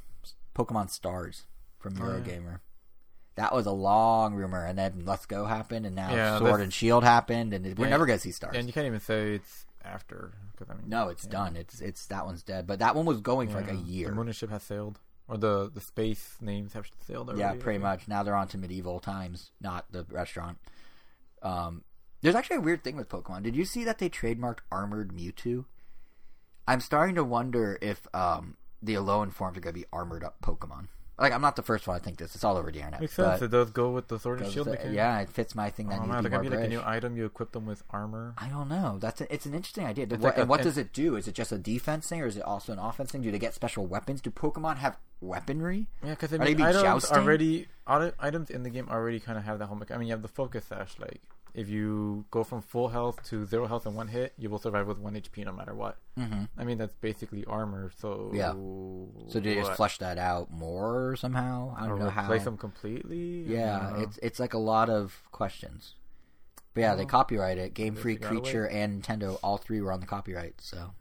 Pokemon 0.56 0.90
Stars 0.90 1.46
from 1.80 1.96
Oh, 2.02 2.06
yeah. 2.42 2.58
That 3.42 3.56
was 3.56 3.66
a 3.66 3.72
long 3.72 4.36
rumor, 4.36 4.64
and 4.64 4.78
then 4.78 5.02
Let's 5.04 5.26
Go 5.26 5.46
happened, 5.46 5.88
and 5.88 5.96
now 5.96 6.14
Yeah, 6.14 6.38
Sword 6.38 6.62
and 6.62 6.72
Shield 6.72 7.04
happened, 7.04 7.54
and 7.54 7.66
we're 7.76 7.86
Yeah. 7.86 7.90
never 7.90 8.06
gonna 8.06 8.20
see 8.20 8.32
Stars. 8.32 8.56
And 8.56 8.68
you 8.68 8.74
can't 8.74 8.86
even 8.86 9.00
say 9.00 9.34
it's 9.34 9.66
after 9.84 10.34
because 10.52 10.70
I 10.70 10.76
mean, 10.80 10.88
no, 10.88 11.08
it's 11.08 11.24
yeah. 11.26 11.32
done. 11.32 11.56
It's 11.56 11.82
it's 11.82 12.06
that 12.06 12.24
one's 12.28 12.44
dead. 12.44 12.68
But 12.68 12.78
that 12.80 12.96
one 12.96 13.08
was 13.08 13.20
going 13.20 13.50
for 13.50 13.56
like 13.60 13.72
a 13.72 13.76
year. 13.76 14.10
The 14.10 14.16
moon 14.16 14.32
ship 14.32 14.52
has 14.52 14.62
sailed, 14.62 15.00
or 15.28 15.38
the 15.38 15.72
the 15.74 15.82
space 15.82 16.38
names 16.40 16.74
have 16.74 16.88
sailed 17.08 17.30
already. 17.30 17.40
Yeah, 17.40 17.56
pretty 17.60 17.80
much. 17.80 18.08
Now 18.08 18.22
they're 18.22 18.36
on 18.36 18.48
to 18.50 18.60
medieval 18.60 19.00
times, 19.00 19.50
not 19.60 19.92
the 19.92 20.06
restaurant. 20.12 20.60
Um, 21.42 21.84
there's 22.22 22.36
actually 22.36 22.58
a 22.58 22.62
weird 22.62 22.84
thing 22.84 22.96
with 22.96 23.10
Pokemon. 23.10 23.42
Did 23.42 23.56
you 23.56 23.66
see 23.66 23.84
that 23.86 23.98
they 23.98 24.08
trademarked 24.08 24.60
Armored 24.72 25.14
Mewtwo? 25.14 25.66
I'm 26.68 26.80
starting 26.80 27.16
to 27.16 27.24
wonder 27.24 27.80
if 27.82 28.06
um, 28.14 28.58
the 28.84 28.94
Alolan 28.94 29.34
forms 29.34 29.58
are 29.58 29.62
going 29.62 29.74
to 29.74 29.80
be 29.80 29.88
armored 29.92 30.24
up 30.24 30.40
Pokemon. 30.44 30.90
Like, 31.22 31.34
I'm 31.34 31.42
not 31.42 31.56
the 31.56 31.62
first 31.62 31.88
one 31.88 31.98
to 32.00 32.04
think 32.04 32.18
this. 32.18 32.34
It's 32.36 32.44
all 32.44 32.58
over 32.58 32.72
the 32.72 32.80
internet. 32.80 33.00
Makes 33.00 33.14
sense. 33.14 33.42
It 33.42 33.52
does 33.52 33.70
go 33.72 33.92
with 33.92 34.08
the 34.08 34.18
sword 34.20 34.42
and 34.42 34.52
shield 34.52 34.68
the- 34.68 34.72
mechanic. 34.72 34.96
yeah, 34.96 35.20
it 35.20 35.30
fits 35.30 35.54
my 35.56 35.70
thing 35.70 35.88
that 35.90 36.00
Oh 36.02 36.06
man, 36.06 36.24
to 36.24 36.30
be 36.30 36.34
more 36.36 36.42
be 36.44 36.50
like 36.50 36.66
a 36.66 36.68
new 36.68 36.82
item. 36.84 37.16
You 37.16 37.26
equip 37.26 37.52
them 37.52 37.66
with 37.66 37.84
armor. 37.92 38.34
I 38.38 38.50
don't 38.50 38.68
know. 38.68 38.98
That's 39.00 39.22
a, 39.22 39.32
it's 39.34 39.46
an 39.46 39.54
interesting 39.54 39.86
idea. 39.86 40.08
What, 40.08 40.22
like 40.22 40.38
a- 40.38 40.42
and 40.42 40.50
what 40.50 40.64
does 40.64 40.78
it 40.78 40.92
do? 40.94 41.16
Is 41.16 41.28
it 41.28 41.36
just 41.36 41.52
a 41.52 41.58
defense 41.58 42.08
thing, 42.10 42.22
or 42.22 42.26
is 42.26 42.38
it 42.38 42.44
also 42.44 42.74
an 42.74 42.80
offense 42.80 43.12
thing? 43.12 43.22
Do 43.22 43.32
they 43.32 43.40
get 43.40 43.54
special 43.54 43.86
weapons? 43.86 44.20
Do 44.22 44.32
Pokemon 44.32 44.78
have 44.78 44.98
weaponry? 45.22 45.88
Yeah, 46.04 46.12
because 46.12 46.34
I 46.34 46.38
mean, 46.38 46.58
be 46.58 46.64
items 46.64 46.82
jousting? 46.84 47.18
already 47.18 47.68
items 47.88 48.50
in 48.50 48.64
the 48.64 48.70
game 48.70 48.88
already 48.90 49.20
kind 49.20 49.38
of 49.38 49.44
have 49.44 49.60
that 49.60 49.68
whole. 49.68 49.78
Mecha- 49.78 49.94
I 49.94 49.98
mean, 49.98 50.08
you 50.08 50.14
have 50.14 50.22
the 50.24 50.28
focus 50.28 50.66
sash. 50.66 50.96
Like, 51.00 51.22
if 51.54 51.70
you 51.70 52.26
go 52.32 52.44
from 52.44 52.62
full 52.62 52.90
health 52.90 53.22
to 53.30 53.46
zero 53.46 53.68
health 53.68 53.86
in 53.86 53.94
one 53.94 54.08
hit, 54.08 54.34
you 54.38 54.50
will 54.50 54.60
survive 54.60 54.88
with 54.88 54.98
one 54.98 55.14
HP 55.14 55.46
no 55.46 55.52
matter 55.52 55.74
what. 55.74 55.98
Mm-hmm. 56.18 56.44
I 56.58 56.64
mean, 56.64 56.78
that's 56.78 56.96
basically 56.96 57.46
armor. 57.46 57.92
So 57.98 58.32
Yeah. 58.34 58.54
So 58.54 59.40
do 59.40 59.50
you 59.50 59.56
just 59.56 59.70
what? 59.72 59.78
flesh 59.78 59.98
that 60.00 60.18
out 60.18 60.52
more 60.52 61.16
somehow? 61.16 61.76
I 61.78 61.88
don't 61.88 62.00
know 62.00 62.10
how. 62.10 62.24
replace 62.24 62.46
them 62.46 62.58
completely? 62.58 63.44
Yeah, 63.48 64.02
it's 64.02 64.18
it's 64.22 64.40
like 64.40 64.54
a 64.54 64.60
lot 64.60 64.90
of 64.90 65.22
questions. 65.32 65.96
But 66.74 66.82
yeah, 66.82 66.96
they 66.96 67.06
copyright 67.06 67.58
it. 67.58 67.74
Game 67.74 67.96
Freak, 67.96 68.22
Creature, 68.22 68.66
and 68.68 69.04
Nintendo, 69.04 69.38
all 69.44 69.58
three 69.58 69.82
were 69.82 69.92
on 69.92 70.00
the 70.00 70.06
copyright. 70.06 70.56
So, 70.62 70.94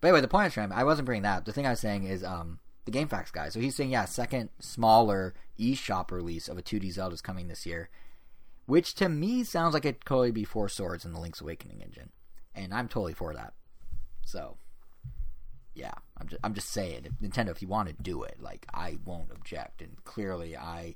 but 0.00 0.08
anyway, 0.08 0.20
the 0.20 0.28
point 0.28 0.42
I 0.42 0.46
was 0.46 0.54
trying, 0.54 0.70
I 0.70 0.84
wasn't 0.84 1.06
bringing 1.06 1.24
that. 1.24 1.44
The 1.44 1.52
thing 1.52 1.66
I 1.66 1.70
was 1.70 1.80
saying 1.80 2.04
is, 2.04 2.22
um, 2.22 2.60
the 2.84 2.92
GameFAQs 2.92 3.32
guy. 3.32 3.48
So 3.48 3.60
he's 3.60 3.74
saying, 3.74 3.90
yeah, 3.90 4.04
second 4.04 4.50
smaller 4.58 5.34
eShop 5.58 6.10
release 6.10 6.48
of 6.48 6.58
a 6.58 6.62
2D 6.62 6.92
Zelda 6.92 7.14
is 7.14 7.20
coming 7.20 7.48
this 7.48 7.66
year, 7.66 7.88
which 8.66 8.94
to 8.96 9.08
me 9.08 9.44
sounds 9.44 9.74
like 9.74 9.84
it 9.84 10.00
could 10.00 10.06
totally 10.08 10.30
be 10.32 10.44
Four 10.44 10.68
Swords 10.68 11.04
in 11.04 11.12
the 11.12 11.20
Link's 11.20 11.40
Awakening 11.40 11.80
engine, 11.82 12.10
and 12.54 12.72
I'm 12.72 12.88
totally 12.88 13.14
for 13.14 13.34
that. 13.34 13.54
So, 14.24 14.56
yeah, 15.74 15.92
I'm 16.18 16.28
just, 16.28 16.40
I'm 16.44 16.54
just 16.54 16.70
saying, 16.70 17.04
if 17.06 17.12
Nintendo, 17.20 17.50
if 17.50 17.62
you 17.62 17.68
want 17.68 17.88
to 17.88 17.94
do 18.02 18.22
it, 18.22 18.36
like 18.40 18.66
I 18.72 18.98
won't 19.04 19.32
object, 19.32 19.82
and 19.82 20.02
clearly 20.04 20.56
I 20.56 20.94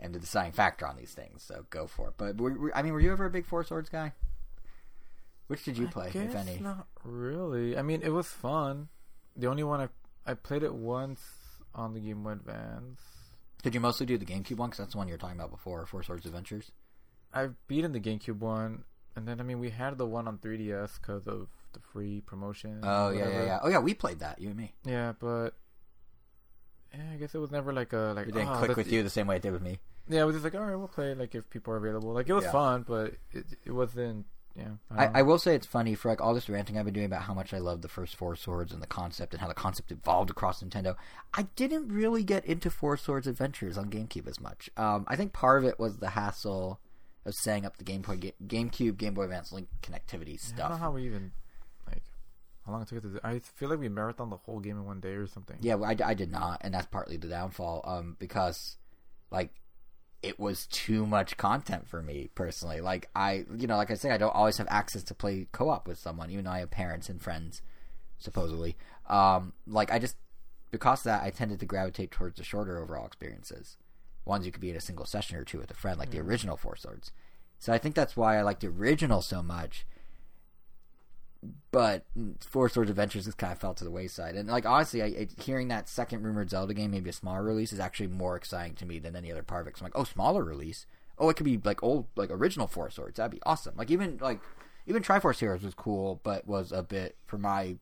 am 0.00 0.12
the 0.12 0.18
deciding 0.18 0.52
factor 0.52 0.86
on 0.86 0.96
these 0.96 1.12
things, 1.12 1.42
so 1.42 1.64
go 1.70 1.86
for 1.86 2.08
it. 2.08 2.14
But 2.18 2.36
were, 2.38 2.52
were- 2.58 2.76
I 2.76 2.82
mean, 2.82 2.92
were 2.92 3.00
you 3.00 3.12
ever 3.12 3.24
a 3.26 3.30
big 3.30 3.46
Four 3.46 3.64
Swords 3.64 3.88
guy? 3.88 4.12
Which 5.46 5.64
did 5.64 5.78
you 5.78 5.86
I 5.86 5.90
play, 5.90 6.10
if 6.14 6.34
any? 6.34 6.58
Not 6.58 6.86
really. 7.04 7.76
I 7.76 7.82
mean, 7.82 8.02
it 8.02 8.10
was 8.10 8.26
fun. 8.28 8.88
The 9.34 9.46
only 9.48 9.64
one 9.64 9.80
I 9.80 9.88
I 10.30 10.34
played 10.34 10.62
it 10.62 10.74
once 10.74 11.22
on 11.74 11.94
the 11.94 12.00
Game 12.00 12.22
Boy 12.22 12.32
Advance. 12.32 13.00
Did 13.62 13.74
you 13.74 13.80
mostly 13.80 14.04
do 14.04 14.18
the 14.18 14.26
GameCube 14.26 14.56
one? 14.58 14.68
Because 14.68 14.78
that's 14.78 14.92
the 14.92 14.98
one 14.98 15.08
you 15.08 15.14
were 15.14 15.18
talking 15.18 15.38
about 15.38 15.50
before, 15.50 15.86
Four 15.86 16.02
Swords 16.02 16.26
Adventures. 16.26 16.70
I've 17.32 17.54
beaten 17.66 17.92
the 17.92 18.00
GameCube 18.00 18.38
one, 18.38 18.84
and 19.16 19.26
then 19.26 19.40
I 19.40 19.42
mean 19.42 19.58
we 19.60 19.70
had 19.70 19.96
the 19.98 20.06
one 20.06 20.26
on 20.28 20.38
3DS 20.38 21.00
because 21.00 21.26
of 21.26 21.48
the 21.72 21.80
free 21.92 22.20
promotion. 22.22 22.80
Oh 22.82 23.10
yeah, 23.10 23.28
yeah, 23.28 23.44
yeah. 23.44 23.58
Oh 23.62 23.68
yeah, 23.68 23.78
we 23.78 23.94
played 23.94 24.20
that, 24.20 24.40
you 24.40 24.48
and 24.48 24.56
me. 24.56 24.74
Yeah, 24.84 25.12
but 25.18 25.50
yeah, 26.94 27.00
I 27.12 27.16
guess 27.16 27.34
it 27.34 27.38
was 27.38 27.50
never 27.50 27.72
like 27.72 27.92
a 27.92 28.12
like. 28.16 28.28
It 28.28 28.32
didn't 28.34 28.48
"Oh, 28.48 28.58
click 28.64 28.76
with 28.76 28.90
you 28.90 29.02
the 29.02 29.10
same 29.10 29.26
way 29.26 29.36
it 29.36 29.42
did 29.42 29.52
with 29.52 29.62
me. 29.62 29.78
Yeah, 30.08 30.22
it 30.22 30.24
was 30.24 30.36
just 30.36 30.44
like 30.44 30.54
all 30.54 30.62
right, 30.62 30.76
we'll 30.76 30.88
play 30.88 31.14
like 31.14 31.34
if 31.34 31.48
people 31.50 31.74
are 31.74 31.76
available. 31.76 32.12
Like 32.12 32.28
it 32.28 32.32
was 32.32 32.44
Yeah. 32.44 32.52
fun, 32.52 32.84
but 32.86 33.14
it 33.32 33.46
it 33.64 33.72
wasn't. 33.72 34.26
Yeah, 34.56 34.64
I, 34.90 35.04
don't 35.04 35.16
I 35.16 35.22
will 35.22 35.38
say 35.38 35.54
it's 35.54 35.66
funny 35.66 35.94
for 35.94 36.08
like 36.08 36.20
all 36.20 36.34
this 36.34 36.48
ranting 36.48 36.76
I've 36.78 36.84
been 36.84 36.94
doing 36.94 37.06
about 37.06 37.22
how 37.22 37.34
much 37.34 37.54
I 37.54 37.58
love 37.58 37.80
the 37.80 37.88
first 37.88 38.16
Four 38.16 38.34
Swords 38.34 38.72
and 38.72 38.82
the 38.82 38.88
concept 38.88 39.32
and 39.32 39.40
how 39.40 39.46
the 39.46 39.54
concept 39.54 39.92
evolved 39.92 40.30
across 40.30 40.60
Nintendo. 40.60 40.96
I 41.32 41.42
didn't 41.54 41.92
really 41.92 42.24
get 42.24 42.44
into 42.44 42.68
Four 42.68 42.96
Swords 42.96 43.28
Adventures 43.28 43.78
on 43.78 43.88
GameCube 43.88 44.26
as 44.26 44.40
much. 44.40 44.68
Um, 44.76 45.04
I 45.06 45.14
think 45.14 45.32
part 45.32 45.62
of 45.62 45.68
it 45.68 45.78
was 45.78 45.98
the 45.98 46.08
hassle 46.08 46.80
of 47.24 47.34
setting 47.34 47.66
up 47.66 47.76
the 47.76 47.84
Game 47.84 48.02
Boy, 48.02 48.16
Ga- 48.16 48.34
GameCube, 48.46 48.96
Game 48.96 49.14
Boy 49.14 49.24
Advance 49.24 49.52
Link 49.52 49.68
connectivity 49.82 50.38
stuff. 50.38 50.58
I 50.58 50.68
don't 50.68 50.78
know 50.78 50.84
how 50.84 50.90
we 50.92 51.06
even 51.06 51.32
like 51.86 52.02
how 52.64 52.72
long 52.72 52.82
it 52.82 52.88
took 52.88 52.98
us 52.98 53.02
to 53.04 53.08
do. 53.10 53.20
I 53.22 53.40
feel 53.40 53.68
like 53.68 53.80
we 53.80 53.88
marathon 53.88 54.30
the 54.30 54.36
whole 54.36 54.60
game 54.60 54.76
in 54.76 54.84
one 54.84 55.00
day 55.00 55.12
or 55.12 55.26
something. 55.26 55.56
Yeah, 55.60 55.76
I, 55.76 55.96
I 56.04 56.14
did 56.14 56.30
not, 56.30 56.60
and 56.62 56.72
that's 56.74 56.86
partly 56.86 57.16
the 57.16 57.28
downfall. 57.28 57.82
Um, 57.84 58.16
because 58.18 58.76
like 59.30 59.50
it 60.22 60.38
was 60.38 60.66
too 60.66 61.06
much 61.06 61.36
content 61.36 61.88
for 61.88 62.02
me 62.02 62.28
personally. 62.34 62.80
Like 62.80 63.08
I, 63.14 63.44
you 63.56 63.66
know, 63.66 63.76
like 63.76 63.90
I 63.90 63.94
say, 63.94 64.10
I 64.10 64.18
don't 64.18 64.34
always 64.34 64.58
have 64.58 64.66
access 64.70 65.02
to 65.04 65.14
play 65.14 65.46
co-op 65.52 65.86
with 65.86 65.98
someone, 65.98 66.30
even 66.30 66.44
though 66.44 66.50
I 66.50 66.60
have 66.60 66.70
parents 66.70 67.08
and 67.08 67.22
friends, 67.22 67.62
supposedly. 68.18 68.76
Um, 69.08 69.52
like 69.66 69.92
I 69.92 69.98
just 69.98 70.16
because 70.70 71.00
of 71.00 71.04
that, 71.04 71.22
I 71.22 71.30
tended 71.30 71.60
to 71.60 71.66
gravitate 71.66 72.10
towards 72.10 72.36
the 72.36 72.44
shorter 72.44 72.82
overall 72.82 73.06
experiences, 73.06 73.76
ones 74.28 74.46
you 74.46 74.52
could 74.52 74.60
be 74.60 74.70
in 74.70 74.76
a 74.76 74.80
single 74.80 75.06
session 75.06 75.36
or 75.36 75.44
two 75.44 75.58
with 75.58 75.70
a 75.70 75.74
friend, 75.74 75.98
like 75.98 76.10
the 76.10 76.18
mm. 76.18 76.26
original 76.26 76.56
Four 76.56 76.76
Swords. 76.76 77.12
So 77.58 77.72
I 77.72 77.78
think 77.78 77.94
that's 77.94 78.16
why 78.16 78.38
I 78.38 78.42
like 78.42 78.60
the 78.60 78.68
original 78.68 79.22
so 79.22 79.42
much. 79.42 79.86
But 81.70 82.04
Four 82.40 82.68
Swords 82.68 82.90
Adventures 82.90 83.24
just 83.24 83.38
kind 83.38 83.52
of 83.52 83.58
fell 83.58 83.74
to 83.74 83.84
the 83.84 83.90
wayside, 83.90 84.34
and 84.34 84.48
like 84.48 84.66
honestly, 84.66 85.02
I, 85.02 85.06
I, 85.06 85.28
hearing 85.40 85.68
that 85.68 85.88
second 85.88 86.22
rumored 86.22 86.50
Zelda 86.50 86.74
game, 86.74 86.90
maybe 86.90 87.10
a 87.10 87.12
smaller 87.12 87.44
release, 87.44 87.72
is 87.72 87.78
actually 87.78 88.08
more 88.08 88.36
exciting 88.36 88.74
to 88.76 88.86
me 88.86 88.98
than 88.98 89.14
any 89.14 89.30
other 89.30 89.44
part 89.44 89.62
of 89.62 89.68
it. 89.68 89.80
I'm 89.80 89.84
like, 89.84 89.96
oh, 89.96 90.04
smaller 90.04 90.42
release. 90.42 90.86
Oh, 91.16 91.28
it 91.28 91.34
could 91.34 91.44
be 91.44 91.60
like 91.62 91.82
old, 91.82 92.06
like 92.16 92.30
original 92.30 92.66
Four 92.66 92.90
Swords. 92.90 93.16
That'd 93.16 93.30
be 93.30 93.42
awesome. 93.46 93.74
Like 93.76 93.90
even 93.90 94.18
like 94.20 94.40
even 94.86 95.02
Triforce 95.02 95.38
Heroes 95.38 95.62
was 95.62 95.74
cool, 95.74 96.20
but 96.24 96.46
was 96.46 96.72
a 96.72 96.82
bit 96.82 97.16
for 97.26 97.38
my 97.38 97.76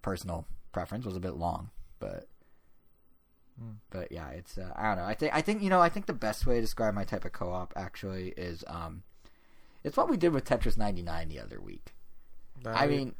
personal 0.00 0.46
preference 0.72 1.04
was 1.04 1.16
a 1.16 1.20
bit 1.20 1.34
long. 1.34 1.70
But 1.98 2.28
but 3.90 4.12
yeah, 4.12 4.28
it's 4.30 4.56
uh, 4.58 4.72
I 4.76 4.88
don't 4.88 4.98
know. 4.98 5.04
I 5.04 5.14
think 5.14 5.34
I 5.34 5.40
think 5.42 5.62
you 5.62 5.70
know 5.70 5.80
I 5.80 5.88
think 5.88 6.06
the 6.06 6.12
best 6.12 6.46
way 6.46 6.56
to 6.56 6.60
describe 6.60 6.94
my 6.94 7.04
type 7.04 7.24
of 7.24 7.32
co-op 7.32 7.72
actually 7.76 8.28
is 8.36 8.64
um, 8.66 9.02
it's 9.84 9.96
what 9.96 10.08
we 10.10 10.16
did 10.16 10.32
with 10.32 10.44
Tetris 10.44 10.76
99 10.76 11.28
the 11.28 11.40
other 11.40 11.60
week. 11.60 11.94
That 12.62 12.76
I 12.76 12.84
is- 12.86 12.90
mean, 12.90 13.14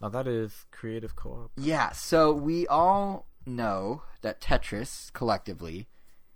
now 0.00 0.08
that 0.08 0.26
is 0.26 0.64
creative 0.70 1.16
co-op. 1.16 1.50
yeah. 1.56 1.92
So 1.92 2.32
we 2.32 2.66
all 2.66 3.26
know 3.46 4.02
that 4.22 4.40
Tetris 4.40 5.12
collectively 5.12 5.88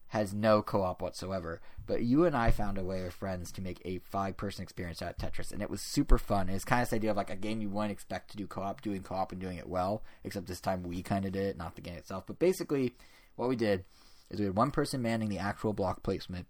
has 0.08 0.34
no 0.34 0.60
co-op 0.62 1.00
whatsoever. 1.00 1.60
But 1.84 2.02
you 2.04 2.24
and 2.26 2.36
I 2.36 2.50
found 2.52 2.78
a 2.78 2.84
way 2.84 3.02
with 3.02 3.12
friends 3.14 3.50
to 3.52 3.60
make 3.62 3.80
a 3.84 3.98
five-person 3.98 4.62
experience 4.62 5.02
out 5.02 5.10
of 5.10 5.16
Tetris, 5.16 5.50
and 5.52 5.60
it 5.62 5.68
was 5.70 5.80
super 5.82 6.16
fun. 6.16 6.48
It's 6.48 6.64
kind 6.64 6.80
of 6.82 6.88
this 6.88 6.96
idea 6.96 7.10
of 7.10 7.16
like 7.16 7.30
a 7.30 7.34
game 7.36 7.60
you 7.60 7.68
wouldn't 7.70 7.90
expect 7.90 8.30
to 8.30 8.36
do 8.36 8.46
co-op, 8.46 8.82
doing 8.82 9.02
co-op 9.02 9.32
and 9.32 9.40
doing 9.40 9.56
it 9.58 9.68
well. 9.68 10.02
Except 10.22 10.46
this 10.46 10.60
time 10.60 10.84
we 10.84 11.02
kind 11.02 11.24
of 11.24 11.32
did 11.32 11.42
it, 11.46 11.56
not 11.56 11.74
the 11.74 11.80
game 11.80 11.96
itself. 11.96 12.24
But 12.26 12.38
basically, 12.38 12.94
what 13.36 13.48
we 13.48 13.56
did 13.56 13.84
is 14.30 14.38
we 14.38 14.46
had 14.46 14.56
one 14.56 14.70
person 14.70 15.02
manning 15.02 15.28
the 15.28 15.38
actual 15.38 15.72
block 15.72 16.02
placement 16.02 16.46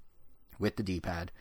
with 0.59 0.77
the 0.77 0.83
D-pad 0.83 1.33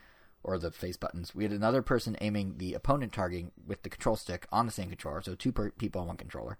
or 0.42 0.58
the 0.58 0.70
face 0.70 0.96
buttons. 0.96 1.34
We 1.34 1.44
had 1.44 1.52
another 1.52 1.82
person 1.82 2.16
aiming 2.20 2.54
the 2.58 2.74
opponent 2.74 3.12
targeting 3.12 3.52
with 3.64 3.82
the 3.82 3.88
control 3.88 4.16
stick 4.16 4.46
on 4.50 4.66
the 4.66 4.72
same 4.72 4.88
controller, 4.88 5.22
so 5.22 5.34
two 5.34 5.52
per- 5.52 5.70
people 5.70 6.00
on 6.00 6.08
one 6.08 6.16
controller. 6.16 6.58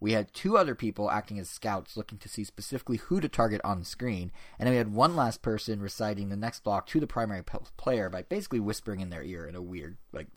We 0.00 0.12
had 0.12 0.34
two 0.34 0.58
other 0.58 0.74
people 0.74 1.10
acting 1.10 1.38
as 1.38 1.48
scouts 1.48 1.96
looking 1.96 2.18
to 2.18 2.28
see 2.28 2.44
specifically 2.44 2.98
who 2.98 3.20
to 3.20 3.28
target 3.28 3.60
on 3.64 3.78
the 3.78 3.84
screen, 3.84 4.30
and 4.58 4.66
then 4.66 4.74
we 4.74 4.78
had 4.78 4.92
one 4.92 5.16
last 5.16 5.42
person 5.42 5.80
reciting 5.80 6.28
the 6.28 6.36
next 6.36 6.62
block 6.62 6.86
to 6.88 7.00
the 7.00 7.06
primary 7.06 7.42
p- 7.42 7.58
player 7.76 8.10
by 8.10 8.22
basically 8.22 8.60
whispering 8.60 9.00
in 9.00 9.10
their 9.10 9.22
ear 9.22 9.46
in 9.46 9.54
a 9.54 9.62
weird 9.62 9.96
like 10.12 10.28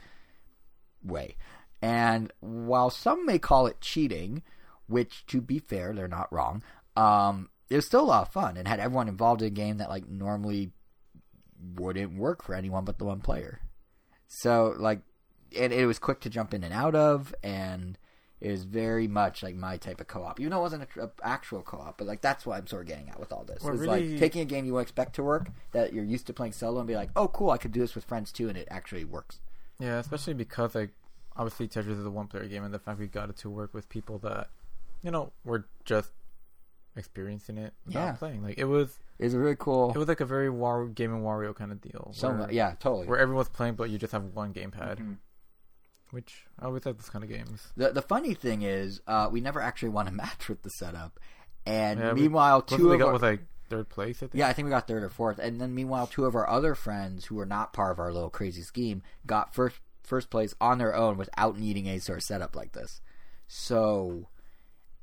way. 1.04 1.36
And 1.82 2.32
while 2.40 2.90
some 2.90 3.26
may 3.26 3.40
call 3.40 3.68
it 3.68 3.82
cheating, 3.82 4.42
which 4.88 5.26
to 5.28 5.42
be 5.42 5.60
fair, 5.60 5.94
they're 5.94 6.08
not 6.08 6.32
wrong, 6.32 6.64
um, 6.96 7.50
it 7.70 7.76
was 7.76 7.86
still 7.86 8.02
a 8.02 8.06
lot 8.06 8.28
of 8.28 8.34
fun 8.34 8.58
and 8.58 8.68
had 8.68 8.80
everyone 8.80 9.08
involved 9.08 9.42
in 9.42 9.48
a 9.48 9.52
game 9.52 9.78
that 9.78 9.90
like 9.90 10.08
normally 10.08 10.72
wouldn't 11.76 12.18
work 12.18 12.44
for 12.44 12.54
anyone 12.56 12.86
but 12.86 12.98
the 12.98 13.06
one 13.06 13.20
player. 13.22 13.60
So 14.28 14.76
like, 14.78 15.02
and 15.58 15.72
it 15.74 15.86
was 15.86 16.00
quick 16.00 16.20
to 16.22 16.30
jump 16.30 16.54
in 16.54 16.64
and 16.64 16.74
out 16.74 16.96
of, 16.96 17.34
and 17.42 17.98
it 18.42 18.52
was 18.52 18.66
very 18.66 19.08
much 19.08 19.42
like 19.42 19.56
my 19.56 19.78
type 19.78 20.00
of 20.02 20.08
co-op. 20.08 20.40
Even 20.40 20.52
though 20.52 20.60
it 20.60 20.62
wasn't 20.62 20.88
an 20.96 21.10
actual 21.24 21.62
co-op, 21.62 21.98
but 21.98 22.06
like 22.06 22.22
that's 22.22 22.46
what 22.46 22.58
I'm 22.58 22.68
sort 22.68 22.84
of 22.84 22.88
getting 22.90 23.10
at 23.10 23.20
with 23.20 23.32
all 23.32 23.44
this. 23.46 23.64
Well, 23.64 23.74
It's 23.74 23.82
really- 23.82 24.12
like 24.12 24.20
taking 24.20 24.42
a 24.42 24.46
game 24.46 24.66
you 24.66 24.78
expect 24.78 25.16
to 25.16 25.24
work 25.24 25.50
that 25.72 25.94
you're 25.94 26.04
used 26.04 26.28
to 26.28 26.34
playing 26.34 26.52
solo 26.54 26.80
and 26.80 26.88
be 26.88 26.96
like, 26.96 27.10
oh 27.16 27.28
cool, 27.30 27.50
I 27.50 27.58
could 27.58 27.72
do 27.72 27.80
this 27.80 27.96
with 27.96 28.04
friends 28.06 28.32
too, 28.32 28.50
and 28.50 28.58
it 28.58 28.68
actually 28.70 29.06
works. 29.06 29.40
Yeah, 29.80 29.98
especially 30.00 30.34
because 30.34 30.76
like 30.76 30.92
obviously 31.36 31.68
Tetris 31.68 32.00
is 32.00 32.06
a 32.06 32.10
one-player 32.12 32.48
game, 32.48 32.64
and 32.64 32.74
the 32.74 32.80
fact 32.80 33.00
we 33.00 33.08
got 33.08 33.30
it 33.30 33.38
to 33.38 33.50
work 33.50 33.74
with 33.74 33.88
people 33.90 34.18
that 34.20 34.50
you 35.02 35.12
know 35.12 35.32
were 35.46 35.66
just 35.86 36.12
experiencing 36.98 37.58
it 37.58 37.74
without 37.86 38.00
Yeah. 38.00 38.12
playing. 38.14 38.44
Like 38.44 38.58
it 38.58 38.66
was, 38.66 39.00
It 39.20 39.26
was 39.26 39.36
really 39.36 39.56
cool. 39.58 39.92
it 39.92 39.98
was 39.98 40.08
like 40.08 40.20
a 40.22 40.26
very 40.26 40.50
War 40.50 40.88
Game 40.88 41.14
and 41.14 41.24
Wario 41.24 41.56
kind 41.56 41.72
of 41.72 41.80
deal. 41.82 42.12
so 42.14 42.32
where, 42.34 42.52
yeah, 42.52 42.76
totally. 42.80 43.08
where 43.08 43.20
everyone's 43.20 43.50
playing, 43.50 43.76
but 43.76 43.90
you 43.90 43.98
just 43.98 44.12
have 44.14 44.24
one 44.36 44.54
gamepad, 44.54 44.98
Mhm. 45.00 45.18
which 46.12 46.46
I 46.60 46.66
always 46.66 46.86
like 46.86 46.98
this 46.98 47.10
kind 47.10 47.24
of 47.24 47.30
games. 47.30 47.72
The 47.76 47.92
the 47.92 48.02
funny 48.02 48.34
thing 48.34 48.62
is, 48.64 49.02
uh, 49.08 49.30
we 49.32 49.42
never 49.42 49.62
actually 49.62 49.90
won 49.90 50.08
a 50.08 50.12
match 50.24 50.50
with 50.50 50.64
the 50.64 50.70
setup, 50.70 51.20
and 51.66 52.00
Yeah, 52.00 52.14
meanwhile, 52.14 52.62
Wasn't 52.62 52.80
two 52.82 52.88
we 52.90 52.94
of 52.96 53.00
got 53.00 53.08
our, 53.08 53.14
with 53.14 53.24
like 53.24 53.42
third 53.70 53.90
place. 53.90 54.18
I 54.18 54.28
think. 54.28 54.36
yeah, 54.36 54.48
I 54.48 54.54
think 54.54 54.66
we 54.66 54.70
got 54.72 54.88
third 54.88 55.04
or 55.04 55.10
fourth, 55.10 55.40
and 55.40 55.60
then 55.60 55.76
meanwhile, 55.76 56.08
two 56.08 56.26
of 56.26 56.36
our 56.36 56.50
other 56.50 56.74
friends 56.76 57.26
who 57.26 57.36
were 57.36 57.46
not 57.46 57.74
part 57.74 57.92
of 57.92 58.00
our 58.00 58.12
little 58.14 58.30
crazy 58.30 58.62
scheme 58.62 59.04
got 59.26 59.54
first 59.54 59.80
first 60.04 60.30
place 60.30 60.56
on 60.62 60.78
their 60.78 60.96
own 60.96 61.18
without 61.18 61.60
needing 61.60 61.86
a 61.88 62.00
sort 62.00 62.20
of 62.20 62.24
setup 62.24 62.56
like 62.56 62.72
this. 62.72 63.02
So, 63.50 64.30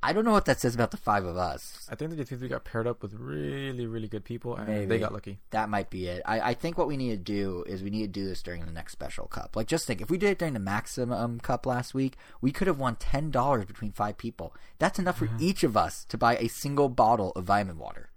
I 0.04 0.12
don't 0.12 0.26
know 0.26 0.32
what 0.32 0.44
that 0.44 0.60
says 0.60 0.74
about 0.74 0.90
the 0.90 0.98
five 0.98 1.24
of 1.24 1.38
us. 1.38 1.88
I 1.90 1.94
think 1.94 2.10
that 2.10 2.30
means 2.30 2.42
we 2.42 2.48
got 2.48 2.64
paired 2.64 2.86
up 2.86 3.00
with 3.00 3.14
really, 3.14 3.86
really 3.86 4.06
good 4.06 4.22
people, 4.22 4.54
and 4.54 4.68
Maybe. 4.68 4.84
they 4.84 4.98
got 4.98 5.14
lucky. 5.14 5.38
That 5.48 5.70
might 5.70 5.88
be 5.88 6.08
it. 6.08 6.20
I, 6.26 6.50
I 6.50 6.54
think 6.54 6.76
what 6.76 6.86
we 6.86 6.98
need 6.98 7.10
to 7.10 7.16
do 7.16 7.64
is 7.66 7.82
we 7.82 7.88
need 7.88 8.02
to 8.02 8.20
do 8.20 8.26
this 8.26 8.42
during 8.42 8.66
the 8.66 8.70
next 8.70 8.92
special 8.92 9.26
cup. 9.26 9.56
Like, 9.56 9.66
just 9.66 9.86
think, 9.86 10.02
if 10.02 10.10
we 10.10 10.18
did 10.18 10.28
it 10.32 10.38
during 10.38 10.52
the 10.52 10.60
Maximus 10.60 11.40
Cup 11.40 11.64
last 11.64 11.94
week, 11.94 12.18
we 12.42 12.52
could 12.52 12.66
have 12.66 12.78
won 12.78 12.96
ten 12.96 13.30
dollars 13.30 13.64
between 13.64 13.92
five 13.92 14.18
people. 14.18 14.54
That's 14.78 14.98
enough 14.98 15.16
for 15.16 15.30
each 15.40 15.64
of 15.64 15.74
us 15.74 16.04
to 16.10 16.18
buy 16.18 16.36
a 16.36 16.48
single 16.48 16.90
bottle 16.90 17.32
of 17.32 17.44
vitamin 17.44 17.78
water 17.78 18.10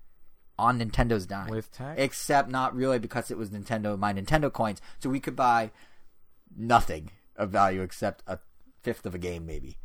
on 0.60 0.80
Nintendo's 0.80 1.26
dime. 1.26 1.50
With 1.50 1.72
tax? 1.72 2.02
except 2.02 2.50
not 2.50 2.76
really 2.76 3.00
because 3.00 3.32
it 3.32 3.38
was 3.38 3.52
Nintendo 3.52 3.98
my 3.98 4.14
Nintendo 4.14 4.52
coins, 4.52 4.82
so 5.00 5.10
we 5.10 5.22
could 5.22 5.38
buy 5.38 5.72
nothing 6.54 7.12
of 7.38 7.50
value 7.50 7.82
except 7.82 8.24
a 8.28 8.40
fifth 8.84 9.06
of 9.06 9.16
a 9.16 9.20
game, 9.20 9.46
maybe. 9.46 9.78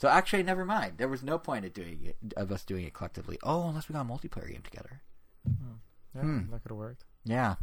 So 0.00 0.08
actually, 0.08 0.42
never 0.42 0.64
mind. 0.64 0.94
There 0.96 1.08
was 1.08 1.22
no 1.22 1.38
point 1.38 1.66
of 1.66 1.74
doing 1.74 2.00
it, 2.02 2.32
of 2.34 2.50
us 2.50 2.64
doing 2.64 2.86
it 2.86 2.94
collectively. 2.94 3.38
Oh, 3.42 3.68
unless 3.68 3.86
we 3.88 3.92
got 3.92 4.00
a 4.00 4.08
multiplayer 4.08 4.50
game 4.50 4.62
together. 4.62 5.02
Yeah, 5.46 6.20
Hmm. 6.22 6.50
that 6.50 6.62
could 6.62 6.70
have 6.70 6.78
worked. 6.78 7.04
Yeah. 7.24 7.56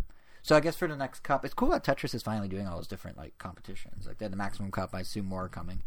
So 0.43 0.55
I 0.55 0.59
guess 0.59 0.75
for 0.75 0.87
the 0.87 0.95
next 0.95 1.21
cup, 1.23 1.43
it's 1.43 1.55
cool 1.55 1.69
that 1.69 1.83
Tetris 1.83 2.13
is 2.13 2.21
finally 2.21 2.47
doing 2.47 2.67
all 2.67 2.75
those 2.75 2.87
different 2.87 3.17
like 3.17 3.37
competitions. 3.39 4.05
Like 4.05 4.19
they 4.19 4.25
had 4.25 4.31
the 4.31 4.37
Maximus 4.37 4.71
Cup, 4.71 4.91
I 4.93 4.99
assume 4.99 5.25
more 5.25 5.45
are 5.45 5.49
coming. 5.49 5.81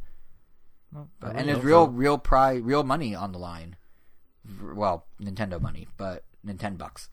Well, 0.93 1.09
But, 1.21 1.37
and 1.37 1.49
there's 1.49 1.63
real, 1.63 1.87
so. 1.87 1.91
real 1.93 2.19
prize, 2.19 2.61
real 2.63 2.83
money 2.83 3.15
on 3.15 3.31
the 3.31 3.39
line. 3.39 3.77
Well, 4.75 5.07
Nintendo 5.23 5.61
money, 5.61 5.87
but 5.97 6.25
Nintendo 6.45 6.79
bucks. 6.79 7.09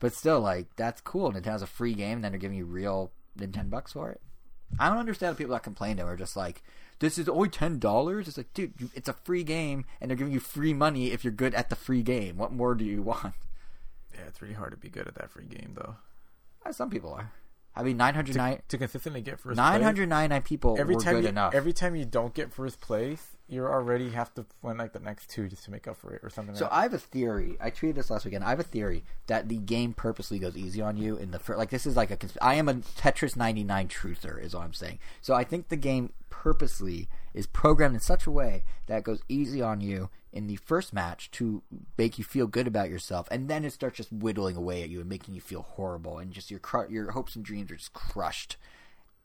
But 0.00 0.12
still, 0.12 0.40
like 0.40 0.74
that's 0.76 1.00
cool. 1.00 1.32
Nintendo's 1.32 1.62
a 1.62 1.66
free 1.66 1.94
game, 1.94 2.16
and 2.16 2.24
then 2.24 2.32
they're 2.32 2.38
giving 2.40 2.58
you 2.58 2.66
real 2.66 3.12
Nintendo 3.38 3.70
bucks 3.70 3.92
for 3.92 4.10
it. 4.10 4.20
I 4.78 4.88
don't 4.88 4.98
understand 4.98 5.34
the 5.34 5.38
people 5.38 5.52
that 5.54 5.62
complain 5.62 5.98
and 6.00 6.08
are 6.08 6.16
just 6.16 6.36
like, 6.36 6.62
"This 6.98 7.18
is 7.18 7.28
only 7.28 7.48
ten 7.48 7.78
dollars." 7.78 8.28
It's 8.28 8.36
like, 8.36 8.52
dude, 8.54 8.74
you, 8.78 8.90
it's 8.94 9.08
a 9.08 9.12
free 9.12 9.44
game, 9.44 9.84
and 10.00 10.10
they're 10.10 10.16
giving 10.16 10.32
you 10.32 10.40
free 10.40 10.72
money 10.74 11.12
if 11.12 11.24
you're 11.24 11.32
good 11.32 11.54
at 11.54 11.68
the 11.70 11.76
free 11.76 12.02
game. 12.02 12.36
What 12.36 12.52
more 12.52 12.74
do 12.74 12.84
you 12.84 13.02
want? 13.12 13.34
Yeah, 14.14 14.20
it's 14.28 14.40
really 14.40 14.54
hard 14.54 14.70
to 14.72 14.76
be 14.76 14.88
good 14.88 15.06
at 15.06 15.14
that 15.16 15.30
free 15.30 15.44
game 15.46 15.72
though. 15.74 15.96
Uh, 16.64 16.72
Some 16.72 16.90
people 16.90 17.12
are. 17.12 17.32
I 17.78 17.82
mean, 17.82 17.98
nine 17.98 18.14
hundred 18.14 18.32
To, 18.34 18.58
to 18.68 18.78
consistently 18.78 19.20
get 19.20 19.38
first 19.38 19.56
Nine 19.56 19.82
hundred 19.82 20.08
ninety 20.08 20.32
nine 20.34 20.42
people 20.42 20.76
every 20.78 20.96
time 20.96 21.16
good 21.16 21.24
you, 21.24 21.28
enough. 21.28 21.54
every 21.54 21.74
time 21.74 21.94
you 21.94 22.06
don't 22.06 22.32
get 22.32 22.50
first 22.52 22.80
place, 22.80 23.35
you 23.48 23.64
already 23.64 24.10
have 24.10 24.34
to 24.34 24.44
win 24.62 24.76
like 24.76 24.92
the 24.92 24.98
next 24.98 25.30
two 25.30 25.48
just 25.48 25.64
to 25.64 25.70
make 25.70 25.86
up 25.86 25.96
for 25.96 26.12
it 26.12 26.20
or 26.24 26.30
something. 26.30 26.54
Like 26.54 26.60
that. 26.60 26.70
So 26.70 26.70
like 26.70 26.78
I 26.78 26.82
have 26.82 26.94
a 26.94 26.98
theory. 26.98 27.56
I 27.60 27.70
tweeted 27.70 27.94
this 27.94 28.10
last 28.10 28.24
weekend. 28.24 28.44
I 28.44 28.50
have 28.50 28.60
a 28.60 28.64
theory 28.64 29.04
that 29.28 29.48
the 29.48 29.58
game 29.58 29.92
purposely 29.94 30.38
goes 30.38 30.56
easy 30.56 30.80
on 30.80 30.96
you 30.96 31.16
in 31.16 31.30
the 31.30 31.38
first. 31.38 31.58
Like 31.58 31.70
this 31.70 31.86
is 31.86 31.96
like 31.96 32.10
a. 32.10 32.16
consp- 32.16 32.38
I 32.42 32.54
am 32.54 32.68
a 32.68 32.74
Tetris 32.74 33.36
ninety 33.36 33.62
nine 33.62 33.88
truther, 33.88 34.42
is 34.42 34.54
all 34.54 34.62
I'm 34.62 34.72
saying. 34.72 34.98
So 35.20 35.34
I 35.34 35.44
think 35.44 35.68
the 35.68 35.76
game 35.76 36.12
purposely 36.28 37.08
is 37.34 37.46
programmed 37.46 37.94
in 37.94 38.00
such 38.00 38.26
a 38.26 38.30
way 38.30 38.64
that 38.86 38.98
it 38.98 39.04
goes 39.04 39.20
easy 39.28 39.62
on 39.62 39.80
you 39.80 40.10
in 40.32 40.48
the 40.48 40.56
first 40.56 40.92
match 40.92 41.30
to 41.30 41.62
make 41.96 42.18
you 42.18 42.24
feel 42.24 42.46
good 42.46 42.66
about 42.66 42.90
yourself, 42.90 43.26
and 43.30 43.48
then 43.48 43.64
it 43.64 43.72
starts 43.72 43.96
just 43.96 44.12
whittling 44.12 44.56
away 44.56 44.82
at 44.82 44.90
you 44.90 45.00
and 45.00 45.08
making 45.08 45.34
you 45.34 45.40
feel 45.40 45.62
horrible, 45.62 46.18
and 46.18 46.32
just 46.32 46.50
your 46.50 46.60
cru- 46.60 46.88
your 46.90 47.12
hopes 47.12 47.36
and 47.36 47.44
dreams 47.44 47.70
are 47.70 47.76
just 47.76 47.92
crushed. 47.92 48.56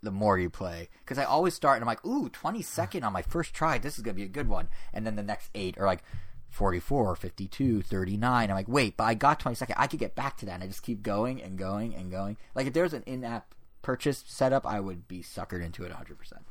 The 0.01 0.11
more 0.11 0.37
you 0.37 0.49
play. 0.49 0.89
Because 0.99 1.17
I 1.17 1.23
always 1.23 1.53
start 1.53 1.77
and 1.77 1.83
I'm 1.83 1.87
like, 1.87 2.05
ooh, 2.05 2.29
22nd 2.29 3.03
on 3.03 3.13
my 3.13 3.21
first 3.21 3.53
try. 3.53 3.77
This 3.77 3.97
is 3.97 4.03
going 4.03 4.15
to 4.15 4.19
be 4.19 4.25
a 4.25 4.29
good 4.29 4.47
one. 4.47 4.69
And 4.93 5.05
then 5.05 5.15
the 5.15 5.23
next 5.23 5.49
eight 5.55 5.77
are 5.77 5.85
like 5.85 6.03
44, 6.49 7.15
52, 7.15 7.81
39. 7.81 8.49
I'm 8.49 8.55
like, 8.55 8.67
wait, 8.67 8.97
but 8.97 9.05
I 9.05 9.13
got 9.13 9.39
22nd. 9.39 9.73
I 9.77 9.87
could 9.87 9.99
get 9.99 10.15
back 10.15 10.37
to 10.37 10.45
that. 10.45 10.55
And 10.55 10.63
I 10.63 10.67
just 10.67 10.83
keep 10.83 11.01
going 11.01 11.41
and 11.41 11.57
going 11.57 11.95
and 11.95 12.11
going. 12.11 12.37
Like, 12.55 12.67
if 12.67 12.73
there's 12.73 12.93
an 12.93 13.03
in 13.05 13.23
app 13.23 13.53
purchase 13.81 14.23
setup, 14.27 14.65
I 14.65 14.79
would 14.79 15.07
be 15.07 15.21
suckered 15.21 15.63
into 15.63 15.83
it 15.83 15.91
100%. 15.91 16.17
sound 16.29 16.43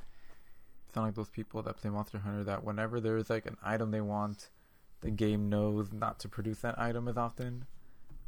like 0.94 1.14
those 1.14 1.28
people 1.28 1.62
that 1.62 1.76
play 1.76 1.90
Monster 1.90 2.18
Hunter 2.18 2.44
that 2.44 2.64
whenever 2.64 3.00
there's 3.00 3.30
like 3.30 3.46
an 3.46 3.56
item 3.62 3.90
they 3.90 4.00
want, 4.00 4.48
the 5.00 5.10
game 5.10 5.48
knows 5.48 5.92
not 5.92 6.18
to 6.20 6.28
produce 6.28 6.60
that 6.60 6.78
item 6.78 7.08
as 7.08 7.16
often, 7.16 7.66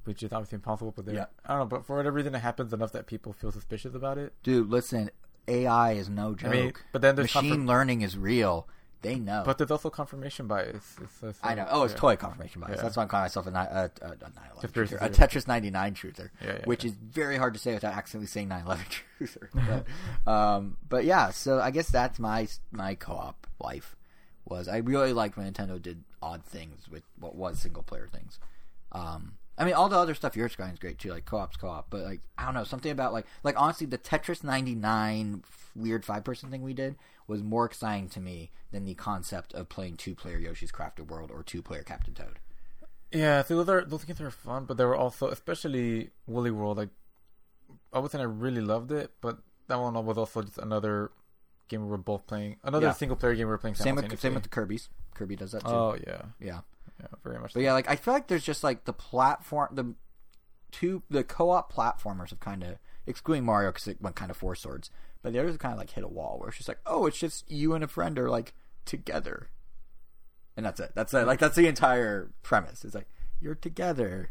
which 0.04 0.22
is 0.22 0.32
obviously 0.32 0.56
impossible. 0.56 0.92
But 0.96 1.06
Yeah. 1.12 1.26
I 1.46 1.50
don't 1.56 1.58
know, 1.60 1.66
but 1.66 1.86
for 1.86 1.96
whatever 1.96 2.16
reason, 2.16 2.34
it 2.34 2.40
happens 2.40 2.72
enough 2.72 2.92
that 2.92 3.06
people 3.06 3.32
feel 3.32 3.52
suspicious 3.52 3.94
about 3.94 4.18
it. 4.18 4.32
Dude, 4.42 4.68
listen, 4.70 5.10
AI 5.48 5.92
is 5.92 6.08
no 6.08 6.34
joke. 6.34 6.50
I 6.50 6.52
mean, 6.52 6.72
but 6.92 7.02
then 7.02 7.16
there's 7.16 7.34
Machine 7.34 7.50
confirm- 7.50 7.66
learning 7.66 8.02
is 8.02 8.16
real. 8.16 8.68
they 9.02 9.16
know. 9.18 9.42
But 9.44 9.58
there's 9.58 9.72
also 9.72 9.90
confirmation 9.90 10.46
bias. 10.46 10.76
It's, 11.02 11.22
it's, 11.24 11.38
I 11.42 11.54
know. 11.56 11.66
Oh, 11.68 11.82
it's 11.82 11.92
yeah. 11.94 11.98
toy 11.98 12.14
confirmation 12.16 12.60
bias. 12.60 12.76
Yeah. 12.76 12.82
That's 12.82 12.96
why 12.96 13.02
I'm 13.02 13.08
calling 13.08 13.24
myself 13.24 13.46
a, 13.48 13.50
ni- 13.50 13.56
a, 13.56 13.90
a, 14.00 14.10
a 14.12 14.62
9/11 14.62 14.70
truther, 14.72 15.02
a. 15.02 15.10
Tetris 15.10 15.48
99 15.48 15.94
truther, 15.94 16.30
Yeah, 16.40 16.58
which 16.66 16.84
is 16.84 16.92
very 16.92 17.36
hard 17.36 17.54
to 17.54 17.58
say 17.58 17.74
without 17.74 17.94
accidentally 17.94 18.28
saying 18.28 18.48
9/11 18.48 18.78
truther. 19.18 19.48
But, 20.24 20.32
um, 20.32 20.76
but 20.88 21.04
yeah, 21.04 21.30
so 21.30 21.58
I 21.60 21.72
guess 21.72 21.90
that's 21.90 22.20
my 22.20 22.46
my 22.70 22.94
co-op 22.94 23.46
life. 23.58 23.96
Was 24.44 24.68
I 24.68 24.76
really 24.78 25.12
liked 25.12 25.36
when 25.36 25.52
Nintendo 25.52 25.82
did 25.82 26.04
odd 26.22 26.44
things 26.44 26.88
with 26.88 27.02
what 27.18 27.34
was 27.34 27.58
single 27.58 27.82
player 27.82 28.08
things. 28.12 28.38
Um, 28.92 29.34
I 29.58 29.64
mean, 29.64 29.74
all 29.74 29.88
the 29.88 29.96
other 29.98 30.14
stuff 30.14 30.34
you're 30.36 30.48
describing 30.48 30.72
is 30.74 30.78
great 30.78 30.98
too, 30.98 31.10
like 31.10 31.24
co-op's 31.26 31.56
co-op. 31.56 31.90
But 31.90 32.02
like, 32.02 32.20
I 32.38 32.44
don't 32.46 32.54
know, 32.54 32.64
something 32.64 32.90
about 32.90 33.12
like, 33.12 33.26
like 33.42 33.60
honestly, 33.60 33.86
the 33.86 33.98
Tetris 33.98 34.42
99 34.42 35.44
weird 35.74 36.04
five 36.04 36.24
person 36.24 36.50
thing 36.50 36.62
we 36.62 36.74
did 36.74 36.96
was 37.26 37.42
more 37.42 37.64
exciting 37.64 38.08
to 38.10 38.20
me 38.20 38.50
than 38.72 38.84
the 38.84 38.94
concept 38.94 39.52
of 39.54 39.68
playing 39.68 39.96
two 39.96 40.14
player 40.14 40.38
Yoshi's 40.38 40.72
Crafted 40.72 41.08
World 41.08 41.30
or 41.30 41.42
two 41.42 41.62
player 41.62 41.82
Captain 41.82 42.14
Toad. 42.14 42.38
Yeah, 43.10 43.42
so 43.42 43.56
those 43.56 43.68
are 43.68 43.84
those 43.84 44.04
games 44.04 44.20
are 44.22 44.30
fun, 44.30 44.64
but 44.64 44.78
they 44.78 44.84
were 44.86 44.96
also, 44.96 45.28
especially 45.28 46.10
Woolly 46.26 46.50
World. 46.50 46.78
Like, 46.78 46.88
I 47.92 47.98
would 47.98 48.10
say 48.10 48.18
I 48.20 48.22
really 48.22 48.62
loved 48.62 48.90
it, 48.90 49.10
but 49.20 49.38
that 49.68 49.78
one 49.78 49.92
was 50.06 50.16
also 50.16 50.42
just 50.42 50.56
another 50.58 51.12
game 51.68 51.82
we 51.84 51.88
were 51.90 51.98
both 51.98 52.26
playing. 52.26 52.56
Another 52.64 52.86
Yeah. 52.86 52.92
single 52.92 53.16
player 53.16 53.34
game 53.34 53.46
we 53.46 53.50
were 53.50 53.58
playing. 53.58 53.74
Same 53.74 53.96
with 53.96 54.18
same 54.18 54.32
with 54.34 54.44
the 54.44 54.48
Kirby's. 54.48 54.88
Kirby 55.14 55.36
does 55.36 55.52
that 55.52 55.60
too. 55.60 55.68
Oh 55.68 55.96
yeah, 56.06 56.22
yeah, 56.40 56.60
yeah, 57.02 57.08
very 57.24 57.38
much. 57.38 57.54
but 57.54 57.62
yeah, 57.62 57.72
like 57.72 57.88
I 57.90 57.96
feel 57.96 58.14
like 58.14 58.28
there's 58.28 58.44
just 58.44 58.64
like 58.64 58.84
the 58.84 58.92
platform, 58.92 59.74
the 59.74 59.94
two 60.70 61.02
the 61.10 61.24
co-op 61.24 61.72
platformers 61.72 62.30
have 62.30 62.40
kind 62.40 62.62
of 62.62 62.76
excluding 63.06 63.44
Mario 63.44 63.70
because 63.70 63.88
it 63.88 64.00
went 64.00 64.16
kind 64.16 64.30
of 64.30 64.36
four 64.36 64.54
swords, 64.54 64.90
but 65.22 65.32
the 65.32 65.40
others 65.40 65.56
kind 65.56 65.72
of 65.72 65.78
like 65.78 65.90
hit 65.90 66.04
a 66.04 66.08
wall 66.08 66.38
where 66.38 66.48
it's 66.48 66.58
just 66.58 66.68
like, 66.68 66.80
oh, 66.86 67.06
it's 67.06 67.18
just 67.18 67.50
you 67.50 67.74
and 67.74 67.84
a 67.84 67.88
friend 67.88 68.18
are 68.18 68.30
like 68.30 68.54
together, 68.84 69.50
and 70.56 70.64
that's 70.64 70.80
it. 70.80 70.92
That's 70.94 71.12
it. 71.14 71.26
Like 71.26 71.40
that's 71.40 71.56
the 71.56 71.66
entire 71.66 72.30
premise. 72.42 72.84
It's 72.84 72.94
like 72.94 73.08
you're 73.40 73.54
together 73.54 74.30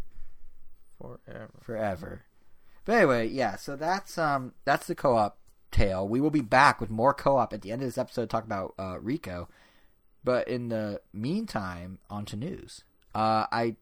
forever. 0.98 1.52
forever. 1.62 2.26
But 2.86 2.94
anyway, 2.96 3.28
yeah. 3.28 3.58
So 3.58 3.76
that's 3.76 4.18
um 4.18 4.54
that's 4.66 4.88
the 4.88 4.96
co-op 4.96 5.38
tale. 5.72 6.08
We 6.08 6.22
will 6.22 6.32
be 6.32 6.42
back 6.42 6.80
with 6.82 6.90
more 6.90 7.14
co-op 7.14 7.54
at 7.54 7.62
the 7.62 7.72
end 7.72 7.82
of 7.82 7.88
this 7.88 7.98
episode. 7.98 8.24
to 8.24 8.28
Talk 8.28 8.46
about 8.46 8.74
uh, 8.78 9.00
Rico. 9.00 9.48
But 10.24 10.48
in 10.48 10.70
the 10.70 11.02
meantime, 11.14 12.00
on 12.10 12.26
to 12.26 12.36
news. 12.36 12.84
Uh, 13.14 13.46
I 13.52 13.76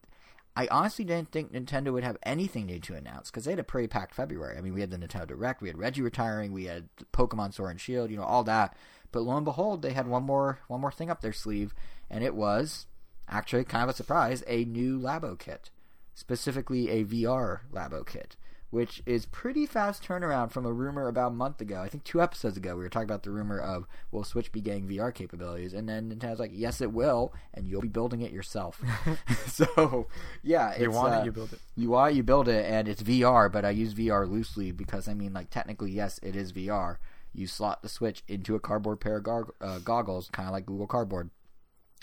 I 0.56 0.68
honestly 0.72 1.06
didn't 1.06 1.32
think 1.32 1.54
Nintendo 1.54 1.94
would 1.94 2.04
have 2.04 2.18
anything 2.24 2.66
new 2.66 2.80
to 2.82 2.96
announce 2.96 3.30
because 3.30 3.46
they 3.46 3.52
had 3.52 3.60
a 3.60 3.64
pretty 3.64 3.88
packed 3.88 4.14
February. 4.14 4.58
I 4.58 4.62
mean, 4.62 4.74
we 4.74 4.82
had 4.82 4.92
the 4.92 4.98
Nintendo 4.98 5.28
Direct, 5.28 5.62
we 5.62 5.70
had 5.70 5.78
Reggie 5.78 6.02
retiring, 6.02 6.52
we 6.52 6.66
had 6.66 6.90
Pokemon 7.14 7.54
Sword 7.54 7.72
and 7.72 7.80
Shield, 7.80 8.12
you 8.12 8.18
know, 8.18 8.24
all 8.24 8.44
that. 8.44 8.76
But 9.12 9.22
lo 9.22 9.38
and 9.38 9.46
behold, 9.46 9.82
they 9.82 9.94
had 9.94 10.08
one 10.08 10.24
more 10.24 10.60
one 10.68 10.82
more 10.82 10.92
thing 10.92 11.10
up 11.10 11.22
their 11.22 11.34
sleeve, 11.34 11.74
and 12.10 12.24
it 12.24 12.36
was 12.36 12.88
actually 13.28 13.64
kind 13.64 13.84
of 13.84 13.90
a 13.90 13.94
surprise: 13.94 14.44
a 14.48 14.66
new 14.66 15.00
Labo 15.00 15.38
kit, 15.38 15.70
specifically 16.14 16.90
a 16.90 17.06
VR 17.06 17.62
Labo 17.72 18.06
kit, 18.06 18.36
which 18.70 19.02
is 19.06 19.26
pretty 19.26 19.66
fast 19.66 20.04
turnaround 20.04 20.52
from 20.52 20.66
a 20.66 20.72
rumor 20.72 21.08
about 21.08 21.32
a 21.32 21.36
month 21.36 21.60
ago. 21.60 21.82
I 21.82 21.90
think 21.90 22.04
two 22.04 22.22
episodes 22.22 22.56
ago 22.58 22.76
we 22.76 22.84
were 22.84 22.90
talking 22.90 23.06
about 23.10 23.24
the 23.24 23.32
rumor 23.32 23.60
of 23.60 23.88
will 24.12 24.24
Switch 24.24 24.52
be 24.52 24.62
getting 24.62 24.88
VR 24.88 25.14
capabilities, 25.14 25.74
and 25.74 25.90
then 25.90 26.10
Nintendo's 26.12 26.40
like, 26.40 26.52
yes, 26.54 26.80
it 26.82 26.92
will, 26.94 27.34
and 27.54 27.68
you'll 27.68 27.82
be 27.82 27.88
building 27.88 28.22
it 28.22 28.32
yourself. 28.32 28.82
so 29.48 30.08
yeah, 30.44 30.78
You 30.80 30.92
want 30.92 31.16
uh, 31.16 31.18
it, 31.20 31.26
you 31.26 31.32
build 31.32 31.54
it. 31.54 31.60
you 31.76 31.90
want 31.90 32.14
it, 32.14 32.16
you 32.18 32.24
build 32.24 32.48
it, 32.48 32.66
and 32.66 32.88
it's 32.88 33.02
VR, 33.02 33.52
but 33.52 33.66
I 33.66 33.72
use 33.72 33.94
VR 33.94 34.30
loosely 34.30 34.72
because 34.72 35.08
I 35.08 35.14
mean, 35.14 35.34
like 35.34 35.50
technically, 35.50 35.92
yes, 35.92 36.20
it 36.22 36.36
is 36.36 36.54
VR. 36.54 36.98
You 37.34 37.48
slot 37.48 37.82
the 37.84 37.90
Switch 37.90 38.24
into 38.28 38.56
a 38.56 38.60
cardboard 38.60 39.00
pair 39.00 39.18
of 39.18 39.52
uh, 39.62 39.80
goggles, 39.80 40.30
kind 40.32 40.48
of 40.48 40.54
like 40.54 40.66
Google 40.66 40.88
Cardboard, 40.88 41.30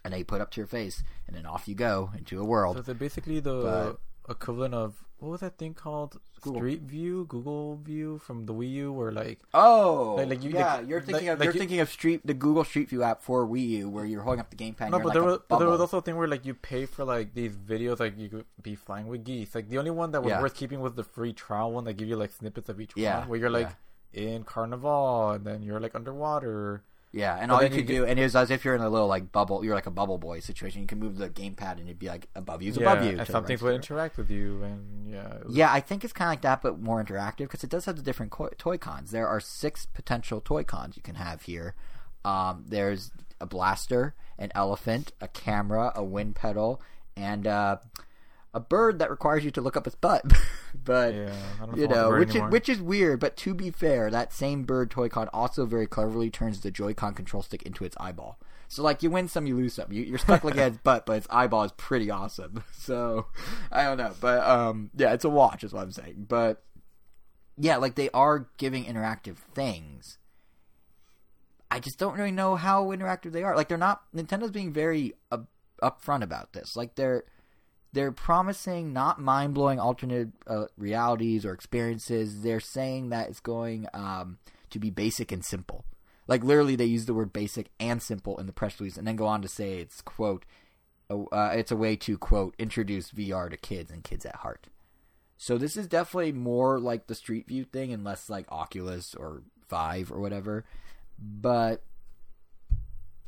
and 0.05 0.13
they 0.15 0.23
put 0.23 0.41
up 0.41 0.51
to 0.53 0.61
your 0.61 0.69
face, 0.69 1.03
and 1.27 1.37
then 1.37 1.47
off 1.47 1.67
you 1.69 1.75
go 1.75 2.11
into 2.17 2.41
a 2.41 2.45
world. 2.45 2.85
So 2.85 2.93
it 2.93 2.99
basically 2.99 3.41
the 3.41 3.97
But- 4.27 4.33
equivalent 4.33 4.75
of 4.75 5.05
what 5.19 5.31
was 5.31 5.41
that 5.41 5.59
thing 5.59 5.75
called? 5.75 6.21
Google. 6.41 6.61
Street 6.61 6.83
View, 6.83 7.25
Google 7.29 7.77
View 7.77 8.19
from 8.19 8.47
the 8.47 8.53
Wii 8.55 8.71
U, 8.73 8.93
where 8.93 9.11
like 9.13 9.41
Oh, 9.55 10.15
Like- 10.19 10.29
like 10.29 10.43
you- 10.45 10.51
yeah, 10.51 10.77
like- 10.77 10.89
you're 10.89 11.01
thinking 11.01 11.29
like- 11.29 11.39
of 11.39 11.45
you're 11.45 11.53
you- 11.55 11.59
thinking 11.61 11.81
of 11.81 11.89
Street 11.89 12.21
the 12.25 12.35
Google 12.35 12.65
Street 12.65 12.89
View 12.91 13.03
app 13.03 13.23
for 13.23 13.47
Wii 13.47 13.69
U, 13.81 13.89
where 13.89 14.05
you're 14.05 14.23
holding 14.23 14.41
up 14.41 14.51
the 14.51 14.57
gamepad. 14.57 14.91
no, 14.91 14.97
you're 14.99 15.05
but 15.05 15.13
there 15.15 15.25
was 15.25 15.39
but 15.49 15.59
there 15.59 15.69
was 15.69 15.81
also 15.81 15.99
a 15.99 16.03
thing 16.03 16.17
where 16.17 16.29
like 16.29 16.45
you 16.45 16.55
pay 16.55 16.87
for 16.87 17.05
like 17.05 17.35
these 17.35 17.57
videos, 17.57 18.01
like 18.01 18.17
you 18.19 18.29
could 18.29 18.45
be 18.63 18.75
flying 18.75 19.07
with 19.09 19.25
geese. 19.25 19.55
Like 19.55 19.69
the 19.69 19.79
only 19.79 19.91
one 19.91 20.13
that 20.13 20.23
was 20.23 20.31
Yeah. 20.31 20.41
worth 20.43 20.55
keeping 20.55 20.81
was 20.81 20.95
the 20.95 21.05
free 21.05 21.33
trial 21.33 21.73
one 21.73 21.85
that 21.85 21.95
give 21.95 22.09
you 22.09 22.17
like 22.17 22.33
snippets 22.33 22.69
of 22.69 22.81
each 22.81 22.93
Yeah, 22.97 23.21
one, 23.21 23.29
where 23.29 23.39
you're 23.41 23.51
like 23.51 23.71
in 24.13 24.45
Carnival 24.45 25.31
and 25.33 25.45
then 25.45 25.63
you're 25.63 25.81
like 25.81 25.95
underwater. 25.95 26.83
Yeah, 27.17 27.39
and 27.41 27.49
But 27.49 27.55
all 27.55 27.63
you 27.63 27.71
could 27.71 27.87
do, 27.87 28.05
and 28.05 28.21
it 28.21 28.23
was 28.25 28.37
as 28.37 28.51
if 28.51 28.63
you're 28.63 28.75
in 28.75 28.83
a 28.83 28.91
little 28.91 29.09
like 29.09 29.33
bubble, 29.33 29.65
you're 29.65 29.75
like 29.75 29.87
a 29.87 29.91
bubble 29.91 30.19
boy 30.19 30.41
situation. 30.41 30.83
You 30.83 30.87
can 30.87 30.99
move 30.99 31.17
the 31.17 31.31
gamepad, 31.31 31.73
and 31.79 31.85
it'd 31.89 31.99
be 31.99 32.09
like 32.09 32.29
above 32.35 32.61
you, 32.61 32.73
yeah, 32.73 32.93
above 32.93 33.05
you. 33.05 33.11
and 33.13 33.21
to 33.27 33.33
some 33.33 33.45
things 33.47 33.63
would 33.63 33.75
interact 33.75 34.19
with 34.19 34.31
you, 34.31 34.63
and 34.63 35.11
yeah, 35.11 35.39
was- 35.45 35.57
Yeah, 35.57 35.73
I 35.73 35.81
think 35.81 36.05
it's 36.05 36.13
kind 36.13 36.29
of 36.29 36.33
like 36.33 36.43
that, 36.43 36.61
but 36.61 36.79
more 36.79 37.03
interactive 37.03 37.39
because 37.49 37.65
it 37.65 37.71
does 37.71 37.87
have 37.87 37.97
the 37.97 38.03
different 38.03 38.33
toy 38.59 38.77
cons. 38.77 39.13
There 39.13 39.27
are 39.27 39.41
six 39.41 39.87
potential 39.87 40.43
toy 40.43 40.63
cons 40.63 40.97
you 40.99 41.03
can 41.03 41.15
have 41.15 41.43
here. 41.43 41.75
Um, 42.23 42.65
there's 42.69 43.13
a 43.41 43.47
blaster, 43.47 44.15
an 44.39 44.53
elephant, 44.55 45.13
a 45.21 45.29
camera, 45.29 45.93
a 45.97 46.05
wind 46.05 46.35
pedal, 46.37 46.83
and 47.17 47.47
uh, 47.47 47.79
a 48.53 48.61
bird 48.61 48.99
that 48.99 49.09
requires 49.11 49.43
you 49.43 49.51
to 49.53 49.61
look 49.63 49.77
up 49.77 49.87
its 49.87 49.97
butt. 49.97 50.23
but 50.87 51.15
yeah. 51.15 51.35
I 51.61 51.67
don't 51.67 51.75
if 51.75 51.79
you 51.79 51.85
I 51.85 51.89
want 51.89 51.91
the 51.91 51.95
know, 51.95 52.19
which 52.19 52.35
is, 52.35 52.43
which 52.51 52.69
is 52.71 52.81
weird. 52.81 53.21
But 53.21 53.37
to 53.39 53.53
be 53.53 53.71
fair, 53.71 54.11
that 54.11 54.33
same 54.33 54.63
bird 54.63 54.91
toy 54.91 55.11
con 55.11 55.29
also 55.35 55.67
very 55.67 55.87
cleverly 55.87 56.31
turns 56.31 56.61
the 56.61 56.71
Joy-Con 56.71 57.13
control 57.13 57.43
stick 57.43 57.63
into 57.65 57.85
its 57.85 57.97
eyeball. 58.01 58.39
So 58.69 58.83
like 58.83 59.03
you 59.03 59.11
win 59.11 59.29
some, 59.29 59.47
you 59.47 59.57
lose 59.57 59.75
some. 59.75 59.93
You, 59.93 60.03
you're 60.03 60.19
stuck 60.19 60.45
looking 60.45 60.61
at 60.61 60.69
its 60.69 60.79
butt, 60.83 61.05
but 61.05 61.19
its 61.19 61.27
eyeball 61.29 61.65
is 61.65 61.73
pretty 61.73 62.11
awesome. 62.11 62.65
So 62.73 63.27
I 63.73 63.83
don't 63.83 63.99
know, 63.99 64.13
but 64.21 64.47
um, 64.47 64.91
yeah, 64.97 65.13
it's 65.13 65.25
a 65.25 65.29
watch, 65.29 65.65
is 65.65 65.73
what 65.73 65.83
I'm 65.83 65.91
saying. 65.91 66.27
But 66.29 66.63
yeah, 67.59 67.79
like 67.79 67.97
they 67.97 68.11
are 68.11 68.47
giving 68.59 68.85
interactive 68.85 69.39
things. 69.57 70.19
I 71.69 71.81
just 71.81 71.99
don't 71.99 72.17
really 72.17 72.31
know 72.31 72.55
how 72.55 72.85
interactive 72.87 73.33
they 73.33 73.43
are. 73.43 73.57
Like 73.57 73.67
they're 73.67 73.77
not. 73.77 74.03
Nintendo's 74.15 74.53
being 74.53 74.73
very 74.73 75.15
up, 75.33 75.49
upfront 75.83 76.23
about 76.23 76.53
this. 76.53 76.77
Like 76.77 76.95
they're 76.95 77.25
they're 77.97 78.13
promising 78.13 78.93
not 78.93 79.19
mind 79.19 79.55
blowing 79.55 79.81
alternate 79.81 80.29
uh, 80.47 80.67
realities 80.77 81.47
or 81.47 81.55
experiences. 81.55 82.43
They're 82.43 82.61
saying 82.61 83.09
that 83.09 83.31
it's 83.31 83.41
going 83.41 83.87
um, 83.95 84.37
to 84.69 84.79
be 84.79 84.91
basic 84.91 85.33
and 85.33 85.43
simple. 85.43 85.87
Like 86.29 86.45
literally, 86.45 86.77
they 86.77 86.85
use 86.85 87.07
the 87.07 87.15
word 87.15 87.33
basic 87.33 87.71
and 87.81 88.03
simple 88.03 88.37
in 88.37 88.45
the 88.45 88.53
press 88.53 88.79
release, 88.79 88.99
and 88.99 89.09
then 89.09 89.17
go 89.17 89.25
on 89.25 89.41
to 89.41 89.49
say 89.49 89.79
it's 89.79 90.03
quote, 90.03 90.45
uh, 91.09 91.53
it's 91.55 91.71
a 91.71 91.77
way 91.77 91.97
to 91.97 92.19
quote 92.19 92.55
introduce 92.59 93.13
VR 93.13 93.49
to 93.49 93.57
kids 93.57 93.91
and 93.91 94.05
kids 94.05 94.27
at 94.27 94.37
heart. 94.37 94.67
So 95.39 95.57
this 95.57 95.75
is 95.75 95.87
definitely 95.87 96.33
more 96.33 96.79
like 96.79 97.07
the 97.07 97.15
Street 97.15 97.49
View 97.49 97.65
thing, 97.65 97.95
and 97.95 98.05
less 98.05 98.29
like 98.29 98.45
Oculus 98.53 99.15
or 99.15 99.43
Vive 99.71 100.13
or 100.13 100.21
whatever. 100.21 100.67
But 101.19 101.83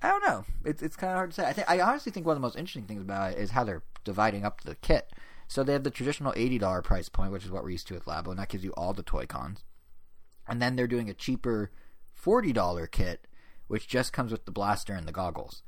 I 0.03 0.09
don't 0.09 0.25
know. 0.25 0.45
It's 0.65 0.83
it's 0.83 0.97
kind 0.97 1.13
of 1.13 1.17
hard 1.17 1.31
to 1.31 1.35
say. 1.35 1.47
I 1.47 1.53
think 1.53 1.69
I 1.69 1.81
honestly 1.81 2.13
think 2.13 2.27
one 2.27 2.37
of 2.37 2.41
the 2.41 2.47
most 2.47 2.57
interesting 2.57 2.85
things 2.85 3.03
about 3.03 3.33
it 3.33 3.39
is 3.39 3.51
how 3.51 3.65
they're 3.65 3.83
dividing 4.05 4.45
up 4.45 4.61
the 4.61 4.77
kit. 4.77 5.13
So 5.49 5.65
they 5.65 5.73
have 5.73 5.85
the 5.85 5.91
traditional 5.91 6.35
eighty 6.37 6.59
dollar 6.59 6.83
price 6.83 7.09
point, 7.09 7.33
which 7.33 7.45
is 7.45 7.51
what 7.51 7.65
we're 7.65 7.71
used 7.71 7.89
to 7.89 7.95
with 7.95 8.05
Labo, 8.05 8.29
and 8.29 8.39
that 8.39 8.49
gives 8.49 8.65
you 8.65 8.73
all 8.73 8.93
the 8.93 9.03
toy 9.03 9.27
cons. 9.27 9.65
And 10.47 10.63
then 10.63 10.77
they're 10.77 10.87
doing 10.87 11.11
a 11.11 11.15
cheaper 11.15 11.73
forty 12.15 12.53
dollar 12.53 12.87
kit, 12.87 13.27
which 13.67 13.89
just 13.89 14.13
comes 14.13 14.31
with 14.31 14.45
the 14.45 14.53
blaster 14.53 14.93
and 14.93 15.09
the 15.09 15.13
goggles. 15.13 15.63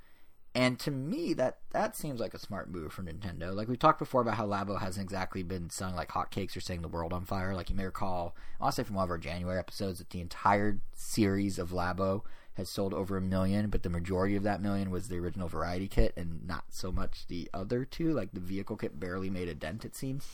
And 0.55 0.81
to 0.81 0.91
me, 0.91 1.33
that 1.35 1.59
that 1.71 1.95
seems 1.95 2.19
like 2.19 2.35
a 2.35 2.39
smart 2.39 2.71
move 2.71 2.93
from 2.93 3.07
Nintendo. 3.07 3.55
Like 3.55 3.69
we 3.69 3.77
talked 3.77 4.01
before 4.01 4.21
about 4.21 4.35
how 4.35 4.47
Labo 4.47 4.81
hasn't 4.81 5.05
exactly 5.05 5.45
been 5.45 5.71
selling 5.71 5.95
like 5.95 6.09
hotcakes 6.09 6.57
or 6.57 6.61
setting 6.61 6.83
the 6.83 6.89
world 6.89 7.13
on 7.13 7.25
fire. 7.25 7.55
Like 7.55 7.71
you 7.71 7.77
may 7.77 7.85
recall, 7.85 8.35
I'll 8.61 8.73
say 8.73 8.83
from 8.83 8.97
one 8.97 9.05
of 9.05 9.11
our 9.11 9.19
January 9.19 9.61
episodes 9.61 9.99
that 9.99 10.11
the 10.11 10.21
entire 10.21 10.81
series 10.93 11.59
of 11.59 11.71
Labo 11.71 12.23
has 12.55 12.69
sold 12.69 12.93
over 12.93 13.17
a 13.17 13.21
million, 13.23 13.71
but 13.71 13.85
the 13.85 13.91
majority 13.91 14.35
of 14.35 14.43
that 14.43 14.61
million 14.61 14.91
was 14.91 15.07
the 15.07 15.19
original 15.19 15.47
variety 15.47 15.87
kit, 15.87 16.13
and 16.17 16.47
not 16.47 16.65
so 16.71 16.91
much 16.91 17.27
the 17.29 17.49
other 17.55 17.85
two. 17.85 18.13
Like 18.13 18.33
the 18.33 18.41
vehicle 18.41 18.77
kit 18.77 18.99
barely 18.99 19.31
made 19.31 19.49
a 19.49 19.55
dent, 19.55 19.85
it 19.85 19.95
seems. 19.95 20.29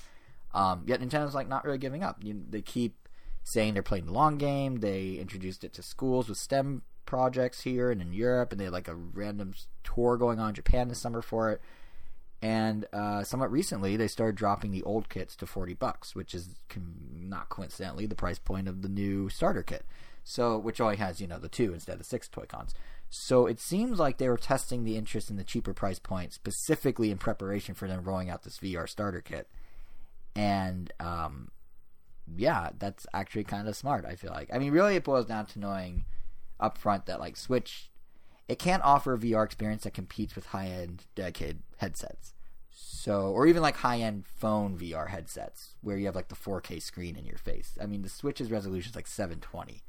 Um, 0.55 0.85
yet 0.87 1.01
Nintendo's 1.01 1.35
like 1.35 1.49
not 1.49 1.65
really 1.65 1.77
giving 1.77 2.03
up. 2.03 2.25
You, 2.25 2.43
they 2.49 2.63
keep 2.63 3.09
saying 3.45 3.75
they're 3.75 3.83
playing 3.83 4.07
the 4.07 4.13
long 4.13 4.39
game. 4.39 4.77
They 4.77 5.13
introduced 5.15 5.63
it 5.63 5.75
to 5.75 5.83
schools 5.83 6.29
with 6.29 6.39
STEM 6.39 6.83
projects 7.07 7.63
here 7.63 7.91
and 7.91 8.03
in 8.03 8.13
Europe, 8.13 8.53
and 8.53 8.61
they 8.61 8.65
had 8.65 8.73
like 8.73 8.89
a 8.89 8.95
random 8.95 9.55
tour 9.85 10.17
going 10.17 10.39
on 10.39 10.51
in 10.51 10.55
Japan 10.55 10.89
this 10.89 11.01
summer 11.01 11.23
for 11.23 11.51
it. 11.53 11.61
And 12.43 12.85
uh, 12.93 13.25
somewhat 13.25 13.51
recently, 13.51 13.97
they 13.97 14.09
started 14.09 14.37
dropping 14.37 14.71
the 14.71 14.83
old 14.83 15.09
kits 15.09 15.35
to 15.37 15.47
forty 15.47 15.75
bucks, 15.75 16.15
which 16.15 16.35
is 16.35 16.55
not 17.13 17.49
coincidentally 17.49 18.07
the 18.07 18.15
price 18.15 18.39
point 18.39 18.69
of 18.69 18.83
the 18.83 18.89
new 18.89 19.29
starter 19.29 19.63
kit. 19.63 19.85
So, 20.23 20.59
which 20.59 20.81
only 20.81 20.97
has 20.97 21.21
you 21.21 21.27
know 21.27 21.39
the 21.39 21.49
two 21.49 21.73
instead 21.73 21.93
of 21.93 21.99
the 21.99 22.05
six 22.05 22.29
toy 22.29 22.45
cons. 22.47 22.75
So 23.09 23.47
it 23.47 23.61
seems 23.61 23.99
like 23.99 24.19
they 24.19 24.29
were 24.29 24.37
testing 24.37 24.85
the 24.85 24.97
interest 24.97 25.31
in 25.31 25.37
the 25.37 25.45
cheaper 25.45 25.73
price 25.73 25.99
point 25.99 26.33
specifically 26.33 27.11
in 27.11 27.19
preparation 27.19 27.75
for 27.75 27.87
them 27.87 28.03
rolling 28.03 28.29
out 28.29 28.43
this 28.43 28.59
VR 28.59 28.89
starter 28.89 29.21
kit. 29.21 29.49
And 30.35 30.93
um, 30.99 31.51
yeah, 32.37 32.71
that's 32.79 33.07
actually 33.15 33.45
kind 33.45 33.69
of 33.69 33.77
smart. 33.77 34.05
I 34.05 34.17
feel 34.17 34.33
like. 34.33 34.51
I 34.53 34.59
mean, 34.59 34.73
really, 34.73 34.97
it 34.97 35.05
boils 35.05 35.27
down 35.27 35.47
to 35.47 35.59
knowing 35.59 36.05
up 36.59 36.79
front 36.79 37.07
that 37.07 37.21
like 37.21 37.37
Switch, 37.37 37.91
it 38.49 38.59
can't 38.59 38.85
offer 38.85 39.15
a 39.15 39.19
VR 39.19 39.45
experience 39.45 39.85
that 39.85 39.95
competes 39.95 40.35
with 40.35 40.47
high 40.47 40.69
end 40.69 41.05
dedicated 41.15 41.63
headsets. 41.79 42.35
So, 42.71 43.29
or 43.29 43.47
even 43.47 43.63
like 43.63 43.77
high 43.77 44.01
end 44.01 44.25
phone 44.27 44.77
VR 44.79 45.09
headsets 45.09 45.75
where 45.81 45.97
you 45.97 46.07
have 46.07 46.15
like 46.15 46.29
the 46.29 46.35
4K 46.35 46.83
screen 46.83 47.17
in 47.17 47.25
your 47.25 47.39
face. 47.39 47.79
I 47.81 47.87
mean, 47.87 48.03
the 48.03 48.09
Switch's 48.09 48.51
resolution 48.51 48.91
is 48.91 48.97
like 48.97 49.07
720, 49.07 49.83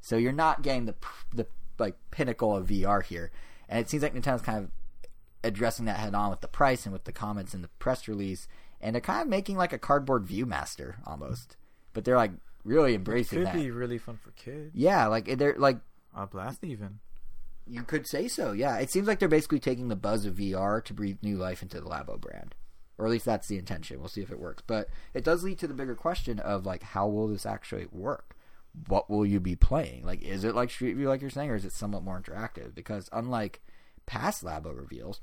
so 0.00 0.16
you're 0.16 0.32
not 0.32 0.62
getting 0.62 0.86
the 0.86 0.94
the 1.34 1.46
like 1.78 1.96
pinnacle 2.10 2.56
of 2.56 2.68
VR 2.68 3.02
here. 3.02 3.30
And 3.68 3.78
it 3.78 3.88
seems 3.88 4.02
like 4.02 4.14
Nintendo's 4.14 4.42
kind 4.42 4.58
of 4.58 4.70
addressing 5.42 5.84
that 5.86 5.98
head 5.98 6.14
on 6.14 6.30
with 6.30 6.40
the 6.40 6.48
price 6.48 6.84
and 6.84 6.92
with 6.92 7.04
the 7.04 7.12
comments 7.12 7.54
in 7.54 7.62
the 7.62 7.68
press 7.78 8.08
release, 8.08 8.48
and 8.80 8.94
they're 8.94 9.00
kind 9.00 9.22
of 9.22 9.28
making 9.28 9.56
like 9.56 9.72
a 9.72 9.78
cardboard 9.78 10.26
ViewMaster 10.26 10.96
almost. 11.06 11.56
But 11.92 12.04
they're 12.04 12.16
like 12.16 12.32
really 12.64 12.94
embracing 12.94 13.38
it 13.38 13.40
Could 13.40 13.46
that. 13.46 13.54
Could 13.54 13.62
be 13.62 13.70
really 13.70 13.98
fun 13.98 14.16
for 14.16 14.30
kids. 14.32 14.70
Yeah, 14.74 15.06
like 15.06 15.38
they're 15.38 15.56
like 15.58 15.78
A 16.14 16.26
blast 16.26 16.64
even. 16.64 17.00
you 17.66 17.82
could 17.82 18.06
say 18.06 18.28
so. 18.28 18.52
Yeah, 18.52 18.78
it 18.78 18.90
seems 18.90 19.06
like 19.06 19.18
they're 19.18 19.28
basically 19.28 19.60
taking 19.60 19.88
the 19.88 19.96
buzz 19.96 20.24
of 20.26 20.34
VR 20.34 20.84
to 20.84 20.94
breathe 20.94 21.18
new 21.22 21.36
life 21.36 21.62
into 21.62 21.80
the 21.80 21.88
Labo 21.88 22.20
brand, 22.20 22.54
or 22.98 23.06
at 23.06 23.12
least 23.12 23.24
that's 23.24 23.48
the 23.48 23.58
intention. 23.58 24.00
We'll 24.00 24.08
see 24.08 24.22
if 24.22 24.30
it 24.30 24.40
works, 24.40 24.62
but 24.66 24.88
it 25.14 25.24
does 25.24 25.44
lead 25.44 25.58
to 25.60 25.68
the 25.68 25.74
bigger 25.74 25.94
question 25.94 26.38
of 26.40 26.66
like, 26.66 26.82
how 26.82 27.06
will 27.06 27.28
this 27.28 27.46
actually 27.46 27.86
work? 27.92 28.34
What 28.88 29.10
will 29.10 29.26
you 29.26 29.40
be 29.40 29.56
playing? 29.56 30.04
Like, 30.04 30.22
is 30.22 30.44
it 30.44 30.54
like 30.54 30.70
Street 30.70 30.94
View, 30.94 31.08
like 31.08 31.20
you're 31.20 31.30
saying, 31.30 31.50
or 31.50 31.56
is 31.56 31.64
it 31.64 31.72
somewhat 31.72 32.04
more 32.04 32.20
interactive? 32.20 32.74
Because 32.74 33.08
unlike 33.12 33.60
past 34.06 34.44
Labo 34.44 34.76
reveals, 34.76 35.20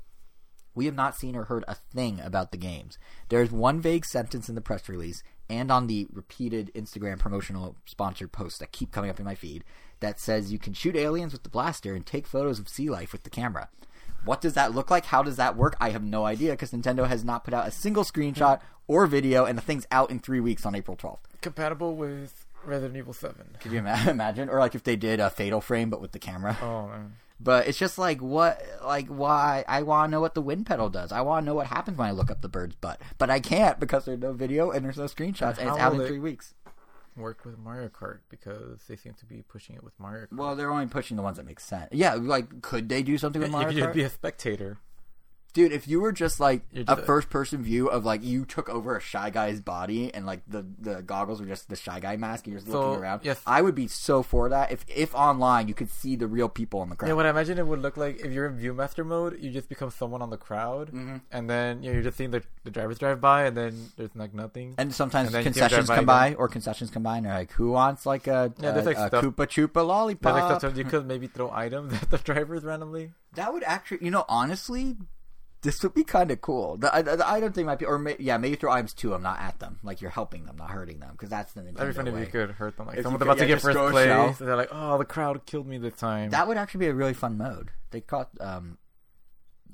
we 0.74 0.86
have 0.86 0.94
not 0.94 1.16
seen 1.16 1.34
or 1.34 1.44
heard 1.44 1.64
a 1.66 1.74
thing 1.74 2.20
about 2.20 2.52
the 2.52 2.58
games. 2.58 2.98
There's 3.30 3.50
one 3.50 3.80
vague 3.80 4.04
sentence 4.04 4.48
in 4.48 4.54
the 4.54 4.60
press 4.60 4.88
release 4.88 5.22
and 5.50 5.70
on 5.70 5.86
the 5.86 6.06
repeated 6.12 6.70
Instagram 6.74 7.18
promotional 7.18 7.76
sponsored 7.86 8.32
posts 8.32 8.58
that 8.58 8.72
keep 8.72 8.92
coming 8.92 9.10
up 9.10 9.18
in 9.18 9.24
my 9.24 9.34
feed 9.34 9.64
that 10.00 10.20
says 10.20 10.52
you 10.52 10.58
can 10.58 10.72
shoot 10.72 10.96
aliens 10.96 11.32
with 11.32 11.42
the 11.42 11.48
blaster 11.48 11.94
and 11.94 12.06
take 12.06 12.26
photos 12.26 12.58
of 12.58 12.68
sea 12.68 12.88
life 12.88 13.12
with 13.12 13.24
the 13.24 13.30
camera. 13.30 13.68
What 14.24 14.40
does 14.40 14.54
that 14.54 14.74
look 14.74 14.90
like? 14.90 15.06
How 15.06 15.22
does 15.22 15.36
that 15.36 15.56
work? 15.56 15.76
I 15.80 15.90
have 15.90 16.02
no 16.02 16.24
idea 16.24 16.52
because 16.52 16.72
Nintendo 16.72 17.06
has 17.06 17.24
not 17.24 17.44
put 17.44 17.54
out 17.54 17.68
a 17.68 17.70
single 17.70 18.04
screenshot 18.04 18.58
hmm. 18.60 18.64
or 18.86 19.06
video, 19.06 19.44
and 19.44 19.56
the 19.56 19.62
thing's 19.62 19.86
out 19.90 20.10
in 20.10 20.18
three 20.18 20.40
weeks 20.40 20.66
on 20.66 20.74
April 20.74 20.96
12th. 20.96 21.20
Compatible 21.40 21.94
with 21.94 22.46
Resident 22.64 22.96
Evil 22.96 23.12
7. 23.12 23.56
Could 23.60 23.72
you 23.72 23.78
imagine? 24.08 24.48
Or 24.48 24.58
like 24.58 24.74
if 24.74 24.82
they 24.82 24.96
did 24.96 25.20
a 25.20 25.30
Fatal 25.30 25.60
Frame 25.60 25.88
but 25.88 26.00
with 26.00 26.12
the 26.12 26.18
camera. 26.18 26.58
Oh, 26.60 26.88
man. 26.88 27.14
But 27.40 27.68
it's 27.68 27.78
just 27.78 27.98
like 27.98 28.20
what, 28.20 28.60
like 28.84 29.06
why? 29.08 29.64
I 29.68 29.82
want 29.82 30.08
to 30.08 30.10
know 30.10 30.20
what 30.20 30.34
the 30.34 30.42
wind 30.42 30.66
pedal 30.66 30.88
does. 30.88 31.12
I 31.12 31.20
want 31.20 31.44
to 31.44 31.46
know 31.46 31.54
what 31.54 31.68
happens 31.68 31.96
when 31.96 32.08
I 32.08 32.10
look 32.10 32.30
up 32.30 32.42
the 32.42 32.48
bird's 32.48 32.74
butt, 32.74 33.00
but 33.16 33.30
I 33.30 33.38
can't 33.40 33.78
because 33.78 34.04
there's 34.06 34.18
no 34.18 34.32
video 34.32 34.70
and 34.70 34.84
there's 34.84 34.98
no 34.98 35.04
screenshots, 35.04 35.58
and, 35.58 35.60
And 35.60 35.68
it's 35.70 35.78
out 35.78 35.94
in 35.94 36.06
three 36.06 36.18
weeks. 36.18 36.54
Work 37.16 37.44
with 37.44 37.58
Mario 37.58 37.88
Kart 37.88 38.18
because 38.28 38.82
they 38.88 38.94
seem 38.96 39.14
to 39.14 39.26
be 39.26 39.42
pushing 39.48 39.74
it 39.74 39.82
with 39.82 39.98
Mario 39.98 40.26
Kart. 40.26 40.36
Well, 40.36 40.54
they're 40.56 40.70
only 40.70 40.86
pushing 40.86 41.16
the 41.16 41.22
ones 41.22 41.36
that 41.36 41.46
make 41.46 41.58
sense. 41.60 41.88
Yeah, 41.92 42.14
like 42.14 42.60
could 42.62 42.88
they 42.88 43.02
do 43.02 43.18
something 43.18 43.40
with 43.40 43.50
you 43.50 43.52
Mario 43.52 43.68
could 43.68 43.76
just 43.76 43.88
Kart? 43.90 43.94
be 43.94 44.02
a 44.02 44.10
spectator. 44.10 44.78
Dude, 45.54 45.72
if 45.72 45.88
you 45.88 46.00
were 46.00 46.12
just 46.12 46.38
like 46.40 46.62
a 46.86 46.94
first 46.96 47.30
person 47.30 47.62
view 47.62 47.88
of 47.88 48.04
like 48.04 48.22
you 48.22 48.44
took 48.44 48.68
over 48.68 48.96
a 48.96 49.00
shy 49.00 49.30
guy's 49.30 49.60
body 49.60 50.12
and 50.14 50.26
like 50.26 50.42
the 50.46 50.64
the 50.78 51.02
goggles 51.02 51.40
were 51.40 51.46
just 51.46 51.68
the 51.68 51.74
shy 51.74 51.98
guy 52.00 52.16
mask 52.16 52.44
and 52.46 52.52
you're 52.52 52.60
just 52.60 52.70
So, 52.70 52.80
looking 52.90 53.02
around, 53.02 53.20
yes. 53.24 53.40
I 53.46 53.62
would 53.62 53.74
be 53.74 53.88
so 53.88 54.22
for 54.22 54.48
that. 54.50 54.70
If 54.70 54.84
if 54.94 55.14
online 55.14 55.66
you 55.66 55.74
could 55.74 55.90
see 55.90 56.16
the 56.16 56.26
real 56.28 56.48
people 56.48 56.82
in 56.82 56.90
the 56.90 56.96
crowd. 56.96 57.08
Yeah, 57.08 57.14
what 57.14 57.26
I 57.26 57.30
imagine 57.30 57.58
it 57.58 57.66
would 57.66 57.80
look 57.80 57.96
like 57.96 58.20
if 58.20 58.30
you're 58.30 58.46
in 58.46 58.58
Viewmaster 58.58 59.04
mode, 59.04 59.38
you 59.40 59.50
just 59.50 59.68
become 59.68 59.90
someone 59.90 60.22
on 60.22 60.30
the 60.30 60.36
crowd, 60.36 60.88
Mm-hmm. 60.92 61.16
and 61.32 61.48
then 61.50 61.82
you 61.82 61.88
know, 61.88 61.94
you're 61.94 62.02
just 62.04 62.18
seeing 62.18 62.30
the, 62.30 62.42
the 62.64 62.70
drivers 62.70 62.98
drive 62.98 63.20
by, 63.20 63.46
and 63.46 63.56
then 63.56 63.86
there's 63.96 64.14
like 64.14 64.34
nothing. 64.34 64.74
and 64.78 64.94
sometimes 64.94 65.28
And 65.28 65.34
then 65.34 65.40
you 65.40 65.44
can 65.44 65.52
concessions 65.54 65.88
by 65.88 65.96
come 65.96 66.06
by, 66.06 66.26
again. 66.28 66.36
or 66.38 66.48
concessions 66.48 66.90
come 66.90 67.02
by, 67.02 67.16
and 67.16 67.26
they're 67.26 67.32
like, 67.34 67.52
"Who 67.52 67.70
wants 67.72 68.04
like 68.06 68.26
a, 68.26 68.52
Yeah, 68.60 68.70
a, 68.70 68.72
there's, 68.74 68.86
like, 68.86 68.98
a 68.98 69.08
stuff- 69.08 69.24
Koopa 69.24 69.46
Chupa 69.46 69.84
lollipop?" 69.86 70.34
There's 70.34 70.50
like 70.50 70.58
stuff 70.60 70.76
you 70.76 70.84
could 70.84 71.06
maybe 71.06 71.26
throw 71.26 71.50
items 71.50 71.94
at 72.02 72.10
the 72.10 72.18
drivers 72.18 72.62
randomly. 72.64 73.12
That 73.34 73.52
would 73.52 73.62
actually, 73.64 74.04
you 74.04 74.10
know, 74.10 74.24
honestly, 74.28 74.96
this 75.62 75.82
would 75.82 75.94
be 75.94 76.04
kind 76.04 76.30
of 76.30 76.40
cool. 76.40 76.76
The, 76.76 76.90
the, 77.04 77.16
the 77.16 77.28
item 77.28 77.52
thing 77.52 77.66
might 77.66 77.78
be, 77.80 77.84
or 77.84 77.98
may, 77.98 78.14
yeah, 78.18 78.38
maybe 78.38 78.54
throw 78.56 78.70
items 78.72 78.94
to 78.94 79.10
them, 79.10 79.22
not 79.22 79.40
at 79.40 79.58
them. 79.58 79.78
Like 79.82 80.00
you're 80.00 80.10
helping 80.10 80.44
them, 80.46 80.56
not 80.56 80.70
hurting 80.70 81.00
them, 81.00 81.10
because 81.12 81.30
that's 81.30 81.52
the 81.52 81.62
Nintendo 81.62 81.74
That'd 81.76 81.94
be 81.94 81.96
funny 81.96 82.10
way. 82.12 82.20
if 82.22 82.26
you 82.26 82.32
could 82.32 82.50
hurt 82.52 82.76
them. 82.76 82.86
Like 82.86 82.98
If 82.98 83.02
someone's 83.02 83.20
you 83.20 83.26
could- 83.26 83.32
about 83.32 83.38
to 83.38 83.46
get 83.46 83.54
just 83.54 83.64
first 83.64 83.78
a 83.78 83.90
place, 83.90 84.40
and 84.40 84.48
they're 84.48 84.56
like, 84.56 84.68
"Oh, 84.72 84.98
the 84.98 85.04
crowd 85.04 85.44
killed 85.46 85.66
me 85.66 85.78
this 85.78 85.94
time." 85.94 86.30
That 86.30 86.46
would 86.48 86.56
actually 86.56 86.80
be 86.80 86.86
a 86.86 86.94
really 86.94 87.14
fun 87.14 87.36
mode. 87.38 87.70
They 87.90 88.00
caught 88.00 88.30
um, 88.40 88.78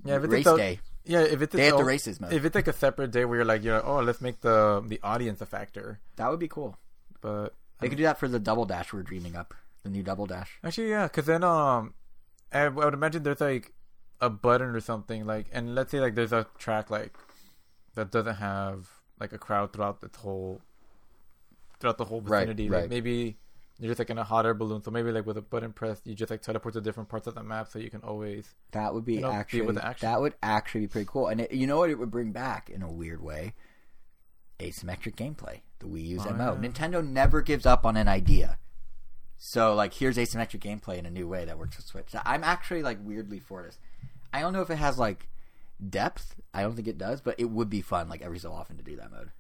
yeah, 0.05 0.17
if 0.17 0.25
it's 0.25 0.33
race 0.33 0.47
like 0.47 0.55
the- 0.55 0.59
day. 0.63 0.81
Yeah, 1.07 1.21
if 1.21 1.43
it's 1.43 1.55
They 1.55 1.65
its 1.65 1.73
have 1.73 1.79
the 1.79 1.85
races 1.85 2.19
mode. 2.19 2.33
If 2.33 2.47
it's 2.47 2.55
like 2.55 2.67
a 2.67 2.73
separate 2.73 3.11
day 3.11 3.27
where 3.27 3.37
you're 3.37 3.45
like, 3.45 3.63
you're 3.63 3.75
like, 3.75 3.85
oh, 3.87 4.01
let's 4.01 4.23
make 4.23 4.41
the 4.41 4.83
the 4.87 4.99
audience 5.03 5.43
a 5.43 5.47
factor. 5.47 6.01
That 6.17 6.31
would 6.31 6.41
be 6.41 6.49
cool. 6.49 6.79
But 7.21 7.51
They 7.81 7.89
could 7.91 7.99
do 7.99 8.05
that 8.05 8.19
for 8.19 8.27
the 8.27 8.39
double 8.39 8.65
dash 8.65 8.91
we're 8.93 9.03
dreaming 9.03 9.37
up. 9.37 9.53
The 9.83 9.91
new 9.91 10.03
double 10.03 10.25
dash. 10.25 10.59
actually, 10.65 10.89
yeah, 10.89 11.03
because 11.09 11.27
then 11.27 11.45
um, 11.45 11.93
I, 12.51 12.61
I 12.61 12.69
would 12.69 12.95
imagine 12.95 13.23
there's 13.23 13.43
like 13.43 13.75
a 14.21 14.31
button 14.31 14.69
or 14.75 14.81
something 14.81 15.27
like, 15.27 15.47
and 15.53 15.75
let's 15.75 15.91
say 15.91 16.01
like 16.01 16.15
there's 16.15 16.33
a 16.33 16.47
track 16.59 16.91
like 16.91 17.17
that 17.95 18.11
doesn't 18.11 18.37
have 18.37 18.89
like 19.21 19.33
a 19.33 19.39
crowd 19.39 19.73
throughout 19.73 20.01
the 20.01 20.11
whole 20.19 20.61
throughout 21.81 21.99
the 21.99 22.05
whole 22.05 22.21
vicinity. 22.21 22.69
right. 22.71 22.83
Like 22.83 22.91
maybe 22.91 23.37
you're 23.79 23.91
just 23.91 23.99
like 23.99 24.11
in 24.11 24.19
a 24.19 24.25
hot 24.25 24.47
air 24.47 24.55
balloon, 24.55 24.83
so 24.83 24.91
maybe 24.91 25.11
like 25.11 25.27
with 25.27 25.37
a 25.37 25.43
button 25.43 25.73
press, 25.73 26.01
you 26.05 26.15
just 26.15 26.31
like 26.31 26.43
teleport 26.43 26.75
to 26.75 26.81
different 26.81 27.09
parts 27.09 27.27
of 27.27 27.35
the 27.35 27.43
map, 27.43 27.69
so 27.69 27.79
you 27.81 27.91
can 27.91 28.01
always 28.03 28.55
That 28.71 28.95
would 28.95 29.05
be 29.05 29.15
You 29.15 29.21
know, 29.23 29.31
be 29.31 29.35
actually 29.37 29.61
with 29.63 29.75
the 29.77 29.87
action. 29.87 30.09
that 30.09 30.21
would 30.21 30.35
actually 30.43 30.83
be 30.83 30.87
pretty 30.89 31.09
cool. 31.11 31.27
And 31.27 31.41
it, 31.41 31.53
you 31.53 31.67
know 31.67 31.79
what 31.79 31.91
it 31.91 31.99
would 31.99 32.11
bring 32.11 32.31
back 32.33 32.71
in 32.71 32.83
a 32.83 32.91
weird 32.91 33.21
way? 33.21 33.55
Asymmetric 34.61 35.17
gameplay. 35.17 35.61
The 35.81 35.87
Wii 35.87 36.05
U's 36.11 36.27
Oh, 36.27 36.31
MO. 36.33 36.53
yeah. 36.61 36.69
Nintendo 36.69 37.05
never 37.07 37.43
gives 37.43 37.67
up 37.67 37.85
on 37.85 37.97
an 37.97 38.07
idea. 38.09 38.59
So 39.47 39.75
like 39.75 39.93
here's 39.93 40.17
asymmetric 40.17 40.61
gameplay 40.61 40.97
in 40.97 41.05
a 41.05 41.11
new 41.11 41.29
way 41.29 41.45
that 41.45 41.59
works 41.59 41.77
with 41.77 41.85
Switch. 41.85 42.15
I'm 42.25 42.43
actually 42.43 42.83
like 42.83 42.97
weirdly 43.03 43.41
for 43.41 43.63
this. 43.63 43.79
I 44.33 44.41
don't 44.41 44.55
know 44.55 44.63
if 44.63 44.71
it 44.71 44.77
has 44.77 44.99
like 44.99 45.29
depth. 45.87 46.37
I 46.55 46.63
don't 46.63 46.75
think 46.75 46.89
it 46.89 46.97
does, 46.97 47.21
but 47.21 47.35
it 47.39 47.51
would 47.51 47.69
be 47.69 47.83
fun 47.83 48.09
like 48.09 48.23
every 48.23 48.39
so 48.39 48.53
often 48.55 48.79
to 48.79 48.83
do 48.83 48.97
that 48.97 49.11
mode. 49.13 49.33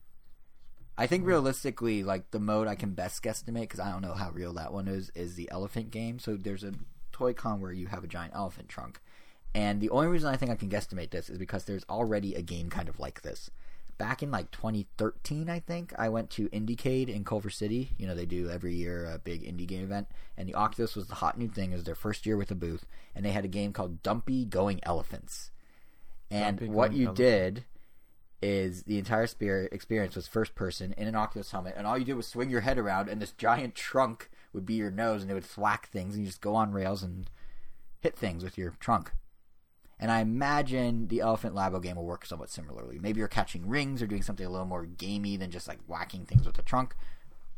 I 0.98 1.06
think 1.06 1.22
mm-hmm. 1.22 1.30
realistically, 1.30 2.02
like 2.02 2.32
the 2.32 2.38
mode 2.38 2.68
I 2.68 2.74
can 2.74 2.90
best 2.92 3.22
guesstimate 3.22 3.62
because 3.62 3.80
I 3.80 3.90
don't 3.90 4.02
know 4.02 4.12
how 4.12 4.30
real 4.30 4.52
that 4.52 4.74
one 4.74 4.88
is 4.88 5.10
is 5.14 5.36
the 5.36 5.50
elephant 5.50 5.90
game. 5.90 6.18
So 6.18 6.36
there's 6.36 6.64
a 6.64 6.74
Toy-Con 7.12 7.62
where 7.62 7.72
you 7.72 7.86
have 7.86 8.04
a 8.04 8.06
giant 8.06 8.34
elephant 8.34 8.68
trunk, 8.68 9.00
and 9.54 9.80
the 9.80 9.88
only 9.88 10.08
reason 10.08 10.28
I 10.28 10.36
think 10.36 10.50
I 10.50 10.56
can 10.56 10.68
guesstimate 10.68 11.12
this 11.12 11.30
is 11.30 11.38
because 11.38 11.64
there's 11.64 11.86
already 11.88 12.34
a 12.34 12.42
game 12.42 12.68
kind 12.68 12.90
of 12.90 13.00
like 13.00 13.22
this. 13.22 13.50
Back 13.96 14.22
in 14.22 14.30
like 14.30 14.50
2013, 14.50 15.48
I 15.48 15.60
think 15.60 15.92
I 15.96 16.08
went 16.08 16.30
to 16.30 16.48
Indiecade 16.48 17.08
in 17.08 17.24
Culver 17.24 17.50
City. 17.50 17.90
You 17.96 18.06
know 18.06 18.14
they 18.14 18.26
do 18.26 18.50
every 18.50 18.74
year 18.74 19.06
a 19.06 19.18
big 19.18 19.44
indie 19.44 19.66
game 19.66 19.84
event, 19.84 20.08
and 20.36 20.48
the 20.48 20.54
Oculus 20.54 20.96
was 20.96 21.06
the 21.06 21.16
hot 21.16 21.38
new 21.38 21.48
thing. 21.48 21.72
It 21.72 21.76
was 21.76 21.84
their 21.84 21.94
first 21.94 22.26
year 22.26 22.36
with 22.36 22.50
a 22.50 22.56
booth, 22.56 22.86
and 23.14 23.24
they 23.24 23.30
had 23.30 23.44
a 23.44 23.48
game 23.48 23.72
called 23.72 24.02
Dumpy 24.02 24.44
Going 24.44 24.80
Elephants. 24.82 25.52
And 26.30 26.58
Dumpy 26.58 26.72
what 26.72 26.92
you 26.92 27.06
Elephants. 27.06 27.18
did 27.18 27.64
is 28.42 28.82
the 28.82 28.98
entire 28.98 29.26
spirit 29.26 29.72
experience 29.72 30.16
was 30.16 30.26
first 30.26 30.54
person 30.54 30.92
in 30.98 31.06
an 31.06 31.14
Oculus 31.14 31.50
helmet, 31.52 31.74
and 31.76 31.86
all 31.86 31.96
you 31.96 32.04
did 32.04 32.14
was 32.14 32.26
swing 32.26 32.50
your 32.50 32.62
head 32.62 32.78
around, 32.78 33.08
and 33.08 33.22
this 33.22 33.32
giant 33.32 33.74
trunk 33.74 34.28
would 34.52 34.66
be 34.66 34.74
your 34.74 34.90
nose, 34.90 35.22
and 35.22 35.30
it 35.30 35.34
would 35.34 35.44
thwack 35.44 35.88
things, 35.88 36.14
and 36.14 36.24
you 36.24 36.28
just 36.28 36.40
go 36.40 36.54
on 36.54 36.72
rails 36.72 37.02
and 37.02 37.30
hit 38.00 38.16
things 38.16 38.44
with 38.44 38.58
your 38.58 38.74
trunk. 38.80 39.12
And 39.98 40.10
I 40.10 40.20
imagine 40.20 41.08
the 41.08 41.20
Elephant 41.20 41.54
Labo 41.54 41.82
game 41.82 41.96
will 41.96 42.04
work 42.04 42.26
somewhat 42.26 42.50
similarly. 42.50 42.98
Maybe 42.98 43.20
you're 43.20 43.28
catching 43.28 43.68
rings 43.68 44.02
or 44.02 44.06
doing 44.06 44.22
something 44.22 44.44
a 44.44 44.50
little 44.50 44.66
more 44.66 44.86
gamey 44.86 45.36
than 45.36 45.50
just 45.50 45.68
like 45.68 45.78
whacking 45.86 46.26
things 46.26 46.46
with 46.46 46.56
the 46.56 46.62
trunk. 46.62 46.94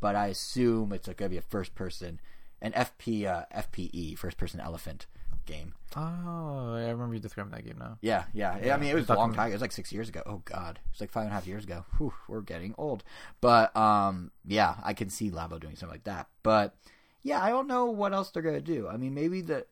But 0.00 0.14
I 0.16 0.26
assume 0.28 0.92
it's 0.92 1.08
like 1.08 1.16
going 1.16 1.30
to 1.30 1.34
be 1.34 1.38
a 1.38 1.42
first 1.42 1.74
person, 1.74 2.20
an 2.60 2.72
FP, 2.72 3.26
uh, 3.26 3.44
FPE, 3.54 4.18
first 4.18 4.36
person 4.36 4.60
elephant 4.60 5.06
game. 5.46 5.74
Oh, 5.96 6.74
I 6.74 6.90
remember 6.90 7.14
you 7.14 7.20
describing 7.20 7.52
that 7.52 7.64
game 7.64 7.78
now. 7.78 7.98
Yeah, 8.02 8.24
yeah. 8.34 8.58
Yeah, 8.62 8.74
I 8.74 8.78
mean, 8.78 8.90
it 8.90 8.94
was 8.94 9.08
a 9.08 9.14
long 9.14 9.32
time. 9.32 9.48
It 9.50 9.54
was 9.54 9.62
like 9.62 9.72
six 9.72 9.92
years 9.92 10.08
ago. 10.08 10.22
Oh 10.26 10.42
God, 10.44 10.80
it 10.84 10.90
was 10.92 11.00
like 11.00 11.10
five 11.10 11.22
and 11.22 11.30
a 11.30 11.34
half 11.34 11.46
years 11.46 11.64
ago. 11.64 11.84
Whew, 11.96 12.12
we're 12.28 12.42
getting 12.42 12.74
old. 12.76 13.02
But 13.40 13.74
um, 13.74 14.32
yeah, 14.44 14.74
I 14.84 14.92
can 14.92 15.08
see 15.08 15.30
Labo 15.30 15.58
doing 15.58 15.76
something 15.76 15.94
like 15.94 16.04
that. 16.04 16.28
But 16.42 16.76
yeah, 17.22 17.42
I 17.42 17.48
don't 17.48 17.68
know 17.68 17.86
what 17.86 18.12
else 18.12 18.30
they're 18.30 18.42
gonna 18.42 18.60
do. 18.60 18.88
I 18.88 18.96
mean, 18.98 19.14
maybe 19.14 19.40
the 19.40 19.66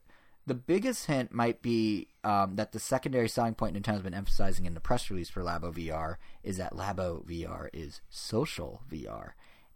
the 0.47 0.55
biggest 0.55 1.07
hint 1.07 1.33
might 1.33 1.63
be 1.63 2.09
um, 2.23 2.57
that 2.57 2.73
the 2.73 2.79
secondary 2.79 3.29
selling 3.29 3.55
point 3.55 3.77
Nintendo's 3.77 4.03
been 4.03 4.15
emphasizing 4.15 4.67
in 4.67 4.75
the 4.75 4.81
press 4.81 5.11
release 5.11 5.31
for 5.31 5.43
Labo 5.43 5.73
VR 5.73 6.17
is 6.43 6.57
that 6.59 6.73
Labo 6.73 7.25
VR 7.25 7.69
is 7.73 8.01
social 8.11 8.83
VR. 8.91 9.33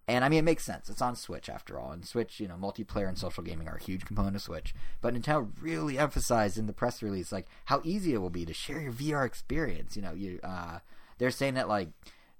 And 0.06 0.24
I 0.24 0.30
mean, 0.30 0.38
it 0.38 0.44
makes 0.44 0.64
sense. 0.64 0.88
It's 0.88 1.02
on 1.02 1.16
Switch 1.16 1.50
after 1.50 1.78
all. 1.78 1.92
And 1.92 2.04
Switch, 2.04 2.40
you 2.40 2.48
know, 2.48 2.56
multiplayer 2.56 3.08
and 3.08 3.18
social 3.18 3.42
gaming 3.42 3.68
are 3.68 3.76
a 3.76 3.82
huge 3.82 4.06
component 4.06 4.36
of 4.36 4.42
Switch. 4.42 4.74
But 5.02 5.14
Nintendo 5.14 5.50
really 5.60 5.98
emphasized 5.98 6.56
in 6.56 6.66
the 6.66 6.72
press 6.72 7.02
release, 7.02 7.30
like, 7.30 7.46
how 7.66 7.82
easy 7.84 8.14
it 8.14 8.18
will 8.18 8.30
be 8.30 8.46
to 8.46 8.54
share 8.54 8.80
your 8.80 8.92
VR 8.92 9.26
experience. 9.26 9.96
You 9.96 10.02
know, 10.02 10.14
you 10.14 10.40
uh, 10.42 10.78
they're 11.18 11.30
saying 11.30 11.54
that 11.54 11.68
like 11.68 11.90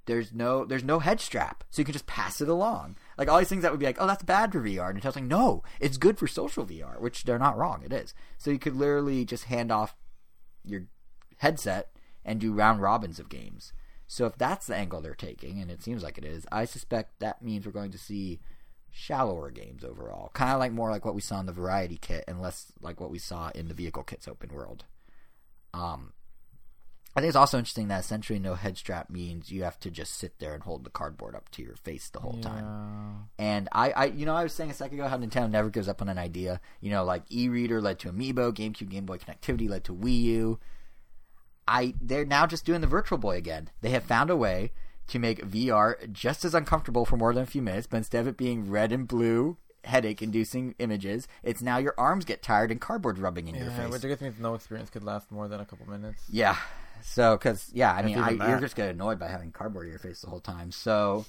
there's 0.07 0.33
no 0.33 0.65
there's 0.65 0.85
no 0.85 1.01
head 1.01 1.21
strap, 1.21 1.63
so 1.69 1.81
you 1.81 1.85
can 1.85 1.93
just 1.93 2.07
pass 2.07 2.41
it 2.41 2.49
along. 2.49 2.97
Like 3.19 3.29
all 3.29 3.39
these 3.39 3.49
things 3.49 3.63
that 3.63 3.73
would 3.73 3.81
be 3.81 3.87
like, 3.87 4.01
oh, 4.01 4.07
that's 4.07 4.23
bad 4.23 4.53
for 4.53 4.61
VR. 4.61 4.89
And 4.89 5.03
Nintendo's 5.03 5.17
like, 5.17 5.25
no, 5.25 5.65
it's 5.81 5.99
good 5.99 6.19
for 6.19 6.29
social 6.29 6.65
VR, 6.65 7.01
which 7.01 7.25
they're 7.25 7.39
not 7.39 7.59
wrong. 7.59 7.83
It 7.85 7.93
is. 7.93 8.15
So 8.39 8.51
you 8.51 8.61
could 8.61 8.77
literally 8.77 9.25
just 9.25 9.45
hand 9.45 9.73
off 9.73 9.97
your 10.65 10.85
headset 11.39 11.91
and 12.25 12.41
do 12.41 12.53
round 12.53 12.81
robins 12.81 13.19
of 13.19 13.29
games. 13.29 13.73
So 14.07 14.25
if 14.25 14.39
that's 14.39 14.67
the 14.67 14.77
angle 14.77 15.01
they're 15.01 15.15
taking, 15.15 15.61
and 15.61 15.71
it 15.71 15.83
seems 15.83 16.03
like 16.03 16.17
it 16.17 16.25
is, 16.25 16.47
I 16.53 16.65
suspect 16.65 17.19
that 17.19 17.43
means 17.43 17.67
we're 17.67 17.73
going 17.73 17.91
to 17.91 17.99
see 17.99 18.39
shallower 18.91 19.51
games 19.51 19.85
overall. 19.85 20.31
Kind 20.33 20.53
of 20.53 20.61
like 20.61 20.73
more 20.73 20.91
like 20.91 21.05
what 21.05 21.15
we 21.15 21.21
saw 21.21 21.41
in 21.41 21.47
the 21.47 21.53
variety 21.53 21.99
kit 22.01 22.25
and 22.27 22.41
less 22.41 22.73
like 22.81 23.01
what 23.01 23.11
we 23.11 23.19
saw 23.19 23.51
in 23.55 23.69
the 23.69 23.75
vehicle 23.75 24.05
kits 24.05 24.29
open 24.29 24.51
world. 24.51 24.85
Um, 25.75 26.13
I 27.19 27.21
think 27.21 27.31
it's 27.31 27.37
also 27.37 27.59
interesting 27.59 27.89
that 27.89 27.99
essentially 27.99 28.39
no 28.39 28.55
head 28.55 28.79
strap 28.79 29.11
means 29.11 29.51
you 29.51 29.65
have 29.65 29.81
to 29.81 29.91
just 29.91 30.15
sit 30.15 30.39
there 30.39 30.55
and 30.55 30.63
hold 30.63 30.85
the 30.85 30.91
cardboard 30.91 31.35
up 31.35 31.49
to 31.51 31.63
your 31.65 31.75
face 31.75 32.11
the 32.11 32.21
whole 32.21 32.41
time. 32.41 33.29
And 33.37 33.69
I, 33.73 33.91
I, 33.91 34.05
you 34.05 34.25
know, 34.25 34.37
I 34.37 34.45
was 34.45 34.53
saying 34.53 34.71
a 34.71 34.75
second 34.75 35.01
ago 35.01 35.09
how 35.09 35.17
Nintendo 35.19 35.51
never 35.51 35.69
gives 35.69 35.89
up 35.89 36.01
on 36.01 36.09
an 36.09 36.17
idea. 36.17 36.61
You 36.81 36.93
know, 36.93 37.03
like 37.03 37.25
e-reader 37.29 37.81
led 37.81 37.99
to 38.01 38.13
Amiibo, 38.13 38.53
GameCube, 38.53 38.89
Game 38.89 39.05
Boy 39.05 39.19
connectivity 39.19 39.69
led 39.69 39.83
to 39.85 39.93
Wii 39.93 40.23
U. 40.23 40.61
I, 41.67 41.95
they're 42.01 42.25
now 42.25 42.47
just 42.47 42.65
doing 42.65 42.83
the 42.83 42.87
Virtual 42.87 43.19
Boy 43.19 43.37
again. 43.37 43.71
They 43.81 43.91
have 43.91 44.05
found 44.05 44.31
a 44.31 44.37
way 44.37 44.71
to 45.09 45.19
make 45.19 45.45
VR 45.45 46.13
just 46.13 46.45
as 46.45 46.55
uncomfortable 46.55 47.05
for 47.05 47.17
more 47.17 47.35
than 47.35 47.43
a 47.43 47.47
few 47.47 47.63
minutes, 47.63 47.89
but 47.89 47.97
instead 47.97 48.21
of 48.21 48.29
it 48.29 48.37
being 48.37 48.71
red 48.71 48.93
and 48.93 49.09
blue 49.09 49.57
headache 49.83 50.23
inducing 50.23 50.77
images, 50.79 51.27
it's 51.43 51.63
now 51.63 51.79
your 51.79 51.95
arms 51.99 52.25
get 52.25 52.43
tired 52.45 52.71
and 52.71 52.81
cardboard 52.81 53.19
rubbing 53.19 53.49
in 53.49 53.57
yeah, 53.57 53.65
your 53.65 53.71
face. 53.73 54.05
which 54.05 54.21
I 54.21 54.23
means 54.23 54.39
no 54.39 54.55
experience 54.55 54.89
could 54.89 55.03
last 55.03 55.33
more 55.33 55.49
than 55.49 55.59
a 55.59 55.65
couple 55.65 55.91
minutes. 55.91 56.23
Yeah. 56.31 56.57
So, 57.03 57.37
because 57.37 57.71
yeah, 57.73 57.93
I 57.93 58.03
mean, 58.03 58.19
I, 58.19 58.31
you're 58.31 58.61
just 58.61 58.77
get 58.77 58.89
annoyed 58.89 59.19
by 59.19 59.29
having 59.29 59.53
cardboard 59.53 59.87
in 59.87 59.91
your 59.91 59.99
face 59.99 60.21
the 60.21 60.31
whole 60.31 60.41
time. 60.41 60.71
So, 60.71 61.25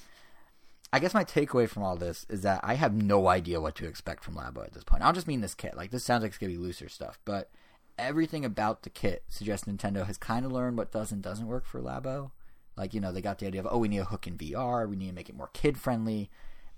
I 0.92 0.98
guess 0.98 1.14
my 1.14 1.24
takeaway 1.24 1.68
from 1.68 1.82
all 1.82 1.96
this 1.96 2.26
is 2.28 2.42
that 2.42 2.60
I 2.62 2.74
have 2.74 2.94
no 2.94 3.28
idea 3.28 3.60
what 3.60 3.76
to 3.76 3.86
expect 3.86 4.24
from 4.24 4.34
Labo 4.34 4.64
at 4.64 4.72
this 4.72 4.84
point. 4.84 5.02
I 5.02 5.06
don't 5.06 5.14
just 5.14 5.28
mean 5.28 5.40
this 5.40 5.54
kit. 5.54 5.76
Like 5.76 5.90
this 5.90 6.04
sounds 6.04 6.22
like 6.22 6.30
it's 6.30 6.38
gonna 6.38 6.52
be 6.52 6.58
looser 6.58 6.88
stuff, 6.88 7.18
but 7.24 7.50
everything 7.98 8.44
about 8.44 8.82
the 8.82 8.90
kit 8.90 9.24
suggests 9.28 9.66
Nintendo 9.66 10.06
has 10.06 10.18
kind 10.18 10.44
of 10.44 10.52
learned 10.52 10.76
what 10.76 10.92
does 10.92 11.12
and 11.12 11.22
doesn't 11.22 11.46
work 11.46 11.66
for 11.66 11.80
Labo. 11.80 12.30
Like 12.76 12.94
you 12.94 13.00
know, 13.00 13.12
they 13.12 13.20
got 13.20 13.38
the 13.38 13.46
idea 13.46 13.60
of 13.60 13.68
oh, 13.70 13.78
we 13.78 13.88
need 13.88 13.98
a 13.98 14.04
hook 14.04 14.26
in 14.26 14.36
VR, 14.36 14.88
we 14.88 14.96
need 14.96 15.08
to 15.08 15.14
make 15.14 15.28
it 15.28 15.36
more 15.36 15.50
kid 15.52 15.78
friendly. 15.78 16.30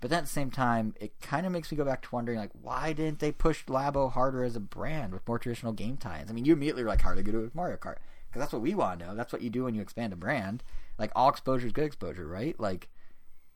But 0.03 0.09
then 0.09 0.19
at 0.19 0.25
the 0.25 0.31
same 0.31 0.51
time, 0.51 0.93
it 0.99 1.13
kind 1.21 1.45
of 1.45 1.53
makes 1.53 1.71
me 1.71 1.77
go 1.77 1.85
back 1.85 2.01
to 2.01 2.09
wondering, 2.11 2.37
like, 2.37 2.51
why 2.61 2.91
didn't 2.91 3.19
they 3.19 3.31
push 3.31 3.63
Labo 3.67 4.11
harder 4.11 4.43
as 4.43 4.57
a 4.57 4.59
brand 4.59 5.13
with 5.13 5.25
more 5.25 5.39
traditional 5.39 5.71
game 5.71 5.95
tie-ins? 5.95 6.29
I 6.29 6.33
mean, 6.33 6.43
you 6.43 6.51
immediately 6.51 6.83
were 6.83 6.89
like, 6.89 6.99
how 6.99 7.11
are 7.11 7.15
they 7.15 7.23
going 7.23 7.31
to 7.31 7.37
do 7.37 7.39
it 7.39 7.43
with 7.43 7.55
Mario 7.55 7.77
Kart? 7.77 7.99
Because 8.33 8.45
that's 8.45 8.53
what 8.53 8.63
we 8.63 8.73
want 8.73 8.99
to 8.99 9.05
know. 9.05 9.15
That's 9.15 9.31
what 9.31 9.43
you 9.43 9.51
do 9.51 9.65
when 9.65 9.75
you 9.75 9.81
expand 9.83 10.11
a 10.11 10.15
brand. 10.15 10.63
Like, 10.97 11.11
all 11.15 11.29
exposure 11.29 11.67
is 11.67 11.71
good 11.71 11.85
exposure, 11.85 12.25
right? 12.25 12.59
Like, 12.59 12.89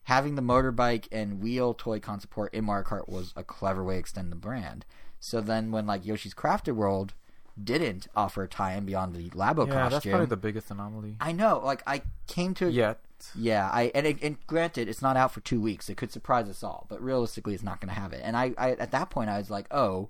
having 0.03 0.35
the 0.35 0.43
motorbike 0.43 1.07
and 1.11 1.41
wheel 1.41 1.73
Toy-Con 1.73 2.19
support 2.19 2.53
in 2.53 2.65
Mario 2.65 2.85
Kart 2.85 3.09
was 3.09 3.33
a 3.35 3.43
clever 3.43 3.83
way 3.83 3.95
to 3.95 3.99
extend 3.99 4.31
the 4.31 4.35
brand. 4.35 4.85
So 5.19 5.41
then 5.41 5.71
when, 5.71 5.87
like, 5.87 6.05
Yoshi's 6.05 6.35
Crafted 6.35 6.75
World 6.75 7.15
didn't 7.61 8.07
offer 8.15 8.43
a 8.43 8.47
tie-in 8.47 8.85
beyond 8.85 9.15
the 9.15 9.31
Labo 9.31 9.65
yeah, 9.67 9.73
that's 9.73 9.95
costume... 9.95 10.11
probably 10.11 10.27
the 10.27 10.37
biggest 10.37 10.69
anomaly. 10.69 11.17
I 11.19 11.31
know, 11.31 11.59
like, 11.65 11.81
I 11.87 12.03
came 12.27 12.53
to... 12.53 12.69
Yet. 12.69 12.99
Yeah, 13.35 13.67
I 13.73 13.91
and, 13.95 14.05
it, 14.05 14.21
and 14.21 14.37
granted, 14.45 14.87
it's 14.87 15.01
not 15.01 15.17
out 15.17 15.31
for 15.31 15.39
two 15.39 15.59
weeks. 15.59 15.89
It 15.89 15.97
could 15.97 16.11
surprise 16.11 16.47
us 16.47 16.61
all, 16.61 16.85
but 16.87 17.01
realistically, 17.01 17.55
it's 17.55 17.63
not 17.63 17.81
going 17.81 17.91
to 17.91 17.99
have 17.99 18.13
it. 18.13 18.21
And 18.23 18.37
I, 18.37 18.53
I, 18.59 18.73
at 18.73 18.91
that 18.91 19.09
point, 19.09 19.31
I 19.31 19.39
was 19.39 19.49
like, 19.49 19.65
oh, 19.71 20.09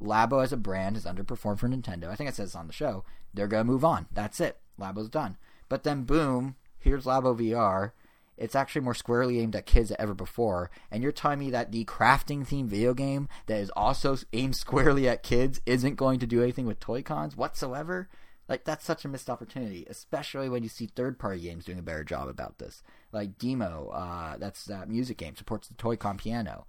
Labo 0.00 0.44
as 0.44 0.52
a 0.52 0.56
brand 0.56 0.94
has 0.94 1.06
underperformed 1.06 1.58
for 1.58 1.68
Nintendo. 1.68 2.08
I 2.08 2.14
think 2.14 2.28
I 2.28 2.32
said 2.32 2.46
this 2.46 2.54
on 2.54 2.68
the 2.68 2.72
show. 2.72 3.04
They're 3.36 3.46
going 3.46 3.66
to 3.66 3.72
move 3.72 3.84
on. 3.84 4.06
That's 4.12 4.40
it. 4.40 4.58
Labo's 4.80 5.08
done. 5.08 5.36
But 5.68 5.84
then, 5.84 6.02
boom, 6.02 6.56
here's 6.78 7.04
Labo 7.04 7.38
VR. 7.38 7.92
It's 8.36 8.54
actually 8.54 8.82
more 8.82 8.94
squarely 8.94 9.40
aimed 9.40 9.56
at 9.56 9.66
kids 9.66 9.88
than 9.88 10.00
ever 10.00 10.14
before. 10.14 10.70
And 10.90 11.02
you're 11.02 11.12
telling 11.12 11.38
me 11.38 11.50
that 11.50 11.72
the 11.72 11.84
crafting 11.84 12.46
themed 12.46 12.66
video 12.66 12.92
game 12.92 13.28
that 13.46 13.60
is 13.60 13.70
also 13.70 14.16
aimed 14.32 14.56
squarely 14.56 15.08
at 15.08 15.22
kids 15.22 15.60
isn't 15.64 15.94
going 15.96 16.18
to 16.20 16.26
do 16.26 16.42
anything 16.42 16.66
with 16.66 16.80
Toy 16.80 17.02
Cons 17.02 17.36
whatsoever? 17.36 18.08
Like 18.48 18.64
that's 18.64 18.84
such 18.84 19.04
a 19.04 19.08
missed 19.08 19.28
opportunity, 19.28 19.86
especially 19.88 20.48
when 20.48 20.62
you 20.62 20.68
see 20.68 20.86
third-party 20.86 21.40
games 21.40 21.64
doing 21.64 21.78
a 21.78 21.82
better 21.82 22.04
job 22.04 22.28
about 22.28 22.58
this. 22.58 22.82
Like 23.10 23.38
Deemo, 23.38 23.90
uh, 23.92 24.36
that's 24.38 24.64
that 24.66 24.88
music 24.88 25.16
game 25.16 25.34
supports 25.34 25.68
the 25.68 25.74
Toy-Con 25.74 26.18
piano, 26.18 26.66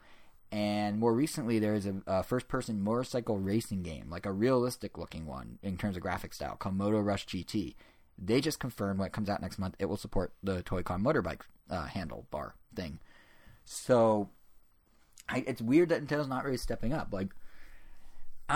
and 0.52 1.00
more 1.00 1.14
recently 1.14 1.60
there 1.60 1.76
is 1.76 1.86
a, 1.86 1.96
a 2.08 2.24
first-person 2.24 2.82
motorcycle 2.82 3.38
racing 3.38 3.84
game, 3.84 4.10
like 4.10 4.26
a 4.26 4.32
realistic-looking 4.32 5.26
one 5.26 5.60
in 5.62 5.78
terms 5.78 5.96
of 5.96 6.02
graphic 6.02 6.34
style, 6.34 6.56
called 6.56 6.76
Moto 6.76 7.00
Rush 7.00 7.26
GT. 7.26 7.76
They 8.18 8.42
just 8.42 8.60
confirmed 8.60 9.00
when 9.00 9.08
it 9.08 9.14
comes 9.14 9.30
out 9.30 9.42
next 9.42 9.60
month, 9.60 9.76
it 9.80 9.86
will 9.86 9.98
support 9.98 10.34
the 10.42 10.64
Toy-Con 10.64 11.04
motorbike 11.04 11.42
uh, 11.70 11.88
handlebar 11.88 12.54
thing. 12.76 13.00
So, 13.66 14.30
I, 15.30 15.44
it's 15.46 15.62
weird 15.62 15.90
that 15.90 16.06
Nintendo's 16.06 16.28
not 16.28 16.46
really 16.46 16.58
stepping 16.58 16.94
up. 16.94 17.10
Like, 17.12 17.30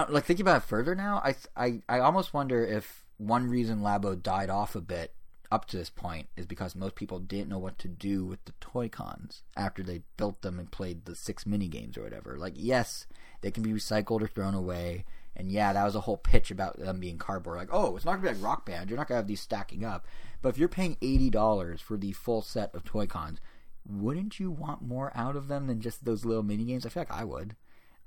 like 0.09 0.23
thinking 0.23 0.43
about 0.43 0.63
it 0.63 0.67
further 0.67 0.95
now, 0.95 1.21
I, 1.23 1.35
I 1.55 1.81
I 1.89 1.99
almost 1.99 2.33
wonder 2.33 2.65
if 2.65 3.03
one 3.17 3.47
reason 3.49 3.81
Labo 3.81 4.21
died 4.21 4.49
off 4.49 4.75
a 4.75 4.81
bit 4.81 5.13
up 5.51 5.65
to 5.65 5.77
this 5.77 5.89
point 5.89 6.27
is 6.37 6.45
because 6.45 6.75
most 6.75 6.95
people 6.95 7.19
didn't 7.19 7.49
know 7.49 7.59
what 7.59 7.77
to 7.79 7.87
do 7.87 8.25
with 8.25 8.43
the 8.45 8.53
toy 8.61 8.87
cons 8.87 9.43
after 9.57 9.83
they 9.83 10.01
built 10.15 10.41
them 10.41 10.57
and 10.59 10.71
played 10.71 11.05
the 11.05 11.15
six 11.15 11.45
mini 11.45 11.67
games 11.67 11.97
or 11.97 12.03
whatever. 12.03 12.37
Like, 12.37 12.53
yes, 12.55 13.05
they 13.41 13.51
can 13.51 13.61
be 13.63 13.71
recycled 13.71 14.21
or 14.21 14.27
thrown 14.27 14.53
away, 14.53 15.03
and 15.35 15.51
yeah, 15.51 15.73
that 15.73 15.83
was 15.83 15.95
a 15.95 16.01
whole 16.01 16.17
pitch 16.17 16.51
about 16.51 16.79
them 16.79 16.99
being 16.99 17.17
cardboard. 17.17 17.57
Like, 17.57 17.69
oh, 17.71 17.95
it's 17.95 18.05
not 18.05 18.13
gonna 18.13 18.29
be 18.29 18.35
like 18.35 18.43
Rock 18.43 18.65
Band. 18.65 18.89
You're 18.89 18.97
not 18.97 19.07
gonna 19.07 19.17
have 19.19 19.27
these 19.27 19.41
stacking 19.41 19.83
up. 19.83 20.07
But 20.41 20.49
if 20.49 20.57
you're 20.57 20.67
paying 20.67 20.97
eighty 21.01 21.29
dollars 21.29 21.81
for 21.81 21.97
the 21.97 22.13
full 22.13 22.41
set 22.41 22.73
of 22.73 22.83
toy 22.83 23.05
cons, 23.05 23.39
wouldn't 23.85 24.39
you 24.39 24.51
want 24.51 24.81
more 24.81 25.11
out 25.15 25.35
of 25.35 25.47
them 25.47 25.67
than 25.67 25.81
just 25.81 26.05
those 26.05 26.25
little 26.25 26.43
mini 26.43 26.63
games? 26.65 26.85
I 26.85 26.89
feel 26.89 27.01
like 27.01 27.11
I 27.11 27.23
would. 27.23 27.55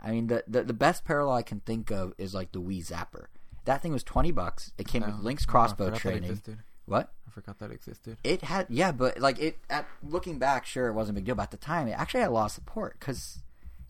I 0.01 0.11
mean, 0.11 0.27
the, 0.27 0.45
the 0.47 0.63
the 0.65 0.73
best 0.73 1.05
parallel 1.05 1.35
I 1.37 1.43
can 1.43 1.61
think 1.61 1.91
of 1.91 2.13
is 2.19 2.35
like 2.35 2.53
the 2.53 2.61
Wii 2.61 2.87
Zapper. 2.87 3.27
That 3.65 3.83
thing 3.83 3.93
was 3.93 4.03
twenty 4.05 4.33
bucks. 4.33 4.73
It 4.79 4.87
came 4.87 5.03
No. 5.03 5.09
with 5.09 5.17
oh, 5.21 5.23
Link's 5.23 5.45
Oh, 5.47 5.49
I 5.49 5.53
crossbow 5.53 5.91
that 5.91 5.99
training. 5.99 6.43
What? 6.87 7.13
I 7.27 7.31
forgot 7.31 7.59
that 7.61 7.71
existed. 7.71 8.19
It 8.23 8.43
had 8.43 8.67
yeah, 8.69 8.93
but 8.93 9.19
like 9.19 9.39
it 9.39 9.59
at 9.71 9.87
looking 10.03 10.39
back, 10.39 10.67
sure 10.67 10.89
it 10.89 10.93
wasn't 10.93 11.17
a 11.17 11.21
big 11.21 11.27
deal. 11.27 11.35
But 11.35 11.45
at 11.45 11.51
the 11.51 11.57
time, 11.57 11.89
it 11.89 11.93
actually 11.93 12.21
had 12.21 12.31
a 12.31 12.33
lot 12.33 12.47
of 12.47 12.53
support 12.53 12.97
because 12.99 13.39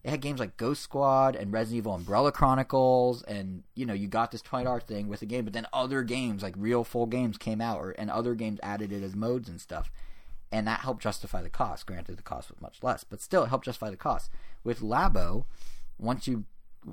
it 0.04 0.10
had 0.10 0.20
games 0.20 0.38
like 0.38 0.56
Ghost 0.56 0.82
Squad 0.82 1.34
and 1.34 1.52
Resident 1.52 1.78
Evil 1.78 1.94
Umbrella 1.94 2.30
Chronicles, 2.30 3.22
and 3.22 3.64
you 3.74 3.84
know 3.84 3.94
you 3.94 4.06
got 4.06 4.30
this 4.30 4.42
twenty 4.42 4.64
dollar 4.64 4.80
thing 4.80 5.08
with 5.08 5.22
a 5.22 5.26
game, 5.26 5.44
but 5.44 5.52
then 5.52 5.66
other 5.72 6.02
games 6.02 6.42
like 6.42 6.54
real 6.56 6.84
full 6.84 7.06
games 7.06 7.36
came 7.36 7.60
out, 7.60 7.78
or 7.78 7.90
and 7.92 8.10
other 8.10 8.34
games 8.34 8.60
added 8.62 8.92
it 8.92 9.02
as 9.02 9.16
modes 9.16 9.48
and 9.48 9.60
stuff, 9.60 9.90
and 10.52 10.66
that 10.68 10.80
helped 10.80 11.02
justify 11.02 11.42
the 11.42 11.50
cost. 11.50 11.86
Granted, 11.86 12.16
the 12.16 12.22
cost 12.22 12.50
was 12.50 12.60
much 12.60 12.78
less, 12.82 13.02
but 13.02 13.20
still 13.20 13.44
it 13.44 13.48
helped 13.48 13.64
justify 13.64 13.90
the 13.90 13.96
cost. 13.96 14.30
With 14.62 14.80
Labo, 14.80 15.46
once 15.98 16.28
you 16.28 16.44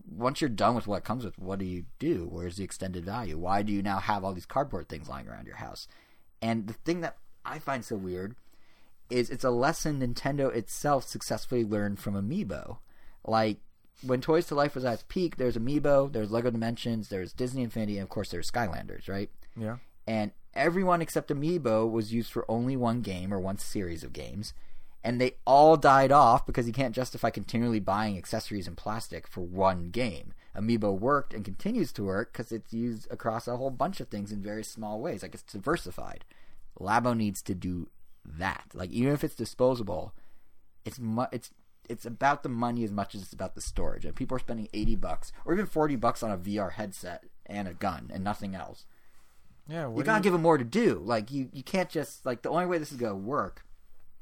once 0.09 0.41
you're 0.41 0.49
done 0.49 0.75
with 0.75 0.87
what 0.87 1.03
comes 1.03 1.25
with, 1.25 1.37
what 1.37 1.59
do 1.59 1.65
you 1.65 1.85
do? 1.99 2.27
Where's 2.31 2.57
the 2.57 2.63
extended 2.63 3.05
value? 3.05 3.37
Why 3.37 3.61
do 3.61 3.73
you 3.73 3.81
now 3.81 3.99
have 3.99 4.23
all 4.23 4.33
these 4.33 4.45
cardboard 4.45 4.87
things 4.89 5.09
lying 5.09 5.27
around 5.27 5.47
your 5.47 5.57
house? 5.57 5.87
And 6.41 6.67
the 6.67 6.73
thing 6.73 7.01
that 7.01 7.17
I 7.45 7.59
find 7.59 7.83
so 7.83 7.95
weird 7.95 8.35
is 9.09 9.29
it's 9.29 9.43
a 9.43 9.49
lesson 9.51 9.99
Nintendo 9.99 10.53
itself 10.55 11.05
successfully 11.07 11.63
learned 11.65 11.99
from 11.99 12.13
Amiibo. 12.15 12.77
Like 13.25 13.57
when 14.05 14.21
Toys 14.21 14.47
to 14.47 14.55
Life 14.55 14.73
was 14.75 14.85
at 14.85 14.93
its 14.93 15.05
peak, 15.07 15.37
there's 15.37 15.57
Amiibo, 15.57 16.11
there's 16.11 16.31
Lego 16.31 16.49
Dimensions, 16.49 17.09
there's 17.09 17.33
Disney 17.33 17.63
Infinity, 17.63 17.97
and 17.97 18.03
of 18.03 18.09
course 18.09 18.29
there's 18.29 18.49
Skylanders, 18.49 19.07
right? 19.09 19.29
Yeah. 19.57 19.77
and 20.07 20.31
everyone 20.53 21.01
except 21.01 21.29
Amiibo 21.29 21.89
was 21.89 22.13
used 22.13 22.31
for 22.31 22.49
only 22.49 22.75
one 22.77 23.01
game 23.01 23.33
or 23.33 23.39
one 23.39 23.57
series 23.57 24.03
of 24.03 24.13
games, 24.13 24.53
and 25.03 25.19
they 25.19 25.33
all 25.45 25.77
died 25.77 26.11
off 26.11 26.45
because 26.45 26.67
you 26.67 26.73
can't 26.73 26.95
justify 26.95 27.29
continually 27.29 27.79
buying 27.79 28.17
accessories 28.17 28.67
and 28.67 28.77
plastic 28.77 29.27
for 29.27 29.41
one 29.41 29.89
game. 29.89 30.33
Amiibo 30.55 30.97
worked 30.97 31.33
and 31.33 31.45
continues 31.45 31.91
to 31.93 32.03
work 32.03 32.31
because 32.33 32.51
it's 32.51 32.73
used 32.73 33.07
across 33.09 33.47
a 33.47 33.57
whole 33.57 33.69
bunch 33.69 33.99
of 33.99 34.09
things 34.09 34.31
in 34.31 34.41
very 34.41 34.63
small 34.63 34.99
ways, 34.99 35.23
like 35.23 35.33
it's 35.33 35.43
diversified. 35.43 36.25
Labo 36.79 37.15
needs 37.15 37.41
to 37.43 37.55
do 37.55 37.89
that. 38.25 38.65
Like 38.73 38.91
even 38.91 39.13
if 39.13 39.23
it's 39.23 39.35
disposable, 39.35 40.13
it's 40.85 40.99
mu- 40.99 41.25
it's 41.31 41.51
it's 41.89 42.05
about 42.05 42.43
the 42.43 42.49
money 42.49 42.83
as 42.83 42.91
much 42.91 43.15
as 43.15 43.21
it's 43.21 43.33
about 43.33 43.55
the 43.55 43.61
storage. 43.61 44.05
And 44.05 44.15
people 44.15 44.35
are 44.35 44.39
spending 44.39 44.67
eighty 44.73 44.95
bucks 44.95 45.31
or 45.45 45.53
even 45.53 45.65
forty 45.65 45.95
bucks 45.95 46.21
on 46.21 46.31
a 46.31 46.37
VR 46.37 46.73
headset 46.73 47.23
and 47.45 47.67
a 47.67 47.73
gun 47.73 48.09
and 48.13 48.23
nothing 48.23 48.55
else 48.55 48.85
Yeah. 49.67 49.87
You 49.89 50.03
gotta 50.03 50.21
give 50.23 50.33
them 50.33 50.41
more 50.41 50.57
to 50.57 50.63
do. 50.63 51.01
Like 51.03 51.31
you, 51.31 51.49
you 51.51 51.63
can't 51.63 51.89
just 51.89 52.25
like 52.25 52.41
the 52.43 52.49
only 52.49 52.65
way 52.65 52.77
this 52.77 52.91
is 52.91 52.97
gonna 52.97 53.15
work. 53.15 53.65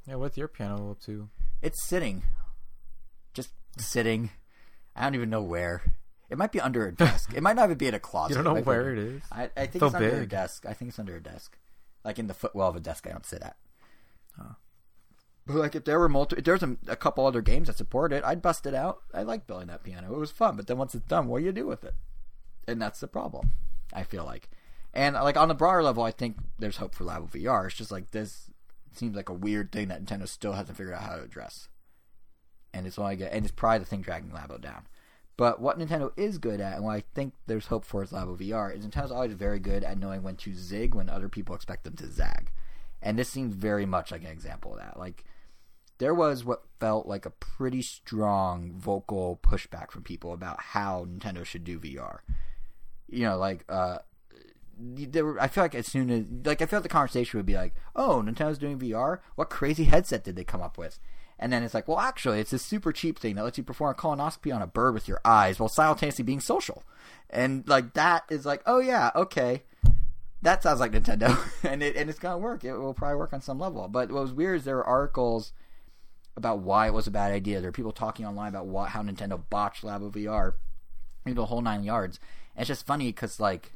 Yeah. 0.10 0.16
What's 0.16 0.38
your 0.38 0.47
piano 0.47 0.91
up 0.91 1.01
to? 1.01 1.30
It's 1.62 1.88
sitting, 1.88 2.24
just 3.34 3.51
sitting. 3.78 4.32
I 4.95 5.03
don't 5.03 5.16
even 5.16 5.30
know 5.30 5.43
where. 5.43 5.84
It 6.30 6.38
might 6.38 6.51
be 6.51 6.60
under 6.60 6.88
a 6.88 6.91
desk. 6.95 7.32
It 7.34 7.43
might 7.43 7.55
not 7.55 7.66
even 7.66 7.78
be 7.78 7.88
in 7.88 7.93
a 7.93 7.99
closet. 7.99 8.32
You 8.32 8.36
don't 8.36 8.43
know 8.43 8.51
It 8.51 8.66
might 8.66 8.74
be 8.74 8.78
where 8.78 8.93
it 8.93 8.99
is. 8.99 9.22
I, 9.32 9.49
I 9.55 9.68
think 9.68 9.82
So 9.82 9.88
it's 9.88 9.95
under 9.95 10.22
a 10.22 10.26
desk. 10.28 10.66
I 10.68 10.74
think 10.74 10.89
it's 10.89 10.99
under 10.99 11.16
a 11.16 11.22
desk, 11.22 11.57
like 12.03 12.18
in 12.18 12.28
the 12.28 12.34
footwell 12.34 12.70
of 12.70 12.76
a 12.76 12.80
desk 12.80 13.05
I 13.07 13.12
don't 13.12 13.26
sit 13.26 13.41
at. 13.43 13.55
Huh. 14.36 14.53
But 15.45 15.57
like 15.57 15.76
if 15.76 15.86
there 15.86 15.99
were 15.99 16.10
multiple, 16.10 16.39
if 16.39 16.45
there's 16.45 16.64
a, 16.64 16.78
a 16.88 16.95
couple 16.95 17.26
other 17.26 17.41
games 17.41 17.68
that 17.68 17.78
support 17.78 18.12
it, 18.14 18.24
I'd 18.24 18.41
bust 18.41 18.66
it 18.66 18.74
out. 18.74 19.01
I 19.14 19.24
like 19.24 19.47
building 19.47 19.68
that 19.68 19.84
piano. 19.84 20.14
It 20.14 20.20
was 20.20 20.32
fun. 20.32 20.55
But 20.55 20.68
then 20.68 20.78
once 20.78 20.95
it's 20.95 21.05
done, 21.05 21.28
what 21.28 21.39
do 21.39 21.45
you 21.45 21.51
do 21.51 21.68
with 21.68 21.84
it? 21.84 21.93
And 22.68 22.82
that's 22.82 22.99
the 22.99 23.07
problem. 23.07 23.51
I 23.93 24.03
feel 24.03 24.24
like, 24.24 24.49
and 24.93 25.16
like 25.16 25.38
on 25.38 25.47
the 25.47 25.55
broader 25.55 25.84
level, 25.84 26.03
I 26.03 26.12
think 26.12 26.38
there's 26.60 26.78
hope 26.78 26.93
for 26.93 27.03
Labo 27.03 27.30
VR. 27.30 27.66
It's 27.66 27.76
just 27.76 27.91
like 27.91 28.12
this 28.12 28.48
seems 28.93 29.15
like 29.15 29.29
a 29.29 29.33
weird 29.33 29.71
thing 29.71 29.87
that 29.89 30.03
Nintendo 30.03 30.27
still 30.27 30.53
hasn't 30.53 30.77
figured 30.77 30.95
out 30.95 31.03
how 31.03 31.15
to 31.17 31.23
address. 31.23 31.67
And 32.73 32.85
it's 32.85 32.99
only 32.99 33.15
get, 33.15 33.33
and 33.33 33.45
it's 33.45 33.53
probably 33.53 33.79
the 33.79 33.85
thing 33.85 34.01
dragging 34.01 34.31
Labo 34.31 34.59
down. 34.59 34.87
But 35.37 35.61
what 35.61 35.79
Nintendo 35.79 36.11
is 36.17 36.37
good 36.37 36.59
at, 36.59 36.75
and 36.75 36.83
what 36.83 36.97
I 36.97 37.03
think 37.15 37.33
there's 37.47 37.67
hope 37.67 37.85
for 37.85 38.03
is 38.03 38.11
Labo 38.11 38.37
VR, 38.37 38.75
is 38.75 38.85
Nintendo's 38.85 39.11
always 39.11 39.33
very 39.33 39.59
good 39.59 39.83
at 39.83 39.97
knowing 39.97 40.21
when 40.21 40.35
to 40.35 40.53
zig 40.53 40.93
when 40.93 41.09
other 41.09 41.29
people 41.29 41.55
expect 41.55 41.85
them 41.85 41.95
to 41.95 42.11
zag. 42.11 42.51
And 43.01 43.17
this 43.17 43.29
seems 43.29 43.53
very 43.55 43.85
much 43.85 44.11
like 44.11 44.21
an 44.21 44.31
example 44.31 44.73
of 44.73 44.79
that. 44.79 44.99
Like, 44.99 45.23
there 45.99 46.13
was 46.13 46.43
what 46.43 46.63
felt 46.79 47.07
like 47.07 47.25
a 47.25 47.29
pretty 47.29 47.81
strong 47.81 48.73
vocal 48.73 49.39
pushback 49.41 49.91
from 49.91 50.03
people 50.03 50.33
about 50.33 50.59
how 50.59 51.05
Nintendo 51.05 51.45
should 51.45 51.63
do 51.63 51.79
VR. 51.79 52.19
You 53.07 53.23
know, 53.23 53.37
like 53.37 53.63
uh, 53.69 53.99
there 54.80 55.39
I 55.39 55.47
feel 55.47 55.63
like 55.63 55.75
as 55.75 55.88
soon 55.88 56.09
as 56.09 56.25
like 56.45 56.61
I 56.61 56.65
feel 56.65 56.77
like 56.77 56.84
the 56.84 56.89
conversation 56.89 57.38
would 57.38 57.45
be 57.45 57.55
like, 57.55 57.73
"Oh, 57.95 58.21
Nintendo's 58.25 58.57
doing 58.57 58.80
VR. 58.80 59.19
What 59.36 59.49
crazy 59.49 59.86
headset 59.86 60.23
did 60.23 60.36
they 60.36 60.43
come 60.43 60.61
up 60.61 60.77
with?" 60.77 60.99
And 61.38 61.51
then 61.53 61.63
it's 61.63 61.73
like, 61.73 61.88
"Well, 61.88 61.99
actually, 61.99 62.39
it's 62.39 62.51
this 62.51 62.63
super 62.63 62.91
cheap 62.91 63.19
thing 63.19 63.36
that 63.36 63.43
lets 63.43 63.57
you 63.57 63.63
perform 63.63 63.91
a 63.91 63.93
colonoscopy 63.93 64.53
on 64.53 64.61
a 64.61 64.67
bird 64.67 64.93
with 64.93 65.07
your 65.07 65.21
eyes 65.25 65.59
while 65.59 65.69
simultaneously 65.69 66.23
being 66.23 66.39
social." 66.39 66.84
And 67.30 67.67
like 67.67 67.93
that 67.93 68.23
is 68.30 68.45
like, 68.45 68.61
"Oh 68.65 68.80
yeah, 68.80 69.11
okay." 69.15 69.63
That 70.41 70.63
sounds 70.63 70.80
like 70.80 70.93
Nintendo, 70.93 71.38
and 71.63 71.84
it 71.84 71.95
and 71.95 72.09
it's 72.09 72.19
gonna 72.19 72.38
work. 72.38 72.63
It 72.63 72.73
will 72.73 72.93
probably 72.93 73.17
work 73.17 73.34
on 73.34 73.41
some 73.41 73.59
level. 73.59 73.88
But 73.88 74.11
what 74.11 74.21
was 74.21 74.34
weird 74.34 74.57
is 74.57 74.65
there 74.65 74.77
were 74.77 74.86
articles 74.88 75.53
about 76.38 76.59
why 76.59 76.88
it 76.88 76.93
was 76.93 77.05
a 77.05 77.11
bad 77.11 77.32
idea. 77.32 77.59
There 77.59 77.69
are 77.69 77.73
people 77.73 77.91
talking 77.91 78.25
online 78.25 78.49
about 78.49 78.65
what, 78.65 78.89
how 78.89 79.03
Nintendo 79.03 79.41
botched 79.49 79.84
Labo 79.84 80.11
VR, 80.11 80.53
you 81.25 81.34
know, 81.34 81.41
the 81.41 81.45
whole 81.47 81.61
nine 81.61 81.84
yards. 81.84 82.19
And 82.55 82.61
it's 82.61 82.69
just 82.69 82.88
funny 82.88 83.07
because 83.07 83.39
like 83.39 83.73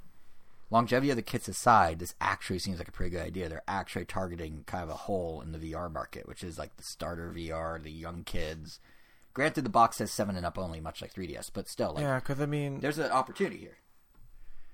longevity 0.73 1.09
of 1.11 1.15
the 1.15 1.21
kits 1.21 1.47
aside, 1.47 1.99
this 1.99 2.15
actually 2.19 2.59
seems 2.59 2.79
like 2.79 2.87
a 2.87 2.91
pretty 2.91 3.11
good 3.11 3.25
idea. 3.25 3.47
They're 3.47 3.63
actually 3.67 4.05
targeting 4.05 4.63
kind 4.65 4.83
of 4.83 4.89
a 4.89 4.95
hole 4.95 5.41
in 5.41 5.51
the 5.51 5.59
VR 5.59 5.91
market, 5.91 6.27
which 6.27 6.43
is 6.43 6.57
like 6.57 6.75
the 6.77 6.83
starter 6.83 7.31
VR, 7.33 7.81
the 7.81 7.91
young 7.91 8.23
kids. 8.23 8.79
Granted, 9.33 9.63
the 9.63 9.69
box 9.69 9.97
says 9.97 10.11
seven 10.11 10.35
and 10.35 10.45
up 10.45 10.57
only, 10.57 10.79
much 10.79 11.01
like 11.01 11.13
3DS, 11.13 11.49
but 11.53 11.67
still, 11.67 11.93
like, 11.93 12.01
yeah, 12.03 12.19
because 12.19 12.39
I 12.41 12.45
mean, 12.45 12.79
there's 12.81 12.99
an 12.99 13.11
opportunity 13.11 13.57
here. 13.57 13.77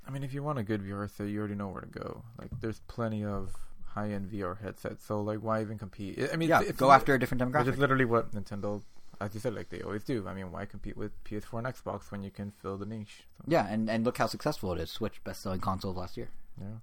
I 0.08 0.12
mean, 0.12 0.24
if 0.24 0.34
you 0.34 0.42
want 0.42 0.58
a 0.60 0.64
good 0.64 0.82
VR 0.82 1.10
set, 1.10 1.28
you 1.28 1.40
already 1.40 1.56
know 1.56 1.68
where 1.68 1.82
to 1.82 1.88
go. 1.88 2.24
Like, 2.40 2.50
there's 2.60 2.80
plenty 2.88 3.24
of 3.24 3.54
high-end 3.94 4.32
VR 4.32 4.60
headsets. 4.62 5.06
So, 5.06 5.22
like, 5.22 5.40
why 5.40 5.62
even 5.62 5.78
compete? 5.78 6.20
I 6.34 6.36
mean, 6.36 6.50
Yeah, 6.50 6.62
it's, 6.62 6.80
go 6.80 6.92
after 6.92 7.14
a 7.14 7.20
different 7.20 7.42
Which 7.44 7.54
demographic. 7.54 7.74
is 7.74 7.78
literally 7.78 8.06
what 8.06 8.34
Nintendo, 8.34 8.82
as 9.22 9.34
you 9.34 9.40
said, 9.40 9.54
like 9.54 9.70
they 9.70 9.82
always 9.82 10.04
do. 10.04 10.26
I 10.28 10.34
mean, 10.34 10.52
why 10.52 10.66
compete 10.66 10.96
with 10.98 11.12
PS4 11.24 11.60
and 11.60 11.68
Xbox 11.68 12.12
when 12.12 12.24
you 12.24 12.32
can 12.32 12.52
fill 12.52 12.78
the 12.78 12.86
niche? 12.86 13.24
So, 13.38 13.44
Yeah, 13.48 13.68
and, 13.70 13.90
and 13.90 14.06
look 14.06 14.18
how 14.18 14.28
successful 14.28 14.72
it 14.74 14.80
is. 14.80 14.90
Switch 14.90 15.24
best 15.24 15.42
selling 15.42 15.60
console 15.60 15.92
of 15.92 15.98
last 15.98 16.18
year. 16.18 16.30
yeah. 16.60 16.78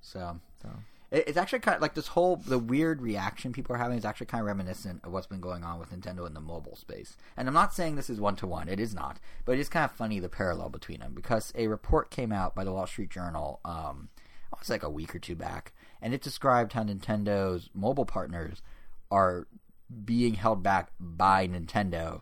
So 0.00 0.40
So 0.62 0.68
it, 1.10 1.24
it's 1.28 1.36
actually 1.36 1.58
kind 1.58 1.74
of 1.76 1.82
like 1.82 1.94
this 1.94 2.08
whole 2.08 2.36
the 2.36 2.58
weird 2.58 3.02
reaction 3.02 3.52
people 3.52 3.74
are 3.74 3.78
having 3.78 3.98
is 3.98 4.04
actually 4.04 4.26
kind 4.26 4.40
of 4.40 4.46
reminiscent 4.46 5.02
of 5.04 5.12
what's 5.12 5.26
been 5.26 5.40
going 5.40 5.62
on 5.62 5.78
with 5.78 5.90
Nintendo 5.90 6.26
in 6.26 6.34
the 6.34 6.40
mobile 6.40 6.76
space. 6.76 7.16
And 7.36 7.46
I'm 7.48 7.54
not 7.54 7.74
saying 7.74 7.96
this 7.96 8.08
is 8.10 8.20
one 8.20 8.36
to 8.36 8.46
one; 8.46 8.68
it 8.68 8.80
is 8.80 8.94
not. 8.94 9.20
But 9.44 9.52
it 9.52 9.60
is 9.60 9.68
kind 9.68 9.84
of 9.84 9.92
funny 9.92 10.18
the 10.20 10.28
parallel 10.28 10.70
between 10.70 11.00
them 11.00 11.12
because 11.14 11.52
a 11.54 11.66
report 11.66 12.10
came 12.10 12.32
out 12.32 12.54
by 12.54 12.64
the 12.64 12.72
Wall 12.72 12.86
Street 12.86 13.10
Journal. 13.10 13.60
Um, 13.64 14.08
it 14.52 14.58
was 14.58 14.70
like 14.70 14.82
a 14.82 14.90
week 14.90 15.14
or 15.14 15.18
two 15.18 15.36
back, 15.36 15.72
and 16.00 16.14
it 16.14 16.22
described 16.22 16.72
how 16.72 16.82
Nintendo's 16.82 17.70
mobile 17.74 18.06
partners 18.06 18.62
are 19.10 19.46
being 20.04 20.34
held 20.34 20.62
back 20.62 20.92
by 20.98 21.46
Nintendo 21.46 22.20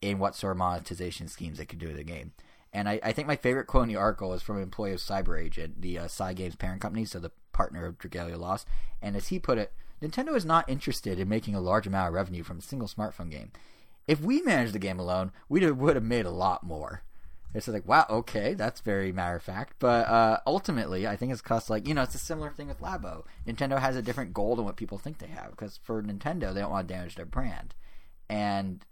in 0.00 0.18
what 0.18 0.36
sort 0.36 0.52
of 0.52 0.58
monetization 0.58 1.28
schemes 1.28 1.58
they 1.58 1.64
could 1.64 1.78
do 1.78 1.88
with 1.88 1.96
the 1.96 2.04
game. 2.04 2.32
And 2.72 2.88
I, 2.88 3.00
I 3.02 3.12
think 3.12 3.26
my 3.26 3.36
favorite 3.36 3.66
quote 3.66 3.84
in 3.84 3.88
the 3.88 3.96
article 3.96 4.34
is 4.34 4.42
from 4.42 4.56
an 4.56 4.62
employee 4.62 4.92
of 4.92 5.00
Cyber 5.00 5.42
Agent, 5.42 5.80
the 5.80 5.98
uh, 5.98 6.04
Cygames 6.04 6.58
parent 6.58 6.82
company, 6.82 7.04
so 7.04 7.18
the 7.18 7.32
partner 7.52 7.86
of 7.86 7.98
Dragalia 7.98 8.38
Lost. 8.38 8.68
And 9.00 9.16
as 9.16 9.28
he 9.28 9.38
put 9.38 9.58
it, 9.58 9.72
Nintendo 10.02 10.36
is 10.36 10.44
not 10.44 10.68
interested 10.68 11.18
in 11.18 11.28
making 11.28 11.54
a 11.54 11.60
large 11.60 11.86
amount 11.86 12.08
of 12.08 12.14
revenue 12.14 12.42
from 12.42 12.58
a 12.58 12.62
single 12.62 12.88
smartphone 12.88 13.30
game. 13.30 13.50
If 14.06 14.20
we 14.20 14.42
managed 14.42 14.74
the 14.74 14.78
game 14.78 15.00
alone, 15.00 15.32
we 15.48 15.68
would 15.70 15.96
have 15.96 16.04
made 16.04 16.26
a 16.26 16.30
lot 16.30 16.62
more. 16.62 17.02
It's 17.54 17.66
like, 17.66 17.88
wow, 17.88 18.06
okay, 18.10 18.54
that's 18.54 18.80
very 18.80 19.10
matter 19.10 19.36
of 19.36 19.42
fact. 19.42 19.74
But 19.78 20.06
uh, 20.06 20.40
ultimately, 20.46 21.06
I 21.06 21.16
think 21.16 21.32
it's 21.32 21.40
cost 21.40 21.70
like, 21.70 21.88
you 21.88 21.94
know, 21.94 22.02
it's 22.02 22.14
a 22.14 22.18
similar 22.18 22.50
thing 22.50 22.68
with 22.68 22.80
Labo. 22.80 23.24
Nintendo 23.46 23.78
has 23.78 23.96
a 23.96 24.02
different 24.02 24.34
goal 24.34 24.54
than 24.54 24.64
what 24.64 24.76
people 24.76 24.98
think 24.98 25.18
they 25.18 25.28
have. 25.28 25.50
Because 25.50 25.78
for 25.82 26.02
Nintendo, 26.02 26.52
they 26.52 26.60
don't 26.60 26.70
want 26.70 26.86
to 26.86 26.94
damage 26.94 27.14
their 27.14 27.24
brand. 27.24 27.74
And 28.28 28.84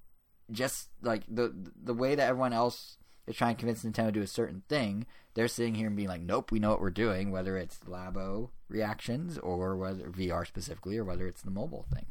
just 0.50 0.88
like 1.02 1.24
the 1.28 1.52
the 1.82 1.94
way 1.94 2.14
that 2.14 2.28
everyone 2.28 2.52
else 2.52 2.98
is 3.26 3.36
trying 3.36 3.57
to 3.57 3.59
convince 3.59 3.84
Nintendo 3.84 4.07
to 4.07 4.12
do 4.12 4.22
a 4.22 4.26
certain 4.26 4.62
thing, 4.68 5.07
they're 5.34 5.48
sitting 5.48 5.74
here 5.74 5.88
and 5.88 5.96
being 5.96 6.09
like, 6.09 6.22
nope, 6.22 6.50
we 6.50 6.59
know 6.59 6.70
what 6.70 6.80
we're 6.80 6.90
doing, 6.90 7.30
whether 7.30 7.57
it's 7.59 7.80
Labo 7.80 8.50
reactions 8.68 9.36
or 9.38 9.76
whether 9.76 10.09
VR 10.09 10.46
specifically 10.46 10.96
or 10.96 11.04
whether 11.04 11.26
it's 11.26 11.42
the 11.42 11.50
mobile 11.50 11.86
thing. 11.92 12.07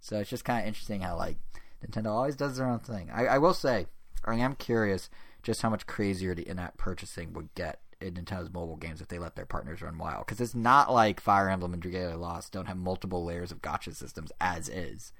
So 0.00 0.18
it's 0.18 0.30
just 0.30 0.44
kind 0.44 0.62
of 0.62 0.68
interesting 0.68 1.02
how 1.02 1.16
like 1.16 1.36
Nintendo 1.84 2.10
always 2.10 2.36
does 2.36 2.56
their 2.56 2.66
own 2.66 2.78
thing. 2.78 3.10
I, 3.12 3.26
I 3.26 3.38
will 3.38 3.54
say, 3.54 3.86
I 4.24 4.36
am 4.36 4.54
curious 4.54 5.10
just 5.42 5.62
how 5.62 5.70
much 5.70 5.86
crazier 5.86 6.34
the 6.34 6.48
in-app 6.48 6.76
purchasing 6.76 7.32
would 7.32 7.54
get 7.54 7.80
in 8.00 8.14
Nintendo's 8.14 8.52
mobile 8.52 8.76
games 8.76 9.00
if 9.00 9.08
they 9.08 9.18
let 9.18 9.36
their 9.36 9.46
partners 9.46 9.82
run 9.82 9.98
wild. 9.98 10.26
Because 10.26 10.40
it's 10.40 10.54
not 10.54 10.92
like 10.92 11.20
Fire 11.20 11.48
Emblem 11.48 11.72
and 11.72 11.82
Dragalia 11.82 12.18
Lost 12.18 12.52
don't 12.52 12.66
have 12.66 12.76
multiple 12.76 13.24
layers 13.24 13.52
of 13.52 13.62
gotcha 13.62 13.94
systems 13.94 14.32
as 14.40 14.68
is. 14.68 15.12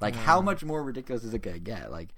Like, 0.00 0.14
how 0.14 0.42
much 0.42 0.62
more 0.62 0.82
ridiculous 0.82 1.24
is 1.24 1.32
it 1.32 1.40
gonna 1.40 1.58
get? 1.58 1.90
Like, 1.90 2.10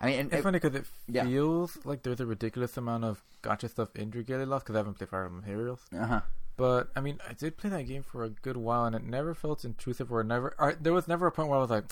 I 0.00 0.06
mean, 0.06 0.20
and, 0.20 0.32
it's 0.32 0.42
funny 0.42 0.60
because 0.60 0.76
it 0.76 0.86
yeah. 1.08 1.24
feels 1.24 1.78
like 1.84 2.02
there's 2.02 2.20
a 2.20 2.26
ridiculous 2.26 2.76
amount 2.76 3.04
of 3.04 3.22
gotcha 3.42 3.68
stuff 3.68 3.94
in 3.96 4.10
Dragalia 4.10 4.46
Lost 4.46 4.64
because 4.64 4.76
I 4.76 4.78
haven't 4.78 4.94
played 4.94 5.08
Fire 5.08 5.24
Emblem 5.24 5.44
Heroes. 5.44 5.80
uh 5.96 6.06
huh. 6.06 6.20
But 6.56 6.90
I 6.94 7.00
mean, 7.00 7.18
I 7.28 7.32
did 7.32 7.56
play 7.56 7.70
that 7.70 7.86
game 7.86 8.02
for 8.02 8.22
a 8.22 8.28
good 8.28 8.56
while, 8.56 8.84
and 8.84 8.94
it 8.94 9.02
never 9.02 9.34
felt 9.34 9.64
intrusive. 9.64 10.12
Or 10.12 10.22
never, 10.22 10.54
or, 10.58 10.76
there 10.80 10.92
was 10.92 11.08
never 11.08 11.26
a 11.26 11.32
point 11.32 11.48
where 11.48 11.58
I 11.58 11.62
was 11.62 11.70
like, 11.70 11.86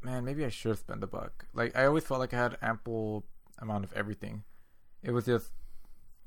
"Man, 0.00 0.24
maybe 0.24 0.44
I 0.44 0.48
should 0.48 0.78
spend 0.78 1.02
a 1.02 1.08
buck." 1.08 1.46
Like 1.52 1.76
I 1.76 1.86
always 1.86 2.04
felt 2.04 2.20
like 2.20 2.32
I 2.32 2.38
had 2.38 2.56
ample 2.62 3.24
amount 3.58 3.84
of 3.84 3.92
everything. 3.94 4.44
It 5.02 5.10
was 5.12 5.26
just 5.26 5.50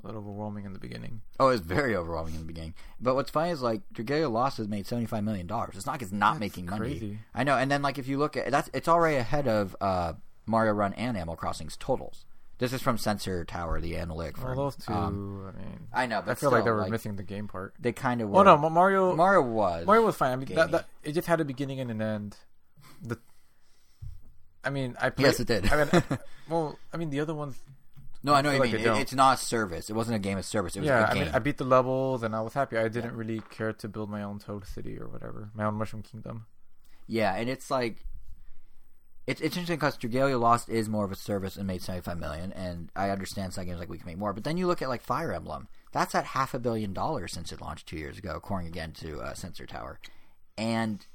a 0.02 0.08
little 0.08 0.22
overwhelming 0.22 0.66
in 0.66 0.74
the 0.74 0.80
beginning. 0.80 1.22
Oh, 1.40 1.48
it 1.50 1.52
was 1.52 1.62
very 1.62 1.96
overwhelming 1.96 2.34
in 2.36 2.40
the 2.40 2.46
beginning. 2.46 2.74
But 3.02 3.16
what's 3.16 3.30
funny 3.32 3.52
is 3.52 3.62
like 3.62 3.82
Dragalia 3.94 4.32
Lost 4.32 4.58
has 4.58 4.68
made 4.68 4.88
seventy 4.88 5.08
five 5.08 5.24
million 5.24 5.48
dollars. 5.48 5.76
It's 5.76 5.86
not 5.86 5.94
like 5.94 6.02
it's 6.02 6.12
not 6.12 6.34
That's 6.34 6.40
making 6.40 6.66
money. 6.68 6.80
crazy. 6.92 7.20
I 7.34 7.44
know. 7.44 7.58
And 7.58 7.70
then 7.70 7.82
like 7.82 7.98
if 7.98 8.08
you 8.08 8.18
look 8.18 8.38
at 8.38 8.50
that's 8.52 8.70
it's 8.74 8.88
already 8.88 9.18
ahead 9.18 9.48
of 9.48 9.76
uh, 9.82 10.14
Mario 10.46 10.74
Run 10.74 10.94
and 10.94 11.18
Animal 11.18 11.36
Crossing's 11.36 11.76
totals. 11.78 12.26
This 12.60 12.74
is 12.74 12.82
from 12.82 12.98
Sensor 12.98 13.46
Tower, 13.46 13.80
the 13.80 13.96
analytic 13.96 14.38
Well, 14.44 14.54
those 14.54 14.76
two, 14.76 14.92
Um, 14.92 15.54
I 15.56 15.58
mean, 15.58 15.80
I 15.94 16.06
know, 16.08 16.22
but 16.22 16.32
I 16.32 16.36
feel 16.36 16.52
like 16.52 16.66
they 16.66 16.72
were 16.72 16.82
like, 16.82 16.92
missing 16.92 17.16
the 17.16 17.24
game 17.24 17.48
part. 17.48 17.74
they 17.80 17.94
kind 17.94 18.20
of 18.20 18.28
were. 18.30 18.40
Oh 18.40 18.44
no, 18.44 18.58
Mario, 18.70 19.16
Mario 19.16 19.42
was. 19.42 19.86
Mario 19.86 20.06
was 20.06 20.18
fine. 20.18 20.34
I 20.34 20.36
mean, 20.36 20.54
that, 20.56 20.72
that 20.72 20.86
it 21.02 21.14
just 21.14 21.28
had 21.28 21.40
a 21.40 21.46
beginning 21.46 21.80
and 21.80 21.90
an 21.90 22.02
end. 22.02 22.36
The, 23.02 23.18
I 24.64 24.70
mean, 24.70 24.96
I 25.00 25.10
played, 25.10 25.26
Yes, 25.26 25.40
it 25.40 25.48
did. 25.48 25.72
I 25.72 25.78
mean, 25.78 25.90
I- 25.94 26.18
well, 26.50 26.78
I 26.94 26.98
mean, 26.98 27.10
the 27.10 27.20
other 27.20 27.34
ones, 27.34 27.60
no, 28.24 28.34
I 28.34 28.42
know 28.42 28.52
you 28.52 28.60
like 28.60 28.74
mean. 28.74 28.82
It, 28.82 28.98
it's 28.98 29.14
not 29.14 29.40
service. 29.40 29.90
It 29.90 29.94
wasn't 29.94 30.18
a 30.18 30.20
game 30.20 30.38
of 30.38 30.44
service. 30.46 30.76
It 30.76 30.82
was 30.82 30.88
yeah. 30.88 31.06
a 31.06 31.12
I 31.12 31.14
game. 31.14 31.24
mean, 31.26 31.36
I 31.36 31.40
beat 31.40 31.58
the 31.58 31.64
levels 31.64 32.24
and 32.24 32.36
I 32.36 32.42
was 32.42 32.54
happy. 32.54 32.78
I 32.78 32.90
didn't 32.90 33.16
really 33.16 33.42
care 33.50 33.72
to 33.72 33.88
build 33.88 34.10
my 34.10 34.24
own 34.24 34.40
Toad 34.40 34.66
City 34.66 35.00
or 35.00 35.08
whatever, 35.08 35.50
my 35.54 35.64
own 35.66 35.76
Mushroom 35.76 36.04
Kingdom. 36.04 36.46
Yeah, 37.08 37.34
and 37.36 37.50
it's 37.50 37.72
like 37.72 38.06
it's 39.26 39.42
it's 39.42 39.56
interesting 39.56 39.78
because 39.78 39.98
Dragalia 39.98 40.40
Lost 40.40 40.70
is 40.70 40.90
more 40.90 41.06
of 41.06 41.12
a 41.12 41.16
service 41.16 41.56
and 41.56 41.66
made 41.66 41.82
seventy 41.82 42.04
five 42.04 42.20
million, 42.20 42.52
and 42.52 42.92
I 42.96 43.10
understand 43.10 43.54
some 43.54 43.66
games 43.66 43.80
like 43.80 43.90
we 43.90 43.98
can 43.98 44.08
make 44.08 44.18
more. 44.18 44.34
But 44.34 44.44
then 44.44 44.58
you 44.58 44.68
look 44.68 44.82
at 44.82 44.90
like 44.90 45.02
Fire 45.02 45.32
Emblem, 45.32 45.68
that's 45.92 46.14
at 46.14 46.26
half 46.26 46.54
a 46.54 46.60
billion 46.60 46.94
dollars 46.94 47.32
since 47.32 47.52
it 47.52 47.62
launched 47.62 47.88
two 47.88 47.98
years 47.98 48.18
ago, 48.18 48.34
according 48.36 48.68
again 48.68 48.92
to 48.94 49.22
uh, 49.22 49.34
Sensor 49.34 49.66
Tower, 49.66 50.00
and 50.58 51.06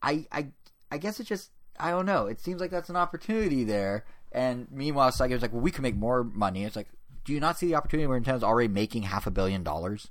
I 0.00 0.26
I 0.30 0.48
I 0.92 0.98
guess 0.98 1.18
it 1.18 1.24
just 1.24 1.50
I 1.78 1.90
don't 1.90 2.06
know. 2.06 2.26
It 2.26 2.40
seems 2.40 2.60
like 2.60 2.70
that's 2.70 2.88
an 2.88 2.96
opportunity 2.96 3.64
there, 3.64 4.04
and 4.32 4.66
meanwhile, 4.70 5.10
Sega 5.10 5.40
like, 5.40 5.52
well, 5.52 5.62
we 5.62 5.70
can 5.70 5.82
make 5.82 5.96
more 5.96 6.24
money. 6.24 6.64
It's 6.64 6.76
like, 6.76 6.88
do 7.24 7.32
you 7.32 7.40
not 7.40 7.58
see 7.58 7.66
the 7.66 7.74
opportunity 7.74 8.06
where 8.06 8.20
Nintendo's 8.20 8.42
already 8.42 8.68
making 8.68 9.02
half 9.02 9.26
a 9.26 9.30
billion 9.30 9.62
dollars? 9.62 10.08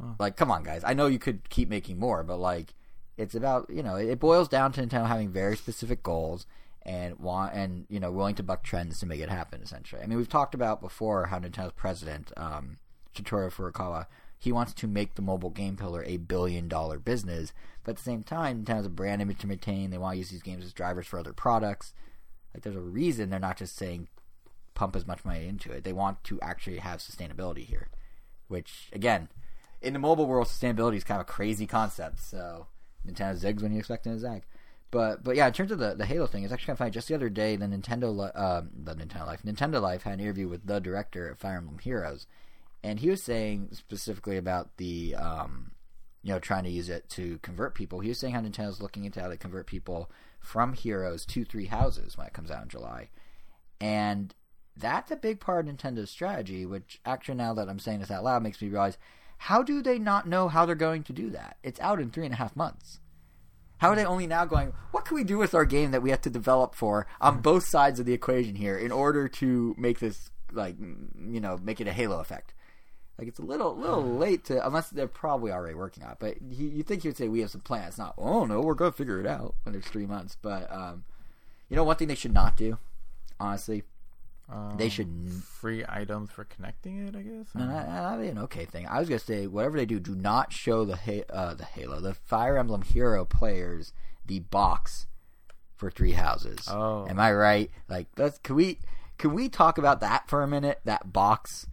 Oh. 0.00 0.16
Like, 0.18 0.36
come 0.36 0.50
on, 0.50 0.62
guys. 0.62 0.82
I 0.84 0.94
know 0.94 1.06
you 1.06 1.18
could 1.18 1.48
keep 1.48 1.68
making 1.68 1.98
more, 1.98 2.22
but 2.22 2.38
like, 2.38 2.74
it's 3.16 3.34
about 3.34 3.70
you 3.70 3.82
know, 3.82 3.96
it 3.96 4.18
boils 4.20 4.48
down 4.48 4.72
to 4.72 4.82
Nintendo 4.82 5.06
having 5.06 5.30
very 5.30 5.56
specific 5.56 6.02
goals 6.02 6.46
and 6.82 7.18
want 7.18 7.54
and 7.54 7.86
you 7.88 7.98
know, 7.98 8.10
willing 8.10 8.34
to 8.36 8.42
buck 8.42 8.62
trends 8.62 9.00
to 9.00 9.06
make 9.06 9.20
it 9.20 9.28
happen. 9.28 9.60
Essentially, 9.62 10.02
I 10.02 10.06
mean, 10.06 10.18
we've 10.18 10.28
talked 10.28 10.54
about 10.54 10.80
before 10.80 11.26
how 11.26 11.38
Nintendo's 11.38 11.72
president, 11.72 12.32
um, 12.36 12.78
Satoru 13.14 13.52
Furukawa, 13.52 14.06
he 14.38 14.52
wants 14.52 14.72
to 14.74 14.86
make 14.86 15.14
the 15.14 15.22
mobile 15.22 15.50
game 15.50 15.76
pillar 15.76 16.04
a 16.04 16.18
billion 16.18 16.68
dollar 16.68 16.98
business, 16.98 17.52
but 17.84 17.92
at 17.92 17.96
the 17.96 18.02
same 18.02 18.22
time, 18.22 18.64
Nintendo 18.64 18.76
has 18.76 18.86
a 18.86 18.90
brand 18.90 19.22
image 19.22 19.38
to 19.38 19.46
maintain. 19.46 19.90
They 19.90 19.98
want 19.98 20.14
to 20.14 20.18
use 20.18 20.30
these 20.30 20.42
games 20.42 20.64
as 20.64 20.72
drivers 20.72 21.06
for 21.06 21.18
other 21.18 21.32
products. 21.32 21.94
Like, 22.52 22.62
there's 22.62 22.76
a 22.76 22.80
reason 22.80 23.30
they're 23.30 23.38
not 23.38 23.58
just 23.58 23.76
saying 23.76 24.08
pump 24.74 24.94
as 24.94 25.06
much 25.06 25.24
money 25.24 25.46
into 25.46 25.72
it. 25.72 25.84
They 25.84 25.92
want 25.92 26.22
to 26.24 26.40
actually 26.40 26.78
have 26.78 27.00
sustainability 27.00 27.64
here, 27.64 27.88
which 28.48 28.90
again, 28.92 29.28
in 29.80 29.92
the 29.92 29.98
mobile 29.98 30.26
world, 30.26 30.46
sustainability 30.46 30.96
is 30.96 31.04
kind 31.04 31.20
of 31.20 31.26
a 31.26 31.32
crazy 31.32 31.66
concept. 31.66 32.20
So 32.20 32.68
Nintendo 33.06 33.40
zigs 33.40 33.62
when 33.62 33.72
you 33.72 33.78
expect 33.78 34.06
it 34.06 34.10
to 34.10 34.18
zag. 34.18 34.42
But 34.90 35.24
but 35.24 35.34
yeah, 35.34 35.48
in 35.48 35.52
terms 35.52 35.72
of 35.72 35.78
the, 35.78 35.94
the 35.94 36.06
Halo 36.06 36.26
thing, 36.26 36.44
it's 36.44 36.52
actually 36.52 36.66
kind 36.66 36.74
of 36.74 36.78
funny. 36.78 36.90
Just 36.92 37.08
the 37.08 37.14
other 37.14 37.28
day, 37.28 37.56
the 37.56 37.66
Nintendo 37.66 38.38
um, 38.38 38.70
the 38.72 38.94
Nintendo 38.94 39.26
Life 39.26 39.42
Nintendo 39.42 39.80
Life 39.82 40.04
had 40.04 40.14
an 40.14 40.20
interview 40.20 40.48
with 40.48 40.66
the 40.66 40.80
director 40.80 41.28
of 41.28 41.38
Fire 41.38 41.56
Emblem 41.56 41.78
Heroes, 41.78 42.26
and 42.86 43.00
he 43.00 43.10
was 43.10 43.24
saying 43.24 43.70
specifically 43.72 44.36
about 44.36 44.76
the 44.76 45.16
um, 45.16 45.72
you 46.22 46.32
know 46.32 46.38
trying 46.38 46.62
to 46.62 46.70
use 46.70 46.88
it 46.88 47.08
to 47.10 47.38
convert 47.38 47.74
people. 47.74 47.98
He 47.98 48.08
was 48.08 48.20
saying 48.20 48.34
how 48.34 48.40
Nintendo's 48.40 48.80
looking 48.80 49.04
into 49.04 49.20
how 49.20 49.26
to 49.26 49.36
convert 49.36 49.66
people 49.66 50.08
from 50.38 50.72
Heroes 50.72 51.26
to 51.26 51.44
Three 51.44 51.66
Houses 51.66 52.16
when 52.16 52.28
it 52.28 52.32
comes 52.32 52.48
out 52.48 52.62
in 52.62 52.68
July, 52.68 53.08
and 53.80 54.32
that's 54.76 55.10
a 55.10 55.16
big 55.16 55.40
part 55.40 55.66
of 55.66 55.74
Nintendo's 55.74 56.10
strategy. 56.10 56.64
Which 56.64 57.00
actually, 57.04 57.34
now 57.34 57.54
that 57.54 57.68
I'm 57.68 57.80
saying 57.80 57.98
this 57.98 58.10
out 58.12 58.22
loud, 58.22 58.44
makes 58.44 58.62
me 58.62 58.68
realize 58.68 58.98
how 59.38 59.64
do 59.64 59.82
they 59.82 59.98
not 59.98 60.28
know 60.28 60.46
how 60.46 60.64
they're 60.64 60.76
going 60.76 61.02
to 61.04 61.12
do 61.12 61.28
that? 61.30 61.56
It's 61.64 61.80
out 61.80 62.00
in 62.00 62.10
three 62.10 62.24
and 62.24 62.34
a 62.34 62.38
half 62.38 62.54
months. 62.54 63.00
How 63.78 63.90
are 63.90 63.96
they 63.96 64.06
only 64.06 64.28
now 64.28 64.44
going? 64.44 64.72
What 64.92 65.04
can 65.04 65.16
we 65.16 65.24
do 65.24 65.38
with 65.38 65.54
our 65.54 65.64
game 65.64 65.90
that 65.90 66.02
we 66.02 66.10
have 66.10 66.22
to 66.22 66.30
develop 66.30 66.76
for 66.76 67.08
on 67.20 67.40
both 67.40 67.66
sides 67.66 67.98
of 67.98 68.06
the 68.06 68.14
equation 68.14 68.54
here 68.54 68.78
in 68.78 68.92
order 68.92 69.26
to 69.28 69.74
make 69.76 69.98
this 69.98 70.30
like 70.52 70.76
you 70.78 71.40
know 71.40 71.58
make 71.60 71.80
it 71.80 71.88
a 71.88 71.92
halo 71.92 72.20
effect? 72.20 72.54
Like 73.18 73.28
it's 73.28 73.38
a 73.38 73.42
little 73.42 73.74
little 73.76 74.02
late 74.04 74.44
to 74.46 74.64
unless 74.66 74.90
they're 74.90 75.06
probably 75.08 75.50
already 75.52 75.74
working 75.74 76.04
on 76.04 76.12
it. 76.12 76.18
But 76.20 76.36
he, 76.50 76.66
you 76.68 76.82
think 76.82 77.02
he 77.02 77.08
would 77.08 77.16
say 77.16 77.28
we 77.28 77.40
have 77.40 77.50
some 77.50 77.62
plans? 77.62 77.96
Not 77.98 78.14
oh 78.18 78.44
no, 78.44 78.60
we're 78.60 78.74
gonna 78.74 78.92
figure 78.92 79.20
it 79.20 79.26
out 79.26 79.54
when 79.62 79.72
there's 79.72 79.86
three 79.86 80.06
months. 80.06 80.36
But 80.40 80.70
um, 80.72 81.04
you 81.70 81.76
know 81.76 81.84
one 81.84 81.96
thing 81.96 82.08
they 82.08 82.14
should 82.14 82.34
not 82.34 82.56
do, 82.56 82.78
honestly, 83.40 83.84
Um, 84.50 84.74
they 84.76 84.88
should 84.90 85.06
n- 85.08 85.42
free 85.44 85.84
items 85.88 86.30
for 86.30 86.44
connecting 86.44 87.06
it. 87.06 87.16
I 87.16 87.22
guess. 87.22 87.46
No, 87.54 87.66
that- 87.66 87.86
that'd 87.86 88.20
be 88.20 88.28
an 88.28 88.38
okay 88.38 88.64
thing. 88.66 88.86
I 88.86 89.00
was 89.00 89.08
gonna 89.08 89.18
say 89.18 89.46
whatever 89.46 89.76
they 89.78 89.86
do, 89.86 89.98
do 89.98 90.14
not 90.14 90.52
show 90.52 90.84
the 90.84 90.96
ha- 90.96 91.24
uh, 91.30 91.54
the 91.54 91.64
Halo, 91.64 92.00
the 92.00 92.14
Fire 92.14 92.58
Emblem 92.58 92.82
Hero 92.82 93.24
players 93.24 93.92
the 94.26 94.40
box 94.40 95.06
for 95.74 95.90
Three 95.90 96.12
Houses. 96.12 96.68
Oh. 96.68 97.06
am 97.08 97.18
I 97.18 97.32
right? 97.32 97.70
Like, 97.88 98.08
let's 98.18 98.38
can 98.38 98.56
we 98.56 98.78
can 99.18 99.32
we 99.32 99.48
talk 99.48 99.78
about 99.78 100.00
that 100.00 100.28
for 100.28 100.42
a 100.42 100.46
minute? 100.48 100.80
That 100.84 101.12
box, 101.12 101.66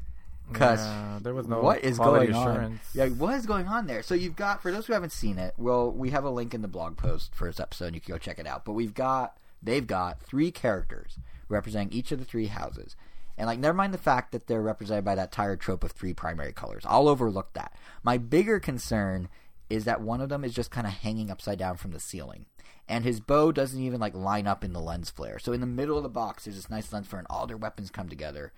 because 0.52 0.80
Yeah, 0.80 1.20
there 1.22 1.34
was 1.34 1.48
no 1.48 1.62
what 1.62 1.84
is 1.84 1.98
going 1.98 2.34
on? 2.34 2.80
Yeah, 2.94 3.08
what 3.08 3.36
is 3.36 3.46
going 3.46 3.68
on 3.68 3.88
there? 3.88 4.04
So 4.04 4.14
you've 4.16 4.36
got 4.36 4.62
for 4.62 4.72
those 4.72 4.86
who 4.88 4.94
haven't 4.94 5.12
seen 5.12 5.38
it, 5.38 5.54
well, 5.58 5.92
we 5.92 6.10
have 6.12 6.24
a 6.24 6.30
link 6.30 6.54
in 6.54 6.62
the 6.62 6.68
blog 6.68 6.98
post 6.98 7.34
for 7.36 7.48
this 7.48 7.60
episode. 7.60 7.88
and 7.88 7.96
You 7.96 8.02
can 8.02 8.14
go 8.14 8.18
check 8.18 8.40
it 8.40 8.48
out. 8.48 8.66
But 8.66 8.74
we've 8.74 8.94
got 8.94 9.38
they've 9.62 9.86
got 9.88 10.22
three 10.22 10.52
characters 10.52 11.18
representing 11.50 11.98
each 11.98 12.12
of 12.12 12.20
the 12.20 12.26
three 12.26 12.48
houses. 12.48 12.96
And 13.38 13.48
like, 13.48 13.60
never 13.60 13.74
mind 13.74 13.94
the 13.94 13.98
fact 14.00 14.32
that 14.32 14.48
they're 14.48 14.62
represented 14.62 15.04
by 15.04 15.16
that 15.16 15.32
tired 15.32 15.60
trope 15.60 15.84
of 15.84 15.92
three 15.92 16.14
primary 16.14 16.54
colors. 16.54 16.84
I'll 16.86 17.08
overlook 17.08 17.54
that. 17.54 17.74
My 18.04 18.18
bigger 18.18 18.60
concern 18.60 19.28
is 19.70 19.86
that 19.86 20.02
one 20.02 20.22
of 20.22 20.30
them 20.30 20.44
is 20.44 20.54
just 20.54 20.70
kind 20.70 20.86
of 20.86 20.94
hanging 20.94 21.32
upside 21.32 21.58
down 21.58 21.78
from 21.78 21.92
the 21.92 22.00
ceiling. 22.00 22.46
And 22.88 23.04
his 23.04 23.20
bow 23.20 23.52
doesn't 23.52 23.82
even 23.82 24.00
like 24.00 24.14
line 24.14 24.46
up 24.46 24.64
in 24.64 24.74
the 24.74 24.82
lens 24.82 25.10
flare. 25.10 25.40
So 25.40 25.52
in 25.54 25.62
the 25.62 25.68
middle 25.68 25.98
of 25.98 26.04
the 26.04 26.10
box, 26.10 26.44
there's 26.44 26.58
this 26.58 26.70
nice 26.70 26.92
lens 26.94 27.08
flare, 27.08 27.20
and 27.20 27.28
all 27.30 27.48
their 27.48 27.58
weapons 27.58 27.90
come 27.90 28.10
together. 28.10 28.52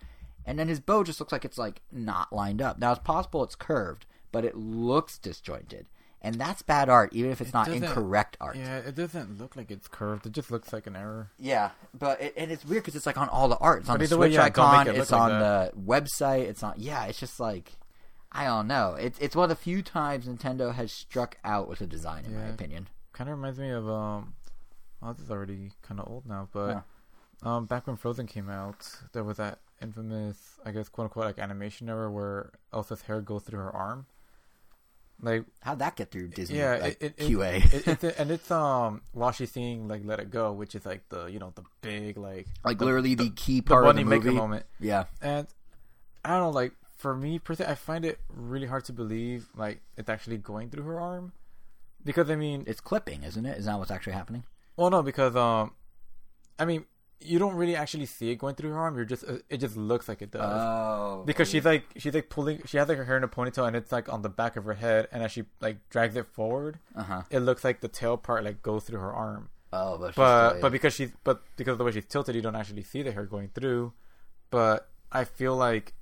And 0.46 0.60
then 0.60 0.68
his 0.68 0.80
bow 0.80 1.04
just 1.04 1.20
looks 1.20 1.32
like 1.32 1.44
it's 1.46 1.58
like 1.58 1.82
not 1.92 2.32
lined 2.32 2.62
up. 2.62 2.78
Now 2.80 2.92
it's 2.92 3.02
possible 3.04 3.44
it's 3.44 3.56
curved, 3.56 4.06
but 4.32 4.46
it 4.46 4.56
looks 4.56 5.18
disjointed. 5.18 5.88
And 6.22 6.36
that's 6.36 6.64
bad 6.64 6.90
art, 6.90 7.14
even 7.14 7.30
if 7.32 7.40
it's 7.40 7.54
not 7.54 7.68
doesn't- 7.68 7.84
incorrect 7.84 8.36
art. 8.42 8.56
Yeah, 8.56 8.78
it 8.78 8.96
doesn't 8.96 9.40
look 9.40 9.56
like 9.56 9.70
it's 9.70 9.88
curved. 9.88 10.26
It 10.26 10.32
just 10.32 10.50
looks 10.50 10.74
like 10.74 10.88
an 10.88 10.96
error. 10.96 11.30
Yeah, 11.38 11.70
but 11.98 12.20
it, 12.20 12.34
and 12.36 12.52
it's 12.52 12.66
weird 12.66 12.82
because 12.84 12.96
it's 12.96 13.06
like 13.06 13.18
on 13.18 13.30
all 13.30 13.48
the 13.48 13.58
art. 13.58 13.82
It's 13.82 13.90
on 13.90 14.00
the 14.00 14.06
either 14.06 14.18
way, 14.18 14.28
Switch 14.30 14.36
yeah, 14.38 14.46
icon. 14.46 14.88
it 14.88 14.96
It's 14.96 15.12
look 15.12 15.20
on 15.20 15.30
like 15.32 15.40
the 15.40 15.72
website. 15.80 16.42
It's 16.48 16.64
on. 16.64 16.74
Yeah, 16.78 17.06
it's 17.06 17.20
just 17.20 17.40
like 17.40 17.74
I 18.32 18.46
don't 18.46 18.68
know. 18.68 18.96
It's 19.00 19.20
it's 19.20 19.36
one 19.36 19.44
of 19.44 19.50
the 19.50 19.56
few 19.56 19.84
times 19.84 20.26
Nintendo 20.26 20.74
has 20.74 20.92
struck 20.92 21.38
out 21.44 21.68
with 21.70 21.82
a 21.82 21.88
design, 21.88 22.26
in 22.26 22.36
my 22.36 22.48
opinion. 22.48 22.88
Kind 23.14 23.30
of 23.30 23.38
reminds 23.38 23.60
me 23.60 23.70
of 23.70 23.88
um. 23.88 24.34
Oh, 25.04 25.14
this 25.14 25.26
is 25.26 25.32
already 25.32 25.74
kind 25.84 26.00
of 26.00 26.08
old 26.10 26.26
now, 26.26 26.48
but 26.52 26.84
um, 27.44 27.66
back 27.66 27.86
when 27.86 27.98
Frozen 27.98 28.26
came 28.26 28.50
out, 28.50 28.90
there 29.14 29.24
was 29.24 29.38
that 29.38 29.60
infamous, 29.82 30.60
I 30.66 30.72
guess, 30.72 30.90
quote 30.90 31.06
unquote, 31.06 31.26
like 31.26 31.40
animation 31.40 31.90
error 31.90 32.10
where 32.12 32.52
Elsa's 32.74 33.02
hair 33.04 33.22
goes 33.22 33.44
through 33.44 33.60
her 33.60 33.72
arm. 33.76 34.06
Like, 35.22 35.46
How'd 35.62 35.80
that 35.80 35.96
get 35.96 36.12
through 36.12 36.28
Disney? 36.30 36.58
yeah, 36.58 36.76
like, 36.82 36.98
it, 37.02 37.16
it, 37.18 37.30
QA. 37.30 37.74
It, 37.74 37.88
it's 37.88 38.20
and 38.20 38.32
it's 38.32 38.52
um 38.52 39.02
while 39.14 39.32
she's 39.32 39.52
seeing 39.52 39.88
like 39.88 40.02
Let 40.04 40.20
It 40.20 40.30
Go, 40.30 40.52
which 40.52 40.76
is 40.76 40.86
like 40.86 41.08
the 41.10 41.28
you 41.28 41.40
know 41.40 41.54
the 41.56 41.64
big 41.82 42.18
like 42.18 42.48
like 42.66 42.80
the, 42.80 42.86
literally 42.86 43.16
the, 43.16 43.30
key 43.30 43.62
the 43.62 43.62
part 43.62 43.86
of 43.86 43.96
bunny 43.96 44.04
the 44.04 44.10
maker 44.10 44.26
movie. 44.26 44.38
moment. 44.38 44.66
Yeah, 44.80 45.06
And 45.22 45.48
I 46.26 46.30
don't 46.32 46.40
know, 46.42 46.50
like 46.50 46.74
for 46.98 47.16
me 47.16 47.40
personally, 47.40 47.72
I 47.72 47.76
find 47.76 48.04
it 48.04 48.20
really 48.28 48.68
hard 48.68 48.84
to 48.86 48.94
believe 48.94 49.48
like 49.56 49.82
it's 49.98 50.10
actually 50.10 50.38
going 50.38 50.70
through 50.70 50.84
her 50.84 51.00
arm, 51.00 51.32
because 52.04 52.30
I 52.30 52.36
mean, 52.36 52.66
it's 52.68 52.82
clipping, 52.82 53.24
isn't 53.24 53.46
it? 53.46 53.58
Is 53.58 53.66
that 53.66 53.80
what's 53.80 53.92
actually 53.92 54.14
happening? 54.14 54.44
well, 54.76 54.90
no, 54.90 55.02
because 55.02 55.36
um, 55.38 55.72
I 56.60 56.66
mean, 56.66 56.84
you 57.22 57.40
don't 57.40 57.56
really 57.56 57.76
actually 57.76 58.06
see 58.06 58.30
it 58.32 58.36
going 58.36 58.56
through 58.56 58.72
her 58.72 58.80
arm. 58.80 58.96
You're 58.96 59.06
just 59.06 59.24
uh, 59.24 59.38
it 59.50 59.58
just 59.58 59.78
looks 59.78 60.08
like 60.08 60.22
it 60.22 60.32
does. 60.32 60.42
Oh, 60.44 61.24
because 61.26 61.50
she's 61.50 61.66
like 61.66 61.86
she's 61.98 62.14
like 62.14 62.30
pulling 62.30 62.62
she 62.66 62.78
has 62.78 62.88
like 62.88 62.98
her 62.98 63.06
hair 63.06 63.18
in 63.18 63.24
a 63.24 63.28
ponytail 63.28 63.68
and 63.68 63.76
it's 63.76 63.92
like 63.92 64.12
on 64.12 64.22
the 64.22 64.30
back 64.30 64.56
of 64.56 64.66
her 64.66 64.74
head 64.74 65.08
and 65.12 65.24
as 65.24 65.32
she 65.32 65.44
like 65.62 65.78
drags 65.90 66.16
it 66.16 66.28
forward 66.28 66.80
uh 66.96 67.04
huh. 67.04 67.22
it 67.30 67.40
looks 67.40 67.64
like 67.64 67.82
the 67.82 67.88
tail 67.88 68.18
part 68.18 68.44
like 68.44 68.62
goes 68.62 68.84
through 68.84 69.00
her 69.00 69.14
arm 69.14 69.50
Oh, 69.74 69.98
but 69.98 70.10
she's 70.10 70.16
but 70.16 70.62
but 70.62 70.72
because 70.72 70.94
she's 70.94 71.12
but 71.24 71.42
because 71.58 71.74
of 71.74 71.78
the 71.80 71.84
way 71.84 71.92
she's 71.92 72.06
tilted 72.06 72.36
you 72.36 72.42
don't 72.42 72.56
actually 72.56 72.84
see 72.84 73.02
the 73.02 73.12
hair 73.12 73.26
going 73.26 73.50
through 73.50 73.92
but 74.50 74.90
i 75.12 75.26
feel 75.26 75.56
like 75.56 75.94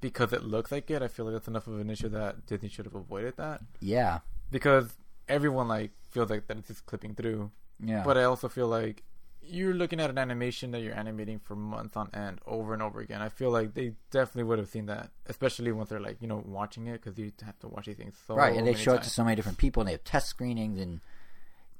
because 0.00 0.32
it 0.32 0.44
looks 0.44 0.70
like 0.70 0.90
it 0.90 1.02
i 1.02 1.08
feel 1.08 1.24
like 1.24 1.34
that's 1.34 1.48
enough 1.48 1.66
of 1.66 1.80
an 1.80 1.88
issue 1.88 2.10
that 2.10 2.44
disney 2.46 2.68
should 2.68 2.84
have 2.84 2.94
avoided 2.94 3.34
that 3.36 3.62
yeah, 3.80 4.18
because 4.50 4.94
everyone 5.28 5.66
like 5.68 5.92
feels 6.10 6.28
like 6.28 6.46
that 6.46 6.58
it's 6.58 6.68
just 6.68 6.84
clipping 6.84 7.14
through 7.14 7.50
yeah. 7.82 8.02
but 8.04 8.18
i 8.18 8.24
also 8.24 8.48
feel 8.48 8.68
like 8.68 9.02
you're 9.48 9.74
looking 9.74 10.00
at 10.00 10.10
an 10.10 10.18
animation 10.18 10.70
that 10.72 10.80
you're 10.80 10.94
animating 10.94 11.38
for 11.38 11.54
months 11.56 11.96
on 11.96 12.08
end 12.14 12.40
over 12.46 12.72
and 12.74 12.82
over 12.82 13.00
again 13.00 13.22
i 13.22 13.28
feel 13.28 13.50
like 13.50 13.74
they 13.74 13.92
definitely 14.10 14.42
would 14.44 14.58
have 14.58 14.68
seen 14.68 14.86
that 14.86 15.10
especially 15.26 15.70
once 15.72 15.88
they're 15.88 16.00
like 16.00 16.16
you 16.20 16.28
know 16.28 16.42
watching 16.46 16.86
it 16.86 17.00
because 17.02 17.18
you 17.18 17.32
have 17.44 17.58
to 17.58 17.68
watch 17.68 17.86
these 17.86 17.96
things 17.96 18.14
so 18.26 18.34
right, 18.34 18.56
and 18.56 18.66
they 18.66 18.74
show 18.74 18.94
it 18.94 19.02
to 19.02 19.10
so 19.10 19.22
many 19.24 19.36
different 19.36 19.58
people, 19.58 19.80
and 19.80 19.88
they 19.88 19.92
have 19.92 20.04
test 20.04 20.28
screenings 20.28 20.80
and. 20.80 21.00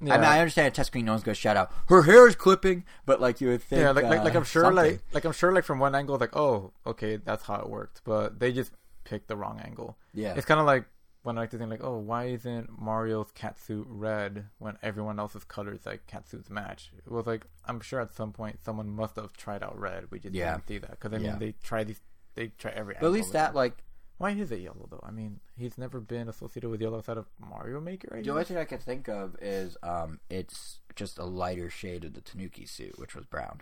yeah. 0.01 0.13
I 0.13 0.17
mean, 0.17 0.25
I 0.25 0.39
understand 0.39 0.67
a 0.67 0.71
test 0.71 0.87
screen. 0.87 1.05
No 1.05 1.13
one's 1.13 1.23
gonna 1.23 1.35
shout 1.35 1.57
out 1.57 1.71
her 1.89 2.03
hair 2.03 2.27
is 2.27 2.35
clipping, 2.35 2.83
but 3.05 3.19
like 3.19 3.41
you 3.41 3.47
would 3.49 3.61
think. 3.63 3.81
yeah, 3.81 3.91
like, 3.91 4.05
like 4.05 4.23
like 4.23 4.35
uh, 4.35 4.39
I'm 4.39 4.43
sure 4.45 4.63
something. 4.63 4.75
like 4.83 5.01
like 5.13 5.25
I'm 5.25 5.31
sure 5.31 5.51
like 5.51 5.63
from 5.63 5.79
one 5.79 5.95
angle 5.95 6.17
like 6.17 6.35
oh 6.35 6.71
okay 6.85 7.17
that's 7.17 7.43
how 7.43 7.55
it 7.55 7.69
worked, 7.69 8.01
but 8.05 8.39
they 8.39 8.51
just 8.51 8.71
picked 9.05 9.27
the 9.27 9.35
wrong 9.35 9.59
angle. 9.63 9.97
yeah, 10.13 10.33
It's 10.35 10.45
kind 10.45 10.59
of 10.59 10.65
like 10.65 10.85
when 11.27 11.37
I 11.37 11.41
like 11.41 11.49
to 11.51 11.57
think 11.57 11.69
like 11.69 11.83
oh 11.83 11.97
why 11.97 12.25
isn't 12.25 12.69
Mario's 12.81 13.31
cat 13.35 13.59
suit 13.59 13.85
red 13.89 14.45
when 14.59 14.77
everyone 14.81 15.19
else's 15.19 15.43
colors 15.43 15.81
like 15.85 16.07
cat 16.07 16.27
suits 16.27 16.49
match? 16.49 16.91
It 17.05 17.11
was 17.11 17.27
like 17.27 17.45
I'm 17.65 17.81
sure 17.81 17.99
at 17.99 18.13
some 18.13 18.31
point 18.31 18.59
someone 18.63 18.89
must 18.89 19.17
have 19.17 19.33
tried 19.33 19.61
out 19.61 19.77
red. 19.77 20.05
We 20.09 20.19
just 20.19 20.33
Yeah. 20.33 20.53
didn't 20.53 20.67
see 20.67 20.77
that 20.79 20.91
because 20.91 21.11
I 21.13 21.17
mean 21.17 21.25
Yeah. 21.25 21.37
they 21.37 21.51
try 21.63 21.83
these 21.83 21.99
they 22.35 22.47
try 22.57 22.71
every. 22.71 22.95
but 22.99 23.07
at 23.07 23.11
least 23.11 23.33
that 23.33 23.53
like 23.53 23.83
Why 24.19 24.31
is 24.31 24.51
it 24.51 24.61
yellow 24.61 24.87
though? 24.89 25.03
I 25.03 25.11
mean 25.11 25.41
he's 25.55 25.77
never 25.77 25.99
been 25.99 26.29
associated 26.29 26.69
with 26.69 26.81
yellow 26.81 26.97
outside 26.99 27.17
of 27.17 27.27
Mario 27.39 27.79
Maker. 27.81 28.15
I 28.15 28.21
the 28.21 28.29
only 28.31 28.45
thing 28.45 28.57
I 28.57 28.65
can 28.65 28.79
think 28.79 29.07
of 29.09 29.35
is 29.41 29.75
um, 29.83 30.19
it's 30.29 30.79
just 30.95 31.19
a 31.19 31.25
lighter 31.25 31.69
shade 31.69 32.03
of 32.05 32.13
the 32.13 32.21
Tanuki 32.21 32.65
suit, 32.65 32.97
which 32.97 33.13
was 33.15 33.25
brown. 33.25 33.61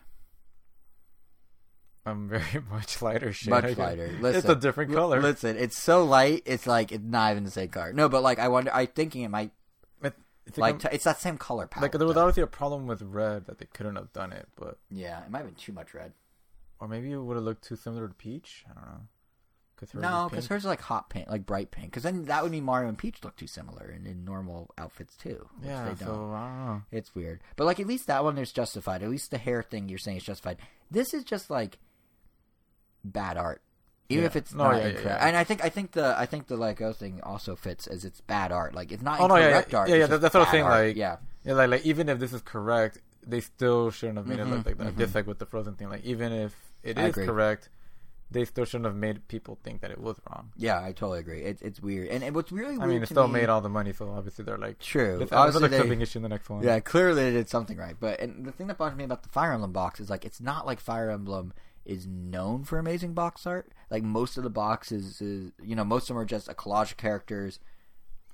I'm 2.06 2.30
very 2.30 2.62
much 2.72 3.02
lighter 3.02 3.34
shade. 3.34 3.50
Much 3.50 3.78
lighter. 3.78 4.10
it's 4.24 4.48
a 4.48 4.56
different 4.56 4.94
color. 4.94 5.22
listen, 5.22 5.58
it's 5.58 5.78
so 5.82 6.04
light. 6.06 6.44
It's 6.46 6.68
like 6.68 6.92
it's 6.92 7.04
not 7.04 7.32
even 7.32 7.44
the 7.44 7.52
same 7.52 7.70
color. 7.70 7.94
No, 7.94 8.10
but 8.10 8.22
like 8.24 8.40
I 8.40 8.48
wonder. 8.48 8.72
I'm 8.74 8.88
thinking 8.88 9.24
it 9.24 9.30
might 9.30 9.52
It's 10.48 10.58
like 10.60 10.74
I'm- 10.76 10.80
t- 10.80 10.90
it's 10.92 11.06
that 11.06 11.20
same 11.20 11.38
color 11.40 11.66
palette. 11.66 11.92
like 11.94 11.98
there 12.00 12.08
was 12.08 12.18
obviously 12.18 12.44
a 12.44 12.48
problem 12.48 12.86
with 12.86 13.02
red 13.02 13.48
that 13.48 13.58
they 13.58 13.66
couldn't 13.66 13.96
have 13.96 14.14
done 14.14 14.32
it, 14.32 14.48
but 14.56 14.78
yeah, 14.92 15.24
it 15.24 15.32
might 15.32 15.40
have 15.40 15.48
been 15.48 15.56
too 15.56 15.74
much 15.74 15.94
red. 15.96 16.14
or 16.80 16.88
maybe 16.88 17.12
it 17.12 17.18
would 17.18 17.36
have 17.36 17.44
looked 17.44 17.64
too 17.64 17.76
similar 17.76 18.08
to 18.08 18.14
Peach. 18.14 18.64
I 18.70 18.74
don't 18.76 18.86
know. 18.86 19.00
Cause 19.78 19.94
No, 19.94 20.28
because 20.30 20.48
hers 20.48 20.62
is 20.62 20.68
like 20.68 20.80
hot 20.82 21.10
pink, 21.10 21.28
like 21.30 21.46
bright 21.46 21.70
pink. 21.72 21.88
Because 21.88 22.04
then 22.04 22.26
that 22.26 22.44
would 22.44 22.52
mean 22.52 22.64
Mario 22.64 22.88
and 22.88 22.98
Peach 22.98 23.18
look 23.24 23.36
too 23.36 23.48
similar 23.48 23.90
in, 23.90 24.06
in 24.06 24.24
normal 24.24 24.70
outfits 24.78 25.18
too. 25.18 25.50
Which 25.60 25.68
yeah, 25.68 25.84
they 25.94 26.06
don't. 26.06 26.32
I 26.34 26.48
don't 26.48 26.66
know. 26.66 26.82
It's 26.92 27.14
weird. 27.16 27.42
But 27.58 27.66
like 27.66 27.80
at 27.82 27.88
least 27.88 28.08
that 28.08 28.24
one 28.24 28.38
is 28.38 28.54
justified. 28.54 29.04
At 29.04 29.10
least 29.10 29.32
the 29.32 29.38
hair 29.38 29.62
thing 29.64 29.90
you're 29.90 29.98
saying 29.98 30.18
is 30.18 30.24
justified. 30.24 30.60
This 30.92 31.14
is 31.14 31.24
just 31.26 31.50
like 31.50 31.80
bad 33.06 33.38
art. 33.38 33.62
Even 34.10 34.24
Yeah. 34.24 34.28
if 34.28 34.36
it's 34.36 34.54
No, 34.54 34.66
not 34.66 34.76
yeah, 34.78 34.88
incorrect. 34.90 35.06
yeah. 35.06 35.28
And 35.28 35.36
I 35.38 35.44
think 35.44 35.64
I 35.64 35.70
think 35.70 35.92
the 35.94 36.16
I 36.18 36.26
think 36.28 36.48
the 36.48 36.58
Lego 36.58 36.94
thing 36.94 37.22
also 37.24 37.56
fits 37.56 37.88
as 37.88 38.06
it's 38.06 38.22
bad 38.22 38.52
art. 38.52 38.76
Like 38.76 38.92
it's 38.92 39.02
not 39.02 39.20
Oh, 39.20 39.28
no, 39.28 39.36
yeah, 39.38 39.46
incorrect 39.48 39.72
yeah, 39.74 39.80
art. 39.80 39.90
yeah, 39.90 39.96
yeah, 39.96 40.08
just 40.08 40.22
that's 40.22 40.34
what 40.34 40.42
I 40.42 40.44
was 40.44 40.52
saying, 40.52 40.64
art. 40.66 40.86
like- 40.88 40.96
yeah. 40.96 41.18
Yeah, 41.44 41.54
like 41.54 41.70
like 41.70 41.86
even 41.86 42.10
if 42.10 42.20
this 42.20 42.34
is 42.34 42.42
correct, 42.42 43.00
they 43.26 43.40
still 43.42 43.90
shouldn't 43.92 44.18
have 44.20 44.28
made 44.28 44.40
it 44.40 44.46
Mhm, 44.46 44.52
look 44.52 44.66
like 44.68 44.78
that. 44.78 44.94
mhm. 44.96 44.98
Just 45.00 45.16
like 45.16 45.26
with 45.26 45.40
the 45.40 45.46
Frozen 45.48 45.76
thing, 45.76 45.90
like 45.90 46.04
even 46.04 46.32
if 46.32 46.56
it 46.84 46.98
I 47.00 47.06
is 47.06 47.10
agree. 47.10 47.26
correct, 47.26 47.70
they 48.30 48.46
still 48.46 48.66
shouldn't 48.66 48.86
have 48.86 48.96
made 48.96 49.28
people 49.28 49.58
think 49.64 49.82
that 49.82 49.90
it 49.92 50.00
was 50.00 50.18
wrong. 50.30 50.52
Yeah, 50.56 50.80
I 50.84 50.92
totally 50.92 51.20
agree. 51.20 51.42
It's 51.42 51.62
it's 51.64 51.80
weird. 51.80 52.10
And, 52.10 52.24
and 52.24 52.36
what's 52.36 52.52
really 52.52 52.78
weird 52.78 52.84
I 52.84 52.86
mean, 52.94 53.02
it 53.04 53.08
still 53.08 53.28
me, 53.28 53.40
made 53.42 53.50
all 53.50 53.62
the 53.62 53.70
money, 53.70 53.92
so 53.94 54.10
obviously 54.12 54.46
they're 54.46 54.58
like, 54.60 54.78
true. 54.78 55.16
add 55.22 55.34
Obviously 55.34 55.58
another 55.60 55.68
they- 55.70 55.78
clipping 55.78 56.02
issue 56.02 56.20
in 56.20 56.24
the 56.24 56.30
next 56.30 56.48
one. 56.50 56.62
Yeah, 56.64 56.80
clearly 56.80 57.24
they 57.24 57.32
did 57.32 57.50
something 57.50 57.78
right. 57.78 57.96
But 58.00 58.20
and 58.20 58.46
the 58.46 58.52
thing 58.52 58.68
that 58.68 58.78
bothers 58.78 58.98
me 58.98 59.04
about 59.04 59.24
the 59.24 59.30
Fire 59.30 59.52
Emblem 59.54 59.72
box 59.72 60.00
is 60.00 60.12
like 60.12 60.26
it's 60.26 60.40
not 60.42 60.68
like 60.68 60.80
Fire 60.80 61.10
Emblem 61.10 61.54
is 61.86 62.08
known 62.08 62.64
for 62.64 62.78
amazing 62.80 63.14
box 63.14 63.46
art. 63.46 63.72
Like 63.90 64.04
most 64.04 64.38
of 64.38 64.44
the 64.44 64.50
boxes 64.50 65.22
is 65.22 65.52
you 65.64 65.76
know, 65.76 65.86
most 65.86 66.04
of 66.04 66.08
them 66.16 66.18
are 66.18 66.26
just 66.26 66.48
a 66.50 66.54
collage 66.54 66.92
of 66.92 66.98
characters 66.98 67.60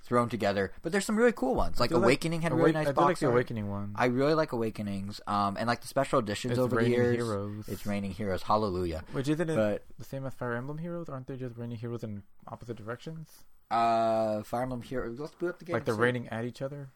thrown 0.04 0.28
together. 0.28 0.72
But 0.82 0.90
there's 0.90 1.04
some 1.04 1.16
really 1.16 1.32
cool 1.32 1.54
ones. 1.54 1.78
Like 1.78 1.90
do 1.90 1.96
like- 1.96 2.04
Awakening 2.04 2.42
had 2.42 2.50
a 2.52 2.54
really 2.56 2.72
nice 2.72 2.88
I 2.88 2.92
box 2.92 3.06
like 3.06 3.18
the 3.20 3.26
art. 3.26 3.34
Awakening 3.34 3.70
one. 3.70 3.92
I 3.94 4.06
really 4.06 4.34
like 4.34 4.52
Awakenings. 4.52 5.20
Um 5.26 5.56
and 5.56 5.68
like 5.68 5.80
the 5.80 5.86
special 5.88 6.18
editions 6.18 6.52
It's 6.52 6.58
over 6.58 6.76
the 6.82 6.88
years. 6.88 7.16
Heroes. 7.16 7.68
It's 7.68 7.86
Raining 7.86 8.10
Heroes. 8.10 8.42
Hallelujah. 8.42 9.04
Which 9.12 9.28
isn't 9.28 9.48
it 9.48 9.54
But 9.54 9.84
the 9.98 10.04
same 10.04 10.26
as 10.26 10.34
Fire 10.34 10.54
Emblem 10.54 10.78
Heroes? 10.78 11.08
Aren't 11.08 11.28
they 11.28 11.36
just 11.36 11.56
raining 11.56 11.78
heroes 11.78 12.02
in 12.02 12.22
opposite 12.48 12.76
directions? 12.76 13.28
uh 13.70 14.42
Fire 14.42 14.62
Emblem 14.62 14.82
Heroes 14.82 15.18
let's 15.20 15.34
boot 15.34 15.50
up 15.50 15.58
the 15.58 15.64
game. 15.64 15.74
like 15.74 15.84
they're 15.84 15.94
raining 15.94 16.28
at 16.28 16.44
each 16.44 16.60
other? 16.62 16.88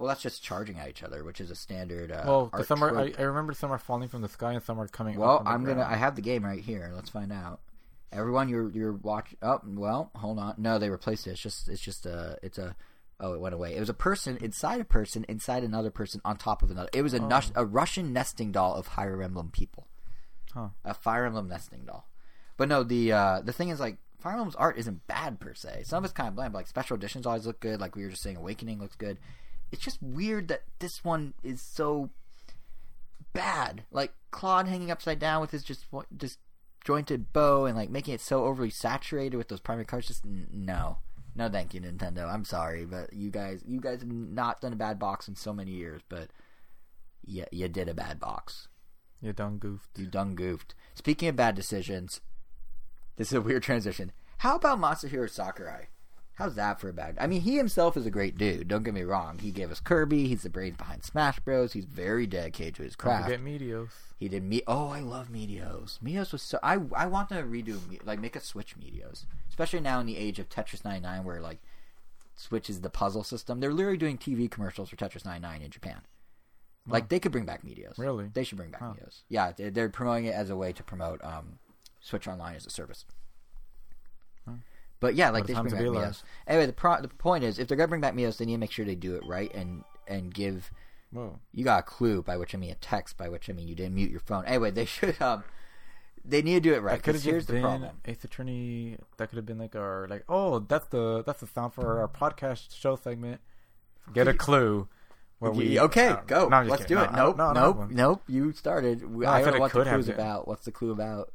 Well 0.00 0.08
that's 0.08 0.22
just 0.22 0.42
charging 0.42 0.78
at 0.78 0.88
each 0.88 1.02
other, 1.02 1.22
which 1.22 1.40
is 1.42 1.50
a 1.50 1.54
standard 1.54 2.10
uh 2.10 2.22
well, 2.26 2.50
some 2.64 2.82
are. 2.82 2.98
I. 2.98 3.12
I 3.18 3.22
remember 3.22 3.52
some 3.52 3.70
are 3.70 3.78
falling 3.78 4.08
from 4.08 4.22
the 4.22 4.28
sky 4.30 4.54
and 4.54 4.62
some 4.62 4.80
are 4.80 4.88
coming. 4.88 5.18
Well, 5.18 5.42
I'm 5.44 5.62
gonna. 5.64 5.84
I 5.88 5.96
have 5.96 6.16
the 6.16 6.22
game 6.22 6.42
right 6.44 6.60
here. 6.62 6.90
Let's 6.94 7.10
find 7.10 7.30
out. 7.30 7.60
Everyone, 8.10 8.48
you're 8.48 8.70
you're 8.70 8.92
watching. 8.94 9.36
Oh, 9.42 9.60
well, 9.66 10.10
hold 10.16 10.38
on. 10.38 10.54
No, 10.56 10.78
they 10.78 10.88
replaced 10.90 11.26
it. 11.26 11.32
It's 11.32 11.40
just 11.40 11.68
it's 11.68 11.82
just 11.82 12.06
a 12.06 12.38
it's 12.42 12.56
a 12.58 12.74
Oh, 13.22 13.34
it 13.34 13.40
went 13.40 13.54
away. 13.54 13.76
It 13.76 13.80
was 13.80 13.90
a 13.90 13.94
person 13.94 14.38
inside 14.38 14.80
a 14.80 14.84
person 14.84 15.26
inside 15.28 15.62
another 15.64 15.90
person 15.90 16.22
on 16.24 16.38
top 16.38 16.62
of 16.62 16.70
another. 16.70 16.88
It 16.94 17.02
was 17.02 17.12
a, 17.12 17.18
Oh. 17.20 17.28
nus- 17.28 17.52
a 17.54 17.66
Russian 17.66 18.14
nesting 18.14 18.50
doll 18.50 18.74
of 18.76 18.86
Fire 18.86 19.22
Emblem 19.22 19.50
people. 19.50 19.86
Huh. 20.54 20.68
A 20.86 20.94
Fire 20.94 21.26
Emblem 21.26 21.46
nesting 21.46 21.84
doll. 21.84 22.08
But 22.56 22.68
no, 22.70 22.82
the 22.82 23.12
uh, 23.12 23.40
the 23.42 23.52
thing 23.52 23.68
is 23.68 23.78
like 23.78 23.98
Fire 24.18 24.32
Emblem's 24.32 24.56
art 24.56 24.78
isn't 24.78 25.06
bad 25.06 25.38
per 25.38 25.52
se. 25.52 25.82
Some 25.84 25.98
of 25.98 26.04
it's 26.04 26.14
kind 26.14 26.28
of 26.30 26.34
bland, 26.34 26.54
but 26.54 26.60
like 26.60 26.66
special 26.66 26.96
editions 26.96 27.26
always 27.26 27.46
look 27.46 27.60
good. 27.60 27.78
Like 27.78 27.94
we 27.94 28.02
were 28.04 28.08
just 28.10 28.22
saying, 28.22 28.36
Awakening 28.38 28.80
looks 28.80 28.96
good. 28.96 29.18
It's 29.72 29.82
just 29.82 30.02
weird 30.02 30.48
that 30.48 30.62
this 30.78 31.04
one 31.04 31.34
is 31.42 31.62
so 31.62 32.10
bad. 33.32 33.84
Like 33.90 34.12
Claude 34.30 34.68
hanging 34.68 34.90
upside 34.90 35.18
down 35.18 35.40
with 35.40 35.50
his 35.50 35.62
just 35.62 35.86
disjointed 36.16 37.32
bow 37.32 37.66
and 37.66 37.76
like 37.76 37.90
making 37.90 38.14
it 38.14 38.20
so 38.20 38.44
overly 38.44 38.70
saturated 38.70 39.36
with 39.36 39.48
those 39.48 39.60
primary 39.60 39.84
colors. 39.84 40.08
Just 40.08 40.24
n- 40.24 40.48
no, 40.52 40.98
no, 41.34 41.48
thank 41.48 41.74
you, 41.74 41.80
Nintendo. 41.80 42.32
I'm 42.32 42.44
sorry, 42.44 42.84
but 42.84 43.12
you 43.12 43.30
guys, 43.30 43.62
you 43.66 43.80
guys 43.80 44.00
have 44.00 44.10
not 44.10 44.60
done 44.60 44.72
a 44.72 44.76
bad 44.76 44.98
box 44.98 45.28
in 45.28 45.36
so 45.36 45.52
many 45.52 45.70
years, 45.72 46.02
but 46.08 46.30
yeah, 47.24 47.44
you 47.52 47.68
did 47.68 47.88
a 47.88 47.94
bad 47.94 48.18
box. 48.18 48.68
You 49.20 49.32
done 49.32 49.58
goofed. 49.58 49.98
You 49.98 50.06
done 50.06 50.34
goofed. 50.34 50.74
Speaking 50.94 51.28
of 51.28 51.36
bad 51.36 51.54
decisions, 51.54 52.20
this 53.16 53.28
is 53.28 53.34
a 53.34 53.40
weird 53.42 53.62
transition. 53.62 54.12
How 54.38 54.56
about 54.56 54.80
Masahiro 54.80 55.28
Sakurai? 55.28 55.88
How's 56.40 56.54
that 56.56 56.80
for 56.80 56.88
a 56.88 56.92
bad? 56.92 57.16
I 57.20 57.26
mean, 57.26 57.42
he 57.42 57.56
himself 57.56 57.96
is 57.96 58.06
a 58.06 58.10
great 58.10 58.36
dude. 58.38 58.66
Don't 58.68 58.82
get 58.82 58.94
me 58.94 59.02
wrong. 59.02 59.38
He 59.38 59.50
gave 59.50 59.70
us 59.70 59.78
Kirby. 59.80 60.26
He's 60.26 60.42
the 60.42 60.50
brains 60.50 60.76
behind 60.76 61.04
Smash 61.04 61.38
Bros. 61.40 61.72
He's 61.74 61.84
very 61.84 62.26
dedicated 62.26 62.74
to 62.76 62.82
his 62.82 62.96
Don't 62.96 63.08
craft. 63.10 63.24
forget 63.26 63.44
Meteos. 63.44 63.90
He 64.18 64.28
did 64.28 64.42
me. 64.42 64.62
Oh, 64.66 64.88
I 64.88 65.00
love 65.00 65.28
Meteos. 65.28 65.98
Meteos 66.00 66.32
was 66.32 66.42
so. 66.42 66.58
I 66.62 66.78
I 66.96 67.06
want 67.06 67.28
to 67.30 67.36
redo 67.36 67.86
Me- 67.88 68.00
like 68.04 68.20
make 68.20 68.36
a 68.36 68.40
Switch 68.40 68.74
Meteos, 68.78 69.26
especially 69.48 69.80
now 69.80 70.00
in 70.00 70.06
the 70.06 70.16
age 70.16 70.38
of 70.38 70.48
Tetris 70.48 70.84
99, 70.84 71.24
where 71.24 71.40
like 71.40 71.60
Switch 72.34 72.68
is 72.70 72.80
the 72.80 72.90
puzzle 72.90 73.24
system. 73.24 73.60
They're 73.60 73.72
literally 73.72 73.96
doing 73.98 74.18
TV 74.18 74.50
commercials 74.50 74.88
for 74.90 74.96
Tetris 74.96 75.24
99 75.24 75.62
in 75.62 75.70
Japan. 75.70 76.00
Like 76.86 77.08
they 77.08 77.20
could 77.20 77.30
bring 77.32 77.44
back 77.44 77.62
Meteos. 77.64 77.98
Really? 77.98 78.30
They 78.32 78.42
should 78.44 78.56
bring 78.58 78.70
back 78.70 78.80
Huh. 78.80 78.94
Meteos. 78.94 79.22
Yeah, 79.28 79.52
they're, 79.56 79.70
they're 79.70 79.88
promoting 79.90 80.24
it 80.24 80.34
as 80.34 80.50
a 80.50 80.56
way 80.56 80.72
to 80.72 80.82
promote 80.82 81.22
um, 81.22 81.58
Switch 82.00 82.26
Online 82.26 82.56
as 82.56 82.66
a 82.66 82.70
service. 82.70 83.04
But 85.00 85.14
yeah, 85.14 85.30
like 85.30 85.46
they 85.46 85.54
should 85.54 85.62
bring 85.68 85.74
back 85.92 86.02
alive. 86.02 86.22
Anyway, 86.46 86.66
the 86.66 86.72
pro- 86.72 87.00
the 87.00 87.08
point 87.08 87.42
is, 87.44 87.58
if 87.58 87.66
they're 87.68 87.76
gonna 87.76 87.88
bring 87.88 88.00
back 88.02 88.14
Meteos, 88.14 88.36
they 88.36 88.44
need 88.44 88.52
to 88.54 88.58
make 88.58 88.70
sure 88.70 88.84
they 88.84 88.94
do 88.94 89.14
it 89.16 89.22
right 89.26 89.52
and 89.54 89.82
and 90.06 90.32
give 90.32 90.70
Whoa. 91.12 91.38
you 91.52 91.64
got 91.64 91.80
a 91.80 91.82
clue 91.82 92.22
by 92.22 92.36
which 92.36 92.54
I 92.54 92.58
mean 92.58 92.70
a 92.70 92.74
text 92.76 93.16
by 93.16 93.28
which 93.28 93.48
I 93.48 93.52
mean 93.54 93.66
you 93.66 93.74
didn't 93.74 93.94
mute 93.94 94.10
your 94.10 94.20
phone. 94.20 94.44
Anyway, 94.44 94.70
they 94.70 94.84
should 94.96 95.20
um 95.22 95.42
they 96.24 96.42
need 96.42 96.54
to 96.54 96.60
do 96.60 96.74
it 96.74 96.82
right. 96.82 96.92
That 96.96 97.02
could 97.02 97.14
'cause 97.14 97.24
have 97.24 97.32
here's 97.32 97.46
the 97.46 97.54
been 97.54 97.62
problem. 97.62 97.90
Ace 98.04 98.22
Attorney. 98.24 98.98
That 99.16 99.30
could 99.30 99.36
have 99.36 99.46
been 99.46 99.58
like 99.58 99.74
our 99.74 100.06
like. 100.08 100.24
Oh, 100.28 100.58
that's 100.58 100.86
the 100.88 101.24
that's 101.24 101.40
the 101.40 101.46
sound 101.46 101.72
for 101.72 101.98
our 102.00 102.08
podcast 102.08 102.76
show 102.78 102.96
segment. 102.96 103.40
Get 104.12 104.28
a 104.28 104.34
clue. 104.34 104.86
Where 105.38 105.50
we 105.52 105.80
okay, 105.80 106.08
uh, 106.08 106.16
go. 106.26 106.48
no, 106.48 106.60
Let's 106.62 106.82
kidding. 106.82 106.98
do 106.98 107.02
it. 107.02 107.12
Nope, 107.12 107.38
no, 107.38 107.52
no, 107.54 107.60
nope, 107.72 107.76
no, 107.78 107.86
nope. 107.90 108.22
You 108.28 108.52
started. 108.52 109.00
No, 109.10 109.26
I 109.26 109.40
don't 109.40 109.54
know 109.54 109.60
what 109.60 109.72
the 109.72 109.84
clue's 109.84 110.08
about. 110.10 110.46
What's 110.46 110.66
the 110.66 110.70
clue 110.72 110.90
about? 110.90 111.32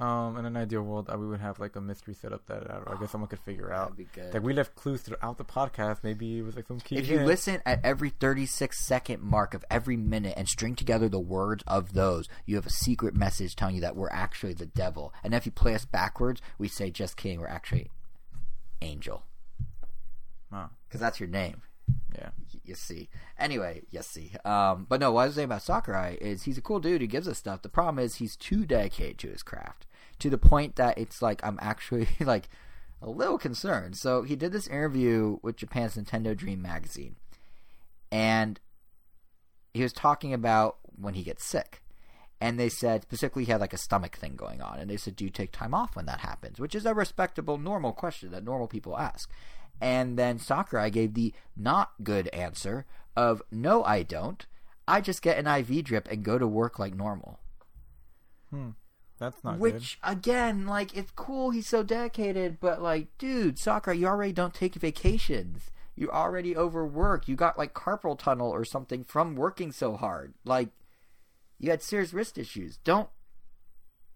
Um, 0.00 0.38
in 0.38 0.46
an 0.46 0.56
ideal 0.56 0.80
world, 0.82 1.10
we 1.14 1.26
would 1.26 1.40
have 1.40 1.60
like 1.60 1.76
a 1.76 1.80
mystery 1.80 2.14
set 2.14 2.32
up 2.32 2.46
that 2.46 2.70
uh, 2.70 2.80
I 2.86 2.98
guess 2.98 3.10
someone 3.10 3.28
could 3.28 3.40
figure 3.40 3.70
out. 3.70 3.96
That'd 3.96 3.96
be 3.98 4.20
good. 4.20 4.32
Like 4.32 4.42
we 4.42 4.54
left 4.54 4.74
clues 4.74 5.02
throughout 5.02 5.36
the 5.36 5.44
podcast. 5.44 5.98
Maybe 6.02 6.38
it 6.38 6.42
was 6.42 6.56
like 6.56 6.66
some 6.66 6.80
key. 6.80 6.96
if 6.96 7.06
you 7.08 7.20
listen 7.20 7.60
at 7.66 7.80
every 7.84 8.08
36 8.08 8.78
second 8.82 9.22
mark 9.22 9.52
of 9.52 9.62
every 9.70 9.98
minute 9.98 10.34
and 10.38 10.48
string 10.48 10.74
together 10.74 11.08
the 11.08 11.20
words 11.20 11.62
of 11.66 11.92
those, 11.92 12.28
you 12.46 12.56
have 12.56 12.66
a 12.66 12.70
secret 12.70 13.14
message 13.14 13.54
telling 13.54 13.74
you 13.74 13.80
that 13.82 13.94
we're 13.94 14.08
actually 14.10 14.54
the 14.54 14.64
devil. 14.66 15.12
And 15.22 15.34
if 15.34 15.44
you 15.44 15.52
play 15.52 15.74
us 15.74 15.84
backwards, 15.84 16.40
we 16.58 16.66
say, 16.68 16.90
just 16.90 17.16
kidding, 17.18 17.38
we're 17.40 17.46
actually 17.48 17.90
angel. 18.80 19.24
Oh, 20.52 20.68
Because 20.88 21.00
that's 21.00 21.20
your 21.20 21.28
name. 21.28 21.62
yeah. 22.16 22.30
You 22.64 22.74
see. 22.74 23.08
Anyway, 23.38 23.82
you 23.90 24.00
see. 24.02 24.32
Um, 24.44 24.86
but 24.88 25.00
no, 25.00 25.12
what 25.12 25.22
I 25.22 25.26
was 25.26 25.34
saying 25.34 25.44
about 25.46 25.62
Sakurai 25.62 26.16
is 26.20 26.44
he's 26.44 26.56
a 26.58 26.62
cool 26.62 26.78
dude 26.80 27.00
who 27.00 27.06
gives 27.06 27.26
us 27.28 27.38
stuff. 27.38 27.62
The 27.62 27.68
problem 27.68 28.02
is 28.04 28.16
he's 28.16 28.36
too 28.36 28.64
dedicated 28.64 29.18
to 29.18 29.28
his 29.28 29.42
craft 29.42 29.86
to 30.20 30.30
the 30.30 30.38
point 30.38 30.76
that 30.76 30.98
it's 30.98 31.20
like 31.22 31.40
I'm 31.44 31.58
actually 31.60 32.08
like 32.20 32.48
a 33.02 33.08
little 33.08 33.38
concerned. 33.38 33.96
So 33.96 34.22
he 34.22 34.36
did 34.36 34.52
this 34.52 34.66
interview 34.66 35.38
with 35.42 35.56
Japan's 35.56 35.96
Nintendo 35.96 36.36
Dream 36.36 36.62
magazine, 36.62 37.16
and 38.10 38.60
he 39.72 39.82
was 39.82 39.92
talking 39.92 40.32
about 40.34 40.78
when 40.96 41.14
he 41.14 41.22
gets 41.22 41.44
sick. 41.44 41.82
And 42.42 42.58
they 42.58 42.70
said 42.70 43.02
specifically 43.02 43.44
he 43.44 43.52
had 43.52 43.60
like 43.60 43.74
a 43.74 43.78
stomach 43.78 44.16
thing 44.16 44.34
going 44.34 44.62
on, 44.62 44.78
and 44.78 44.88
they 44.88 44.96
said, 44.96 45.14
"Do 45.14 45.24
you 45.24 45.30
take 45.30 45.52
time 45.52 45.74
off 45.74 45.94
when 45.94 46.06
that 46.06 46.20
happens?" 46.20 46.58
Which 46.58 46.74
is 46.74 46.86
a 46.86 46.94
respectable, 46.94 47.58
normal 47.58 47.92
question 47.92 48.30
that 48.30 48.44
normal 48.44 48.66
people 48.66 48.98
ask. 48.98 49.30
And 49.80 50.18
then 50.18 50.38
Sakurai 50.38 50.90
gave 50.90 51.14
the 51.14 51.34
not 51.56 51.92
good 52.02 52.28
answer 52.28 52.86
of, 53.16 53.42
"No, 53.50 53.84
I 53.84 54.02
don't. 54.02 54.46
I 54.88 55.00
just 55.00 55.22
get 55.22 55.38
an 55.38 55.46
IV 55.46 55.84
drip 55.84 56.08
and 56.10 56.24
go 56.24 56.38
to 56.38 56.46
work 56.46 56.78
like 56.78 56.94
normal." 56.94 57.40
Hmm. 58.50 58.70
That's 59.20 59.44
not 59.44 59.60
good. 59.60 59.74
Which 59.74 59.98
again, 60.02 60.66
like, 60.66 60.96
it's 60.96 61.12
cool. 61.14 61.50
He's 61.50 61.68
so 61.68 61.82
dedicated, 61.82 62.58
but 62.58 62.80
like, 62.80 63.06
dude, 63.18 63.58
Sakurai, 63.58 63.98
you 63.98 64.06
already 64.06 64.32
don't 64.32 64.54
take 64.54 64.74
vacations. 64.74 65.70
You 65.94 66.10
already 66.10 66.56
overwork. 66.56 67.28
You 67.28 67.36
got 67.36 67.58
like 67.58 67.74
carpal 67.74 68.18
tunnel 68.18 68.50
or 68.50 68.64
something 68.64 69.04
from 69.04 69.36
working 69.36 69.72
so 69.72 69.96
hard. 69.96 70.32
Like, 70.44 70.70
you 71.58 71.70
had 71.70 71.82
serious 71.82 72.14
wrist 72.14 72.38
issues. 72.38 72.78
Don't. 72.78 73.10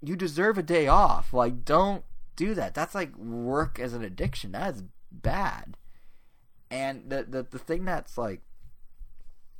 You 0.00 0.16
deserve 0.16 0.56
a 0.56 0.62
day 0.62 0.88
off. 0.88 1.34
Like, 1.34 1.66
don't 1.66 2.04
do 2.34 2.54
that. 2.54 2.74
That's 2.74 2.94
like 2.94 3.14
work 3.16 3.78
as 3.78 3.92
an 3.92 4.02
addiction. 4.02 4.52
That 4.52 4.76
is 4.76 4.84
bad. 5.12 5.76
And 6.70 7.10
the 7.10 7.24
the 7.24 7.42
the 7.42 7.58
thing 7.58 7.84
that's 7.84 8.16
like 8.16 8.40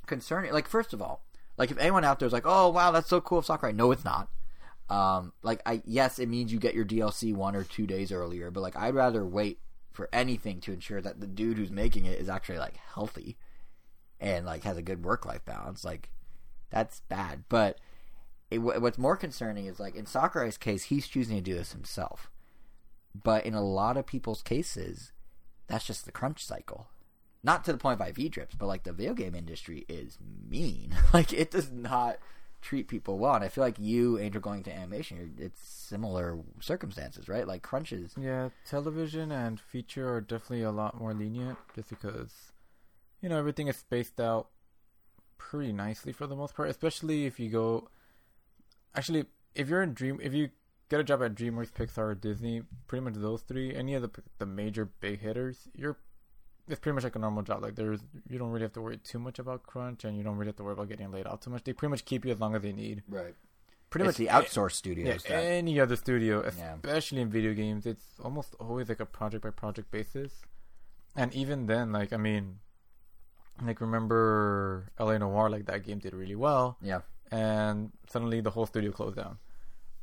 concerning, 0.07 0.53
like, 0.53 0.67
first 0.67 0.91
of 0.91 1.03
all, 1.03 1.23
like 1.55 1.69
if 1.69 1.77
anyone 1.77 2.03
out 2.03 2.17
there 2.17 2.25
is 2.25 2.33
like, 2.33 2.47
oh 2.47 2.69
wow, 2.69 2.89
that's 2.89 3.09
so 3.09 3.21
cool 3.21 3.37
of 3.37 3.45
Sakurai. 3.45 3.73
No, 3.73 3.91
it's 3.91 4.03
not. 4.03 4.29
Um, 4.89 5.33
like 5.41 5.61
I 5.65 5.81
yes, 5.85 6.19
it 6.19 6.29
means 6.29 6.53
you 6.53 6.59
get 6.59 6.75
your 6.75 6.85
DLC 6.85 7.33
one 7.33 7.55
or 7.55 7.63
two 7.63 7.87
days 7.87 8.11
earlier, 8.11 8.51
but 8.51 8.61
like 8.61 8.75
I'd 8.75 8.93
rather 8.93 9.25
wait 9.25 9.59
for 9.91 10.09
anything 10.11 10.59
to 10.61 10.73
ensure 10.73 11.01
that 11.01 11.21
the 11.21 11.27
dude 11.27 11.57
who's 11.57 11.71
making 11.71 12.05
it 12.05 12.19
is 12.19 12.29
actually 12.29 12.59
like 12.59 12.77
healthy 12.93 13.37
and 14.19 14.45
like 14.45 14.63
has 14.63 14.77
a 14.77 14.81
good 14.81 15.03
work 15.03 15.25
life 15.25 15.43
balance. 15.45 15.83
Like 15.83 16.09
that's 16.69 17.01
bad. 17.01 17.45
But 17.49 17.79
it, 18.51 18.59
what's 18.59 18.97
more 18.97 19.17
concerning 19.17 19.65
is 19.65 19.79
like 19.79 19.95
in 19.95 20.05
Sakurai's 20.05 20.57
case, 20.57 20.83
he's 20.83 21.07
choosing 21.07 21.35
to 21.37 21.41
do 21.41 21.55
this 21.55 21.71
himself. 21.71 22.29
But 23.15 23.45
in 23.45 23.53
a 23.53 23.63
lot 23.63 23.97
of 23.97 24.05
people's 24.05 24.41
cases, 24.41 25.13
that's 25.67 25.85
just 25.85 26.05
the 26.05 26.11
crunch 26.11 26.45
cycle. 26.45 26.87
Not 27.43 27.63
to 27.65 27.71
the 27.71 27.77
point 27.77 28.01
of 28.01 28.07
IV 28.07 28.31
drips, 28.31 28.55
but 28.55 28.65
like 28.65 28.83
the 28.83 28.91
video 28.91 29.13
game 29.13 29.35
industry 29.35 29.85
is 29.87 30.17
mean. 30.49 30.95
like 31.13 31.31
it 31.31 31.51
does 31.51 31.71
not 31.71 32.17
treat 32.65 32.87
people 32.87 33.17
well. 33.19 33.35
And 33.35 33.43
I 33.43 33.47
feel 33.47 33.63
like 33.63 33.77
you, 33.79 34.17
Angel, 34.17 34.41
going 34.41 34.63
to 34.63 34.73
animation, 34.73 35.35
it's 35.37 35.61
similar 35.61 36.39
circumstances, 36.59 37.29
right? 37.29 37.47
Like 37.47 37.61
crunches. 37.61 38.13
Yeah, 38.19 38.49
television 38.67 39.31
and 39.31 39.59
feature 39.59 40.11
are 40.11 40.21
definitely 40.21 40.63
a 40.63 40.71
lot 40.71 40.99
more 40.99 41.13
lenient 41.13 41.59
just 41.75 41.89
because, 41.89 42.31
you 43.21 43.29
know, 43.29 43.37
everything 43.37 43.67
is 43.67 43.77
spaced 43.77 44.19
out 44.19 44.49
pretty 45.37 45.71
nicely 45.71 46.11
for 46.11 46.25
the 46.25 46.35
most 46.35 46.55
part, 46.55 46.69
especially 46.69 47.25
if 47.25 47.39
you 47.39 47.49
go. 47.49 47.87
Actually, 48.95 49.25
if 49.53 49.69
you're 49.69 49.83
in 49.83 49.93
Dream, 49.93 50.19
if 50.21 50.33
you 50.33 50.49
get 50.89 50.99
a 50.99 51.03
job 51.03 51.21
at 51.21 51.35
DreamWorks, 51.35 51.71
Pixar, 51.71 51.97
or 51.99 52.15
Disney, 52.15 52.63
pretty 52.87 53.03
much 53.03 53.13
those 53.15 53.41
three, 53.41 53.75
any 53.75 53.93
of 53.93 54.01
the 54.01 54.09
the 54.39 54.45
major 54.45 54.85
big 54.85 55.21
hitters, 55.21 55.67
you're 55.75 55.97
it's 56.67 56.79
pretty 56.79 56.95
much 56.95 57.03
like 57.03 57.15
a 57.15 57.19
normal 57.19 57.43
job. 57.43 57.61
Like 57.61 57.75
there's 57.75 58.01
you 58.29 58.37
don't 58.39 58.49
really 58.51 58.63
have 58.63 58.73
to 58.73 58.81
worry 58.81 58.97
too 58.97 59.19
much 59.19 59.39
about 59.39 59.63
crunch, 59.63 60.03
and 60.03 60.17
you 60.17 60.23
don't 60.23 60.35
really 60.37 60.49
have 60.49 60.55
to 60.57 60.63
worry 60.63 60.73
about 60.73 60.89
getting 60.89 61.11
laid 61.11 61.27
off 61.27 61.41
too 61.41 61.49
much. 61.49 61.63
They 61.63 61.73
pretty 61.73 61.91
much 61.91 62.05
keep 62.05 62.25
you 62.25 62.31
as 62.31 62.39
long 62.39 62.55
as 62.55 62.61
they 62.61 62.73
need. 62.73 63.03
Right. 63.07 63.35
Pretty 63.91 64.07
It's 64.09 64.17
much 64.19 64.27
the 64.27 64.33
outsourced 64.33 64.71
studios. 64.73 65.23
yeah, 65.29 65.35
that- 65.37 65.43
any 65.45 65.79
other 65.79 65.95
studio, 65.95 66.43
Yeah. 66.43 66.75
especially 66.75 67.21
in 67.21 67.29
video 67.29 67.53
games, 67.53 67.85
it's 67.85 68.19
almost 68.19 68.55
always 68.59 68.89
like 68.89 68.99
a 68.99 69.05
project 69.05 69.43
by 69.43 69.51
project 69.51 69.91
basis. 69.91 70.41
And 71.15 71.33
even 71.33 71.67
then, 71.67 71.91
like 71.93 72.11
I 72.11 72.17
mean, 72.17 72.59
like 73.61 73.79
remember 73.81 74.91
LA 74.99 75.17
Noire, 75.17 75.49
like 75.49 75.65
that 75.67 75.83
game 75.83 75.99
did 75.99 76.13
really 76.13 76.35
well, 76.35 76.77
yeah. 76.81 77.01
and 77.31 77.91
suddenly 78.09 78.41
the 78.41 78.51
whole 78.51 78.65
studio 78.65 78.91
closed 78.91 79.15
down. 79.15 79.37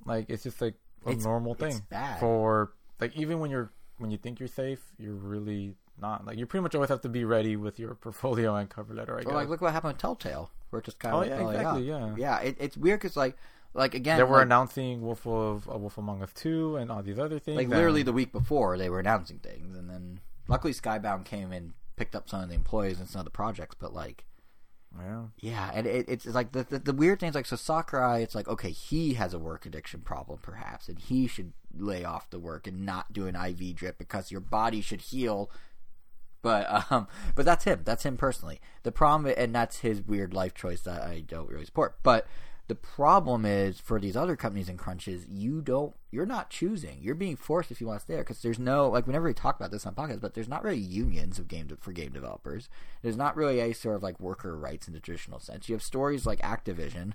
Like 0.07 0.31
it's 0.31 0.45
just 0.45 0.61
like 0.61 0.75
a 1.05 1.11
It's- 1.11 1.25
normal 1.25 1.53
it's 1.55 1.61
thing 1.61 1.87
bad. 1.91 2.19
for 2.21 2.73
like 3.01 3.15
even 3.17 3.41
when 3.41 3.51
you're 3.51 3.73
when 3.99 4.11
you 4.11 4.17
think 4.19 4.41
you're 4.41 4.49
safe, 4.49 4.93
you're 4.99 5.15
really 5.15 5.77
not. 6.03 6.27
Like 6.27 6.37
you 6.37 6.45
pretty 6.45 6.63
much 6.63 6.75
always 6.75 6.91
have 6.91 7.01
to 7.03 7.09
be 7.09 7.25
ready 7.25 7.57
with 7.57 7.79
your 7.79 7.95
portfolio 7.95 8.55
and 8.57 8.69
cover 8.69 8.93
letter. 8.93 9.19
I 9.19 9.23
guess. 9.23 9.33
like, 9.33 9.49
look 9.49 9.63
what 9.63 9.73
happened 9.73 9.95
with 9.95 10.03
Telltale. 10.03 10.51
We're 10.71 10.83
just 10.83 10.99
kind 10.99 11.15
of 11.15 11.19
Oh, 11.19 11.21
like, 11.23 11.31
yeah, 11.31 11.39
belly 11.39 11.57
exactly, 11.57 11.83
yeah. 11.89 12.15
yeah. 12.19 12.41
It, 12.41 12.57
it's 12.61 12.77
weird 12.77 13.01
because 13.01 13.17
like, 13.17 13.37
like 13.73 13.95
again, 13.95 14.19
they 14.19 14.25
were 14.25 14.37
like, 14.37 14.45
announcing 14.45 15.01
Wolf 15.01 15.27
of 15.27 15.67
uh, 15.73 15.79
Wolf 15.79 15.97
Among 15.97 16.23
Us 16.23 16.33
two 16.35 16.77
and 16.77 16.91
all 16.91 17.03
these 17.03 17.19
other 17.19 17.39
things. 17.39 17.57
like 17.57 17.65
and- 17.65 17.73
literally 17.75 18.03
the 18.03 18.13
week 18.13 18.33
before 18.33 18.77
they 18.77 18.91
were 18.91 19.01
announcing 19.01 19.39
things, 19.39 19.77
and 19.79 19.89
then 19.89 20.21
luckily 20.49 20.75
Skybound 20.75 21.25
came 21.25 21.53
and 21.53 21.73
picked 21.97 22.15
up 22.15 22.29
some 22.29 22.43
of 22.43 22.49
the 22.51 22.55
employees 22.55 22.99
and 22.99 23.09
some 23.09 23.21
of 23.21 23.25
the 23.25 23.31
projects. 23.31 23.77
But 23.79 23.95
like, 23.95 24.25
yeah. 24.99 25.23
yeah, 25.41 25.71
and 25.75 25.87
it, 25.87 26.07
it's 26.09 26.27
like 26.27 26.53
the, 26.53 26.65
the 26.65 26.79
the 26.79 26.93
weird 26.93 27.21
things 27.21 27.35
like 27.35 27.47
so 27.47 27.57
Sakurai. 27.57 28.21
It's 28.23 28.35
like 28.35 28.49
okay, 28.49 28.71
he 28.71 29.15
has 29.15 29.33
a 29.33 29.39
work 29.39 29.65
addiction 29.67 30.01
problem 30.01 30.39
perhaps, 30.43 30.89
and 30.89 30.99
he 30.99 31.27
should 31.27 31.53
lay 31.75 32.05
off 32.05 32.29
the 32.29 32.39
work 32.39 32.67
and 32.67 32.85
not 32.85 33.13
do 33.13 33.27
an 33.27 33.35
IV 33.37 33.75
drip 33.77 33.97
because 33.99 34.31
your 34.31 34.41
body 34.43 34.83
should 34.83 35.01
heal 35.01 35.51
But 36.43 36.91
um, 36.91 37.07
but 37.35 37.45
that's 37.45 37.65
him. 37.65 37.83
That's 37.85 38.05
him 38.05 38.17
personally. 38.17 38.61
The 38.83 38.93
problem, 38.93 39.33
and 39.37 39.55
that's 39.55 39.79
his 39.79 40.03
weird 40.03 40.35
life 40.35 40.55
choice 40.55 40.83
that 40.83 41.03
I 41.03 41.21
don't 41.21 41.49
really 41.49 41.65
support. 41.65 41.99
But 42.03 42.27
the 42.69 42.75
problem 42.77 43.45
is 43.45 43.81
for 43.81 43.99
these 43.99 44.17
other 44.17 44.37
companies 44.37 44.69
and 44.69 44.79
crunches, 44.79 45.27
you 45.29 45.61
don't, 45.61 45.95
you're 46.11 46.25
not 46.25 46.49
choosing. 46.49 46.99
You're 47.03 47.15
being 47.17 47.37
forced 47.37 47.71
if 47.71 47.81
you 47.81 47.87
want 47.87 48.01
to 48.01 48.05
stay 48.05 48.15
there 48.15 48.23
because 48.23 48.41
there's 48.41 48.59
no 48.59 48.89
like 48.89 49.07
whenever 49.07 49.27
we 49.27 49.35
talk 49.35 49.57
about 49.57 49.71
this 49.71 49.85
on 49.85 49.95
podcasts, 49.95 50.21
but 50.21 50.35
there's 50.35 50.49
not 50.49 50.63
really 50.63 50.79
unions 50.79 51.39
of 51.39 51.49
game 51.49 51.69
for 51.81 51.93
game 51.93 52.13
developers. 52.13 52.69
There's 53.03 53.17
not 53.17 53.37
really 53.37 53.61
a 53.61 53.73
sort 53.73 53.97
of 53.97 54.03
like 54.03 54.21
worker 54.21 54.57
rights 54.57 54.87
in 54.87 54.95
the 54.95 55.01
traditional 55.01 55.41
sense. 55.41 55.69
You 55.69 55.75
have 55.75 55.83
stories 55.83 56.25
like 56.25 56.41
Activision. 56.41 57.13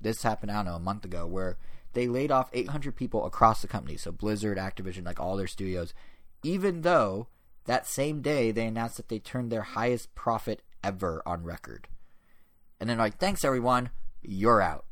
This 0.00 0.22
happened 0.22 0.52
I 0.52 0.56
don't 0.56 0.66
know 0.66 0.76
a 0.76 0.80
month 0.80 1.04
ago 1.04 1.26
where 1.26 1.56
they 1.94 2.06
laid 2.06 2.30
off 2.30 2.50
800 2.52 2.94
people 2.94 3.24
across 3.24 3.62
the 3.62 3.68
company. 3.68 3.96
So 3.96 4.12
Blizzard, 4.12 4.58
Activision, 4.58 5.04
like 5.04 5.18
all 5.18 5.36
their 5.36 5.46
studios, 5.46 5.92
even 6.42 6.82
though 6.82 7.26
that 7.70 7.86
same 7.86 8.20
day 8.20 8.50
they 8.50 8.66
announced 8.66 8.96
that 8.96 9.08
they 9.08 9.20
turned 9.20 9.52
their 9.52 9.62
highest 9.62 10.12
profit 10.16 10.60
ever 10.82 11.22
on 11.24 11.44
record. 11.44 11.86
And 12.80 12.90
then 12.90 12.98
like, 12.98 13.18
thanks 13.18 13.44
everyone, 13.44 13.90
you're 14.22 14.60
out. 14.60 14.86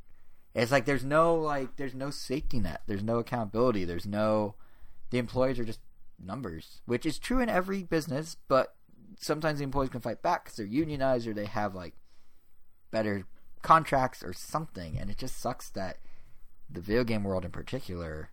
It's 0.54 0.70
like 0.70 0.84
there's 0.84 1.04
no 1.04 1.34
like 1.34 1.74
there's 1.74 1.96
no 1.96 2.10
safety 2.10 2.60
net. 2.60 2.82
There's 2.86 3.02
no 3.02 3.18
accountability. 3.18 3.84
There's 3.84 4.06
no 4.06 4.54
the 5.10 5.18
employees 5.18 5.58
are 5.58 5.64
just 5.64 5.80
numbers, 6.24 6.80
which 6.86 7.04
is 7.04 7.18
true 7.18 7.40
in 7.40 7.48
every 7.48 7.82
business, 7.82 8.36
but 8.46 8.76
sometimes 9.18 9.58
the 9.58 9.64
employees 9.64 9.90
can 9.90 10.00
fight 10.00 10.22
back 10.22 10.44
because 10.44 10.58
they're 10.58 10.64
unionized 10.66 11.26
or 11.26 11.34
they 11.34 11.46
have 11.46 11.74
like 11.74 11.94
better 12.92 13.24
contracts 13.60 14.22
or 14.22 14.32
something, 14.32 14.96
and 14.96 15.10
it 15.10 15.18
just 15.18 15.40
sucks 15.40 15.68
that 15.70 15.96
the 16.70 16.80
video 16.80 17.02
game 17.02 17.24
world 17.24 17.44
in 17.44 17.50
particular 17.50 18.30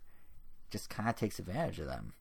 just 0.70 0.88
kind 0.88 1.08
of 1.08 1.16
takes 1.16 1.40
advantage 1.40 1.80
of 1.80 1.86
them. 1.86 2.12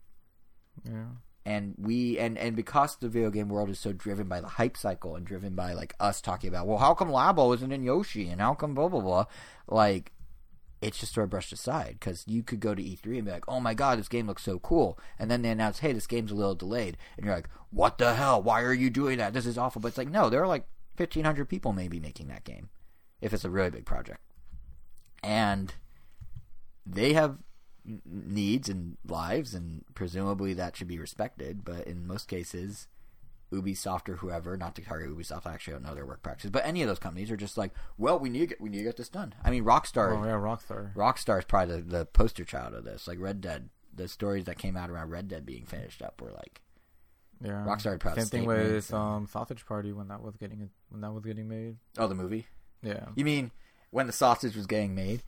Yeah. 0.84 1.05
And 1.46 1.76
we 1.78 2.18
and 2.18 2.39
and 2.39 2.56
because 2.56 2.96
the 2.96 3.08
video 3.08 3.30
game 3.30 3.50
world 3.50 3.70
is 3.70 3.78
so 3.78 3.93
driven 3.93 4.28
by 4.28 4.41
the 4.41 4.48
hype 4.48 4.76
cycle 4.76 5.16
and 5.16 5.26
driven 5.26 5.54
by 5.54 5.74
like 5.74 5.93
us 6.00 6.20
talking 6.20 6.48
about, 6.48 6.66
well, 6.66 6.80
how 6.80 6.96
come 6.96 7.10
Labo 7.10 7.54
isn't 7.54 7.72
in 7.72 7.84
Yoshi 7.84 8.30
and 8.30 8.41
how 8.41 8.56
come 8.56 8.74
blah 8.74 8.88
blah 8.88 9.02
blah, 9.02 9.26
like 9.68 10.12
it's 10.82 11.00
just 11.00 11.14
sort 11.14 11.26
of 11.26 11.30
brushed 11.30 11.54
aside 11.54 11.98
because 12.00 12.24
you 12.28 12.43
could 12.43 12.60
go 12.60 12.76
to 12.76 12.82
E3 12.82 13.18
and 13.18 13.26
be 13.26 13.32
like, 13.32 13.46
oh 13.48 13.60
my 13.60 13.74
god, 13.74 13.98
this 14.00 14.08
game 14.08 14.28
looks 14.28 14.43
so 14.43 14.60
cool, 14.60 15.00
and 15.18 15.30
then 15.32 15.41
they 15.41 15.50
announce, 15.50 15.80
hey, 15.80 15.93
this 15.93 16.08
game's 16.08 16.32
a 16.32 16.36
little 16.36 16.56
delayed, 16.56 16.98
and 17.18 17.26
you're 17.26 17.36
like, 17.36 17.50
what 17.70 17.98
the 17.98 18.16
hell? 18.16 18.41
Why 18.41 18.62
are 18.62 18.74
you 18.74 18.89
doing 18.89 19.18
that? 19.18 19.34
This 19.34 19.46
is 19.46 19.58
awful. 19.58 19.82
But 19.82 19.89
it's 19.89 19.98
like, 19.98 20.10
no, 20.10 20.30
there 20.30 20.43
are 20.43 20.48
like 20.48 20.66
1,500 20.98 21.46
people 21.48 21.74
maybe 21.74 22.00
making 22.00 22.28
that 22.28 22.43
game 22.43 22.70
if 23.22 23.34
it's 23.34 23.46
a 23.46 23.50
really 23.50 23.70
big 23.70 23.86
project, 23.86 24.20
and 25.24 25.74
they 26.86 27.14
have 27.14 27.38
needs 28.06 28.70
and 28.70 28.98
lives, 29.08 29.54
and 29.54 29.84
presumably 29.94 30.54
that 30.54 30.76
should 30.76 30.88
be 30.88 31.00
respected. 31.00 31.64
But 31.64 31.88
in 31.88 32.08
most 32.08 32.28
cases, 32.28 32.88
Ubisoft 33.52 34.10
or 34.10 34.16
whoever, 34.18 34.58
not 34.58 34.76
to 34.76 34.82
target 34.82 35.10
Ubisoft, 35.10 35.46
I 35.46 35.54
actually 35.54 35.74
don't 35.74 35.84
know 35.84 35.96
their 35.96 36.06
work 36.06 36.24
practices, 36.24 36.52
but 36.52 36.66
any 36.66 36.82
of 36.82 36.88
those 36.88 37.00
companies 37.00 37.30
are 37.32 37.38
just 37.38 37.58
like, 37.58 37.72
well, 37.98 38.18
we 38.20 38.30
need 38.30 38.40
to 38.40 38.48
get, 38.48 38.62
we 38.62 38.70
need 38.70 38.80
to 38.80 38.84
get 38.84 38.98
this 38.98 39.10
done. 39.10 39.34
I 39.44 39.52
mean, 39.52 39.64
Rockstar, 39.64 40.18
Oh 40.18 40.24
yeah, 40.26 40.32
Rockstar. 40.32 40.94
Rockstar 40.96 41.40
is 41.40 41.46
probably 41.46 41.82
the, 41.82 41.98
the 42.00 42.06
poster 42.06 42.44
child 42.44 42.74
of 42.74 42.84
this. 42.84 43.08
Like 43.08 43.20
Red 43.20 43.42
Dead, 43.42 43.70
the 43.94 44.08
stories 44.08 44.46
that 44.46 44.58
came 44.58 44.76
out 44.76 44.90
around 44.90 45.10
Red 45.12 45.28
Dead 45.28 45.46
being 45.46 45.66
finished 45.66 46.02
up 46.02 46.22
were 46.22 46.32
like, 46.32 46.62
Yeah. 47.42 47.64
Rockstar 47.66 47.92
had 47.92 48.00
proud 48.00 48.16
Same 48.16 48.26
thing 48.26 48.46
with 48.46 48.94
um 48.94 49.28
Sausage 49.28 49.66
Party 49.66 49.94
when 49.94 50.08
that 50.10 50.22
was 50.22 50.36
getting 50.38 50.70
when 50.90 51.02
that 51.02 51.12
was 51.14 51.24
getting 51.24 51.48
made. 51.48 51.78
oh, 51.98 52.08
the 52.08 52.16
movie. 52.16 52.48
Yeah. 52.82 53.06
You 53.16 53.26
mean 53.26 53.52
when 53.92 54.08
the 54.08 54.14
sausage 54.14 54.56
was 54.56 54.66
getting 54.68 54.96
made? 54.96 55.22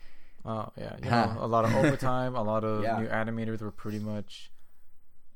Oh 0.48 0.72
yeah. 0.78 0.96
You 1.04 1.10
know, 1.10 1.38
a 1.42 1.48
lot 1.48 1.66
of 1.66 1.76
overtime. 1.76 2.36
a 2.36 2.42
lot 2.42 2.64
of 2.64 2.82
Yeah. 2.84 3.00
new 3.00 3.08
animators 3.08 3.62
were 3.62 3.72
pretty 3.72 4.00
much. 4.00 4.52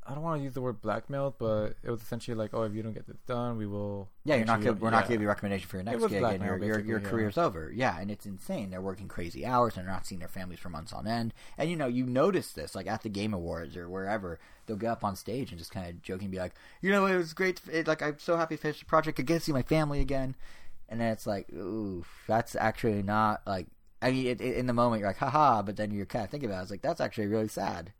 I 0.03 0.15
don't 0.15 0.23
want 0.23 0.39
to 0.39 0.43
use 0.43 0.55
the 0.55 0.61
word 0.61 0.81
blackmailed, 0.81 1.35
but 1.37 1.45
mm-hmm. 1.45 1.87
it 1.87 1.91
was 1.91 2.01
essentially 2.01 2.35
like, 2.35 2.55
oh, 2.55 2.63
if 2.63 2.73
you 2.73 2.81
don't 2.81 2.93
get 2.93 3.05
this 3.05 3.19
done, 3.27 3.55
we 3.57 3.67
will. 3.67 4.09
Yeah, 4.25 4.35
you're 4.35 4.45
not. 4.45 4.61
Gonna, 4.61 4.73
we're 4.73 4.89
not 4.89 5.03
yeah. 5.03 5.09
giving 5.09 5.21
you 5.21 5.27
a 5.27 5.29
recommendation 5.29 5.67
for 5.67 5.77
your 5.77 5.83
next 5.83 6.07
gig, 6.07 6.23
and 6.23 6.43
your 6.43 6.57
your, 6.57 6.79
your 6.79 6.99
yeah. 6.99 7.07
career's 7.07 7.37
over. 7.37 7.71
Yeah, 7.73 7.99
and 7.99 8.09
it's 8.09 8.25
insane. 8.25 8.71
They're 8.71 8.81
working 8.81 9.07
crazy 9.07 9.45
hours, 9.45 9.77
and 9.77 9.85
they're 9.85 9.93
not 9.93 10.07
seeing 10.07 10.19
their 10.19 10.27
families 10.27 10.59
for 10.59 10.69
months 10.69 10.91
on 10.91 11.05
end. 11.07 11.33
And 11.57 11.69
you 11.69 11.75
know, 11.75 11.87
you 11.87 12.05
notice 12.05 12.51
this, 12.51 12.73
like 12.73 12.87
at 12.87 13.03
the 13.03 13.09
Game 13.09 13.33
Awards 13.33 13.77
or 13.77 13.87
wherever, 13.89 14.39
they'll 14.65 14.75
get 14.77 14.89
up 14.89 15.03
on 15.03 15.15
stage 15.15 15.51
and 15.51 15.59
just 15.59 15.71
kind 15.71 15.87
of 15.87 16.01
joking, 16.01 16.31
be 16.31 16.39
like, 16.39 16.55
you 16.81 16.89
know, 16.89 17.05
it 17.05 17.15
was 17.15 17.33
great. 17.33 17.57
to- 17.57 17.79
It, 17.79 17.87
like 17.87 18.01
I'm 18.01 18.17
so 18.17 18.37
happy 18.37 18.55
to 18.55 18.61
finish 18.61 18.79
the 18.79 18.85
project. 18.85 19.19
I 19.19 19.23
get 19.23 19.35
to 19.35 19.39
see 19.41 19.51
my 19.51 19.61
family 19.63 19.99
again. 20.01 20.35
And 20.89 20.99
then 20.99 21.11
it's 21.11 21.27
like, 21.27 21.47
ooh, 21.53 22.03
that's 22.27 22.55
actually 22.55 23.03
not 23.03 23.41
like. 23.45 23.67
I 24.01 24.11
mean, 24.11 24.27
it, 24.27 24.41
it, 24.41 24.57
in 24.57 24.65
the 24.65 24.73
moment 24.73 24.99
you're 24.99 25.09
like, 25.09 25.17
haha, 25.17 25.61
but 25.61 25.75
then 25.75 25.91
you're 25.91 26.05
kind 26.05 26.25
of 26.25 26.31
thinking 26.31 26.49
about 26.49 26.59
it. 26.59 26.61
It's 26.63 26.71
like 26.71 26.81
that's 26.81 27.01
actually 27.01 27.27
really 27.27 27.47
sad. 27.47 27.93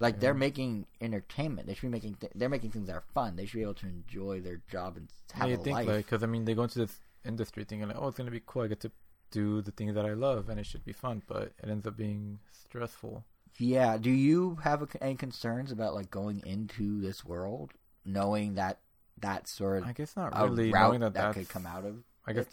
Like 0.00 0.20
they're 0.20 0.34
making 0.34 0.86
entertainment. 1.00 1.66
They 1.66 1.74
should 1.74 1.82
be 1.82 1.88
making. 1.88 2.14
Th- 2.14 2.32
they're 2.34 2.48
making 2.48 2.70
things 2.70 2.86
that 2.86 2.94
are 2.94 3.04
fun. 3.14 3.34
They 3.34 3.46
should 3.46 3.56
be 3.56 3.62
able 3.62 3.74
to 3.74 3.86
enjoy 3.86 4.40
their 4.40 4.60
job 4.70 4.96
and 4.96 5.08
Yeah, 5.30 5.40
have 5.40 5.48
you 5.48 5.54
a 5.56 5.58
think 5.58 5.76
life. 5.76 5.86
like 5.88 6.06
because 6.06 6.22
I 6.22 6.26
mean 6.26 6.44
they 6.44 6.54
go 6.54 6.62
into 6.62 6.78
this 6.78 7.00
industry 7.24 7.64
thinking 7.64 7.88
like, 7.88 7.96
oh, 7.98 8.06
it's 8.08 8.16
gonna 8.16 8.30
be 8.30 8.42
cool. 8.46 8.62
I 8.62 8.68
get 8.68 8.80
to 8.80 8.92
do 9.30 9.60
the 9.60 9.72
thing 9.72 9.92
that 9.94 10.06
I 10.06 10.12
love, 10.14 10.48
and 10.48 10.60
it 10.60 10.66
should 10.66 10.84
be 10.84 10.92
fun, 10.92 11.22
but 11.26 11.52
it 11.62 11.68
ends 11.68 11.86
up 11.86 11.96
being 11.96 12.38
stressful. 12.52 13.24
Yeah. 13.58 13.98
Do 13.98 14.10
you 14.10 14.58
have 14.62 14.82
a, 14.82 14.88
any 15.02 15.16
concerns 15.16 15.72
about 15.72 15.94
like 15.94 16.10
going 16.10 16.42
into 16.46 17.00
this 17.00 17.24
world, 17.24 17.72
knowing 18.04 18.54
that 18.54 18.78
that 19.20 19.48
sort 19.48 19.78
of 19.78 19.88
I 19.88 19.92
guess 19.92 20.16
not 20.16 20.32
really 20.38 20.70
knowing 20.70 21.00
that, 21.00 21.14
that, 21.14 21.34
could 21.34 21.48
come 21.48 21.66
out 21.66 21.84
of? 21.84 22.04
I 22.24 22.34
guess. 22.34 22.46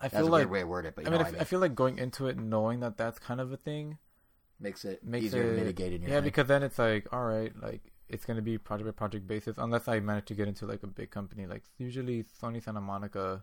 I 0.00 0.08
That's 0.08 0.14
feel 0.16 0.28
a 0.28 0.30
like 0.30 0.40
weird 0.40 0.50
way 0.50 0.60
to 0.60 0.66
word 0.66 0.86
it, 0.86 0.94
but 0.94 1.04
you 1.04 1.08
I 1.10 1.12
mean, 1.12 1.20
I, 1.22 1.28
I 1.28 1.30
mean. 1.32 1.40
I 1.40 1.44
feel 1.44 1.60
like 1.60 1.74
going 1.74 1.98
into 1.98 2.26
it 2.26 2.36
knowing 2.38 2.80
that 2.80 2.96
that's 2.96 3.18
kind 3.18 3.40
of 3.40 3.52
a 3.52 3.56
thing 3.56 3.98
makes 4.60 4.84
it 4.84 5.04
makes 5.04 5.26
easier 5.26 5.42
it 5.42 5.50
to 5.50 5.56
mitigate 5.62 5.92
in 5.92 6.00
your 6.02 6.10
yeah 6.10 6.16
thing. 6.16 6.24
because 6.24 6.46
then 6.48 6.62
it's 6.62 6.78
like 6.78 7.06
all 7.12 7.24
right 7.24 7.52
like 7.62 7.92
it's 8.08 8.24
going 8.24 8.36
to 8.36 8.42
be 8.42 8.56
project 8.56 8.86
by 8.86 8.92
project 8.92 9.26
basis 9.26 9.56
unless 9.58 9.86
i 9.86 10.00
manage 10.00 10.24
to 10.24 10.34
get 10.34 10.48
into 10.48 10.64
like 10.64 10.82
a 10.82 10.86
big 10.86 11.10
company 11.10 11.46
like 11.46 11.62
usually 11.76 12.24
sony 12.40 12.62
santa 12.62 12.80
monica 12.80 13.42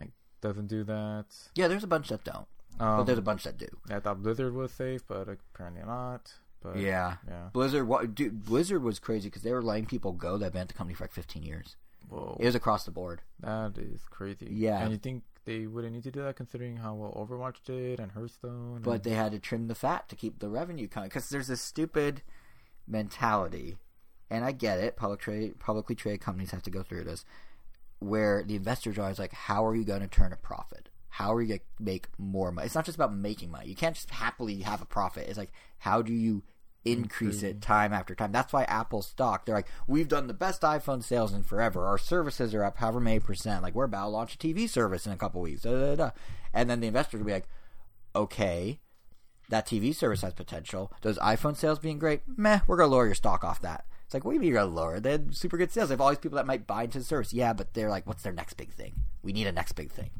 like 0.00 0.10
doesn't 0.40 0.68
do 0.68 0.84
that 0.84 1.26
yeah, 1.54 1.68
there's 1.68 1.84
a 1.84 1.86
bunch 1.86 2.08
that 2.08 2.24
don't, 2.24 2.46
um, 2.80 2.96
but 2.98 3.04
there's 3.04 3.18
a 3.18 3.22
bunch 3.22 3.44
that 3.44 3.58
do. 3.58 3.66
i 3.90 4.00
thought 4.00 4.22
blizzard 4.22 4.54
was 4.54 4.72
safe 4.72 5.02
but 5.06 5.28
apparently 5.28 5.82
not 5.84 6.32
but 6.62 6.76
yeah. 6.76 7.16
yeah 7.28 7.48
Blizzard, 7.52 7.88
what, 7.88 8.14
dude, 8.14 8.44
Blizzard 8.44 8.82
was 8.84 9.00
crazy 9.00 9.28
because 9.28 9.42
they 9.42 9.52
were 9.52 9.62
letting 9.62 9.84
people 9.84 10.12
go 10.12 10.38
that 10.38 10.44
have 10.44 10.52
been 10.52 10.62
at 10.62 10.68
the 10.68 10.74
company 10.74 10.94
for 10.94 11.02
like 11.04 11.12
15 11.12 11.42
years. 11.42 11.74
whoa 12.08 12.36
It 12.38 12.46
was 12.46 12.54
across 12.54 12.84
the 12.84 12.92
board. 12.92 13.20
that 13.40 13.76
is 13.76 14.02
crazy 14.08 14.46
Yeah. 14.48 14.80
and 14.80 14.92
you 14.92 14.96
think 14.98 15.24
they 15.44 15.66
wouldn't 15.66 15.94
need 15.94 16.04
to 16.04 16.10
do 16.10 16.22
that 16.22 16.36
considering 16.36 16.76
how 16.76 16.94
well 16.94 17.12
overwatch 17.14 17.56
did 17.64 18.00
and 18.00 18.12
hearthstone 18.12 18.80
but 18.82 18.90
and, 18.90 19.04
they 19.04 19.10
had 19.10 19.32
to 19.32 19.38
trim 19.38 19.66
the 19.66 19.74
fat 19.74 20.08
to 20.08 20.16
keep 20.16 20.38
the 20.38 20.48
revenue 20.48 20.88
coming 20.88 21.08
because 21.08 21.28
there's 21.28 21.48
this 21.48 21.60
stupid 21.60 22.22
mentality, 22.86 23.76
and 24.30 24.44
I 24.44 24.52
get 24.52 24.78
it. 24.78 24.96
Public 24.96 25.20
trade, 25.20 25.58
publicly 25.58 25.94
traded 25.94 26.20
companies 26.20 26.50
have 26.50 26.62
to 26.62 26.70
go 26.70 26.82
through 26.82 27.04
this, 27.04 27.24
where 27.98 28.42
the 28.42 28.56
investors 28.56 28.98
are 28.98 29.02
always 29.02 29.18
like, 29.18 29.32
"How 29.32 29.64
are 29.66 29.74
you 29.74 29.84
going 29.84 30.00
to 30.00 30.08
turn 30.08 30.32
a 30.32 30.36
profit? 30.36 30.88
How 31.08 31.34
are 31.34 31.42
you 31.42 31.48
going 31.48 31.60
to 31.60 31.82
make 31.82 32.08
more 32.18 32.52
money?" 32.52 32.66
It's 32.66 32.74
not 32.74 32.84
just 32.84 32.96
about 32.96 33.14
making 33.14 33.50
money. 33.50 33.68
You 33.68 33.76
can't 33.76 33.94
just 33.94 34.10
happily 34.10 34.60
have 34.62 34.82
a 34.82 34.86
profit. 34.86 35.28
It's 35.28 35.38
like, 35.38 35.52
how 35.78 36.02
do 36.02 36.12
you 36.12 36.42
increase 36.84 37.42
it 37.42 37.60
mm-hmm. 37.60 37.72
time 37.72 37.92
after 37.92 38.14
time. 38.14 38.32
That's 38.32 38.52
why 38.52 38.64
Apple 38.64 39.02
stock, 39.02 39.44
they're 39.44 39.54
like, 39.54 39.68
we've 39.86 40.08
done 40.08 40.26
the 40.26 40.34
best 40.34 40.62
iPhone 40.62 41.02
sales 41.02 41.32
in 41.32 41.42
forever. 41.42 41.86
Our 41.86 41.98
services 41.98 42.54
are 42.54 42.64
up 42.64 42.78
however 42.78 43.00
many 43.00 43.20
percent. 43.20 43.62
Like, 43.62 43.74
we're 43.74 43.84
about 43.84 44.04
to 44.04 44.08
launch 44.08 44.34
a 44.34 44.38
TV 44.38 44.68
service 44.68 45.06
in 45.06 45.12
a 45.12 45.16
couple 45.16 45.40
weeks. 45.40 45.62
Da, 45.62 45.70
da, 45.70 45.94
da. 45.94 46.10
And 46.52 46.68
then 46.68 46.80
the 46.80 46.86
investors 46.88 47.20
will 47.20 47.26
be 47.26 47.32
like, 47.32 47.48
okay, 48.14 48.80
that 49.48 49.66
TV 49.66 49.94
service 49.94 50.22
has 50.22 50.32
potential. 50.32 50.92
Those 51.02 51.18
iPhone 51.18 51.56
sales 51.56 51.78
being 51.78 51.98
great, 51.98 52.22
meh, 52.26 52.60
we're 52.66 52.76
going 52.76 52.88
to 52.88 52.94
lower 52.94 53.06
your 53.06 53.14
stock 53.14 53.44
off 53.44 53.60
that. 53.62 53.84
It's 54.04 54.14
like, 54.14 54.24
what 54.24 54.32
do 54.32 54.34
you 54.34 54.40
mean 54.40 54.50
you're 54.50 54.60
going 54.60 54.70
to 54.70 54.74
lower? 54.74 55.00
They 55.00 55.12
had 55.12 55.34
super 55.34 55.56
good 55.56 55.70
sales. 55.70 55.88
They 55.88 55.94
have 55.94 56.00
all 56.00 56.10
these 56.10 56.18
people 56.18 56.36
that 56.36 56.46
might 56.46 56.66
buy 56.66 56.84
into 56.84 56.98
the 56.98 57.04
service. 57.04 57.32
Yeah, 57.32 57.52
but 57.52 57.74
they're 57.74 57.90
like, 57.90 58.06
what's 58.06 58.22
their 58.22 58.32
next 58.32 58.54
big 58.54 58.72
thing? 58.72 58.94
We 59.22 59.32
need 59.32 59.46
a 59.46 59.52
next 59.52 59.72
big 59.72 59.90
thing. 59.90 60.10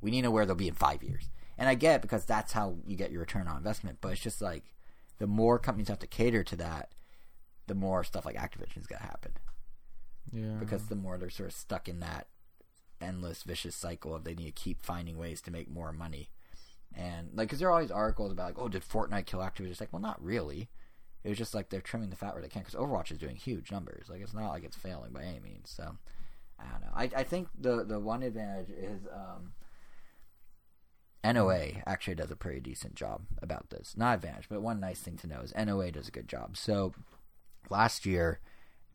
We 0.00 0.10
need 0.10 0.22
to 0.22 0.28
know 0.28 0.30
where 0.30 0.46
they'll 0.46 0.54
be 0.54 0.68
in 0.68 0.74
five 0.74 1.02
years. 1.02 1.30
And 1.58 1.68
I 1.68 1.74
get 1.74 1.96
it 1.96 2.02
because 2.02 2.24
that's 2.24 2.52
how 2.52 2.76
you 2.86 2.96
get 2.96 3.10
your 3.10 3.20
return 3.20 3.46
on 3.46 3.58
investment. 3.58 3.98
But 4.00 4.12
it's 4.12 4.20
just 4.20 4.40
like, 4.40 4.64
the 5.22 5.28
more 5.28 5.56
companies 5.56 5.86
have 5.86 6.00
to 6.00 6.06
cater 6.08 6.42
to 6.42 6.56
that, 6.56 6.90
the 7.68 7.76
more 7.76 8.02
stuff 8.02 8.26
like 8.26 8.34
Activision 8.34 8.78
is 8.78 8.88
going 8.88 8.98
to 8.98 9.06
happen. 9.06 9.30
yeah 10.32 10.56
Because 10.58 10.86
the 10.86 10.96
more 10.96 11.16
they're 11.16 11.30
sort 11.30 11.50
of 11.50 11.54
stuck 11.54 11.88
in 11.88 12.00
that 12.00 12.26
endless 13.00 13.44
vicious 13.44 13.76
cycle 13.76 14.16
of 14.16 14.24
they 14.24 14.34
need 14.34 14.46
to 14.46 14.62
keep 14.62 14.82
finding 14.82 15.16
ways 15.16 15.40
to 15.42 15.52
make 15.52 15.70
more 15.70 15.92
money. 15.92 16.28
And 16.92 17.28
like, 17.34 17.46
because 17.46 17.60
there 17.60 17.68
are 17.68 17.72
all 17.72 17.80
these 17.80 17.92
articles 17.92 18.32
about 18.32 18.46
like, 18.46 18.58
oh, 18.58 18.68
did 18.68 18.82
Fortnite 18.82 19.26
kill 19.26 19.38
Activision? 19.38 19.70
It's 19.70 19.80
like, 19.80 19.92
well, 19.92 20.02
not 20.02 20.20
really. 20.20 20.68
It 21.22 21.28
was 21.28 21.38
just 21.38 21.54
like 21.54 21.70
they're 21.70 21.80
trimming 21.80 22.10
the 22.10 22.16
fat 22.16 22.32
where 22.34 22.42
they 22.42 22.48
can. 22.48 22.62
Because 22.62 22.74
Overwatch 22.74 23.12
is 23.12 23.18
doing 23.18 23.36
huge 23.36 23.70
numbers. 23.70 24.08
Like, 24.08 24.22
it's 24.22 24.34
not 24.34 24.50
like 24.50 24.64
it's 24.64 24.76
failing 24.76 25.12
by 25.12 25.22
any 25.22 25.38
means. 25.38 25.70
So, 25.70 25.98
I 26.58 26.64
don't 26.64 26.80
know. 26.80 26.92
I 26.96 27.20
I 27.20 27.22
think 27.22 27.46
the 27.56 27.84
the 27.84 28.00
one 28.00 28.24
advantage 28.24 28.70
is 28.70 29.06
um, 29.06 29.52
NOA 31.24 31.82
actually 31.86 32.16
does 32.16 32.30
a 32.30 32.36
pretty 32.36 32.60
decent 32.60 32.94
job 32.94 33.22
about 33.40 33.70
this. 33.70 33.94
Not 33.96 34.16
advantage, 34.16 34.48
but 34.48 34.62
one 34.62 34.80
nice 34.80 35.00
thing 35.00 35.16
to 35.18 35.26
know 35.26 35.40
is 35.40 35.54
NOA 35.54 35.92
does 35.92 36.08
a 36.08 36.12
good 36.12 36.28
job. 36.28 36.56
So, 36.56 36.94
last 37.70 38.04
year 38.04 38.40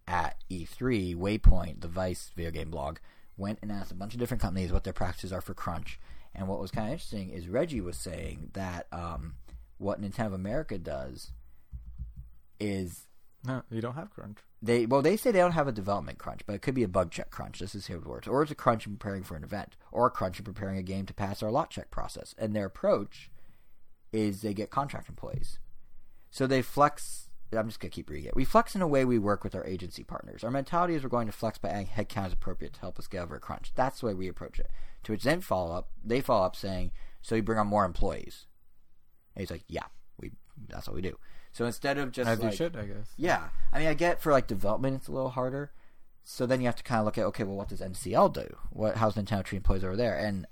at 0.07 0.35
E3, 0.51 1.15
Waypoint, 1.15 1.81
the 1.81 1.87
Vice 1.87 2.31
video 2.35 2.51
game 2.51 2.69
blog, 2.69 2.97
went 3.37 3.59
and 3.61 3.71
asked 3.71 3.91
a 3.91 3.95
bunch 3.95 4.13
of 4.13 4.19
different 4.19 4.41
companies 4.41 4.73
what 4.73 4.83
their 4.83 4.93
practices 4.93 5.31
are 5.31 5.41
for 5.41 5.53
crunch. 5.53 5.99
And 6.35 6.47
what 6.47 6.59
was 6.59 6.71
kind 6.71 6.87
of 6.87 6.93
interesting 6.93 7.29
is 7.29 7.47
Reggie 7.47 7.81
was 7.81 7.97
saying 7.97 8.51
that 8.53 8.87
um, 8.91 9.35
what 9.77 10.01
Nintendo 10.01 10.27
of 10.27 10.33
America 10.33 10.77
does 10.77 11.31
is 12.59 13.05
no 13.45 13.61
you 13.69 13.81
don't 13.81 13.93
have 13.93 14.09
crunch 14.09 14.39
they 14.61 14.85
well 14.85 15.01
they 15.01 15.17
say 15.17 15.31
they 15.31 15.39
don't 15.39 15.51
have 15.51 15.67
a 15.67 15.71
development 15.71 16.17
crunch, 16.17 16.41
but 16.45 16.53
it 16.53 16.61
could 16.61 16.73
be 16.73 16.83
a 16.83 16.87
bug 16.87 17.11
check 17.11 17.29
crunch. 17.29 17.59
This 17.59 17.75
is 17.75 17.87
how 17.87 17.95
it 17.95 18.05
works, 18.05 18.27
or 18.27 18.41
it's 18.41 18.51
a 18.51 18.55
crunch 18.55 18.87
in 18.87 18.97
preparing 18.97 19.23
for 19.23 19.35
an 19.35 19.43
event, 19.43 19.75
or 19.91 20.07
a 20.07 20.11
crunch 20.11 20.39
in 20.39 20.45
preparing 20.45 20.77
a 20.77 20.83
game 20.83 21.05
to 21.05 21.13
pass 21.13 21.43
our 21.43 21.51
lot 21.51 21.69
check 21.69 21.91
process. 21.91 22.33
And 22.37 22.55
their 22.55 22.65
approach 22.65 23.29
is 24.11 24.41
they 24.41 24.53
get 24.53 24.71
contract 24.71 25.09
employees, 25.09 25.59
so 26.31 26.47
they 26.47 26.61
flex. 26.61 27.29
I'm 27.55 27.67
just 27.67 27.79
gonna 27.79 27.91
keep 27.91 28.09
reading 28.09 28.27
it. 28.27 28.35
We 28.35 28.43
flex 28.43 28.75
in 28.75 28.81
a 28.81 28.87
way 28.87 29.05
we 29.05 29.19
work 29.19 29.43
with 29.43 29.55
our 29.55 29.65
agency 29.65 30.03
partners. 30.03 30.43
Our 30.43 30.51
mentality 30.51 30.95
is 30.95 31.03
we're 31.03 31.09
going 31.09 31.27
to 31.27 31.33
flex 31.33 31.57
by 31.57 31.69
adding 31.69 31.87
headcount 31.87 32.25
as 32.25 32.33
appropriate 32.33 32.73
to 32.73 32.81
help 32.81 32.99
us 32.99 33.07
get 33.07 33.21
over 33.21 33.35
a 33.35 33.39
crunch. 33.39 33.71
That's 33.75 34.01
the 34.01 34.07
way 34.07 34.13
we 34.13 34.27
approach 34.27 34.59
it. 34.59 34.69
To 35.03 35.13
which 35.13 35.23
then 35.23 35.39
follow 35.39 35.73
up, 35.73 35.89
they 36.03 36.19
follow 36.19 36.45
up 36.45 36.55
saying, 36.55 36.91
"So 37.21 37.35
you 37.35 37.43
bring 37.43 37.59
on 37.59 37.67
more 37.67 37.85
employees?" 37.85 38.47
And 39.35 39.41
he's 39.41 39.51
like, 39.51 39.63
"Yeah, 39.67 39.85
we. 40.19 40.31
That's 40.67 40.87
what 40.87 40.95
we 40.95 41.01
do." 41.01 41.17
So 41.51 41.65
instead 41.65 41.97
of 41.97 42.11
just 42.11 42.29
As 42.29 42.41
you 42.41 42.51
should, 42.51 42.75
I 42.75 42.85
guess. 42.85 43.13
yeah, 43.17 43.49
I 43.73 43.79
mean, 43.79 43.87
I 43.87 43.93
get 43.93 44.21
for 44.21 44.31
like 44.31 44.47
development, 44.47 44.97
it's 44.97 45.07
a 45.07 45.11
little 45.11 45.29
harder. 45.29 45.71
So 46.23 46.45
then 46.45 46.59
you 46.59 46.67
have 46.67 46.75
to 46.75 46.83
kind 46.83 46.99
of 46.99 47.05
look 47.05 47.17
at 47.17 47.25
okay, 47.25 47.43
well, 47.43 47.55
what 47.55 47.69
does 47.69 47.81
NCL 47.81 48.33
do? 48.33 48.55
What 48.69 48.97
how's 48.97 49.15
Nintendo 49.15 49.43
treating 49.43 49.57
employees 49.57 49.83
over 49.83 49.95
there? 49.95 50.17
And 50.17 50.45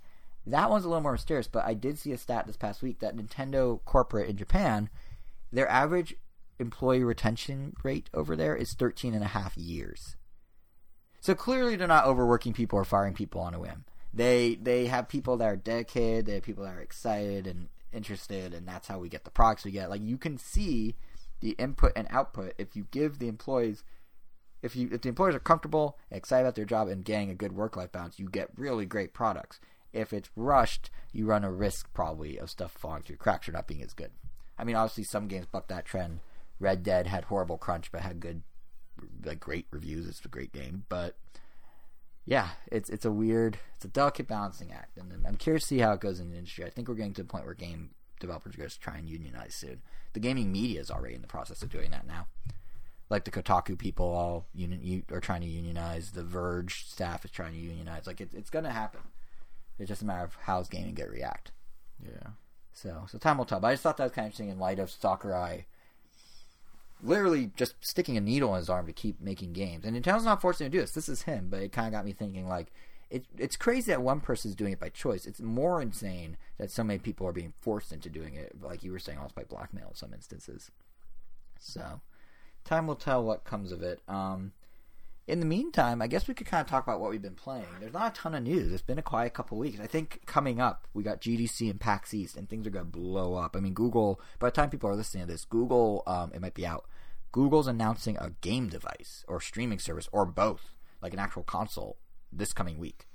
that 0.47 0.69
one's 0.69 0.85
a 0.85 0.87
little 0.87 1.01
more 1.01 1.11
mysterious. 1.11 1.47
But 1.47 1.65
I 1.65 1.73
did 1.73 1.99
see 1.99 2.11
a 2.11 2.17
stat 2.17 2.47
this 2.47 2.57
past 2.57 2.81
week 2.81 2.99
that 2.99 3.15
Nintendo 3.15 3.79
corporate 3.85 4.29
in 4.29 4.37
Japan, 4.37 4.89
their 5.51 5.69
average 5.69 6.15
employee 6.59 7.03
retention 7.03 7.75
rate 7.83 8.09
over 8.13 8.35
there 8.35 8.55
is 8.55 8.73
13 8.73 9.13
and 9.13 9.23
a 9.23 9.27
half 9.27 9.57
years. 9.57 10.15
So 11.19 11.35
clearly, 11.35 11.75
they're 11.75 11.87
not 11.87 12.05
overworking 12.05 12.53
people 12.53 12.79
or 12.79 12.85
firing 12.85 13.13
people 13.13 13.41
on 13.41 13.53
a 13.53 13.59
whim. 13.59 13.85
They 14.13 14.55
they 14.55 14.85
have 14.87 15.09
people 15.09 15.37
that 15.37 15.45
are 15.45 15.57
dedicated. 15.57 16.25
They 16.25 16.35
have 16.35 16.43
people 16.43 16.63
that 16.63 16.75
are 16.75 16.81
excited 16.81 17.47
and 17.47 17.67
interested, 17.95 18.53
and 18.53 18.67
that's 18.67 18.87
how 18.87 18.99
we 18.99 19.09
get 19.09 19.23
the 19.23 19.31
products 19.31 19.65
we 19.65 19.71
get. 19.71 19.89
Like 19.89 20.03
you 20.03 20.17
can 20.17 20.37
see 20.37 20.95
the 21.39 21.51
input 21.51 21.93
and 21.95 22.07
output 22.09 22.53
if 22.57 22.75
you 22.75 22.87
give 22.91 23.19
the 23.19 23.27
employees 23.27 23.83
if 24.61 24.75
you 24.75 24.89
if 24.91 25.01
the 25.01 25.09
employees 25.09 25.35
are 25.35 25.39
comfortable 25.39 25.97
excited 26.09 26.43
about 26.43 26.55
their 26.55 26.65
job 26.65 26.87
and 26.87 27.05
getting 27.05 27.29
a 27.29 27.35
good 27.35 27.53
work 27.53 27.75
life 27.77 27.91
balance, 27.91 28.19
you 28.19 28.27
get 28.29 28.49
really 28.57 28.85
great 28.85 29.13
products. 29.13 29.59
If 29.93 30.11
it's 30.11 30.29
rushed, 30.35 30.89
you 31.13 31.25
run 31.25 31.43
a 31.43 31.51
risk 31.51 31.93
probably 31.93 32.37
of 32.37 32.49
stuff 32.49 32.71
falling 32.71 33.03
through 33.03 33.17
cracks 33.17 33.47
or 33.47 33.53
not 33.53 33.67
being 33.67 33.83
as 33.83 33.93
good. 33.93 34.11
I 34.57 34.63
mean, 34.63 34.75
obviously 34.75 35.03
some 35.05 35.27
games 35.27 35.45
buck 35.45 35.67
that 35.67 35.85
trend. 35.85 36.19
Red 36.59 36.83
Dead 36.83 37.07
had 37.07 37.25
horrible 37.25 37.57
crunch 37.57 37.91
but 37.91 38.01
had 38.01 38.19
good 38.19 38.41
like 39.23 39.39
great 39.39 39.67
reviews. 39.71 40.07
It's 40.07 40.25
a 40.25 40.29
great 40.29 40.51
game, 40.51 40.85
but 40.89 41.15
yeah, 42.25 42.49
it's 42.71 42.89
it's 42.89 43.05
a 43.05 43.11
weird, 43.11 43.59
it's 43.75 43.85
a 43.85 43.89
delicate 43.89 44.27
balancing 44.27 44.71
act, 44.71 44.97
and 44.97 45.13
I'm 45.27 45.35
curious 45.35 45.63
to 45.63 45.67
see 45.67 45.77
how 45.79 45.93
it 45.93 45.99
goes 45.99 46.19
in 46.19 46.31
the 46.31 46.37
industry. 46.37 46.65
I 46.65 46.69
think 46.69 46.87
we're 46.87 46.95
getting 46.95 47.13
to 47.13 47.23
the 47.23 47.27
point 47.27 47.45
where 47.45 47.53
game 47.53 47.91
developers 48.19 48.55
are 48.55 48.57
going 48.57 48.69
to 48.69 48.79
try 48.79 48.97
and 48.97 49.07
unionize 49.07 49.53
soon. 49.53 49.81
The 50.13 50.19
gaming 50.19 50.51
media 50.51 50.79
is 50.79 50.89
already 50.89 51.15
in 51.15 51.21
the 51.21 51.27
process 51.27 51.61
of 51.61 51.69
doing 51.69 51.91
that 51.91 52.07
now. 52.07 52.27
Like 53.09 53.25
the 53.25 53.31
Kotaku 53.31 53.77
people 53.77 54.07
all 54.07 54.47
union 54.53 55.03
are 55.11 55.19
trying 55.19 55.41
to 55.41 55.47
unionize. 55.47 56.11
The 56.11 56.23
Verge 56.23 56.87
staff 56.87 57.23
is 57.25 57.31
trying 57.31 57.53
to 57.53 57.59
unionize. 57.59 58.07
Like 58.07 58.21
it, 58.21 58.29
it's 58.33 58.49
going 58.49 58.65
to 58.65 58.71
happen. 58.71 59.01
It's 59.77 59.89
just 59.89 60.01
a 60.01 60.05
matter 60.05 60.23
of 60.23 60.35
how's 60.41 60.69
gaming 60.69 60.95
going 60.95 61.09
to 61.09 61.15
react. 61.15 61.51
Yeah. 62.03 62.29
So, 62.73 63.05
so 63.07 63.17
time 63.19 63.37
will 63.37 63.45
tell. 63.45 63.59
But 63.59 63.67
I 63.67 63.73
just 63.73 63.83
thought 63.83 63.97
that 63.97 64.03
was 64.05 64.13
kind 64.13 64.25
of 64.25 64.29
interesting 64.29 64.49
in 64.49 64.57
light 64.57 64.79
of 64.79 64.89
Sakurai 64.89 65.65
literally 67.03 67.51
just 67.55 67.75
sticking 67.81 68.17
a 68.17 68.21
needle 68.21 68.53
in 68.53 68.59
his 68.59 68.69
arm 68.69 68.87
to 68.87 68.93
keep 68.93 69.21
making 69.21 69.53
games. 69.53 69.85
And 69.85 69.95
Nintendo's 69.95 70.25
not 70.25 70.41
forcing 70.41 70.65
him 70.65 70.71
to 70.71 70.77
do 70.77 70.81
this. 70.81 70.91
This 70.91 71.09
is 71.09 71.23
him, 71.23 71.47
but 71.49 71.61
it 71.61 71.71
kind 71.71 71.87
of 71.87 71.93
got 71.93 72.05
me 72.05 72.13
thinking 72.13 72.47
like 72.47 72.71
it, 73.09 73.25
it's 73.37 73.55
crazy 73.55 73.91
that 73.91 74.01
one 74.01 74.19
person 74.19 74.49
is 74.49 74.55
doing 74.55 74.73
it 74.73 74.79
by 74.79 74.89
choice. 74.89 75.25
It's 75.25 75.39
more 75.39 75.81
insane 75.81 76.37
that 76.57 76.71
so 76.71 76.83
many 76.83 76.99
people 76.99 77.27
are 77.27 77.31
being 77.31 77.53
forced 77.61 77.91
into 77.91 78.09
doing 78.09 78.33
it, 78.35 78.61
like 78.61 78.83
you 78.83 78.91
were 78.91 78.99
saying, 78.99 79.17
almost 79.17 79.35
by 79.35 79.43
blackmail 79.43 79.89
in 79.89 79.95
some 79.95 80.13
instances. 80.13 80.71
So, 81.59 82.01
time 82.63 82.87
will 82.87 82.95
tell 82.95 83.23
what 83.23 83.43
comes 83.43 83.71
of 83.71 83.83
it. 83.83 84.01
Um, 84.07 84.53
in 85.27 85.39
the 85.39 85.45
meantime, 85.45 86.01
I 86.01 86.07
guess 86.07 86.27
we 86.27 86.35
could 86.35 86.45
kind 86.45 86.61
of 86.61 86.67
talk 86.67 86.83
about 86.83 86.99
what 86.99 87.09
we've 87.09 87.21
been 87.21 87.33
playing. 87.33 87.65
There's 87.79 87.93
not 87.93 88.15
a 88.15 88.21
ton 88.21 88.35
of 88.35 88.43
news. 88.43 88.71
It's 88.71 88.83
been 88.83 88.99
a 88.99 89.03
quiet 89.03 89.33
couple 89.33 89.57
weeks. 89.57 89.79
I 89.79 89.87
think 89.87 90.21
coming 90.27 90.61
up, 90.61 90.87
we 90.93 91.03
got 91.03 91.21
GDC 91.21 91.69
and 91.69 91.79
PAX 91.79 92.13
East, 92.13 92.37
and 92.37 92.47
things 92.47 92.67
are 92.67 92.71
going 92.71 92.85
to 92.85 92.91
blow 92.91 93.33
up. 93.33 93.55
I 93.55 93.59
mean, 93.59 93.73
Google, 93.73 94.21
by 94.37 94.47
the 94.47 94.51
time 94.51 94.69
people 94.69 94.89
are 94.89 94.95
listening 94.95 95.25
to 95.25 95.31
this, 95.31 95.45
Google, 95.45 96.03
um, 96.05 96.31
it 96.33 96.41
might 96.41 96.53
be 96.53 96.65
out. 96.65 96.85
Google's 97.31 97.67
announcing 97.67 98.17
a 98.17 98.31
game 98.41 98.69
device 98.69 99.25
or 99.27 99.41
streaming 99.41 99.79
service 99.79 100.07
or 100.11 100.25
both, 100.25 100.75
like 101.01 101.13
an 101.13 101.19
actual 101.19 101.43
console, 101.43 101.97
this 102.31 102.53
coming 102.53 102.77
week. 102.77 103.07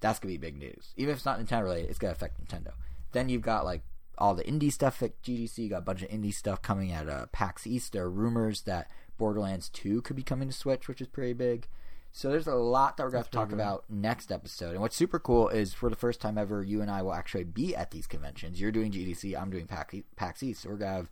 That's 0.00 0.18
going 0.18 0.34
to 0.34 0.40
be 0.40 0.46
big 0.46 0.58
news. 0.58 0.92
Even 0.96 1.12
if 1.12 1.18
it's 1.18 1.24
not 1.24 1.40
Nintendo 1.40 1.64
related, 1.64 1.90
it's 1.90 1.98
going 1.98 2.12
to 2.12 2.16
affect 2.16 2.44
Nintendo. 2.44 2.72
Then 3.12 3.28
you've 3.28 3.42
got 3.42 3.64
like 3.64 3.82
all 4.18 4.34
the 4.34 4.44
indie 4.44 4.72
stuff 4.72 5.02
at 5.02 5.22
GDC. 5.22 5.58
You 5.58 5.70
got 5.70 5.78
a 5.78 5.82
bunch 5.82 6.02
of 6.02 6.10
indie 6.10 6.34
stuff 6.34 6.60
coming 6.62 6.92
at 6.92 7.08
uh, 7.08 7.26
PAX 7.32 7.66
East. 7.66 7.92
There 7.92 8.04
are 8.04 8.10
rumors 8.10 8.62
that 8.62 8.90
Borderlands 9.18 9.68
2 9.68 10.02
could 10.02 10.16
be 10.16 10.22
coming 10.22 10.48
to 10.48 10.54
Switch, 10.54 10.88
which 10.88 11.00
is 11.00 11.08
pretty 11.08 11.34
big. 11.34 11.66
So 12.12 12.30
there's 12.30 12.46
a 12.46 12.54
lot 12.54 12.96
that 12.96 13.04
we're 13.04 13.10
going 13.10 13.24
to 13.24 13.30
talk 13.30 13.52
about 13.52 13.84
next 13.88 14.32
episode. 14.32 14.70
And 14.70 14.80
what's 14.80 14.96
super 14.96 15.18
cool 15.18 15.48
is 15.48 15.74
for 15.74 15.90
the 15.90 15.96
first 15.96 16.20
time 16.20 16.38
ever, 16.38 16.62
you 16.62 16.80
and 16.80 16.90
I 16.90 17.02
will 17.02 17.12
actually 17.12 17.44
be 17.44 17.76
at 17.76 17.90
these 17.90 18.06
conventions. 18.06 18.60
You're 18.60 18.72
doing 18.72 18.92
GDC, 18.92 19.38
I'm 19.38 19.50
doing 19.50 19.66
PAX 19.66 20.42
East. 20.42 20.62
So 20.62 20.70
we're 20.70 20.76
going 20.76 20.90
to 20.90 20.96
have 20.96 21.10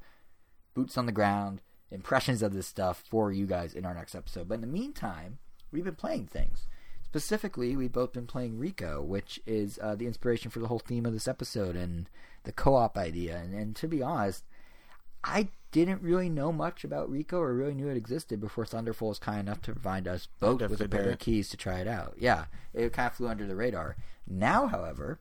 boots 0.74 0.96
on 0.96 1.06
the 1.06 1.12
ground, 1.12 1.60
impressions 1.90 2.42
of 2.42 2.52
this 2.52 2.66
stuff 2.66 3.04
for 3.08 3.30
you 3.30 3.46
guys 3.46 3.74
in 3.74 3.84
our 3.84 3.94
next 3.94 4.14
episode. 4.14 4.48
But 4.48 4.56
in 4.56 4.60
the 4.62 4.66
meantime, 4.66 5.38
we've 5.70 5.84
been 5.84 5.94
playing 5.94 6.26
things. 6.26 6.66
Specifically, 7.02 7.76
we've 7.76 7.92
both 7.92 8.12
been 8.12 8.26
playing 8.26 8.58
Rico, 8.58 9.02
which 9.02 9.40
is 9.46 9.78
uh, 9.82 9.94
the 9.94 10.06
inspiration 10.06 10.50
for 10.50 10.58
the 10.58 10.68
whole 10.68 10.80
theme 10.80 11.06
of 11.06 11.12
this 11.12 11.28
episode 11.28 11.76
and 11.76 12.08
the 12.44 12.52
co-op 12.52 12.98
idea. 12.98 13.36
And, 13.36 13.54
and 13.54 13.76
to 13.76 13.86
be 13.86 14.02
honest, 14.02 14.44
I 15.26 15.48
didn't 15.72 16.02
really 16.02 16.28
know 16.28 16.52
much 16.52 16.84
about 16.84 17.10
Rico 17.10 17.38
or 17.38 17.52
really 17.52 17.74
knew 17.74 17.88
it 17.88 17.96
existed 17.96 18.40
before 18.40 18.64
Thunderful 18.64 19.08
was 19.08 19.18
kind 19.18 19.40
enough 19.40 19.60
to 19.62 19.72
provide 19.72 20.06
us 20.06 20.28
both 20.40 20.62
with 20.62 20.80
a 20.80 20.88
pair 20.88 21.10
of 21.10 21.18
keys 21.18 21.48
to 21.50 21.56
try 21.56 21.80
it 21.80 21.88
out. 21.88 22.14
Yeah, 22.18 22.46
it 22.72 22.92
kind 22.92 23.08
of 23.08 23.14
flew 23.14 23.28
under 23.28 23.46
the 23.46 23.56
radar. 23.56 23.96
Now, 24.26 24.68
however, 24.68 25.20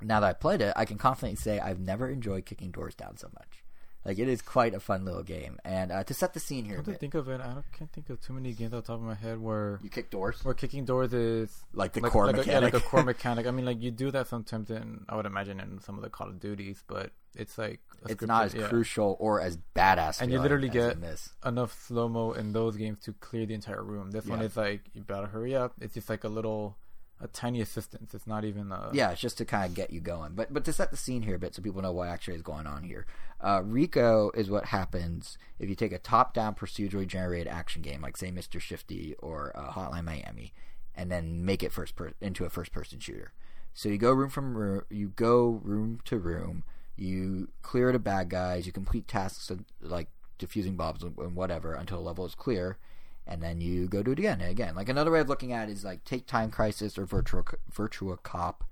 now 0.00 0.20
that 0.20 0.28
I 0.28 0.32
played 0.34 0.60
it, 0.60 0.72
I 0.76 0.84
can 0.84 0.98
confidently 0.98 1.36
say 1.36 1.58
I've 1.58 1.80
never 1.80 2.08
enjoyed 2.08 2.46
kicking 2.46 2.70
doors 2.70 2.94
down 2.94 3.16
so 3.16 3.28
much. 3.34 3.61
Like 4.04 4.18
it 4.18 4.28
is 4.28 4.42
quite 4.42 4.74
a 4.74 4.80
fun 4.80 5.04
little 5.04 5.22
game, 5.22 5.58
and 5.64 5.92
uh, 5.92 6.02
to 6.04 6.12
set 6.14 6.34
the 6.34 6.40
scene 6.40 6.64
here, 6.64 6.80
I 6.80 6.82
to 6.90 6.94
think 6.94 7.14
of 7.14 7.28
it, 7.28 7.40
I 7.40 7.62
can't 7.76 7.92
think 7.92 8.10
of 8.10 8.20
too 8.20 8.32
many 8.32 8.52
games 8.52 8.74
off 8.74 8.84
the 8.84 8.86
top 8.88 8.96
of 8.96 9.06
my 9.06 9.14
head 9.14 9.40
where 9.40 9.78
you 9.80 9.90
kick 9.90 10.10
doors. 10.10 10.40
Where 10.42 10.54
kicking 10.54 10.84
doors 10.84 11.12
is 11.12 11.64
like 11.72 11.92
the 11.92 12.00
like, 12.00 12.10
core 12.10 12.26
like 12.26 12.36
mechanic. 12.36 12.48
A, 12.48 12.52
yeah, 12.52 12.64
like 12.64 12.74
a 12.74 12.80
core 12.80 13.02
mechanic. 13.04 13.46
I 13.46 13.52
mean, 13.52 13.64
like 13.64 13.80
you 13.80 13.92
do 13.92 14.10
that 14.10 14.26
sometimes 14.26 14.70
in 14.70 15.04
I 15.08 15.14
would 15.14 15.26
imagine 15.26 15.60
in 15.60 15.80
some 15.80 15.96
of 15.96 16.02
the 16.02 16.10
Call 16.10 16.28
of 16.28 16.40
Duties, 16.40 16.82
but 16.88 17.12
it's 17.36 17.56
like 17.56 17.80
it's 18.08 18.22
not 18.22 18.46
as 18.46 18.54
yeah. 18.54 18.66
crucial 18.66 19.16
or 19.20 19.40
as 19.40 19.56
badass. 19.76 20.20
And 20.20 20.32
you 20.32 20.40
literally 20.40 20.68
get 20.68 20.96
enough 21.44 21.72
slow 21.86 22.08
mo 22.08 22.32
in 22.32 22.52
those 22.52 22.76
games 22.76 22.98
to 23.04 23.12
clear 23.12 23.46
the 23.46 23.54
entire 23.54 23.84
room. 23.84 24.10
This 24.10 24.26
yeah. 24.26 24.30
one 24.32 24.42
is 24.42 24.56
like 24.56 24.82
you 24.94 25.02
gotta 25.02 25.28
hurry 25.28 25.54
up. 25.54 25.74
It's 25.80 25.94
just 25.94 26.08
like 26.08 26.24
a 26.24 26.28
little 26.28 26.76
a 27.22 27.28
tiny 27.28 27.60
assistance. 27.60 28.14
It's 28.14 28.26
not 28.26 28.44
even 28.44 28.72
a 28.72 28.90
yeah. 28.92 29.10
It's 29.12 29.20
just 29.20 29.38
to 29.38 29.44
kind 29.44 29.64
of 29.64 29.74
get 29.74 29.90
you 29.90 30.00
going. 30.00 30.32
But 30.34 30.52
but 30.52 30.64
to 30.64 30.72
set 30.72 30.90
the 30.90 30.96
scene 30.96 31.22
here 31.22 31.36
a 31.36 31.38
bit, 31.38 31.54
so 31.54 31.62
people 31.62 31.80
know 31.80 31.92
what 31.92 32.08
actually 32.08 32.36
is 32.36 32.42
going 32.42 32.66
on 32.66 32.82
here. 32.82 33.06
Uh, 33.40 33.62
Rico 33.64 34.30
is 34.34 34.50
what 34.50 34.66
happens 34.66 35.38
if 35.58 35.68
you 35.68 35.74
take 35.74 35.92
a 35.92 35.98
top-down 35.98 36.54
procedurally 36.54 37.06
generated 37.06 37.48
action 37.48 37.82
game 37.82 38.02
like 38.02 38.16
say 38.16 38.30
Mr. 38.30 38.60
Shifty 38.60 39.14
or 39.20 39.52
uh, 39.54 39.72
Hotline 39.72 40.04
Miami, 40.04 40.52
and 40.94 41.10
then 41.10 41.44
make 41.44 41.62
it 41.62 41.72
first 41.72 41.96
per- 41.96 42.12
into 42.20 42.44
a 42.44 42.50
first-person 42.50 42.98
shooter. 42.98 43.32
So 43.74 43.88
you 43.88 43.98
go 43.98 44.12
room 44.12 44.30
from 44.30 44.56
room, 44.56 44.82
you 44.90 45.08
go 45.14 45.60
room 45.62 46.00
to 46.04 46.18
room, 46.18 46.64
you 46.96 47.48
clear 47.62 47.92
the 47.92 47.98
bad 47.98 48.28
guys, 48.28 48.66
you 48.66 48.72
complete 48.72 49.08
tasks 49.08 49.50
like 49.80 50.08
defusing 50.38 50.76
bombs 50.76 51.02
and 51.02 51.36
whatever 51.36 51.74
until 51.74 51.98
a 51.98 52.00
level 52.00 52.26
is 52.26 52.34
clear 52.34 52.78
and 53.26 53.42
then 53.42 53.60
you 53.60 53.86
go 53.86 54.02
do 54.02 54.12
it 54.12 54.18
again 54.18 54.40
and 54.40 54.50
again. 54.50 54.74
Like 54.74 54.88
another 54.88 55.10
way 55.10 55.20
of 55.20 55.28
looking 55.28 55.52
at 55.52 55.68
it 55.68 55.72
is 55.72 55.84
like 55.84 56.04
take 56.04 56.26
Time 56.26 56.50
Crisis 56.50 56.98
or 56.98 57.06
Virtua 57.06 57.54
Virtua 57.72 58.22
Cop, 58.22 58.64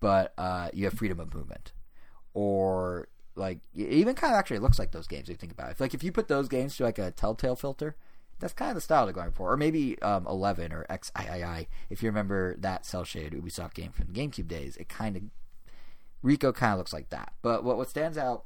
but 0.00 0.32
uh, 0.36 0.70
you 0.72 0.84
have 0.84 0.94
freedom 0.94 1.20
of 1.20 1.34
movement, 1.34 1.72
or 2.34 3.08
like 3.34 3.60
it 3.74 3.92
even 3.92 4.14
kind 4.14 4.32
of 4.32 4.38
actually 4.38 4.58
looks 4.58 4.78
like 4.78 4.92
those 4.92 5.06
games. 5.06 5.24
If 5.24 5.30
you 5.30 5.36
think 5.36 5.52
about 5.52 5.70
it, 5.70 5.80
like 5.80 5.94
if 5.94 6.02
you 6.02 6.12
put 6.12 6.28
those 6.28 6.48
games 6.48 6.76
to 6.76 6.84
like 6.84 6.98
a 6.98 7.10
Telltale 7.10 7.56
filter, 7.56 7.96
that's 8.40 8.52
kind 8.52 8.70
of 8.70 8.74
the 8.74 8.80
style 8.80 9.06
they're 9.06 9.14
going 9.14 9.32
for, 9.32 9.52
or 9.52 9.56
maybe 9.56 10.00
um, 10.02 10.26
Eleven 10.26 10.72
or 10.72 10.84
XIII. 10.90 11.68
If 11.88 12.02
you 12.02 12.08
remember 12.08 12.56
that 12.58 12.84
cell 12.84 13.04
shaded 13.04 13.32
Ubisoft 13.32 13.74
game 13.74 13.92
from 13.92 14.08
the 14.08 14.12
GameCube 14.12 14.48
days, 14.48 14.76
it 14.76 14.88
kind 14.88 15.16
of 15.16 15.22
Rico 16.22 16.52
kind 16.52 16.72
of 16.72 16.78
looks 16.78 16.92
like 16.92 17.10
that. 17.10 17.34
But 17.40 17.62
what 17.62 17.76
what 17.76 17.88
stands 17.88 18.18
out 18.18 18.44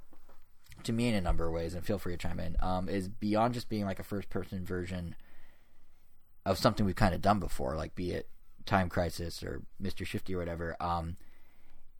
to 0.84 0.92
me 0.92 1.08
in 1.08 1.14
a 1.14 1.20
number 1.20 1.46
of 1.46 1.52
ways, 1.52 1.74
and 1.74 1.84
feel 1.84 1.98
free 1.98 2.12
to 2.12 2.18
chime 2.18 2.38
in, 2.38 2.56
um, 2.60 2.88
is 2.88 3.08
beyond 3.08 3.54
just 3.54 3.70
being 3.70 3.86
like 3.86 3.98
a 3.98 4.04
first 4.04 4.28
person 4.28 4.64
version 4.64 5.14
of 6.46 6.58
something 6.58 6.86
we've 6.86 6.96
kind 6.96 7.14
of 7.14 7.20
done 7.20 7.40
before, 7.40 7.76
like 7.76 7.94
be 7.94 8.12
it 8.12 8.28
Time 8.64 8.88
Crisis 8.88 9.42
or 9.42 9.62
Mr. 9.82 10.06
Shifty 10.06 10.34
or 10.34 10.38
whatever. 10.38 10.76
Um, 10.80 11.16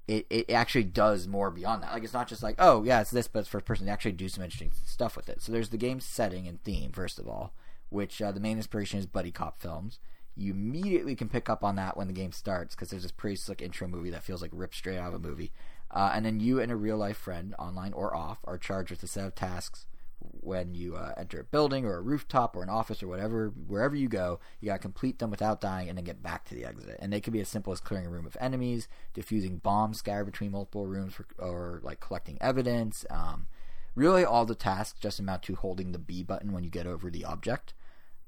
it, 0.09 0.24
it 0.31 0.51
actually 0.51 0.85
does 0.85 1.27
more 1.27 1.51
beyond 1.51 1.82
that. 1.82 1.93
Like 1.93 2.05
it's 2.05 2.12
not 2.12 2.28
just 2.28 2.43
like, 2.43 2.55
oh 2.59 2.85
yeah, 2.85 3.01
it's 3.01 3.10
this, 3.10 3.27
but 3.27 3.40
it's 3.40 3.48
first 3.48 3.66
person. 3.66 3.86
They 3.86 3.93
actually 3.93 4.12
do 4.12 4.28
some 4.28 4.44
interesting 4.44 4.70
stuff 4.85 5.16
with 5.16 5.28
it. 5.28 5.43
So 5.43 5.51
there's 5.51 5.70
the 5.70 5.77
game's 5.77 6.05
setting 6.05 6.47
and 6.47 6.62
theme 6.62 6.93
first 6.93 7.18
of 7.18 7.28
all, 7.28 7.52
which 7.89 8.23
uh, 8.23 8.31
the 8.31 8.40
main 8.40 8.56
inspiration 8.56 9.01
is 9.01 9.06
buddy 9.06 9.32
cop 9.32 9.60
films. 9.60 9.98
You 10.36 10.52
immediately 10.52 11.16
can 11.16 11.28
pick 11.28 11.48
up 11.48 11.64
on 11.64 11.77
that 11.77 11.97
when 11.97 12.06
the 12.06 12.12
game 12.12 12.31
starts 12.31 12.74
because 12.74 12.90
there's 12.90 13.02
this 13.02 13.12
pretty 13.12 13.36
slick 13.36 13.60
intro 13.60 13.89
movie 13.89 14.10
that 14.10 14.23
feels 14.23 14.43
like 14.43 14.51
ripped 14.52 14.77
straight 14.77 14.98
out 14.98 15.09
of 15.09 15.14
a 15.14 15.28
movie. 15.28 15.51
Uh, 15.90 16.12
and 16.14 16.24
then 16.24 16.40
you 16.40 16.60
and 16.60 16.70
a 16.70 16.77
real 16.77 16.98
life 16.98 17.16
friend, 17.16 17.55
online 17.59 17.93
or 17.94 18.14
off, 18.14 18.39
are 18.44 18.59
charged 18.59 18.90
with 18.90 19.02
a 19.02 19.06
set 19.06 19.24
of 19.24 19.35
tasks 19.35 19.86
when 20.18 20.74
you 20.74 20.97
uh, 20.97 21.12
enter 21.16 21.40
a 21.40 21.44
building 21.44 21.84
or 21.84 21.97
a 21.97 22.01
rooftop 22.01 22.56
or 22.56 22.62
an 22.62 22.68
office 22.68 23.02
or 23.02 23.09
whatever, 23.09 23.52
wherever 23.66 23.94
you 23.94 24.09
go, 24.09 24.40
you 24.60 24.66
gotta 24.66 24.78
complete 24.78 25.18
them 25.18 25.30
without 25.30 25.60
dying 25.60 25.88
and 25.88 25.98
then 25.98 26.05
get 26.05 26.22
back 26.22 26.44
to 26.47 26.55
the 26.55 26.64
exit. 26.64 26.97
And 27.01 27.12
they 27.12 27.20
could 27.20 27.32
be 27.32 27.40
as 27.40 27.48
simple 27.48 27.72
as 27.72 27.80
clearing 27.80 28.06
a 28.06 28.10
room 28.10 28.26
of 28.26 28.36
enemies, 28.40 28.88
diffusing 29.14 29.59
bombs 29.59 29.98
scattered 29.98 30.24
between 30.24 30.52
multiple 30.52 30.86
rooms, 30.86 31.14
for, 31.14 31.26
or 31.38 31.80
like 31.82 32.01
collecting 32.01 32.38
evidence. 32.40 33.05
Um, 33.10 33.47
really, 33.94 34.24
all 34.24 34.47
the 34.47 34.55
tasks 34.55 34.98
just 35.01 35.20
amount 35.20 35.43
to 35.44 35.55
holding 35.56 35.93
the 35.93 35.98
B 35.98 36.22
button 36.22 36.52
when 36.52 36.64
you 36.64 36.70
get 36.70 36.86
over 36.86 37.10
the 37.10 37.24
object 37.24 37.74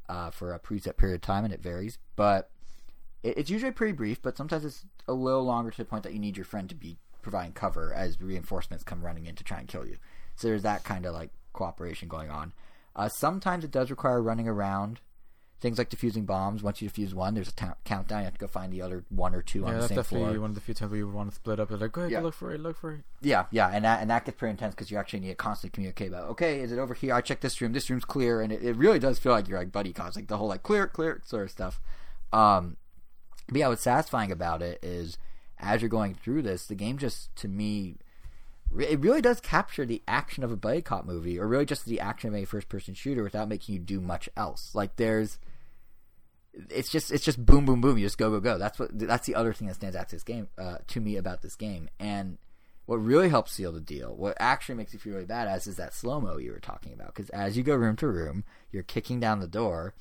uh, 0.08 0.30
for 0.30 0.52
a 0.52 0.58
preset 0.58 0.96
period 0.96 1.16
of 1.16 1.20
time, 1.22 1.44
and 1.44 1.54
it 1.54 1.62
varies. 1.62 1.98
But 2.16 2.50
it, 3.22 3.38
it's 3.38 3.50
usually 3.50 3.72
pretty 3.72 3.92
brief, 3.92 4.20
but 4.20 4.36
sometimes 4.36 4.64
it's 4.64 4.84
a 5.06 5.12
little 5.14 5.44
longer 5.44 5.70
to 5.70 5.78
the 5.78 5.84
point 5.84 6.02
that 6.02 6.12
you 6.12 6.18
need 6.18 6.36
your 6.36 6.44
friend 6.44 6.68
to 6.68 6.74
be 6.74 6.98
providing 7.22 7.52
cover 7.52 7.92
as 7.92 8.20
reinforcements 8.20 8.84
come 8.84 9.04
running 9.04 9.26
in 9.26 9.34
to 9.34 9.44
try 9.44 9.58
and 9.58 9.68
kill 9.68 9.86
you. 9.86 9.96
So 10.36 10.48
there's 10.48 10.62
that 10.62 10.84
kind 10.84 11.04
of 11.04 11.14
like 11.14 11.30
cooperation 11.52 12.08
going 12.08 12.30
on. 12.30 12.52
Uh, 12.96 13.08
sometimes 13.08 13.64
it 13.64 13.70
does 13.70 13.90
require 13.90 14.20
running 14.22 14.48
around. 14.48 15.00
Things 15.60 15.76
like 15.76 15.90
defusing 15.90 16.24
bombs. 16.24 16.62
Once 16.62 16.80
you 16.80 16.88
defuse 16.88 17.12
one, 17.14 17.34
there's 17.34 17.48
a 17.48 17.74
countdown. 17.84 18.20
You 18.20 18.24
have 18.26 18.34
to 18.34 18.38
go 18.38 18.46
find 18.46 18.72
the 18.72 18.80
other 18.80 19.04
one 19.08 19.34
or 19.34 19.42
two 19.42 19.60
yeah, 19.60 19.66
on 19.66 19.72
the 19.74 19.78
that's 19.80 19.88
same 19.88 19.96
definitely 19.96 20.38
one 20.38 20.50
of 20.50 20.54
the 20.54 20.60
few 20.60 20.72
times 20.72 20.92
where 20.92 20.98
you 20.98 21.06
would 21.06 21.14
want 21.16 21.30
to 21.30 21.34
split 21.34 21.58
up. 21.58 21.72
It's 21.72 21.80
like, 21.80 21.90
go 21.90 22.02
ahead, 22.02 22.12
Yeah. 22.12 22.20
go 22.20 22.26
look 22.26 22.34
for 22.34 22.52
it, 22.54 22.60
look 22.60 22.76
for 22.76 22.92
it. 22.92 23.00
Yeah, 23.22 23.46
yeah, 23.50 23.68
and 23.72 23.84
that 23.84 24.00
and 24.00 24.08
that 24.08 24.24
gets 24.24 24.38
pretty 24.38 24.52
intense 24.52 24.76
because 24.76 24.92
you 24.92 24.98
actually 24.98 25.18
need 25.18 25.30
to 25.30 25.34
constantly 25.34 25.74
communicate 25.74 26.08
about. 26.10 26.28
Okay, 26.30 26.60
is 26.60 26.70
it 26.70 26.78
over 26.78 26.94
here? 26.94 27.12
I 27.12 27.20
checked 27.22 27.42
this 27.42 27.60
room. 27.60 27.72
This 27.72 27.90
room's 27.90 28.04
clear, 28.04 28.40
and 28.40 28.52
it, 28.52 28.62
it 28.62 28.76
really 28.76 29.00
does 29.00 29.18
feel 29.18 29.32
like 29.32 29.48
you're 29.48 29.58
like 29.58 29.72
buddy 29.72 29.92
cops, 29.92 30.14
like 30.14 30.28
the 30.28 30.36
whole 30.36 30.46
like 30.46 30.62
clear, 30.62 30.86
clear 30.86 31.20
sort 31.24 31.42
of 31.46 31.50
stuff. 31.50 31.80
Um, 32.32 32.76
but 33.48 33.56
yeah, 33.58 33.66
what's 33.66 33.82
satisfying 33.82 34.30
about 34.30 34.62
it 34.62 34.78
is 34.80 35.18
as 35.58 35.82
you're 35.82 35.88
going 35.88 36.14
through 36.14 36.42
this, 36.42 36.66
the 36.66 36.76
game 36.76 36.98
just 36.98 37.34
to 37.34 37.48
me, 37.48 37.96
it 38.76 39.00
really 39.00 39.22
does 39.22 39.40
capture 39.40 39.86
the 39.86 40.02
action 40.06 40.44
of 40.44 40.52
a 40.52 40.56
buddy 40.56 40.82
cop 40.82 41.04
movie, 41.04 41.38
or 41.38 41.46
really 41.46 41.66
just 41.66 41.86
the 41.86 42.00
action 42.00 42.28
of 42.28 42.34
a 42.34 42.44
first 42.44 42.68
person 42.68 42.94
shooter 42.94 43.22
without 43.22 43.48
making 43.48 43.74
you 43.74 43.80
do 43.80 44.00
much 44.00 44.28
else. 44.36 44.74
Like 44.74 44.96
there's 44.96 45.38
it's 46.70 46.90
just 46.90 47.12
it's 47.12 47.24
just 47.24 47.44
boom 47.44 47.64
boom 47.64 47.80
boom. 47.80 47.98
You 47.98 48.06
just 48.06 48.18
go 48.18 48.30
go 48.30 48.40
go. 48.40 48.58
That's 48.58 48.78
what 48.78 48.90
that's 48.98 49.26
the 49.26 49.34
other 49.34 49.52
thing 49.52 49.68
that 49.68 49.74
stands 49.74 49.96
out 49.96 50.08
to 50.08 50.16
this 50.16 50.24
game 50.24 50.48
uh, 50.58 50.78
to 50.88 51.00
me 51.00 51.16
about 51.16 51.42
this 51.42 51.56
game. 51.56 51.88
And 51.98 52.38
what 52.86 52.96
really 52.96 53.28
helps 53.28 53.52
seal 53.52 53.70
the 53.70 53.80
deal 53.80 54.16
what 54.16 54.34
actually 54.40 54.74
makes 54.74 54.94
you 54.94 54.98
feel 54.98 55.12
really 55.12 55.26
badass 55.26 55.68
is 55.68 55.76
that 55.76 55.92
slow 55.92 56.20
mo 56.20 56.38
you 56.38 56.50
were 56.50 56.58
talking 56.58 56.92
about. 56.94 57.14
Because 57.14 57.28
as 57.30 57.56
you 57.56 57.62
go 57.62 57.76
room 57.76 57.96
to 57.96 58.08
room 58.08 58.44
you're 58.72 58.82
kicking 58.82 59.20
down 59.20 59.40
the 59.40 59.46
door 59.46 59.92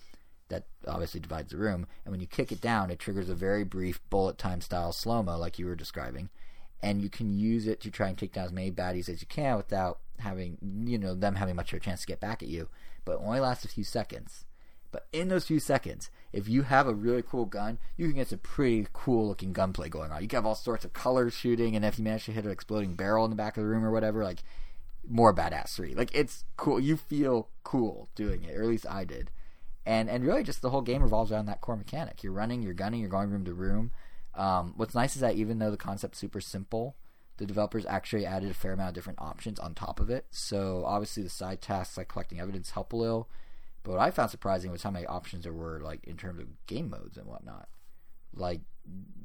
that 0.47 0.65
obviously 0.87 1.19
divides 1.19 1.51
the 1.51 1.57
room. 1.57 1.85
And 2.05 2.11
when 2.11 2.21
you 2.21 2.27
kick 2.27 2.51
it 2.51 2.61
down 2.61 2.89
it 2.89 2.97
triggers 2.97 3.29
a 3.29 3.35
very 3.35 3.65
brief 3.65 3.99
bullet 4.09 4.37
time 4.37 4.61
style 4.61 4.93
slow 4.93 5.21
mo 5.21 5.37
like 5.37 5.59
you 5.59 5.65
were 5.65 5.75
describing 5.75 6.29
and 6.81 7.01
you 7.01 7.09
can 7.09 7.33
use 7.33 7.67
it 7.67 7.81
to 7.81 7.91
try 7.91 8.07
and 8.07 8.17
take 8.17 8.33
down 8.33 8.45
as 8.45 8.51
many 8.51 8.71
baddies 8.71 9.09
as 9.09 9.21
you 9.21 9.27
can 9.27 9.57
without 9.57 9.99
having 10.19 10.57
you 10.85 10.97
know 10.97 11.13
them 11.13 11.35
having 11.35 11.55
much 11.55 11.73
of 11.73 11.77
a 11.77 11.79
chance 11.79 12.01
to 12.01 12.07
get 12.07 12.19
back 12.19 12.41
at 12.41 12.49
you 12.49 12.67
but 13.05 13.13
it 13.13 13.21
only 13.23 13.39
lasts 13.39 13.65
a 13.65 13.67
few 13.67 13.83
seconds 13.83 14.45
but 14.91 15.07
in 15.11 15.27
those 15.27 15.45
few 15.45 15.59
seconds, 15.59 16.09
if 16.31 16.47
you 16.47 16.63
have 16.63 16.87
a 16.87 16.93
really 16.93 17.21
cool 17.21 17.45
gun, 17.45 17.77
you 17.97 18.07
can 18.07 18.15
get 18.15 18.29
some 18.29 18.39
pretty 18.39 18.87
cool 18.93 19.27
looking 19.27 19.53
gunplay 19.53 19.89
going 19.89 20.11
on. 20.11 20.21
You 20.21 20.27
can 20.27 20.37
have 20.37 20.45
all 20.45 20.55
sorts 20.55 20.85
of 20.85 20.93
colors 20.93 21.33
shooting, 21.33 21.75
and 21.75 21.83
if 21.83 21.97
you 21.97 22.03
manage 22.03 22.25
to 22.25 22.31
hit 22.31 22.45
an 22.45 22.51
exploding 22.51 22.95
barrel 22.95 23.25
in 23.25 23.29
the 23.29 23.35
back 23.35 23.57
of 23.57 23.63
the 23.63 23.69
room 23.69 23.83
or 23.83 23.91
whatever, 23.91 24.23
like 24.23 24.43
more 25.07 25.33
badassery. 25.33 25.95
Like 25.95 26.13
it's 26.13 26.45
cool. 26.55 26.79
You 26.79 26.97
feel 26.97 27.49
cool 27.63 28.09
doing 28.15 28.43
it, 28.43 28.55
or 28.55 28.63
at 28.63 28.69
least 28.69 28.85
I 28.89 29.03
did. 29.03 29.31
And 29.85 30.09
and 30.09 30.25
really, 30.25 30.43
just 30.43 30.61
the 30.61 30.69
whole 30.69 30.81
game 30.81 31.01
revolves 31.01 31.31
around 31.31 31.45
that 31.47 31.61
core 31.61 31.77
mechanic. 31.77 32.23
You're 32.23 32.33
running, 32.33 32.61
you're 32.61 32.73
gunning, 32.73 32.99
you're 33.01 33.09
going 33.09 33.29
room 33.29 33.45
to 33.45 33.53
room. 33.53 33.91
Um, 34.37 34.73
what's 34.77 34.95
nice 34.95 35.15
is 35.15 35.21
that 35.21 35.35
even 35.35 35.59
though 35.59 35.71
the 35.71 35.77
concept's 35.77 36.19
super 36.19 36.39
simple, 36.39 36.95
the 37.37 37.45
developers 37.45 37.85
actually 37.85 38.25
added 38.25 38.49
a 38.49 38.53
fair 38.53 38.73
amount 38.73 38.89
of 38.89 38.95
different 38.95 39.19
options 39.21 39.59
on 39.59 39.73
top 39.73 39.99
of 39.99 40.09
it. 40.09 40.25
So 40.31 40.83
obviously, 40.85 41.23
the 41.23 41.29
side 41.29 41.61
tasks 41.61 41.97
like 41.97 42.07
collecting 42.07 42.39
evidence 42.39 42.71
help 42.71 42.93
a 42.93 42.97
little. 42.97 43.29
But 43.83 43.93
what 43.93 44.01
I 44.01 44.11
found 44.11 44.31
surprising 44.31 44.71
was 44.71 44.83
how 44.83 44.91
many 44.91 45.05
options 45.05 45.43
there 45.43 45.53
were, 45.53 45.79
like 45.79 46.03
in 46.03 46.17
terms 46.17 46.39
of 46.39 46.47
game 46.67 46.89
modes 46.89 47.17
and 47.17 47.25
whatnot. 47.25 47.67
Like 48.33 48.61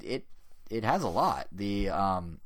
it, 0.02 0.26
it 0.70 0.84
has 0.84 1.02
a 1.02 1.08
lot. 1.08 1.48
The 1.52 1.88
um, 1.90 2.40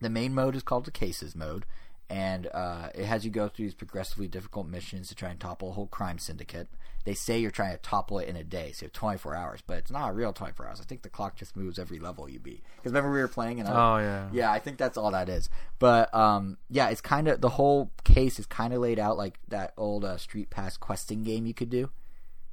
the 0.00 0.10
main 0.10 0.34
mode 0.34 0.56
is 0.56 0.62
called 0.62 0.84
the 0.84 0.90
cases 0.90 1.34
mode, 1.34 1.64
and 2.12 2.46
uh, 2.52 2.90
it 2.94 3.06
has 3.06 3.24
you 3.24 3.30
go 3.30 3.48
through 3.48 3.64
these 3.64 3.74
progressively 3.74 4.28
difficult 4.28 4.68
missions 4.68 5.08
to 5.08 5.14
try 5.14 5.30
and 5.30 5.40
topple 5.40 5.70
a 5.70 5.72
whole 5.72 5.86
crime 5.86 6.18
syndicate. 6.18 6.68
They 7.04 7.14
say 7.14 7.38
you're 7.38 7.50
trying 7.50 7.72
to 7.72 7.78
topple 7.78 8.18
it 8.18 8.28
in 8.28 8.36
a 8.36 8.44
day, 8.44 8.72
so 8.72 8.84
you 8.84 8.86
have 8.86 8.92
24 8.92 9.34
hours, 9.34 9.60
but 9.66 9.78
it's 9.78 9.90
not 9.90 10.10
a 10.10 10.12
real 10.12 10.32
24 10.34 10.68
hours. 10.68 10.80
I 10.80 10.84
think 10.84 11.02
the 11.02 11.08
clock 11.08 11.36
just 11.36 11.56
moves 11.56 11.78
every 11.78 11.98
level 11.98 12.28
you 12.28 12.38
beat. 12.38 12.62
Because 12.76 12.92
remember 12.92 13.10
we 13.10 13.18
were 13.18 13.28
playing 13.28 13.60
and 13.60 13.68
I, 13.68 13.72
Oh 13.72 13.98
yeah, 13.98 14.28
yeah, 14.30 14.52
I 14.52 14.58
think 14.58 14.76
that's 14.76 14.98
all 14.98 15.10
that 15.10 15.30
is. 15.30 15.48
But 15.78 16.14
um, 16.14 16.58
yeah, 16.68 16.90
it's 16.90 17.00
kind 17.00 17.28
of 17.28 17.40
the 17.40 17.48
whole 17.48 17.90
case 18.04 18.38
is 18.38 18.44
kind 18.44 18.74
of 18.74 18.80
laid 18.80 18.98
out 18.98 19.16
like 19.16 19.38
that 19.48 19.72
old 19.78 20.04
uh, 20.04 20.18
Street 20.18 20.50
Pass 20.50 20.76
questing 20.76 21.24
game 21.24 21.46
you 21.46 21.54
could 21.54 21.70
do. 21.70 21.88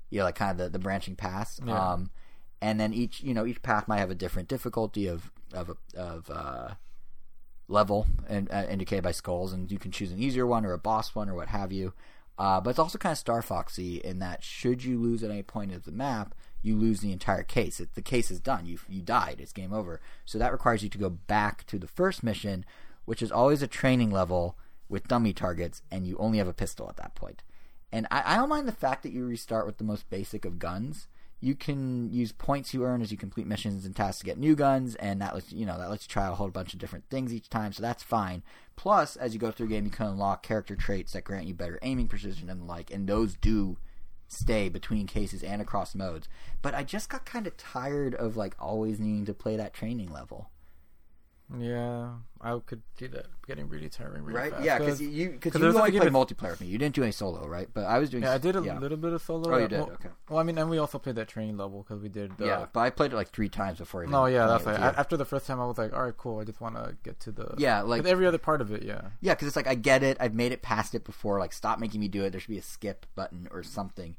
You 0.10 0.19
know, 0.19 0.23
like 0.23 0.36
kind 0.36 0.52
of 0.52 0.57
the, 0.57 0.69
the 0.69 0.80
branching 0.80 1.18
paths. 1.18 1.60
Yeah. 1.64 1.91
Um, 1.91 2.11
and 2.61 2.80
then 2.80 2.94
each 2.94 3.22
you 3.22 3.34
know 3.34 3.45
each 3.45 3.61
path 3.61 3.90
might 3.90 3.99
have 3.99 4.10
a 4.10 4.15
different 4.15 4.48
difficulty 4.48 5.06
of 5.06 5.31
of 5.53 5.76
of 5.95 6.30
uh, 6.31 6.69
level 7.70 8.08
and 8.28 8.52
uh, 8.52 8.66
indicated 8.70 9.04
by 9.04 9.12
skulls, 9.12 9.54
and 9.54 9.72
you 9.72 9.80
can 9.80 9.91
choose 9.91 10.12
an 10.12 10.20
easier 10.20 10.46
one 10.46 10.66
or 10.66 10.74
a 10.74 10.78
boss 10.78 11.16
one 11.16 11.30
or 11.30 11.36
what 11.36 11.48
have 11.48 11.72
you. 11.72 11.94
Uh, 12.38 12.60
but 12.60 12.72
it's 12.72 12.80
also 12.80 12.98
kind 12.98 13.12
of 13.12 13.18
Star 13.18 13.41
Foxy 13.41 13.98
in 13.98 14.20
that 14.20 14.44
should 14.44 14.84
you 14.84 14.98
lose 14.98 15.24
at 15.24 15.32
any 15.32 15.44
point 15.44 15.74
of 15.74 15.84
the 15.84 15.91
map, 15.91 16.34
you 16.62 16.76
lose 16.76 17.02
the 17.02 17.12
entire 17.12 17.44
case. 17.44 17.80
It, 17.80 17.96
the 17.96 18.02
case 18.02 18.32
is 18.32 18.40
done. 18.40 18.66
You 18.66 18.80
you 18.88 19.02
died. 19.02 19.38
It's 19.40 19.54
game 19.54 19.74
over. 19.74 20.02
So 20.26 20.38
that 20.38 20.52
requires 20.52 20.84
you 20.84 20.90
to 20.90 20.98
go 20.98 21.10
back 21.10 21.66
to 21.68 21.78
the 21.78 21.88
first 21.88 22.24
mission, 22.24 22.66
which 23.06 23.22
is 23.22 23.32
always 23.32 23.62
a 23.62 23.68
training 23.68 24.12
level 24.12 24.58
with 24.88 25.08
dummy 25.08 25.34
targets, 25.34 25.82
and 25.91 26.08
you 26.08 26.18
only 26.18 26.38
have 26.40 26.48
a 26.48 26.54
pistol 26.54 26.90
at 26.90 26.98
that 26.98 27.16
point. 27.16 27.44
And 27.91 28.08
I, 28.10 28.24
I 28.26 28.36
don't 28.38 28.50
mind 28.50 28.68
the 28.68 28.74
fact 28.74 29.04
that 29.04 29.12
you 29.12 29.26
restart 29.26 29.66
with 29.66 29.78
the 29.78 29.84
most 29.84 30.10
basic 30.10 30.46
of 30.46 30.60
guns. 30.60 31.08
You 31.41 31.56
can 31.56 32.11
use 32.11 32.32
points 32.32 32.74
you 32.74 32.84
earn 32.84 33.02
as 33.02 33.11
you 33.11 33.18
complete 33.18 33.48
missions 33.48 33.86
and 33.86 33.95
tasks 33.95 34.20
to 34.20 34.26
get 34.26 34.38
new 34.38 34.56
guns, 34.56 34.95
and 34.95 35.22
that 35.22 35.34
lets 35.34 35.52
you 35.52 35.66
know 35.66 35.78
that 35.78 35.90
lets 35.90 36.06
you 36.06 36.10
try 36.10 36.28
a 36.28 36.36
whole 36.36 36.49
bunch 36.49 36.74
of 36.74 36.80
different 36.80 37.06
things 37.10 37.34
each 37.34 37.49
time. 37.49 37.72
So 37.72 37.82
that's 37.82 38.03
fine. 38.03 38.44
Plus, 38.76 39.16
as 39.16 39.34
you 39.34 39.40
go 39.40 39.52
through 39.52 39.68
the 39.68 39.76
game, 39.76 39.86
you 39.86 39.91
can 39.91 40.07
unlock 40.07 40.44
character 40.44 40.76
traits 40.76 41.14
that 41.14 41.24
grant 41.24 41.48
you 41.48 41.53
better 41.53 41.80
aiming 41.82 42.07
precision 42.07 42.49
and 42.49 42.61
the 42.61 42.66
like, 42.66 42.91
and 42.91 43.07
those 43.07 43.36
do 43.36 43.78
stay 44.28 44.70
between 44.70 45.07
cases 45.07 45.44
and 45.44 45.61
across 45.61 45.95
modes. 45.95 46.30
But 46.61 46.76
I 46.76 46.84
just 46.84 47.10
got 47.10 47.26
kind 47.26 47.48
of 47.48 47.57
tired 47.57 48.16
of 48.16 48.38
like 48.38 48.56
always 48.60 48.99
needing 48.99 49.26
to 49.26 49.34
play 49.34 49.56
that 49.57 49.74
training 49.74 50.11
level. 50.11 50.49
Yeah. 51.57 52.09
I 52.41 52.57
could 52.65 52.81
see 52.97 53.07
that 53.07 53.26
getting 53.47 53.67
really 53.67 53.89
tiring, 53.89 54.23
really 54.23 54.39
Right? 54.39 54.51
fast. 54.51 54.63
Yeah, 54.63 54.77
because 54.77 55.01
you 55.01 55.31
because 55.31 55.55
you 55.55 55.65
only 55.67 55.80
like 55.80 55.93
played 55.93 56.11
multiplayer 56.13 56.51
with 56.51 56.61
me. 56.61 56.67
You 56.67 56.77
didn't 56.77 56.95
do 56.95 57.03
any 57.03 57.11
solo, 57.11 57.45
right? 57.47 57.67
But 57.73 57.85
I 57.85 57.97
was 57.99 58.09
doing. 58.09 58.23
yeah, 58.23 58.34
I 58.34 58.38
did 58.38 58.55
a 58.55 58.61
yeah. 58.61 58.77
little 58.80 58.97
bit 58.97 59.11
of 59.13 59.21
solo. 59.21 59.53
Oh, 59.53 59.57
you 59.57 59.65
uh, 59.65 59.67
did? 59.67 59.80
Well, 59.80 59.91
Okay. 59.91 60.09
well, 60.30 60.39
I 60.39 60.43
mean, 60.43 60.57
and 60.57 60.69
we 60.69 60.77
also 60.77 60.99
played 60.99 61.15
that 61.15 61.27
training 61.27 61.57
level 61.57 61.84
because 61.84 62.01
we 62.01 62.07
did. 62.07 62.38
The, 62.38 62.45
yeah, 62.45 62.65
but 62.71 62.80
I 62.81 62.91
played 62.91 63.11
it 63.11 63.15
like 63.15 63.30
three 63.31 63.49
times 63.49 63.80
before. 63.80 64.03
even 64.03 64.11
No, 64.11 64.26
yeah, 64.27 64.45
that's 64.45 64.63
right. 64.65 64.73
with 64.73 64.81
you. 64.81 64.88
A- 64.88 64.99
After 64.99 65.17
the 65.17 65.26
first 65.26 65.47
time, 65.47 65.59
I 65.59 65.65
was 65.65 65.77
like, 65.77 65.91
all 65.91 66.03
right, 66.03 66.15
cool. 66.15 66.39
I 66.39 66.43
just 66.45 66.61
want 66.61 66.76
to 66.76 66.95
get 67.03 67.19
to 67.21 67.31
the 67.31 67.55
Yeah, 67.57 67.81
like- 67.81 68.05
every 68.05 68.26
other 68.26 68.38
part 68.38 68.61
of 68.61 68.71
it. 68.71 68.84
Yeah, 68.84 69.01
Yeah, 69.19 69.34
because 69.34 69.47
it's 69.47 69.57
like 69.57 69.67
I 69.67 69.76
get 69.76 70.01
it. 70.03 70.15
I've 70.19 70.34
made 70.35 70.51
it 70.51 70.61
past 70.61 70.95
it 70.95 71.03
before. 71.03 71.39
Like, 71.39 71.51
stop 71.51 71.80
making 71.80 71.99
me 71.99 72.07
do 72.07 72.23
it. 72.23 72.30
There 72.30 72.39
should 72.39 72.49
be 72.49 72.57
a 72.57 72.61
skip 72.61 73.05
button 73.15 73.47
or 73.51 73.63
something. 73.63 74.15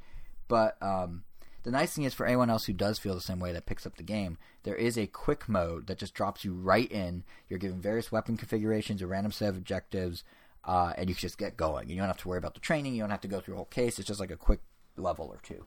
But 0.49 0.77
um, 0.83 1.23
the 1.63 1.71
nice 1.71 1.95
thing 1.95 2.05
is 2.05 2.15
for 2.15 2.27
anyone 2.27 2.51
else 2.51 2.65
who 2.65 2.73
does 2.73 2.99
feel 2.99 3.15
the 3.15 3.21
same 3.21 3.41
way 3.41 3.53
that 3.53 3.67
picks 3.67 3.87
up 3.87 3.97
the 3.97 4.03
game, 4.03 4.39
there 4.63 4.75
is 4.75 4.97
a 4.97 5.07
quick 5.07 5.49
mode 5.49 5.87
that 5.87 5.99
just 5.99 6.15
drops 6.15 6.45
you 6.45 6.55
right 6.55 6.91
in. 6.91 7.25
You're 7.49 7.59
given 7.59 7.81
various 7.81 8.11
weapon 8.11 8.37
configurations, 8.37 9.03
a 9.03 9.07
random 9.07 9.33
set 9.33 9.51
of 9.51 9.57
objectives, 9.57 10.25
uh, 10.65 10.93
and 10.97 11.09
you 11.09 11.15
can 11.15 11.23
just 11.23 11.39
get 11.39 11.57
going. 11.57 11.89
You 11.89 11.97
don't 11.97 12.07
have 12.07 12.19
to 12.19 12.29
worry 12.29 12.39
about 12.39 12.55
the 12.55 12.61
training. 12.61 12.95
You 12.95 13.03
don't 13.03 13.11
have 13.11 13.21
to 13.23 13.29
go 13.29 13.41
through 13.41 13.55
a 13.55 13.59
whole 13.59 13.67
case. 13.67 13.99
It's 13.99 14.09
just 14.09 14.21
like 14.21 14.31
a 14.31 14.37
quick 14.37 14.61
level 14.97 15.27
or 15.27 15.39
two. 15.43 15.65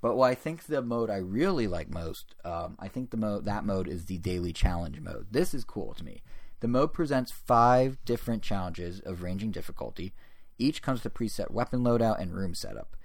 But 0.00 0.16
what 0.16 0.30
I 0.30 0.34
think 0.34 0.64
the 0.64 0.82
mode 0.82 1.08
I 1.08 1.16
really 1.16 1.66
like 1.66 1.88
most, 1.88 2.34
um, 2.44 2.76
I 2.78 2.88
think 2.88 3.10
the 3.10 3.16
mode 3.16 3.46
that 3.46 3.64
mode 3.64 3.88
is 3.88 4.04
the 4.04 4.18
daily 4.18 4.52
challenge 4.52 5.00
mode. 5.00 5.28
This 5.30 5.54
is 5.54 5.64
cool 5.64 5.94
to 5.94 6.04
me. 6.04 6.22
The 6.60 6.68
mode 6.68 6.92
presents 6.92 7.32
five 7.32 7.96
different 8.04 8.42
challenges 8.42 9.00
of 9.00 9.22
ranging 9.22 9.50
difficulty. 9.50 10.12
Each 10.58 10.82
comes 10.82 11.02
with 11.02 11.12
a 11.12 11.18
preset 11.18 11.50
weapon 11.50 11.80
loadout 11.80 12.20
and 12.20 12.34
room 12.34 12.54
setup. 12.54 12.96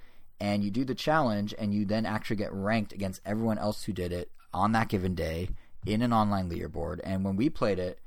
And 0.41 0.64
you 0.64 0.72
do 0.72 0.86
the 0.86 0.95
challenge, 0.95 1.53
and 1.57 1.74
you 1.74 1.86
then 1.86 2.06
actually 2.06 2.38
get 2.38 2.53
ranked 2.53 2.94
against 2.94 3.22
everyone 3.26 3.57
else 3.57 3.84
who 3.84 3.94
did 3.94 4.14
it 4.14 4.32
on 4.53 4.72
that 4.72 4.88
given 4.90 5.16
day 5.16 5.49
in 5.86 6.02
an 6.02 6.14
online 6.14 6.49
leaderboard. 6.49 6.99
And 7.03 7.24
when 7.24 7.36
we 7.36 7.49
played 7.49 7.80
it, 7.80 7.99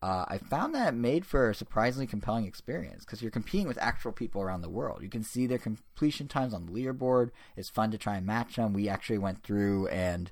uh, 0.00 0.24
I 0.28 0.38
found 0.38 0.74
that 0.74 0.88
it 0.88 0.96
made 0.96 1.26
for 1.26 1.50
a 1.50 1.54
surprisingly 1.54 2.06
compelling 2.06 2.46
experience 2.46 3.04
because 3.04 3.20
you're 3.20 3.32
competing 3.32 3.66
with 3.66 3.78
actual 3.78 4.12
people 4.12 4.40
around 4.40 4.62
the 4.62 4.68
world. 4.68 5.02
You 5.02 5.08
can 5.08 5.24
see 5.24 5.46
their 5.46 5.58
completion 5.58 6.28
times 6.28 6.54
on 6.54 6.66
the 6.66 6.72
leaderboard. 6.72 7.30
It's 7.56 7.68
fun 7.68 7.90
to 7.90 7.98
try 7.98 8.16
and 8.16 8.26
match 8.26 8.56
them. 8.56 8.72
We 8.72 8.88
actually 8.88 9.18
went 9.18 9.42
through 9.42 9.88
and 9.88 10.30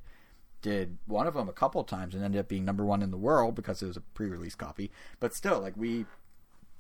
did 0.63 0.99
one 1.07 1.27
of 1.27 1.35
them 1.35 1.49
a 1.49 1.53
couple 1.53 1.83
times 1.83 2.15
and 2.15 2.25
ended 2.25 2.41
up 2.41 2.49
being 2.49 2.65
number 2.65 2.85
one 2.85 3.03
in 3.03 3.11
the 3.11 3.17
world 3.17 3.57
because 3.57 3.83
it 3.83 3.87
was 3.87 3.97
a 3.97 4.01
pre-release 4.01 4.55
copy. 4.55 4.91
But 5.19 5.35
still, 5.35 5.61
like 5.61 5.77
we, 5.77 6.07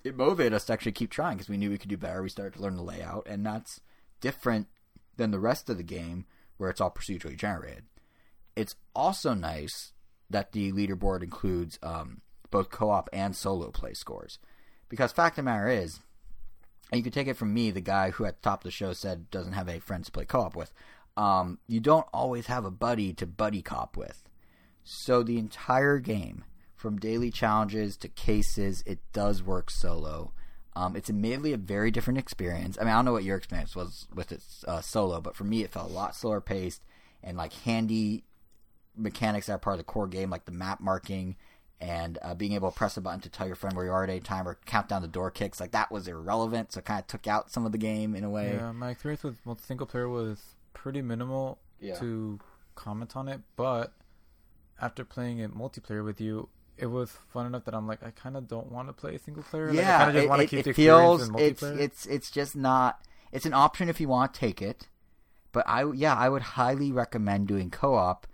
it 0.04 0.16
motivated 0.16 0.54
us 0.54 0.64
to 0.66 0.72
actually 0.72 0.92
keep 0.92 1.10
trying 1.10 1.36
because 1.36 1.48
we 1.48 1.56
knew 1.56 1.70
we 1.70 1.78
could 1.78 1.90
do 1.90 1.96
better. 1.96 2.22
We 2.22 2.28
started 2.28 2.54
to 2.54 2.62
learn 2.62 2.76
the 2.76 2.82
layout, 2.82 3.26
and 3.28 3.44
that's 3.44 3.80
different 4.20 4.68
than 5.16 5.30
the 5.30 5.40
rest 5.40 5.70
of 5.70 5.76
the 5.76 5.82
game 5.82 6.26
where 6.56 6.70
it's 6.70 6.80
all 6.80 6.90
procedurally 6.90 7.36
generated. 7.36 7.84
It's 8.54 8.76
also 8.94 9.34
nice 9.34 9.92
that 10.30 10.52
the 10.52 10.72
leaderboard 10.72 11.22
includes 11.22 11.78
um, 11.82 12.20
both 12.50 12.70
co-op 12.70 13.08
and 13.12 13.36
solo 13.36 13.70
play 13.70 13.94
scores, 13.94 14.38
because 14.88 15.12
fact 15.12 15.38
of 15.38 15.44
the 15.44 15.50
matter 15.50 15.68
is, 15.68 16.00
and 16.90 16.98
you 16.98 17.02
can 17.02 17.12
take 17.12 17.26
it 17.26 17.36
from 17.36 17.52
me, 17.52 17.70
the 17.70 17.80
guy 17.80 18.10
who 18.10 18.24
at 18.24 18.40
the 18.40 18.48
top 18.48 18.60
of 18.60 18.64
the 18.64 18.70
show 18.70 18.92
said 18.92 19.30
doesn't 19.30 19.54
have 19.54 19.68
any 19.68 19.80
friends 19.80 20.06
to 20.06 20.12
play 20.12 20.24
co-op 20.24 20.54
with. 20.56 20.72
Um, 21.16 21.58
you 21.66 21.80
don't 21.80 22.06
always 22.12 22.46
have 22.46 22.64
a 22.64 22.70
buddy 22.70 23.12
to 23.14 23.26
buddy 23.26 23.62
cop 23.62 23.96
with. 23.96 24.28
So 24.84 25.22
the 25.22 25.38
entire 25.38 25.98
game, 25.98 26.44
from 26.74 26.98
daily 26.98 27.30
challenges 27.30 27.96
to 27.98 28.08
cases, 28.08 28.84
it 28.86 29.00
does 29.12 29.42
work 29.42 29.70
solo. 29.70 30.32
Um, 30.76 30.94
it's 30.94 31.08
admittedly 31.08 31.54
a 31.54 31.56
very 31.56 31.90
different 31.90 32.18
experience. 32.18 32.76
I 32.78 32.84
mean, 32.84 32.92
I 32.92 32.96
don't 32.96 33.06
know 33.06 33.12
what 33.12 33.24
your 33.24 33.38
experience 33.38 33.74
was 33.74 34.06
with 34.14 34.30
it 34.30 34.42
uh, 34.68 34.82
solo, 34.82 35.22
but 35.22 35.34
for 35.34 35.44
me, 35.44 35.62
it 35.62 35.72
felt 35.72 35.90
a 35.90 35.92
lot 35.92 36.14
slower 36.14 36.42
paced 36.42 36.82
and 37.22 37.38
like 37.38 37.54
handy 37.54 38.24
mechanics 38.94 39.46
that 39.46 39.54
are 39.54 39.58
part 39.58 39.74
of 39.74 39.78
the 39.78 39.84
core 39.84 40.06
game, 40.06 40.28
like 40.28 40.44
the 40.44 40.52
map 40.52 40.80
marking 40.80 41.36
and 41.80 42.18
uh, 42.20 42.34
being 42.34 42.52
able 42.52 42.70
to 42.70 42.76
press 42.76 42.98
a 42.98 43.00
button 43.00 43.20
to 43.20 43.30
tell 43.30 43.46
your 43.46 43.56
friend 43.56 43.74
where 43.74 43.86
you 43.86 43.90
are 43.90 44.04
at 44.04 44.10
any 44.10 44.20
time 44.20 44.46
or 44.46 44.58
count 44.66 44.88
down 44.88 45.00
the 45.00 45.08
door 45.08 45.30
kicks. 45.30 45.60
Like 45.60 45.72
that 45.72 45.90
was 45.90 46.08
irrelevant, 46.08 46.72
so 46.72 46.78
it 46.78 46.84
kind 46.84 47.00
of 47.00 47.06
took 47.06 47.26
out 47.26 47.50
some 47.50 47.64
of 47.64 47.72
the 47.72 47.78
game 47.78 48.14
in 48.14 48.22
a 48.22 48.30
way. 48.30 48.52
Yeah, 48.54 48.72
my 48.72 48.90
experience 48.90 49.22
with 49.22 49.38
well, 49.46 49.58
single 49.58 49.86
player 49.86 50.08
was 50.10 50.42
pretty 50.74 51.00
minimal 51.00 51.58
Yeah. 51.80 51.94
to 52.00 52.38
comment 52.74 53.16
on 53.16 53.28
it, 53.28 53.40
but 53.56 53.94
after 54.80 55.06
playing 55.06 55.38
it 55.38 55.56
multiplayer 55.56 56.04
with 56.04 56.20
you, 56.20 56.50
it 56.78 56.86
was 56.86 57.10
fun 57.32 57.46
enough 57.46 57.64
that 57.64 57.74
I'm 57.74 57.86
like, 57.86 58.02
I 58.02 58.10
kind 58.10 58.36
of 58.36 58.48
don't 58.48 58.70
want 58.70 58.88
to 58.88 58.92
play 58.92 59.16
single 59.18 59.42
player. 59.42 59.68
Like, 59.68 59.78
I 59.78 59.82
yeah, 59.82 60.12
just 60.12 60.28
want 60.28 60.42
to 60.42 60.46
keep 60.46 60.60
it 60.60 60.64
the 60.64 60.72
feels 60.72 61.30
it's 61.36 61.62
it's 61.62 62.06
it's 62.06 62.30
just 62.30 62.56
not. 62.56 63.00
It's 63.32 63.46
an 63.46 63.54
option 63.54 63.88
if 63.88 64.00
you 64.00 64.08
want 64.08 64.34
to 64.34 64.40
take 64.40 64.62
it, 64.62 64.88
but 65.52 65.64
I 65.66 65.90
yeah 65.92 66.14
I 66.14 66.28
would 66.28 66.42
highly 66.42 66.92
recommend 66.92 67.48
doing 67.48 67.70
co-op, 67.70 68.26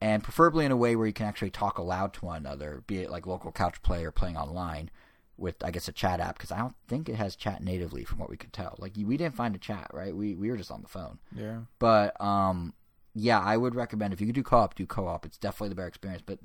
and 0.00 0.22
preferably 0.22 0.64
in 0.64 0.72
a 0.72 0.76
way 0.76 0.96
where 0.96 1.06
you 1.06 1.12
can 1.12 1.26
actually 1.26 1.50
talk 1.50 1.78
aloud 1.78 2.14
to 2.14 2.24
one 2.24 2.38
another, 2.38 2.82
be 2.86 2.98
it 2.98 3.10
like 3.10 3.26
local 3.26 3.52
couch 3.52 3.82
play 3.82 4.04
or 4.04 4.10
playing 4.10 4.36
online 4.36 4.90
with 5.36 5.56
I 5.64 5.70
guess 5.70 5.88
a 5.88 5.92
chat 5.92 6.20
app 6.20 6.36
because 6.36 6.52
I 6.52 6.58
don't 6.58 6.76
think 6.86 7.08
it 7.08 7.16
has 7.16 7.34
chat 7.34 7.62
natively 7.62 8.04
from 8.04 8.18
what 8.18 8.30
we 8.30 8.36
could 8.36 8.52
tell. 8.52 8.76
Like 8.78 8.92
we 8.96 9.16
didn't 9.16 9.34
find 9.34 9.54
a 9.54 9.58
chat 9.58 9.90
right, 9.92 10.14
we 10.14 10.34
we 10.34 10.50
were 10.50 10.56
just 10.56 10.70
on 10.70 10.82
the 10.82 10.88
phone. 10.88 11.18
yeah. 11.34 11.60
But 11.78 12.20
um, 12.20 12.74
yeah, 13.14 13.40
I 13.40 13.56
would 13.56 13.74
recommend 13.74 14.12
if 14.12 14.20
you 14.20 14.26
could 14.26 14.36
do 14.36 14.42
co-op, 14.42 14.74
do 14.74 14.86
co-op. 14.86 15.26
It's 15.26 15.38
definitely 15.38 15.70
the 15.70 15.74
better 15.74 15.88
experience. 15.88 16.22
But 16.24 16.38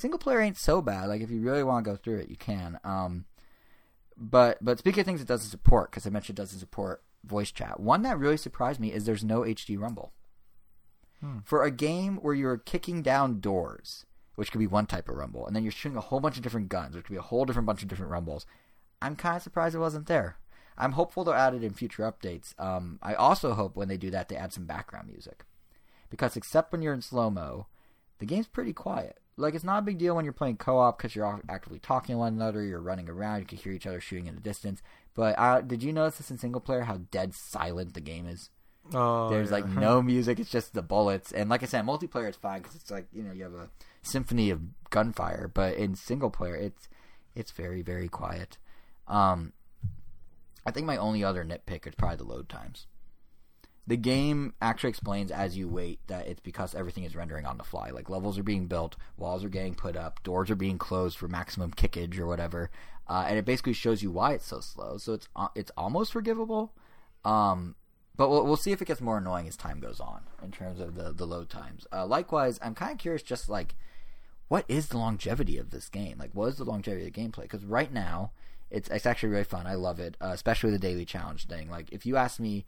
single 0.00 0.18
player 0.18 0.40
ain't 0.40 0.56
so 0.58 0.82
bad. 0.82 1.06
Like 1.08 1.20
if 1.20 1.30
you 1.30 1.40
really 1.40 1.62
want 1.62 1.84
to 1.84 1.90
go 1.90 1.96
through 1.96 2.18
it, 2.18 2.28
you 2.30 2.36
can. 2.36 2.78
Um, 2.84 3.24
but 4.16 4.58
but 4.62 4.78
speaking 4.78 5.00
of 5.00 5.06
things 5.06 5.20
it 5.20 5.28
doesn't 5.28 5.50
support, 5.50 5.90
because 5.90 6.06
I 6.06 6.10
mentioned 6.10 6.38
it 6.38 6.42
doesn't 6.42 6.58
support 6.58 7.02
voice 7.24 7.50
chat. 7.52 7.80
One 7.80 8.02
that 8.02 8.18
really 8.18 8.36
surprised 8.36 8.80
me 8.80 8.92
is 8.92 9.04
there's 9.04 9.24
no 9.24 9.40
HD 9.42 9.78
Rumble 9.78 10.12
Hmm. 11.20 11.38
for 11.44 11.62
a 11.64 11.70
game 11.70 12.16
where 12.16 12.32
you're 12.34 12.56
kicking 12.56 13.02
down 13.02 13.40
doors, 13.40 14.06
which 14.36 14.50
could 14.50 14.58
be 14.58 14.66
one 14.66 14.86
type 14.86 15.06
of 15.08 15.16
rumble, 15.16 15.46
and 15.46 15.54
then 15.54 15.62
you're 15.62 15.70
shooting 15.72 15.98
a 15.98 16.02
whole 16.02 16.18
bunch 16.18 16.38
of 16.38 16.42
different 16.42 16.70
guns, 16.70 16.96
which 16.96 17.04
could 17.04 17.12
be 17.12 17.18
a 17.18 17.22
whole 17.22 17.44
different 17.44 17.66
bunch 17.66 17.82
of 17.82 17.88
different 17.88 18.10
rumbles. 18.10 18.46
I'm 19.02 19.16
kind 19.16 19.36
of 19.36 19.42
surprised 19.42 19.74
it 19.74 19.80
wasn't 19.80 20.06
there. 20.06 20.38
I'm 20.78 20.92
hopeful 20.92 21.22
they'll 21.24 21.34
add 21.34 21.52
it 21.54 21.62
in 21.62 21.74
future 21.74 22.10
updates. 22.10 22.58
Um, 22.58 22.98
I 23.02 23.12
also 23.12 23.52
hope 23.52 23.76
when 23.76 23.88
they 23.88 23.98
do 23.98 24.10
that, 24.12 24.28
they 24.30 24.36
add 24.36 24.54
some 24.54 24.64
background 24.64 25.08
music. 25.08 25.44
Because 26.08 26.36
except 26.36 26.72
when 26.72 26.80
you're 26.80 26.94
in 26.94 27.02
slow 27.02 27.28
mo, 27.28 27.66
the 28.18 28.24
game's 28.24 28.48
pretty 28.48 28.72
quiet. 28.72 29.18
Like, 29.40 29.54
it's 29.54 29.64
not 29.64 29.78
a 29.78 29.82
big 29.82 29.98
deal 29.98 30.14
when 30.14 30.24
you're 30.24 30.32
playing 30.32 30.56
co 30.56 30.78
op 30.78 30.98
because 30.98 31.14
you're 31.14 31.40
actively 31.48 31.78
talking 31.78 32.14
to 32.14 32.18
one 32.18 32.34
another, 32.34 32.62
you're 32.62 32.80
running 32.80 33.08
around, 33.08 33.40
you 33.40 33.46
can 33.46 33.58
hear 33.58 33.72
each 33.72 33.86
other 33.86 34.00
shooting 34.00 34.26
in 34.26 34.34
the 34.34 34.40
distance. 34.40 34.82
But 35.14 35.38
uh, 35.38 35.60
did 35.60 35.82
you 35.82 35.92
notice 35.92 36.18
this 36.18 36.30
in 36.30 36.38
single 36.38 36.60
player, 36.60 36.82
how 36.82 36.98
dead 37.10 37.34
silent 37.34 37.94
the 37.94 38.00
game 38.00 38.26
is? 38.26 38.50
Oh, 38.92 39.28
There's 39.30 39.48
yeah. 39.48 39.56
like 39.56 39.68
no 39.68 40.02
music, 40.02 40.38
it's 40.38 40.50
just 40.50 40.74
the 40.74 40.82
bullets. 40.82 41.32
And 41.32 41.50
like 41.50 41.62
I 41.62 41.66
said, 41.66 41.84
multiplayer 41.84 42.28
it's 42.28 42.36
fine 42.36 42.60
because 42.60 42.76
it's 42.76 42.90
like, 42.90 43.06
you 43.12 43.22
know, 43.22 43.32
you 43.32 43.44
have 43.44 43.54
a 43.54 43.70
symphony 44.02 44.50
of 44.50 44.60
gunfire. 44.90 45.50
But 45.52 45.74
in 45.74 45.94
single 45.94 46.30
player, 46.30 46.56
it's 46.56 46.88
it's 47.34 47.52
very, 47.52 47.82
very 47.82 48.08
quiet. 48.08 48.58
Um, 49.06 49.52
I 50.66 50.70
think 50.70 50.86
my 50.86 50.96
only 50.96 51.24
other 51.24 51.44
nitpick 51.44 51.86
is 51.86 51.94
probably 51.94 52.16
the 52.18 52.24
load 52.24 52.48
times. 52.48 52.86
The 53.86 53.96
game 53.96 54.54
actually 54.62 54.90
explains 54.90 55.30
as 55.30 55.56
you 55.56 55.68
wait 55.68 55.98
that 56.06 56.28
it's 56.28 56.40
because 56.40 56.74
everything 56.74 57.04
is 57.04 57.16
rendering 57.16 57.46
on 57.46 57.58
the 57.58 57.64
fly. 57.64 57.90
Like 57.90 58.08
levels 58.08 58.38
are 58.38 58.44
being 58.44 58.66
built, 58.66 58.96
walls 59.16 59.42
are 59.42 59.48
getting 59.48 59.74
put 59.74 59.96
up, 59.96 60.22
doors 60.22 60.50
are 60.50 60.56
being 60.56 60.78
closed 60.78 61.18
for 61.18 61.28
maximum 61.28 61.72
kickage 61.72 62.18
or 62.18 62.26
whatever, 62.26 62.70
uh, 63.08 63.24
and 63.26 63.38
it 63.38 63.44
basically 63.44 63.72
shows 63.72 64.02
you 64.02 64.10
why 64.10 64.32
it's 64.34 64.46
so 64.46 64.60
slow. 64.60 64.96
So 64.98 65.14
it's 65.14 65.28
uh, 65.34 65.48
it's 65.54 65.72
almost 65.76 66.12
forgivable, 66.12 66.72
um, 67.24 67.74
but 68.16 68.30
we'll, 68.30 68.44
we'll 68.44 68.56
see 68.56 68.70
if 68.70 68.80
it 68.80 68.84
gets 68.84 69.00
more 69.00 69.18
annoying 69.18 69.48
as 69.48 69.56
time 69.56 69.80
goes 69.80 69.98
on 69.98 70.22
in 70.42 70.52
terms 70.52 70.78
of 70.78 70.94
the 70.94 71.12
the 71.12 71.26
load 71.26 71.48
times. 71.48 71.86
Uh, 71.92 72.06
likewise, 72.06 72.60
I'm 72.62 72.74
kind 72.74 72.92
of 72.92 72.98
curious, 72.98 73.22
just 73.22 73.48
like 73.48 73.74
what 74.50 74.64
is 74.66 74.88
the 74.88 74.98
longevity 74.98 75.58
of 75.58 75.70
this 75.70 75.88
game? 75.88 76.18
Like, 76.18 76.30
what 76.32 76.46
is 76.46 76.56
the 76.56 76.64
longevity 76.64 77.06
of 77.06 77.12
the 77.12 77.20
gameplay? 77.20 77.42
Because 77.42 77.64
right 77.64 77.92
now, 77.92 78.32
it's 78.68 78.88
it's 78.88 79.06
actually 79.06 79.28
really 79.28 79.44
fun. 79.44 79.68
I 79.68 79.74
love 79.74 80.00
it, 80.00 80.16
uh, 80.20 80.32
especially 80.32 80.72
the 80.72 80.78
daily 80.78 81.04
challenge 81.04 81.46
thing. 81.46 81.70
Like, 81.70 81.88
if 81.92 82.04
you 82.04 82.16
ask 82.16 82.40
me 82.40 82.66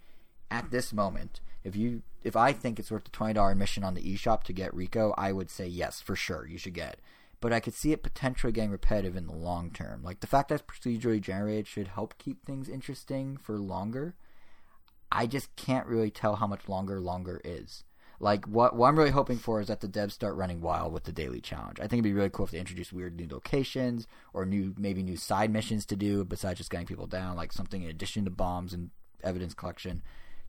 at 0.53 0.71
this 0.71 0.93
moment, 0.93 1.41
if 1.65 1.75
you 1.75 2.03
if 2.23 2.37
I 2.37 2.53
think 2.53 2.79
it's 2.79 2.91
worth 2.91 3.05
the 3.05 3.11
twenty 3.11 3.33
dollar 3.33 3.51
admission 3.53 3.83
on 3.83 3.95
the 3.95 4.03
eShop 4.03 4.45
to 4.45 4.53
get 4.53 4.75
Rico, 4.75 5.15
I 5.17 5.33
would 5.33 5.51
say 5.51 5.67
yes 5.67 6.01
for 6.01 6.15
sure. 6.15 6.47
You 6.47 6.59
should 6.59 6.75
get. 6.75 6.99
But 7.41 7.53
I 7.53 7.59
could 7.59 7.75
see 7.75 7.91
it 7.91 8.05
potentially 8.05 8.53
getting 8.53 8.71
repetitive 8.71 9.17
in 9.17 9.27
the 9.27 9.35
long 9.35 9.71
term. 9.71 10.03
Like 10.05 10.21
the 10.21 10.29
fact 10.29 10.51
that 10.51 10.61
it's 10.61 10.63
procedurally 10.63 11.21
generated 11.21 11.67
should 11.67 11.89
help 11.89 12.19
keep 12.19 12.45
things 12.45 12.69
interesting 12.69 13.37
for 13.37 13.59
longer. 13.59 14.15
I 15.11 15.27
just 15.27 15.55
can't 15.57 15.87
really 15.87 16.11
tell 16.11 16.37
how 16.37 16.47
much 16.47 16.69
longer 16.69 17.01
longer 17.01 17.41
is. 17.45 17.83
Like 18.21 18.45
what 18.45 18.77
what 18.77 18.89
I'm 18.89 18.99
really 18.99 19.11
hoping 19.11 19.39
for 19.39 19.61
is 19.61 19.67
that 19.69 19.81
the 19.81 19.89
devs 19.89 20.13
start 20.13 20.37
running 20.37 20.61
wild 20.61 20.93
with 20.93 21.05
the 21.05 21.13
daily 21.13 21.41
challenge. 21.41 21.81
I 21.81 21.85
think 21.85 21.95
it'd 21.95 22.05
be 22.05 22.13
really 22.13 22.31
cool 22.31 22.45
if 22.45 22.53
they 22.53 22.61
introduce 22.61 22.93
weird 22.93 23.17
new 23.17 23.27
locations 23.29 24.07
or 24.33 24.45
new 24.45 24.75
maybe 24.79 25.03
new 25.03 25.17
side 25.17 25.51
missions 25.51 25.87
to 25.87 25.97
do 25.97 26.25
besides 26.25 26.59
just 26.59 26.71
getting 26.71 26.87
people 26.87 27.07
down, 27.07 27.37
like 27.37 27.53
something 27.53 27.83
in 27.83 27.91
addition 27.91 28.25
to 28.27 28.31
bombs 28.31 28.73
and 28.73 28.91
evidence 29.25 29.55
collection. 29.55 30.03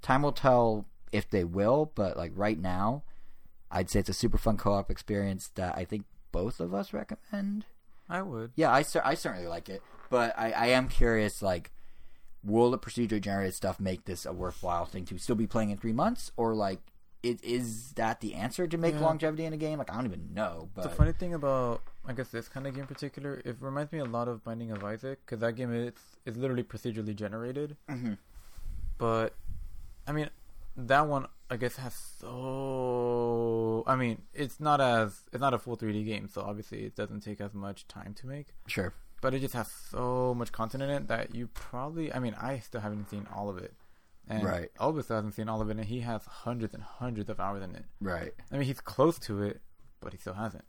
Time 0.03 0.21
will 0.21 0.31
tell 0.34 0.85
if 1.11 1.27
they 1.30 1.43
will, 1.43 1.91
but 1.95 2.15
like 2.17 2.31
right 2.35 2.59
now, 2.59 3.01
I'd 3.71 3.89
say 3.89 3.99
it's 4.01 4.09
a 4.09 4.13
super 4.13 4.38
fun 4.38 4.57
co-op 4.57 4.91
experience 4.91 5.49
that 5.55 5.75
I 5.75 5.85
think 5.85 6.05
both 6.31 6.59
of 6.59 6.73
us 6.75 6.93
recommend. 6.93 7.65
I 8.07 8.21
would. 8.21 8.51
Yeah, 8.55 8.71
I, 8.71 8.84
cer- 8.84 9.01
I 9.03 9.15
certainly 9.15 9.47
like 9.47 9.69
it, 9.69 9.81
but 10.11 10.38
I, 10.38 10.51
I 10.51 10.65
am 10.67 10.88
curious. 10.89 11.41
Like, 11.41 11.71
will 12.43 12.69
the 12.69 12.77
procedurally 12.77 13.21
generated 13.21 13.55
stuff 13.55 13.80
make 13.80 14.05
this 14.05 14.25
a 14.25 14.34
worthwhile 14.34 14.85
thing 14.85 15.05
to 15.05 15.17
still 15.17 15.35
be 15.38 15.47
playing 15.47 15.69
in 15.71 15.77
three 15.77 15.93
months, 15.93 16.31
or 16.38 16.53
like, 16.53 16.80
it, 17.23 17.41
is 17.43 17.93
that 17.93 18.19
the 18.19 18.34
answer 18.34 18.67
to 18.67 18.77
make 18.77 18.95
Yeah. 18.95 18.99
longevity 19.01 19.45
in 19.45 19.53
a 19.53 19.57
game? 19.57 19.80
Like, 19.80 19.89
I 19.89 19.95
don't 19.95 20.05
even 20.05 20.34
know. 20.34 20.69
But 20.75 20.84
the 20.84 20.89
funny 20.89 21.13
thing 21.13 21.34
about 21.34 21.81
I 22.05 22.11
guess 22.11 22.27
this 22.27 22.49
kind 22.49 22.67
of 22.67 22.73
game 22.73 22.81
in 22.81 22.88
particular, 22.88 23.41
it 23.45 23.55
reminds 23.61 23.93
me 23.93 23.99
a 23.99 24.05
lot 24.05 24.27
of 24.27 24.43
Binding 24.43 24.71
of 24.71 24.84
Isaac 24.84 25.19
because 25.25 25.39
that 25.39 25.53
game 25.53 25.73
is 25.73 25.93
is 26.25 26.35
literally 26.35 26.63
procedurally 26.63 27.15
generated. 27.15 27.77
Mhm. 27.89 28.17
But 28.97 29.34
I 30.07 30.11
mean, 30.11 30.30
that 30.75 31.07
one 31.07 31.27
I 31.49 31.57
guess 31.57 31.75
has 31.77 31.93
so. 32.19 33.84
I 33.88 33.95
mean, 33.95 34.21
it's 34.34 34.59
not 34.59 34.81
as 34.81 35.21
it's 35.31 35.41
not 35.41 35.53
a 35.53 35.59
full 35.59 35.77
3D 35.77 36.05
game, 36.05 36.27
so 36.27 36.41
obviously 36.41 36.85
it 36.85 36.95
doesn't 36.95 37.21
take 37.21 37.41
as 37.41 37.53
much 37.53 37.88
time 37.88 38.13
to 38.15 38.27
make. 38.27 38.47
sure, 38.67 38.93
But 39.21 39.34
it 39.34 39.39
just 39.39 39.53
has 39.53 39.69
so 39.71 40.34
much 40.34 40.51
content 40.51 40.84
in 40.84 40.89
it 40.89 41.07
that 41.07 41.35
you 41.35 41.47
probably. 41.47 42.13
I 42.13 42.19
mean, 42.19 42.35
I 42.39 42.59
still 42.59 42.81
haven't 42.81 43.09
seen 43.09 43.27
all 43.34 43.49
of 43.49 43.57
it. 43.57 43.73
And 44.27 44.43
Right. 44.43 44.69
Elvis 44.80 45.09
hasn't 45.09 45.34
seen 45.35 45.49
all 45.49 45.61
of 45.61 45.69
it, 45.69 45.77
and 45.77 45.85
he 45.85 45.99
has 45.99 46.25
hundreds 46.25 46.73
and 46.73 46.81
hundreds 46.81 47.30
of 47.30 47.39
hours 47.41 47.61
in 47.61 47.75
it. 47.75 47.84
right, 47.99 48.34
I 48.51 48.57
mean, 48.57 48.65
he's 48.65 48.80
close 48.80 49.19
to 49.19 49.41
it, 49.43 49.61
but 49.99 50.13
he 50.13 50.17
still 50.17 50.34
hasn't. 50.34 50.63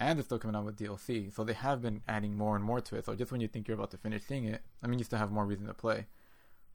And 0.00 0.18
they're 0.18 0.24
still 0.24 0.38
coming 0.40 0.56
out 0.56 0.64
with 0.64 0.76
DLC, 0.76 1.32
so 1.32 1.44
they 1.44 1.52
have 1.54 1.80
been 1.80 2.02
adding 2.08 2.36
more 2.36 2.56
and 2.56 2.64
more 2.64 2.80
to 2.80 2.96
it. 2.96 3.06
So 3.06 3.14
just 3.14 3.30
when 3.32 3.40
you 3.40 3.48
think 3.48 3.68
you're 3.68 3.76
about 3.76 3.92
to 3.92 3.96
finish 3.96 4.24
seeing 4.24 4.44
it, 4.44 4.60
I 4.82 4.88
mean, 4.88 4.98
you 4.98 5.04
still 5.04 5.20
have 5.20 5.30
more 5.30 5.46
reason 5.46 5.66
to 5.68 5.74
play. 5.74 6.06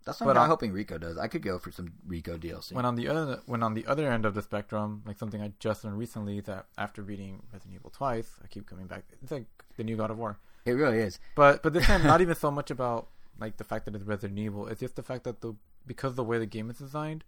That's 0.05 0.19
what 0.19 0.27
But 0.27 0.37
I'm 0.37 0.43
on- 0.43 0.49
hoping 0.49 0.71
Rico 0.71 0.97
does. 0.97 1.17
I 1.17 1.27
could 1.27 1.41
go 1.43 1.59
for 1.59 1.71
some 1.71 1.93
Rico 2.07 2.37
DLC. 2.37 2.73
When 2.73 2.85
on 2.85 2.95
the 2.95 3.07
other 3.07 3.41
when 3.45 3.61
on 3.63 3.73
the 3.73 3.85
other 3.85 4.11
end 4.11 4.25
of 4.25 4.33
the 4.33 4.41
spectrum, 4.41 5.03
like 5.05 5.17
something 5.17 5.41
I 5.41 5.53
just 5.59 5.83
learned 5.83 5.97
recently 5.97 6.39
that 6.41 6.65
after 6.77 7.01
beating 7.01 7.43
Resident 7.53 7.75
Evil 7.75 7.89
twice, 7.91 8.31
I 8.43 8.47
keep 8.47 8.65
coming 8.67 8.87
back. 8.87 9.03
It's 9.21 9.31
like 9.31 9.45
the 9.77 9.83
new 9.83 9.95
God 9.97 10.11
of 10.11 10.17
War, 10.17 10.37
it 10.65 10.71
really 10.73 10.99
is. 10.99 11.19
but 11.35 11.61
but 11.63 11.73
this 11.73 11.85
time 11.85 12.03
not 12.03 12.21
even 12.21 12.35
so 12.35 12.49
much 12.51 12.71
about 12.71 13.07
like 13.39 13.57
the 13.57 13.63
fact 13.63 13.85
that 13.85 13.95
it's 13.95 14.03
Resident 14.03 14.37
Evil. 14.39 14.67
It's 14.67 14.79
just 14.81 14.95
the 14.95 15.03
fact 15.03 15.23
that 15.23 15.41
the 15.41 15.53
because 15.87 16.15
the 16.15 16.23
way 16.23 16.37
the 16.39 16.45
game 16.45 16.69
is 16.69 16.77
designed, 16.77 17.23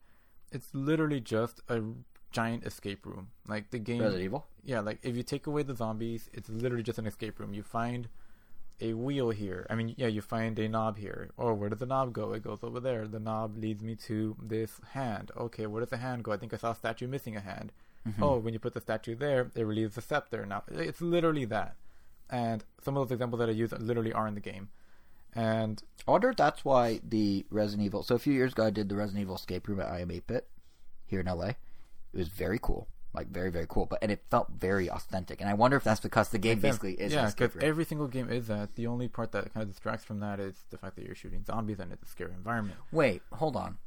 it's 0.51 0.69
literally 0.73 1.19
just 1.19 1.61
a 1.69 1.81
giant 2.31 2.65
escape 2.65 3.05
room. 3.05 3.29
Like 3.47 3.69
the 3.71 3.79
game, 3.79 4.01
Resident 4.01 4.23
Evil. 4.25 4.45
yeah, 4.63 4.79
like 4.79 4.99
if 5.03 5.15
you 5.15 5.23
take 5.23 5.47
away 5.47 5.63
the 5.63 5.75
zombies, 5.75 6.29
it's 6.33 6.49
literally 6.49 6.83
just 6.83 6.97
an 6.99 7.05
escape 7.07 7.39
room. 7.39 7.53
You 7.53 7.63
find 7.63 8.07
a 8.81 8.93
wheel 8.93 9.29
here. 9.29 9.65
I 9.69 9.75
mean, 9.75 9.93
yeah, 9.97 10.07
you 10.07 10.21
find 10.21 10.57
a 10.59 10.67
knob 10.67 10.97
here. 10.97 11.29
Oh, 11.37 11.53
where 11.53 11.69
did 11.69 11.79
the 11.79 11.85
knob 11.85 12.13
go? 12.13 12.33
It 12.33 12.43
goes 12.43 12.59
over 12.63 12.79
there. 12.79 13.07
The 13.07 13.19
knob 13.19 13.57
leads 13.57 13.83
me 13.83 13.95
to 14.07 14.35
this 14.41 14.81
hand. 14.91 15.31
Okay, 15.37 15.65
where 15.67 15.79
does 15.81 15.89
the 15.89 15.97
hand 15.97 16.23
go? 16.23 16.31
I 16.31 16.37
think 16.37 16.53
I 16.53 16.57
saw 16.57 16.71
a 16.71 16.75
statue 16.75 17.07
missing 17.07 17.35
a 17.35 17.41
hand. 17.41 17.71
Mm-hmm. 18.07 18.23
Oh, 18.23 18.37
when 18.37 18.53
you 18.53 18.59
put 18.59 18.73
the 18.73 18.81
statue 18.81 19.15
there, 19.15 19.51
it 19.55 19.63
relieves 19.63 19.95
the 19.95 20.01
scepter. 20.01 20.45
Now, 20.45 20.63
it's 20.69 21.01
literally 21.01 21.45
that. 21.45 21.75
And 22.29 22.63
some 22.81 22.97
of 22.97 23.07
those 23.07 23.15
examples 23.15 23.39
that 23.39 23.49
I 23.49 23.53
use 23.53 23.71
literally 23.73 24.11
are 24.11 24.27
in 24.27 24.35
the 24.35 24.41
game. 24.41 24.69
And 25.35 25.81
I 26.07 26.11
wonder 26.11 26.29
if 26.29 26.37
that's 26.37 26.65
why 26.65 26.99
the 27.07 27.45
Resident 27.49 27.85
Evil. 27.85 28.03
So 28.03 28.15
a 28.15 28.19
few 28.19 28.33
years 28.33 28.51
ago, 28.51 28.65
I 28.65 28.69
did 28.69 28.89
the 28.89 28.95
Resident 28.95 29.21
Evil 29.21 29.35
escape 29.35 29.67
room 29.67 29.79
at 29.79 29.87
I 29.89 30.01
Am 30.01 30.11
8 30.11 30.27
Bit 30.27 30.47
here 31.05 31.21
in 31.21 31.25
LA. 31.25 31.47
It 31.47 31.57
was 32.13 32.27
very 32.27 32.59
cool. 32.61 32.87
Like 33.13 33.27
very 33.27 33.51
very 33.51 33.65
cool. 33.67 33.85
But 33.85 33.99
and 34.01 34.11
it 34.11 34.23
felt 34.29 34.49
very 34.49 34.89
authentic, 34.89 35.41
and 35.41 35.49
I 35.49 35.53
wonder 35.53 35.77
if 35.77 35.83
that's 35.83 35.99
because 35.99 36.29
the 36.29 36.37
game 36.37 36.59
basically 36.59 36.93
is 36.93 37.13
yeah, 37.13 37.29
because 37.29 37.61
every 37.61 37.85
single 37.85 38.07
game 38.07 38.29
is 38.29 38.47
that. 38.47 38.75
The 38.75 38.87
only 38.87 39.07
part 39.07 39.31
that 39.33 39.53
kind 39.53 39.63
of 39.63 39.69
distracts 39.69 40.05
from 40.05 40.19
that 40.19 40.39
is 40.39 40.55
the 40.69 40.77
fact 40.77 40.95
that 40.95 41.05
you're 41.05 41.15
shooting 41.15 41.43
zombies 41.43 41.79
and 41.79 41.91
it's 41.91 42.03
a 42.03 42.07
scary 42.07 42.33
environment. 42.33 42.77
Wait, 42.91 43.21
hold 43.31 43.55
on. 43.55 43.77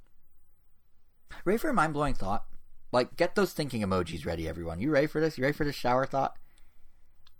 Ready 1.45 1.59
for 1.59 1.71
a 1.71 1.75
mind 1.75 1.93
blowing 1.93 2.15
thought? 2.15 2.45
Like, 2.93 3.17
get 3.17 3.35
those 3.35 3.53
thinking 3.53 3.83
emojis 3.83 4.25
ready, 4.25 4.49
everyone. 4.49 4.81
You 4.81 4.91
ready 4.91 5.07
for 5.07 5.21
this? 5.21 5.37
You 5.37 5.45
ready 5.45 5.57
for 5.57 5.65
this 5.65 5.75
shower 5.75 6.07
thought? 6.07 6.37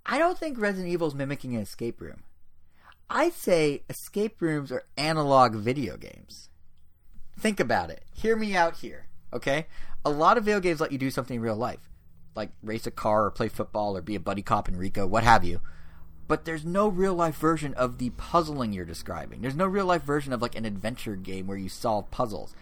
I 0.05 0.17
don't 0.17 0.37
think 0.37 0.59
Resident 0.59 0.91
Evil's 0.91 1.15
mimicking 1.15 1.55
an 1.55 1.61
escape 1.61 2.01
room. 2.01 2.23
I 3.09 3.29
say 3.29 3.83
escape 3.89 4.41
rooms 4.41 4.71
are 4.71 4.83
analog 4.97 5.55
video 5.55 5.97
games. 5.97 6.49
Think 7.39 7.59
about 7.59 7.89
it. 7.89 8.03
Hear 8.13 8.35
me 8.35 8.55
out 8.55 8.77
here, 8.77 9.07
okay? 9.33 9.67
A 10.05 10.09
lot 10.09 10.37
of 10.37 10.45
video 10.45 10.59
games 10.59 10.79
let 10.79 10.91
you 10.91 10.97
do 10.97 11.11
something 11.11 11.37
in 11.37 11.41
real 11.41 11.55
life, 11.55 11.89
like 12.35 12.51
race 12.63 12.87
a 12.87 12.91
car 12.91 13.25
or 13.25 13.31
play 13.31 13.49
football 13.49 13.95
or 13.95 14.01
be 14.01 14.15
a 14.15 14.19
buddy 14.19 14.41
cop 14.41 14.67
in 14.67 14.77
Rico, 14.77 15.05
what 15.07 15.23
have 15.23 15.43
you. 15.43 15.61
But 16.27 16.45
there's 16.45 16.65
no 16.65 16.87
real 16.87 17.13
life 17.13 17.37
version 17.37 17.73
of 17.75 17.97
the 17.97 18.09
puzzling 18.11 18.73
you're 18.73 18.85
describing. 18.85 19.41
There's 19.41 19.55
no 19.55 19.65
real 19.65 19.85
life 19.85 20.03
version 20.03 20.33
of 20.33 20.41
like 20.41 20.55
an 20.55 20.65
adventure 20.65 21.15
game 21.15 21.47
where 21.47 21.57
you 21.57 21.69
solve 21.69 22.11
puzzles 22.11 22.53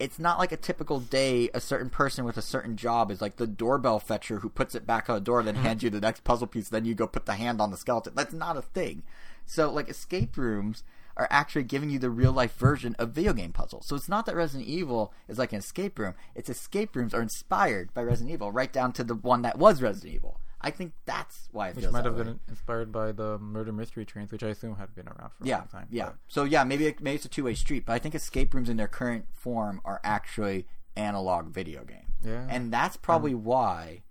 it's 0.00 0.18
not 0.18 0.38
like 0.38 0.50
a 0.50 0.56
typical 0.56 0.98
day 0.98 1.50
a 1.52 1.60
certain 1.60 1.90
person 1.90 2.24
with 2.24 2.38
a 2.38 2.42
certain 2.42 2.74
job 2.74 3.10
is 3.10 3.20
like 3.20 3.36
the 3.36 3.46
doorbell 3.46 4.00
fetcher 4.00 4.38
who 4.38 4.48
puts 4.48 4.74
it 4.74 4.86
back 4.86 5.08
on 5.08 5.14
the 5.14 5.20
door 5.20 5.42
then 5.42 5.54
mm-hmm. 5.54 5.64
hands 5.64 5.82
you 5.82 5.90
the 5.90 6.00
next 6.00 6.24
puzzle 6.24 6.46
piece 6.46 6.70
then 6.70 6.86
you 6.86 6.94
go 6.94 7.06
put 7.06 7.26
the 7.26 7.34
hand 7.34 7.60
on 7.60 7.70
the 7.70 7.76
skeleton 7.76 8.14
that's 8.16 8.32
not 8.32 8.56
a 8.56 8.62
thing 8.62 9.02
so 9.44 9.70
like 9.70 9.88
escape 9.88 10.36
rooms 10.36 10.82
are 11.16 11.28
actually 11.30 11.62
giving 11.64 11.90
you 11.90 11.98
the 11.98 12.10
real 12.10 12.32
life 12.32 12.54
version 12.56 12.94
of 12.98 13.10
video 13.10 13.32
game 13.32 13.52
puzzles 13.52 13.86
so 13.86 13.94
it's 13.96 14.08
not 14.08 14.26
that 14.26 14.34
resident 14.36 14.68
evil 14.68 15.12
is 15.28 15.38
like 15.38 15.52
an 15.52 15.58
escape 15.58 15.98
room 15.98 16.14
it's 16.34 16.48
escape 16.48 16.94
rooms 16.96 17.12
are 17.14 17.22
inspired 17.22 17.92
by 17.94 18.02
resident 18.02 18.32
evil 18.32 18.50
right 18.52 18.72
down 18.72 18.92
to 18.92 19.02
the 19.04 19.14
one 19.14 19.42
that 19.42 19.58
was 19.58 19.82
resident 19.82 20.14
evil 20.14 20.40
I 20.62 20.70
think 20.70 20.92
that's 21.06 21.48
why 21.52 21.70
it 21.70 21.76
Which 21.76 21.88
might 21.88 22.04
have 22.04 22.16
way. 22.18 22.24
been 22.24 22.40
inspired 22.46 22.92
by 22.92 23.12
the 23.12 23.38
murder 23.38 23.72
mystery 23.72 24.04
trains, 24.04 24.30
which 24.30 24.42
I 24.42 24.48
assume 24.48 24.76
had 24.76 24.94
been 24.94 25.08
around 25.08 25.30
for 25.30 25.42
a 25.44 25.46
Yeah, 25.46 25.56
long 25.60 25.68
time. 25.68 25.86
yeah. 25.90 26.04
but- 26.08 26.16
So 26.28 26.44
yeah, 26.44 26.64
maybe 26.64 26.84
it, 26.86 27.00
maybe 27.00 27.14
it's 27.14 27.24
a 27.24 27.30
two 27.30 27.44
way 27.44 27.54
street, 27.54 27.86
but 27.86 27.94
I 27.94 27.98
think 27.98 28.14
escape 28.14 28.52
rooms 28.52 28.68
in 28.68 28.76
their 28.76 28.86
current 28.86 29.24
form 29.32 29.80
are 29.86 30.02
actually 30.04 30.66
analog 30.96 31.46
video 31.48 31.82
games. 31.84 32.12
Yeah. 32.22 32.46
and 32.50 32.70
that's 32.70 32.98
probably 32.98 33.34
why. 33.34 34.02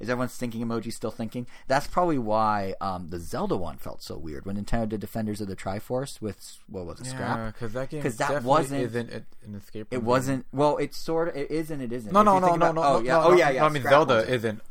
Is 0.00 0.08
everyone's 0.08 0.34
thinking 0.34 0.64
emoji 0.66 0.92
still 0.92 1.10
thinking? 1.10 1.46
That's 1.68 1.86
probably 1.86 2.18
why 2.18 2.74
um, 2.80 3.08
the 3.10 3.18
Zelda 3.18 3.54
one 3.56 3.76
felt 3.76 4.02
so 4.02 4.16
weird 4.16 4.46
when 4.46 4.56
Nintendo 4.56 4.88
did 4.88 5.00
Defenders 5.00 5.40
of 5.42 5.46
the 5.48 5.54
Triforce 5.54 6.20
with 6.22 6.58
what 6.68 6.86
was 6.86 7.00
it, 7.00 7.06
Yeah, 7.06 7.12
Scrap? 7.12 7.54
because 7.54 7.72
that 7.74 7.90
game 7.90 8.02
'Cause 8.02 8.16
that 8.16 8.42
wasn't- 8.42 8.80
isn't 8.82 9.10
an 9.12 9.54
escape. 9.54 9.92
Room. 9.92 10.00
It 10.00 10.02
wasn't. 10.02 10.46
Well, 10.52 10.78
it's 10.78 10.96
sort 10.96 11.28
of. 11.28 11.36
It 11.36 11.50
is 11.50 11.70
and 11.70 11.82
it 11.82 11.92
isn't. 11.92 12.12
No, 12.12 12.22
no, 12.22 12.38
no, 12.38 12.56
no, 12.56 12.72
no. 12.72 12.82
Oh 12.82 13.00
yeah. 13.00 13.22
oh 13.22 13.34
yeah, 13.36 13.50
yeah. 13.50 13.64
I 13.64 13.68
mean, 13.68 13.82
Zelda 13.82 14.26
isn't. 14.26 14.62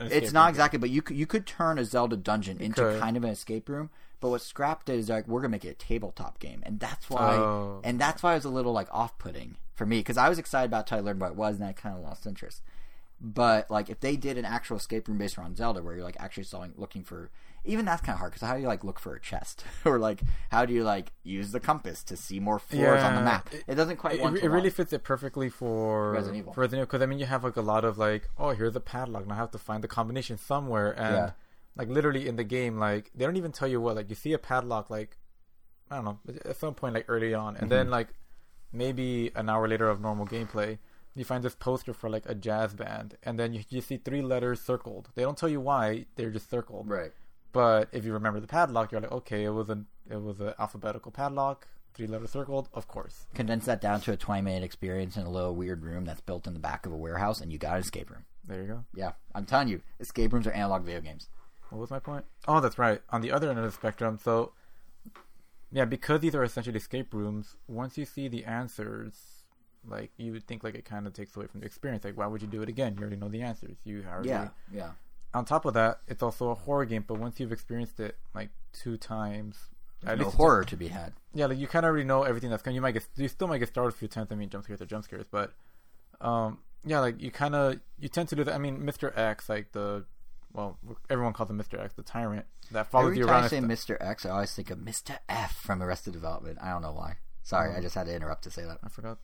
It's 0.00 0.32
not 0.32 0.50
exactly, 0.50 0.78
but 0.78 0.90
you 0.90 1.00
could 1.00 1.16
you 1.16 1.26
could 1.26 1.46
turn 1.46 1.78
a 1.78 1.84
Zelda 1.84 2.16
dungeon 2.16 2.58
into 2.60 2.98
kind 3.00 3.16
of 3.16 3.24
an 3.24 3.30
escape 3.30 3.68
room. 3.68 3.90
But 4.20 4.28
what 4.28 4.42
Scrap 4.42 4.84
did 4.84 4.98
is 4.98 5.08
like 5.08 5.26
we're 5.26 5.40
gonna 5.40 5.52
make 5.52 5.64
it 5.64 5.68
a 5.68 5.74
tabletop 5.74 6.38
game, 6.38 6.62
and 6.66 6.78
that's 6.78 7.08
why, 7.08 7.36
Oh. 7.36 7.80
and 7.82 7.98
that's 7.98 8.22
why 8.22 8.32
it 8.32 8.36
was 8.36 8.44
a 8.44 8.50
little 8.50 8.72
like 8.72 8.88
off 8.92 9.16
putting 9.18 9.56
for 9.74 9.86
me 9.86 10.00
because 10.00 10.18
I 10.18 10.28
was 10.28 10.38
excited 10.38 10.66
about 10.66 10.86
it 10.86 10.88
till 10.88 10.98
I 10.98 11.00
learned 11.00 11.20
what 11.20 11.30
it 11.30 11.36
was, 11.36 11.56
and 11.56 11.64
I 11.64 11.72
kind 11.72 11.96
of 11.96 12.02
lost 12.02 12.26
interest. 12.26 12.60
But 13.20 13.70
like 13.70 13.90
if 13.90 14.00
they 14.00 14.16
did 14.16 14.38
an 14.38 14.44
actual 14.46 14.78
escape 14.78 15.06
room 15.06 15.18
based 15.18 15.36
around 15.36 15.56
Zelda, 15.58 15.82
where 15.82 15.94
you're 15.94 16.04
like 16.04 16.16
actually 16.18 16.44
selling, 16.44 16.72
looking 16.76 17.04
for, 17.04 17.30
even 17.66 17.84
that's 17.84 18.00
kind 18.00 18.14
of 18.14 18.20
hard 18.20 18.32
because 18.32 18.46
how 18.48 18.54
do 18.54 18.62
you 18.62 18.66
like 18.66 18.82
look 18.82 18.98
for 18.98 19.14
a 19.14 19.20
chest, 19.20 19.64
or 19.84 19.98
like 19.98 20.22
how 20.50 20.64
do 20.64 20.72
you 20.72 20.84
like 20.84 21.12
use 21.22 21.52
the 21.52 21.60
compass 21.60 22.02
to 22.04 22.16
see 22.16 22.40
more 22.40 22.58
floors 22.58 23.02
on 23.02 23.14
the 23.14 23.20
map? 23.20 23.50
it- 23.52 23.64
It, 23.68 23.74
doesn't 23.74 23.98
quite. 23.98 24.18
It, 24.18 24.44
it 24.44 24.48
really 24.48 24.70
fits 24.70 24.92
it 24.94 25.02
perfectly 25.04 25.50
for 25.50 26.12
Resident 26.12 26.38
Evil. 26.38 26.52
For 26.54 26.62
Resident 26.62 26.80
Evil, 26.80 26.86
because 26.92 27.02
I 27.02 27.06
mean, 27.06 27.18
you 27.18 27.26
have 27.26 27.44
like 27.44 27.56
a 27.56 27.60
lot 27.60 27.84
of 27.84 27.98
like, 27.98 28.28
oh, 28.38 28.50
here's 28.50 28.74
a 28.74 28.80
padlock, 28.80 29.24
and 29.24 29.32
I 29.32 29.36
have 29.36 29.50
to 29.50 29.58
find 29.58 29.84
the 29.84 29.88
combination 29.88 30.38
somewhere, 30.38 30.92
and 30.92 31.14
Yeah. 31.14 31.30
like 31.76 31.88
literally 31.88 32.26
in 32.26 32.36
the 32.36 32.44
game, 32.44 32.78
like 32.78 33.10
they 33.14 33.26
don't 33.26 33.36
even 33.36 33.52
tell 33.52 33.68
you 33.68 33.82
what. 33.82 33.96
Like 33.96 34.08
you 34.08 34.16
see 34.16 34.32
a 34.32 34.38
padlock, 34.38 34.88
like 34.88 35.18
I 35.90 35.96
don't 35.96 36.04
know, 36.06 36.18
at 36.46 36.56
some 36.56 36.72
point, 36.74 36.94
like 36.94 37.04
early 37.08 37.34
on, 37.34 37.56
and 37.56 37.64
Mm-hmm. 37.64 37.68
then 37.68 37.90
like 37.90 38.08
maybe 38.72 39.30
an 39.34 39.50
hour 39.50 39.68
later 39.68 39.88
of 39.90 40.00
normal 40.00 40.26
gameplay, 40.26 40.78
you 41.14 41.24
find 41.24 41.42
this 41.42 41.54
poster 41.54 41.92
for 41.92 42.08
like 42.08 42.24
a 42.26 42.34
jazz 42.34 42.74
band, 42.74 43.16
and 43.22 43.38
then 43.38 43.52
you, 43.52 43.62
you 43.68 43.80
see 43.80 43.96
three 43.96 44.22
letters 44.22 44.60
circled. 44.60 45.10
They 45.14 45.22
don't 45.22 45.36
tell 45.36 45.48
you 45.48 45.60
why; 45.60 46.06
they're 46.16 46.30
just 46.30 46.50
circled. 46.50 46.88
right. 46.88 47.12
But 47.52 47.88
if 47.90 48.04
you 48.04 48.12
remember 48.12 48.38
the 48.38 48.46
padlock, 48.46 48.92
you're 48.92 49.00
like, 49.00 49.10
okay, 49.10 49.42
it 49.44 49.50
was 49.50 49.68
an 49.70 49.86
it 50.08 50.22
was 50.22 50.40
an 50.40 50.54
alphabetical 50.58 51.10
padlock, 51.10 51.66
three 51.94 52.06
letters 52.06 52.30
circled, 52.30 52.68
of 52.72 52.86
course. 52.86 53.26
Condense 53.34 53.66
that 53.66 53.80
down 53.80 54.00
to 54.02 54.12
a 54.12 54.16
20 54.16 54.42
minute 54.42 54.62
experience 54.62 55.16
in 55.16 55.26
a 55.26 55.30
little 55.30 55.54
weird 55.54 55.82
room 55.84 56.04
that's 56.04 56.20
built 56.20 56.46
in 56.46 56.54
the 56.54 56.60
back 56.60 56.86
of 56.86 56.92
a 56.92 56.96
warehouse, 56.96 57.40
and 57.40 57.50
you 57.52 57.58
got 57.58 57.74
an 57.74 57.80
escape 57.80 58.10
room. 58.10 58.24
There 58.46 58.60
you 58.60 58.68
go. 58.68 58.84
Yeah, 58.94 59.12
I'm 59.34 59.46
telling 59.46 59.68
you, 59.68 59.82
escape 59.98 60.32
rooms 60.32 60.46
are 60.46 60.52
analog 60.52 60.84
video 60.84 61.00
games. 61.00 61.28
What 61.70 61.80
was 61.80 61.90
my 61.90 61.98
point? 62.00 62.24
Oh, 62.48 62.60
that's 62.60 62.78
right. 62.78 63.00
On 63.10 63.20
the 63.20 63.30
other 63.30 63.48
end 63.48 63.58
of 63.58 63.64
the 63.64 63.70
spectrum, 63.70 64.18
so 64.22 64.52
yeah, 65.72 65.84
because 65.84 66.20
these 66.20 66.34
are 66.34 66.42
essentially 66.42 66.76
escape 66.76 67.14
rooms. 67.14 67.56
Once 67.68 67.96
you 67.96 68.04
see 68.04 68.28
the 68.28 68.44
answers, 68.44 69.39
like 69.88 70.10
you 70.16 70.32
would 70.32 70.46
think, 70.46 70.62
like 70.64 70.74
it 70.74 70.84
kind 70.84 71.06
of 71.06 71.12
takes 71.12 71.34
away 71.36 71.46
from 71.46 71.60
the 71.60 71.66
experience. 71.66 72.04
Like, 72.04 72.16
why 72.16 72.26
would 72.26 72.42
you 72.42 72.48
do 72.48 72.62
it 72.62 72.68
again? 72.68 72.94
You 72.94 73.00
already 73.02 73.16
know 73.16 73.28
the 73.28 73.42
answers. 73.42 73.76
You 73.84 74.04
already. 74.10 74.28
Yeah, 74.28 74.48
yeah. 74.72 74.90
On 75.32 75.44
top 75.44 75.64
of 75.64 75.74
that, 75.74 76.00
it's 76.08 76.22
also 76.22 76.50
a 76.50 76.54
horror 76.54 76.84
game. 76.84 77.04
But 77.06 77.18
once 77.18 77.38
you've 77.40 77.52
experienced 77.52 78.00
it 78.00 78.16
like 78.34 78.50
two 78.72 78.96
times, 78.96 79.56
at 80.04 80.18
no 80.18 80.24
least 80.24 80.36
horror 80.36 80.64
to 80.64 80.76
be 80.76 80.88
had. 80.88 81.12
yeah, 81.34 81.46
like 81.46 81.58
you 81.58 81.66
kind 81.66 81.84
of 81.84 81.90
already 81.90 82.04
know 82.04 82.24
everything 82.24 82.50
that's 82.50 82.62
coming. 82.62 82.74
You 82.74 82.80
might 82.80 82.92
get, 82.92 83.06
you 83.16 83.28
still 83.28 83.46
might 83.48 83.58
get 83.58 83.68
started 83.68 83.94
a 83.94 83.96
few 83.98 84.08
times. 84.08 84.28
I 84.32 84.34
mean, 84.34 84.48
jump 84.48 84.64
scares 84.64 84.80
are 84.82 84.86
jump 84.86 85.04
scares, 85.04 85.26
but 85.30 85.52
um, 86.20 86.58
yeah, 86.84 87.00
like 87.00 87.20
you 87.20 87.30
kind 87.30 87.54
of 87.54 87.76
you 87.98 88.08
tend 88.08 88.28
to 88.30 88.36
do 88.36 88.44
that. 88.44 88.54
I 88.54 88.58
mean, 88.58 88.78
Mr. 88.78 89.16
X, 89.16 89.48
like 89.48 89.72
the 89.72 90.04
well, 90.52 90.78
everyone 91.08 91.32
calls 91.32 91.48
him 91.48 91.58
Mr. 91.58 91.80
X, 91.82 91.94
the 91.94 92.02
tyrant 92.02 92.44
that 92.72 92.90
follows 92.90 93.08
Every 93.12 93.18
you 93.18 93.24
time 93.26 93.34
around. 93.34 93.44
I 93.44 93.48
say 93.48 93.56
and 93.58 93.70
Mr. 93.70 93.96
X, 94.00 94.26
I 94.26 94.30
always 94.30 94.52
think 94.52 94.70
of 94.70 94.78
Mr. 94.78 95.16
F 95.28 95.54
from 95.56 95.80
Arrested 95.82 96.12
Development. 96.12 96.58
I 96.60 96.70
don't 96.70 96.82
know 96.82 96.92
why. 96.92 97.16
Sorry, 97.42 97.72
Oh. 97.72 97.78
I 97.78 97.80
just 97.80 97.94
had 97.94 98.06
to 98.06 98.14
interrupt 98.14 98.42
to 98.44 98.50
say 98.50 98.64
that. 98.64 98.78
I 98.82 98.88
forgot 98.88 99.18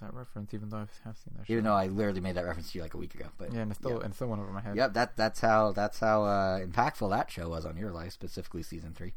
that 0.00 0.12
reference, 0.14 0.52
even 0.54 0.68
though 0.70 0.78
I 0.78 0.86
have 1.04 1.16
seen 1.16 1.34
that. 1.36 1.50
Even 1.50 1.64
though 1.64 1.74
I 1.74 1.86
literally 1.86 2.20
made 2.20 2.34
that 2.36 2.44
reference 2.44 2.72
to 2.72 2.78
you 2.78 2.82
like 2.82 2.94
a 2.94 2.98
week 2.98 3.14
ago. 3.14 3.26
But 3.38 3.52
yeah, 3.52 3.60
and 3.60 3.70
it's 3.70 3.80
still 3.80 3.98
yeah. 3.98 4.04
and 4.04 4.14
still 4.14 4.28
went 4.28 4.42
over 4.42 4.52
my 4.52 4.60
head. 4.60 4.76
Yep, 4.76 4.94
that 4.94 5.16
that's 5.16 5.40
how 5.40 5.72
that's 5.72 5.98
how 6.00 6.24
uh, 6.24 6.60
impactful 6.60 7.10
that 7.10 7.30
show 7.30 7.48
was 7.48 7.64
on 7.64 7.76
your 7.76 7.90
life, 7.90 8.12
specifically 8.12 8.62
season 8.62 8.92
three. 8.94 9.12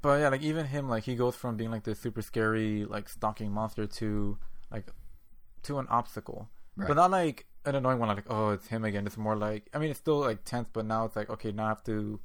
But 0.00 0.20
yeah, 0.20 0.28
like 0.28 0.42
even 0.42 0.66
him, 0.66 0.88
like 0.88 1.04
he 1.04 1.16
goes 1.16 1.36
from 1.36 1.56
being 1.56 1.70
like 1.70 1.84
this 1.84 1.98
super 1.98 2.22
scary, 2.22 2.84
like 2.84 3.08
stalking 3.08 3.50
monster 3.50 3.86
to 3.86 4.38
like 4.70 4.86
to 5.64 5.78
an 5.78 5.86
obstacle, 5.88 6.48
Right. 6.76 6.88
but 6.88 6.94
not 6.94 7.10
like 7.10 7.46
an 7.64 7.74
annoying 7.74 7.98
one. 7.98 8.08
Like 8.08 8.24
oh, 8.28 8.50
it's 8.50 8.68
him 8.68 8.84
again. 8.84 9.06
It's 9.06 9.16
more 9.16 9.36
like 9.36 9.68
I 9.74 9.78
mean, 9.78 9.90
it's 9.90 9.98
still 9.98 10.20
like 10.20 10.44
tense, 10.44 10.68
but 10.72 10.84
now 10.84 11.04
it's 11.04 11.16
like 11.16 11.30
okay, 11.30 11.52
now 11.52 11.66
I 11.66 11.68
have 11.68 11.84
to. 11.84 12.20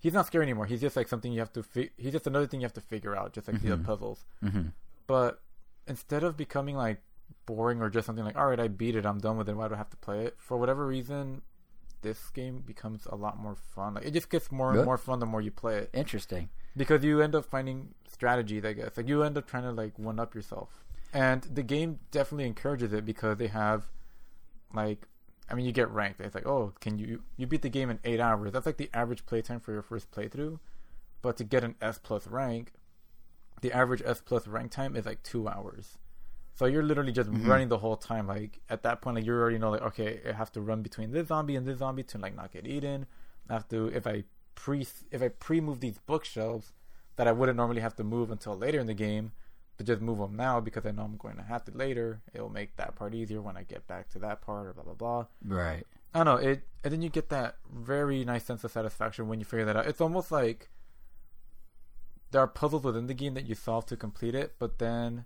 He's 0.00 0.12
not 0.12 0.26
scary 0.26 0.44
anymore. 0.44 0.66
He's 0.66 0.80
just 0.80 0.96
like 0.96 1.08
something 1.08 1.32
you 1.32 1.38
have 1.38 1.52
to. 1.52 1.62
Fi- 1.62 1.90
he's 1.96 2.12
just 2.12 2.26
another 2.26 2.46
thing 2.46 2.60
you 2.60 2.64
have 2.64 2.72
to 2.74 2.80
figure 2.80 3.16
out, 3.16 3.32
just 3.32 3.46
like 3.46 3.62
the 3.62 3.72
other 3.72 3.84
puzzles. 3.84 4.24
Mm-hmm. 4.44 4.68
But 5.06 5.40
instead 5.86 6.24
of 6.24 6.36
becoming 6.36 6.76
like 6.76 7.00
boring 7.46 7.80
or 7.80 7.90
just 7.90 8.06
something 8.06 8.24
like 8.24 8.36
all 8.36 8.46
right, 8.46 8.60
I 8.60 8.68
beat 8.68 8.96
it, 8.96 9.04
I'm 9.06 9.18
done 9.18 9.36
with 9.36 9.48
it. 9.48 9.56
Why 9.56 9.68
do 9.68 9.74
I 9.74 9.78
have 9.78 9.90
to 9.90 9.96
play 9.96 10.24
it? 10.26 10.34
For 10.38 10.56
whatever 10.56 10.86
reason, 10.86 11.42
this 12.02 12.30
game 12.30 12.62
becomes 12.66 13.06
a 13.06 13.14
lot 13.16 13.38
more 13.38 13.54
fun. 13.54 13.94
Like 13.94 14.04
it 14.04 14.12
just 14.12 14.28
gets 14.30 14.50
more 14.50 14.68
Really? 14.68 14.78
and 14.80 14.86
more 14.86 14.98
fun 14.98 15.20
the 15.20 15.26
more 15.26 15.40
you 15.40 15.50
play 15.50 15.76
it 15.78 15.90
Interesting. 15.92 16.48
because 16.76 17.04
you 17.04 17.20
end 17.22 17.34
up 17.34 17.44
finding 17.44 17.94
strategies 18.10 18.64
i 18.64 18.72
guess 18.72 18.90
like 18.96 19.08
you 19.08 19.22
end 19.22 19.36
up 19.38 19.46
trying 19.46 19.62
to 19.62 19.72
like 19.72 19.98
one 19.98 20.20
up 20.20 20.34
yourself 20.34 20.84
and 21.14 21.42
the 21.44 21.62
game 21.62 21.98
definitely 22.10 22.44
encourages 22.46 22.92
it 22.92 23.04
because 23.06 23.36
they 23.38 23.46
have 23.48 23.84
like 24.74 25.08
i 25.50 25.54
mean 25.54 25.64
you 25.64 25.72
get 25.72 25.88
ranked 25.90 26.20
it's 26.20 26.34
like 26.34 26.46
oh 26.46 26.72
can 26.80 26.98
you 26.98 27.22
you 27.36 27.46
beat 27.46 27.62
the 27.62 27.68
game 27.70 27.88
in 27.90 27.98
eight 28.04 28.20
hours 28.20 28.52
that's 28.52 28.66
like 28.66 28.76
the 28.76 28.90
average 28.94 29.24
playtime 29.26 29.58
for 29.60 29.72
your 29.72 29.82
first 29.82 30.10
playthrough 30.10 30.58
but 31.22 31.36
to 31.36 31.42
get 31.44 31.64
an 31.64 31.74
s 31.80 31.98
plus 31.98 32.26
rank 32.26 32.72
the 33.62 33.72
average 33.72 34.02
s 34.04 34.20
plus 34.24 34.46
rank 34.46 34.70
time 34.70 34.94
is 34.94 35.06
like 35.06 35.22
two 35.22 35.48
hours 35.48 35.98
so 36.54 36.66
you're 36.66 36.82
literally 36.82 37.12
just 37.12 37.30
mm-hmm. 37.30 37.48
running 37.48 37.68
the 37.68 37.78
whole 37.78 37.96
time 37.96 38.26
like 38.26 38.60
at 38.68 38.82
that 38.82 39.00
point 39.00 39.16
like 39.16 39.24
you 39.24 39.32
already 39.32 39.58
know 39.58 39.70
like 39.70 39.82
okay 39.82 40.20
i 40.28 40.32
have 40.32 40.52
to 40.52 40.60
run 40.60 40.82
between 40.82 41.10
this 41.10 41.28
zombie 41.28 41.56
and 41.56 41.66
this 41.66 41.78
zombie 41.78 42.02
to 42.02 42.18
like 42.18 42.36
not 42.36 42.52
get 42.52 42.66
eaten 42.66 43.06
i 43.48 43.52
have 43.52 43.68
to 43.68 43.86
if 43.88 44.06
i 44.06 44.22
pre 44.54 44.86
if 45.10 45.22
i 45.22 45.28
pre 45.28 45.60
move 45.60 45.80
these 45.80 45.98
bookshelves 45.98 46.72
that 47.16 47.26
i 47.26 47.32
wouldn't 47.32 47.56
normally 47.56 47.80
have 47.80 47.96
to 47.96 48.04
move 48.04 48.30
until 48.30 48.56
later 48.56 48.78
in 48.78 48.86
the 48.86 48.94
game 48.94 49.32
to 49.78 49.84
just 49.84 50.00
move 50.00 50.18
them 50.18 50.36
now 50.36 50.60
because 50.60 50.84
i 50.84 50.90
know 50.90 51.02
i'm 51.02 51.16
going 51.16 51.36
to 51.36 51.42
have 51.42 51.64
to 51.64 51.72
later 51.72 52.20
it'll 52.34 52.50
make 52.50 52.76
that 52.76 52.94
part 52.94 53.14
easier 53.14 53.40
when 53.40 53.56
i 53.56 53.62
get 53.62 53.86
back 53.86 54.08
to 54.08 54.18
that 54.18 54.42
part 54.42 54.66
or 54.66 54.72
blah 54.72 54.84
blah 54.84 54.94
blah 54.94 55.26
Right. 55.44 55.86
I 56.14 56.24
don't 56.24 56.26
know 56.26 56.36
it, 56.36 56.62
and 56.84 56.92
then 56.92 57.02
you 57.02 57.08
get 57.08 57.30
that 57.30 57.56
very 57.72 58.24
nice 58.24 58.44
sense 58.44 58.64
of 58.64 58.70
satisfaction 58.70 59.28
when 59.28 59.38
you 59.38 59.46
figure 59.46 59.64
that 59.64 59.76
out. 59.76 59.86
It's 59.86 60.00
almost 60.00 60.30
like 60.30 60.68
there 62.30 62.40
are 62.40 62.48
puzzles 62.48 62.84
within 62.84 63.06
the 63.06 63.14
game 63.14 63.34
that 63.34 63.46
you 63.46 63.54
solve 63.54 63.86
to 63.86 63.96
complete 63.96 64.34
it, 64.34 64.54
but 64.58 64.78
then 64.78 65.24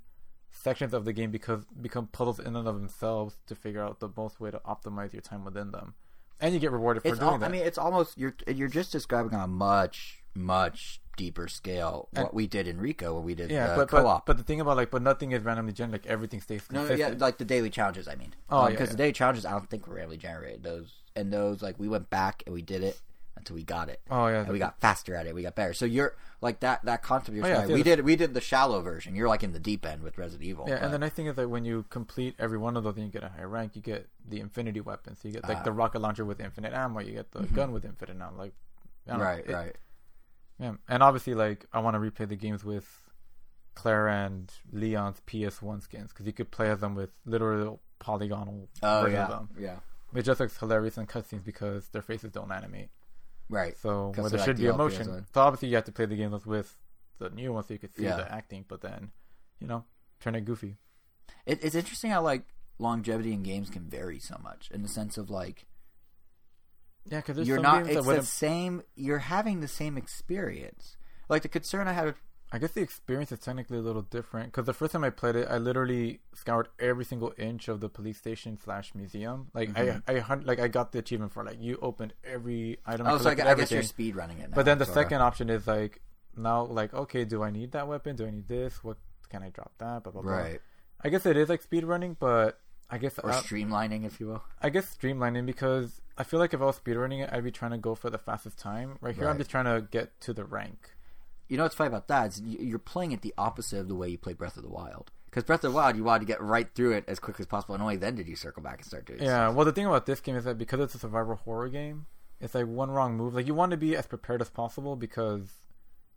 sections 0.56 0.92
of 0.94 1.04
the 1.04 1.12
game 1.12 1.30
because 1.30 1.64
become 1.80 2.06
puzzles 2.08 2.38
in 2.38 2.56
and 2.56 2.66
of 2.68 2.74
themselves 2.76 3.36
to 3.46 3.54
figure 3.54 3.82
out 3.82 4.00
the 4.00 4.08
most 4.16 4.40
way 4.40 4.50
to 4.50 4.60
optimize 4.66 5.12
your 5.12 5.22
time 5.22 5.44
within 5.44 5.70
them, 5.72 5.94
and 6.40 6.54
you 6.54 6.60
get 6.60 6.72
rewarded 6.72 7.02
for 7.02 7.08
It's 7.10 7.18
doing 7.18 7.32
al- 7.32 7.38
that. 7.38 7.46
I 7.46 7.48
mean, 7.52 7.62
it's 7.62 7.78
almost 7.78 8.16
you're 8.18 8.34
you're 8.46 8.68
just 8.68 8.92
describing 8.92 9.34
on 9.34 9.40
a 9.42 9.46
much 9.46 10.22
much 10.34 11.00
deeper 11.16 11.48
scale 11.48 12.08
And- 12.12 12.24
what 12.24 12.34
we 12.34 12.46
did 12.46 12.68
in 12.68 12.78
Rico 12.78 13.14
when 13.14 13.24
we 13.24 13.34
did 13.34 13.50
Yeah, 13.50 13.68
the 13.68 13.76
but, 13.76 13.88
co-op. 13.88 14.26
but 14.26 14.32
but 14.32 14.36
the 14.38 14.42
thing 14.44 14.60
about 14.60 14.76
like, 14.76 14.90
but 14.90 15.00
nothing 15.00 15.32
is 15.32 15.42
randomly 15.42 15.72
generated. 15.72 16.04
Like 16.04 16.12
everything 16.12 16.42
stays 16.42 16.62
no, 16.70 16.80
consistent. 16.80 17.18
yeah, 17.18 17.24
like 17.24 17.38
the 17.38 17.44
daily 17.46 17.70
challenges. 17.70 18.06
I 18.06 18.16
mean, 18.16 18.34
Oh, 18.50 18.58
um, 18.58 18.64
yeah, 18.64 18.70
because 18.72 18.88
yeah. 18.88 18.92
the 18.92 18.98
daily 18.98 19.12
challenges, 19.12 19.46
I 19.46 19.52
don't 19.52 19.70
think 19.70 19.86
were 19.86 19.94
randomly 19.94 20.18
generated. 20.18 20.62
Those 20.62 20.92
and 21.14 21.32
those, 21.32 21.62
like 21.62 21.78
we 21.78 21.88
went 21.88 22.10
back 22.10 22.42
and 22.44 22.54
we 22.54 22.60
did 22.60 22.82
it 22.82 23.00
until 23.36 23.54
we 23.56 23.62
got 23.64 23.88
it. 23.88 24.00
oh 24.10 24.26
yeah, 24.28 24.40
and 24.42 24.52
we 24.52 24.58
got 24.58 24.80
faster 24.80 25.14
at 25.14 25.26
it. 25.26 25.34
We 25.34 25.42
got 25.42 25.54
better. 25.54 25.72
So 25.74 25.84
you're 25.84 26.16
like 26.40 26.60
that. 26.60 26.84
That 26.84 27.02
concept 27.02 27.36
you're 27.36 27.44
Oh, 27.46 27.48
yeah, 27.48 27.66
we 27.66 27.82
did. 27.82 28.00
We 28.04 28.16
did 28.16 28.34
the 28.34 28.40
shallow 28.40 28.80
version. 28.82 29.14
You're 29.14 29.28
like 29.28 29.42
in 29.42 29.52
the 29.52 29.58
deep 29.60 29.84
end 29.86 30.02
with 30.02 30.18
Resident 30.18 30.48
Evil. 30.48 30.66
Yeah, 30.68 30.76
but- 30.76 30.84
and 30.84 30.92
then 30.94 31.02
I 31.02 31.08
think 31.08 31.28
is 31.28 31.36
that 31.36 31.48
when 31.48 31.64
you 31.64 31.84
complete 31.90 32.34
every 32.38 32.58
one 32.58 32.76
of 32.76 32.84
those 32.84 32.96
and 32.96 33.04
you 33.06 33.10
get 33.12 33.22
a 33.24 33.28
higher 33.28 33.48
rank, 33.48 33.76
you 33.76 33.82
get 33.82 34.08
the 34.28 34.40
infinity 34.40 34.80
weapon. 34.80 35.14
So 35.16 35.28
you 35.28 35.34
get 35.34 35.48
like 35.48 35.58
Ah. 35.58 35.62
the 35.62 35.72
rocket 35.72 36.00
launcher 36.00 36.24
with 36.24 36.40
infinite 36.40 36.72
ammo, 36.72 37.00
you 37.00 37.12
get 37.12 37.30
the 37.32 37.40
Mhm. 37.40 37.54
gun 37.54 37.72
with 37.72 37.84
infinite 37.84 38.16
ammo. 38.20 38.36
Like, 38.36 38.54
don't 39.06 39.18
know, 39.18 39.24
right, 39.24 39.44
it- 39.46 39.52
right. 39.52 39.76
Yeah, 40.58 40.72
and 40.88 41.02
obviously, 41.02 41.34
like 41.34 41.66
I 41.72 41.80
want 41.80 41.94
to 41.94 42.00
replay 42.00 42.28
the 42.28 42.36
games 42.36 42.64
with 42.64 42.86
Claire 43.74 44.08
and 44.08 44.50
Leon's 44.72 45.20
PS1 45.26 45.82
skins 45.82 46.10
because 46.12 46.26
you 46.26 46.32
could 46.32 46.50
play 46.50 46.70
as 46.70 46.80
them 46.80 46.94
with 46.94 47.10
literal 47.26 47.80
polygonal 47.98 48.68
Oh 48.82 49.06
yeah, 49.06 49.40
yeah. 49.58 49.76
It 50.14 50.22
just 50.22 50.40
looks 50.40 50.56
hilarious 50.56 50.96
in 50.96 51.06
cutscenes 51.06 51.44
because 51.44 51.88
their 51.88 52.00
faces 52.00 52.30
don't 52.30 52.50
animate. 52.52 52.88
Right. 53.48 53.76
So 53.78 54.12
where 54.16 54.28
there 54.30 54.40
should 54.40 54.56
the 54.56 54.62
be 54.64 54.68
emotion. 54.68 55.06
PS1. 55.06 55.24
So 55.34 55.40
obviously, 55.40 55.68
you 55.68 55.76
have 55.76 55.84
to 55.84 55.92
play 55.92 56.06
the 56.06 56.16
game 56.16 56.30
with 56.32 56.46
with 56.46 56.76
the 57.18 57.30
new 57.30 57.52
one 57.52 57.64
so 57.64 57.72
you 57.74 57.78
could 57.78 57.94
see 57.94 58.02
Yeah. 58.04 58.16
the 58.16 58.32
acting. 58.32 58.64
But 58.66 58.80
then, 58.80 59.12
you 59.60 59.66
know, 59.66 59.84
turn 60.20 60.34
it 60.34 60.44
goofy. 60.44 60.76
It, 61.46 61.62
it's 61.62 61.74
interesting 61.74 62.10
how 62.10 62.22
like 62.22 62.42
longevity 62.78 63.32
in 63.32 63.42
games 63.42 63.70
can 63.70 63.88
vary 63.88 64.18
so 64.18 64.36
much 64.42 64.70
in 64.72 64.82
the 64.82 64.88
sense 64.88 65.16
of 65.16 65.30
like 65.30 65.64
Yeah, 67.10 67.20
because 67.24 67.46
you're 67.46 67.58
some 67.58 67.62
not. 67.62 67.86
It's 67.88 68.04
the 68.06 68.22
same. 68.22 68.82
You're 68.96 69.18
having 69.18 69.60
the 69.60 69.68
same 69.68 69.96
experience. 69.96 70.96
Like 71.28 71.42
the 71.42 71.48
concern 71.48 71.88
I 71.88 71.92
had. 71.92 72.14
I 72.52 72.58
guess 72.58 72.70
the 72.72 72.80
experience 72.80 73.32
is 73.32 73.40
technically 73.40 73.78
a 73.78 73.80
little 73.82 74.02
different 74.02 74.52
because 74.52 74.66
the 74.66 74.72
first 74.72 74.92
time 74.92 75.02
I 75.02 75.10
played 75.10 75.34
it, 75.36 75.48
I 75.50 75.58
literally 75.58 76.20
scoured 76.32 76.68
every 76.78 77.04
single 77.04 77.34
inch 77.36 77.66
of 77.68 77.80
the 77.80 77.88
police 77.88 78.18
station 78.18 78.56
slash 78.62 78.94
museum. 78.94 79.48
Like 79.52 79.70
Mhm. 79.70 80.02
I, 80.06 80.12
I, 80.20 80.34
like 80.36 80.60
I 80.60 80.68
got 80.68 80.92
the 80.92 81.00
achievement 81.00 81.32
for 81.32 81.42
like 81.44 81.60
you 81.60 81.76
opened 81.82 82.14
every 82.24 82.78
item. 82.86 83.06
oh, 83.08 83.18
so 83.18 83.30
I, 83.30 83.32
I 83.32 83.54
guess 83.54 83.70
you're 83.72 83.82
speed 83.82 84.14
running 84.14 84.38
it. 84.38 84.50
Now, 84.50 84.54
But 84.54 84.64
then 84.64 84.78
the 84.78 84.84
sorta. 84.86 85.00
second 85.00 85.22
option 85.22 85.50
is 85.50 85.66
like 85.66 86.00
now, 86.36 86.62
like 86.64 86.94
okay, 86.94 87.24
do 87.24 87.42
I 87.42 87.50
need 87.50 87.72
that 87.72 87.88
weapon? 87.88 88.14
Do 88.16 88.26
I 88.26 88.30
need 88.30 88.46
this? 88.46 88.82
What 88.84 88.98
can 89.28 89.42
I 89.42 89.50
drop 89.50 89.72
that? 89.78 90.04
Blah 90.04 90.12
blah 90.12 90.22
blah. 90.22 90.32
right 90.32 90.60
I 91.02 91.08
guess 91.08 91.26
it 91.26 91.36
is 91.36 91.48
like 91.48 91.62
speed 91.62 91.84
running, 91.84 92.16
but 92.18 92.60
I 92.88 92.98
guess 92.98 93.18
or 93.18 93.30
uh, 93.30 93.42
streamlining, 93.42 94.06
if 94.06 94.20
you 94.20 94.28
will. 94.28 94.42
I 94.62 94.70
guess 94.70 94.96
streamlining 94.96 95.44
because 95.46 96.00
I 96.16 96.22
feel 96.22 96.38
like 96.38 96.54
if 96.54 96.60
I 96.62 96.64
was 96.64 96.78
speedrunning 96.78 97.22
it, 97.24 97.30
I'd 97.32 97.42
be 97.44 97.50
trying 97.50 97.72
to 97.72 97.78
go 97.78 97.94
for 97.96 98.08
the 98.08 98.18
fastest 98.18 98.56
time. 98.58 98.98
Right 99.00 99.14
here, 99.16 99.28
I'm 99.28 99.36
just 99.38 99.50
trying 99.50 99.64
to 99.66 99.86
get 99.90 100.18
to 100.22 100.32
the 100.32 100.44
rank. 100.44 100.92
You 101.48 101.56
know 101.56 101.62
what's 101.62 101.74
funny 101.74 101.88
about 101.88 102.08
that 102.08 102.28
is 102.28 102.40
you- 102.40 102.58
you're 102.58 102.78
playing 102.78 103.12
it 103.12 103.22
the 103.22 103.34
opposite 103.38 103.78
of 103.80 103.88
the 103.88 103.94
way 103.94 104.08
you 104.08 104.18
play 104.18 104.32
Breath 104.32 104.56
of 104.56 104.62
the 104.62 104.68
Wild. 104.68 105.10
Because 105.26 105.44
Breath 105.44 105.62
of 105.64 105.72
the 105.72 105.76
Wild, 105.76 105.96
you 105.96 106.02
wanted 106.04 106.20
to 106.20 106.24
get 106.26 106.40
right 106.40 106.68
through 106.74 106.92
it 106.92 107.04
as 107.06 107.20
quickly 107.20 107.42
as 107.42 107.46
possible, 107.46 107.74
and 107.74 107.82
only 107.82 107.96
then 107.96 108.14
did 108.14 108.26
you 108.26 108.36
circle 108.36 108.62
back 108.62 108.78
and 108.78 108.86
start 108.86 109.04
doing. 109.06 109.20
Yeah, 109.22 109.46
stuff. 109.46 109.54
well, 109.54 109.64
the 109.64 109.72
thing 109.72 109.86
about 109.86 110.06
this 110.06 110.20
game 110.20 110.34
is 110.36 110.44
that 110.44 110.56
because 110.58 110.80
it's 110.80 110.94
a 110.94 110.98
survival 110.98 111.36
horror 111.36 111.68
game, 111.68 112.06
it's 112.40 112.54
like 112.54 112.66
one 112.66 112.90
wrong 112.90 113.16
move. 113.16 113.34
Like 113.34 113.46
you 113.46 113.54
want 113.54 113.70
to 113.70 113.76
be 113.76 113.94
as 113.96 114.06
prepared 114.06 114.40
as 114.40 114.48
possible 114.50 114.96
because 114.96 115.52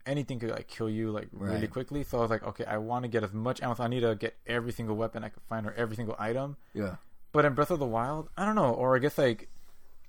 anything 0.05 0.39
could 0.39 0.49
like 0.51 0.67
kill 0.67 0.89
you 0.89 1.11
like 1.11 1.27
really 1.31 1.59
Right. 1.61 1.71
quickly. 1.71 2.03
So 2.03 2.17
I 2.17 2.21
was 2.21 2.29
like, 2.31 2.43
okay, 2.43 2.65
I 2.65 2.77
want 2.77 3.03
to 3.03 3.09
get 3.09 3.23
as 3.23 3.33
much 3.33 3.61
ammo. 3.61 3.75
I 3.77 3.87
need 3.87 3.99
to 4.01 4.15
get 4.15 4.35
every 4.47 4.71
single 4.71 4.95
weapon 4.95 5.23
I 5.23 5.29
could 5.29 5.43
find 5.43 5.67
or 5.67 5.73
every 5.73 5.95
single 5.95 6.15
item. 6.17 6.57
yeah. 6.73 6.95
But 7.31 7.45
in 7.45 7.53
Breath 7.53 7.69
of 7.69 7.77
the 7.79 7.85
Wild, 7.85 8.29
I 8.37 8.43
don't 8.45 8.55
know. 8.55 8.73
Or 8.73 8.95
I 8.95 8.99
guess 8.99 9.17
like 9.19 9.49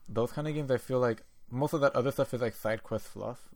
those 0.08 0.32
kind 0.32 0.48
of 0.48 0.54
games, 0.54 0.70
I 0.70 0.78
feel 0.78 0.98
like 1.00 1.22
most 1.50 1.74
of 1.74 1.80
that 1.82 1.94
other 1.94 2.10
stuff 2.12 2.32
is 2.32 2.40
like 2.40 2.54
side 2.54 2.82
quest 2.82 3.06
fluff. 3.08 3.50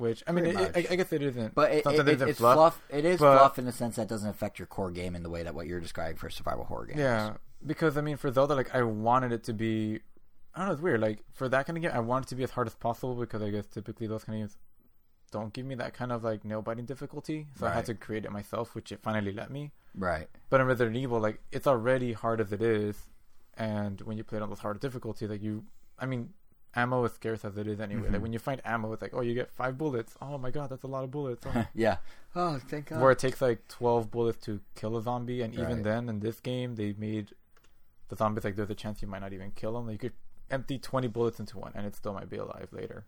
Which 0.00 0.24
I 0.26 0.32
mean, 0.32 0.46
it, 0.46 0.56
it, 0.56 0.76
I. 0.90 0.92
I 0.92 0.96
guess 0.96 1.12
it 1.12 1.20
isn't. 1.20 1.54
But 1.54 1.72
it, 1.72 1.84
something 1.84 2.00
it, 2.00 2.04
that 2.04 2.12
it, 2.12 2.16
isn't 2.16 2.28
it's 2.30 2.38
fluff. 2.38 2.80
It 2.88 3.04
is 3.04 3.20
but- 3.20 3.36
fluff 3.38 3.58
in 3.58 3.66
the 3.66 3.72
sense 3.72 3.96
that 3.96 4.08
doesn't 4.08 4.30
affect 4.30 4.58
your 4.58 4.66
core 4.66 4.90
game 4.90 5.14
in 5.14 5.22
the 5.22 5.28
way 5.28 5.42
that 5.42 5.54
what 5.54 5.66
you're 5.66 5.78
describing 5.78 6.16
for 6.16 6.30
survival 6.30 6.64
horror 6.64 6.86
games. 6.86 7.00
Yeah, 7.00 7.34
because 7.66 7.98
I 7.98 8.00
mean, 8.00 8.16
for 8.16 8.32
Zelda, 8.32 8.54
like 8.54 8.74
I 8.74 8.82
wanted 8.82 9.32
it 9.32 9.44
to 9.44 9.52
be. 9.52 10.00
I 10.54 10.60
don't 10.60 10.68
know. 10.68 10.72
It's 10.72 10.82
weird. 10.82 11.00
Like 11.00 11.22
for 11.34 11.48
that 11.50 11.66
kind 11.66 11.76
of 11.76 11.82
game, 11.82 11.92
I 11.94 12.00
want 12.00 12.24
it 12.24 12.28
to 12.30 12.34
be 12.34 12.42
as 12.42 12.50
hard 12.50 12.66
as 12.66 12.74
possible 12.74 13.14
because 13.14 13.42
I 13.42 13.50
guess 13.50 13.66
typically 13.66 14.06
those 14.06 14.24
kind 14.24 14.36
of 14.36 14.48
games 14.48 14.56
don't 15.30 15.52
give 15.52 15.66
me 15.66 15.74
that 15.76 15.94
kind 15.94 16.12
of 16.12 16.24
like 16.24 16.44
nail 16.44 16.62
biting 16.62 16.86
difficulty. 16.86 17.46
So 17.58 17.66
I 17.66 17.70
had 17.70 17.84
to 17.86 17.94
create 17.94 18.24
it 18.24 18.32
myself, 18.32 18.74
which 18.74 18.90
it 18.90 19.00
finally 19.02 19.32
let 19.32 19.50
me. 19.50 19.72
Right. 19.94 20.28
But 20.48 20.60
in 20.60 20.66
Resident 20.66 20.96
Evil, 20.96 21.20
like 21.20 21.40
it's 21.52 21.66
already 21.66 22.14
hard 22.14 22.40
as 22.40 22.52
it 22.52 22.62
is, 22.62 22.96
and 23.56 24.00
when 24.00 24.16
you 24.16 24.24
play 24.24 24.38
it 24.38 24.42
on 24.42 24.48
those 24.48 24.60
hard 24.60 24.80
difficulty, 24.80 25.26
like 25.26 25.42
you, 25.42 25.64
I 25.98 26.06
mean, 26.06 26.30
ammo 26.76 27.04
is 27.04 27.12
scarce 27.12 27.44
as 27.44 27.56
it 27.56 27.66
is 27.66 27.80
anyway. 27.80 28.08
Mhm. 28.08 28.12
Like 28.12 28.22
when 28.22 28.32
you 28.32 28.38
find 28.38 28.60
ammo, 28.64 28.92
it's 28.92 29.02
like, 29.02 29.12
oh, 29.14 29.20
you 29.22 29.34
get 29.34 29.50
five 29.50 29.76
bullets. 29.76 30.14
Oh 30.20 30.38
my 30.38 30.50
god, 30.50 30.70
that's 30.70 30.84
a 30.84 30.86
lot 30.88 31.04
of 31.04 31.10
bullets. 31.10 31.44
Oh. 31.46 31.66
yeah. 31.74 31.96
Oh, 32.36 32.58
thank 32.68 32.86
God. 32.86 33.00
Where 33.00 33.10
it 33.10 33.18
takes 33.18 33.40
like 33.42 33.66
twelve 33.68 34.10
bullets 34.10 34.44
to 34.46 34.60
kill 34.76 34.96
a 34.96 35.02
zombie, 35.02 35.42
and 35.42 35.52
even 35.54 35.66
Right. 35.76 35.82
then, 35.84 36.08
in 36.08 36.20
this 36.20 36.38
game, 36.40 36.76
they 36.76 36.94
made 36.96 37.32
the 38.08 38.16
zombies 38.16 38.44
like 38.44 38.56
there's 38.56 38.70
a 38.70 38.74
chance 38.74 39.02
you 39.02 39.08
might 39.08 39.20
not 39.20 39.32
even 39.32 39.50
kill 39.52 39.72
them. 39.74 39.86
Like, 39.86 39.94
you 40.02 40.10
could 40.10 40.12
empty 40.50 40.78
twenty 40.78 41.08
bullets 41.08 41.40
into 41.40 41.58
one, 41.58 41.72
and 41.74 41.86
it 41.86 41.94
still 41.96 42.12
might 42.12 42.28
be 42.30 42.36
alive 42.36 42.68
later. 42.72 43.04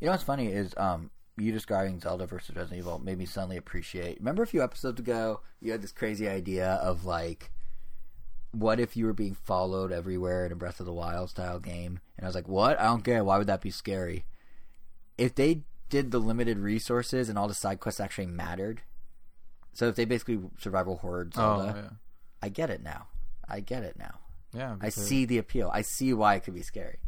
You 0.00 0.06
know 0.06 0.12
what's 0.12 0.22
funny 0.24 0.48
is 0.52 0.74
um 0.76 1.10
you 1.36 1.50
describing 1.52 1.98
Zelda 2.00 2.26
versus 2.26 2.54
Resident 2.54 2.78
Evil 2.78 2.98
made 3.00 3.18
me 3.18 3.26
suddenly 3.26 3.56
appreciate. 3.56 4.18
Remember 4.18 4.42
a 4.44 4.46
few 4.46 4.62
episodes 4.62 5.00
ago, 5.00 5.40
you 5.60 5.72
had 5.72 5.82
this 5.82 5.90
crazy 5.92 6.28
idea 6.28 6.74
of 6.74 7.04
like, 7.04 7.50
what 8.54 8.80
if 8.80 8.96
you 8.96 9.06
were 9.06 9.12
being 9.12 9.34
followed 9.34 9.92
everywhere 9.92 10.46
in 10.46 10.52
a 10.52 10.56
Breath 10.56 10.80
of 10.80 10.86
the 10.86 10.92
Wild 10.92 11.30
style 11.30 11.58
game? 11.58 12.00
And 12.16 12.24
I 12.24 12.28
was 12.28 12.34
like, 12.34 12.48
what? 12.48 12.78
I 12.78 12.84
don't 12.84 13.04
care. 13.04 13.24
Why 13.24 13.38
would 13.38 13.46
that 13.46 13.60
be 13.60 13.70
scary? 13.70 14.24
If 15.18 15.34
they 15.34 15.62
did 15.90 16.10
the 16.10 16.18
limited 16.18 16.58
resources 16.58 17.28
and 17.28 17.38
all 17.38 17.48
the 17.48 17.54
side 17.54 17.80
quests 17.80 18.00
actually 18.00 18.26
mattered, 18.26 18.82
so 19.72 19.88
if 19.88 19.96
they 19.96 20.04
basically 20.04 20.40
survival 20.58 20.96
horror 20.98 21.28
oh, 21.34 21.36
Zelda, 21.36 21.72
Oh 21.72 21.80
yeah, 21.80 21.88
I 22.42 22.48
get 22.48 22.70
it 22.70 22.82
now. 22.82 23.08
I 23.48 23.60
get 23.60 23.82
it 23.82 23.96
now. 23.98 24.20
yeah. 24.54 24.76
I 24.80 24.88
see 24.88 25.24
the 25.24 25.38
appeal. 25.38 25.70
I 25.72 25.82
see 25.82 26.12
why 26.14 26.34
it 26.36 26.44
could 26.44 26.54
be 26.54 26.62
scary. 26.62 26.98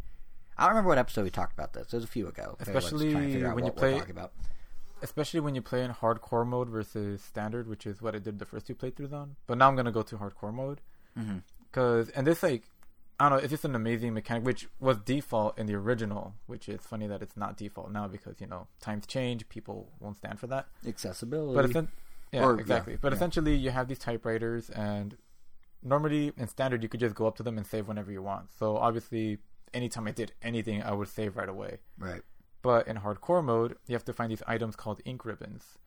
I 0.59 0.63
don't 0.65 0.71
remember 0.71 0.89
what 0.89 0.99
episode 0.99 1.25
we 1.25 1.31
talked 1.31 1.53
about 1.53 1.73
this. 1.73 1.93
It 1.93 1.97
was 1.97 2.05
a 2.05 2.09
few 2.09 2.29
ago. 2.29 2.57
Especially 2.61 3.13
trying 3.13 3.27
to 3.27 3.33
figure 3.33 3.49
out 3.49 3.57
when 3.57 3.65
you 3.67 3.73
play- 3.73 4.01
about. 4.09 4.33
especially 5.03 5.41
when 5.41 5.55
you 5.55 5.63
play 5.63 5.85
in 5.85 5.93
hardcore 5.93 6.47
mode 6.47 6.69
versus 6.69 7.23
standard, 7.23 7.69
which 7.69 7.87
is 7.87 8.01
what 8.01 8.15
I 8.15 8.19
did 8.19 8.39
the 8.39 8.47
first 8.47 8.67
two 8.67 8.75
playthroughs 8.75 9.13
on. 9.13 9.37
But 9.47 9.59
now 9.59 9.69
I'm 9.69 9.77
gonna 9.77 9.93
go 9.93 10.03
to 10.03 10.17
hardcore 10.17 10.53
mode 10.53 10.81
Mhm. 11.17 11.43
because 11.71 12.11
and 12.11 12.27
this 12.27 12.43
like 12.43 12.65
I 13.19 13.29
don't 13.31 13.39
know, 13.39 13.43
it's 13.43 13.51
just 13.51 13.65
an 13.65 13.75
amazing 13.75 14.13
mechanic 14.13 14.45
which 14.45 14.69
was 14.79 14.99
default 14.99 15.59
in 15.59 15.65
the 15.67 15.75
original, 15.75 16.35
which 16.47 16.69
is 16.69 16.81
funny 16.83 17.07
that 17.07 17.23
it's 17.23 17.35
not 17.37 17.57
default 17.57 17.91
now 17.91 18.07
because 18.09 18.41
you 18.41 18.47
know 18.47 18.67
times 18.81 19.07
change, 19.07 19.49
people 19.49 19.91
won't 20.01 20.17
stand 20.17 20.39
for 20.39 20.47
that. 20.49 20.67
Accessibility. 20.87 21.55
But 21.55 21.65
essen- 21.71 21.89
yeah, 22.33 22.45
Or- 22.45 22.55
yeah, 22.57 22.61
exactly. 22.61 22.97
but 23.01 23.13
yeah. 23.13 23.17
essentially, 23.17 23.55
you 23.57 23.71
have 23.71 23.89
these 23.89 23.99
typewriters, 23.99 24.69
and 24.71 25.17
normally 25.83 26.33
in 26.37 26.47
standard, 26.49 26.83
you 26.83 26.89
could 26.91 27.01
just 27.01 27.15
go 27.15 27.27
up 27.27 27.37
to 27.37 27.43
them 27.43 27.57
and 27.57 27.67
save 27.67 27.89
whenever 27.89 28.11
you 28.13 28.21
want. 28.23 28.51
So 28.59 28.77
obviously, 28.77 29.39
anytime 29.73 30.07
I 30.07 30.11
did 30.11 30.33
anything, 30.43 30.83
I 30.83 30.93
would 30.93 31.09
save 31.09 31.37
right 31.37 31.49
away. 31.49 31.79
right. 31.99 32.23
But 32.63 32.89
in 32.89 32.97
hardcore 32.97 33.45
mode, 33.45 33.77
you 33.87 33.95
have 33.95 34.05
to 34.07 34.13
find 34.13 34.31
these 34.31 34.43
items 34.47 34.75
called 34.75 35.01
ink 35.05 35.25
ribbons 35.25 35.79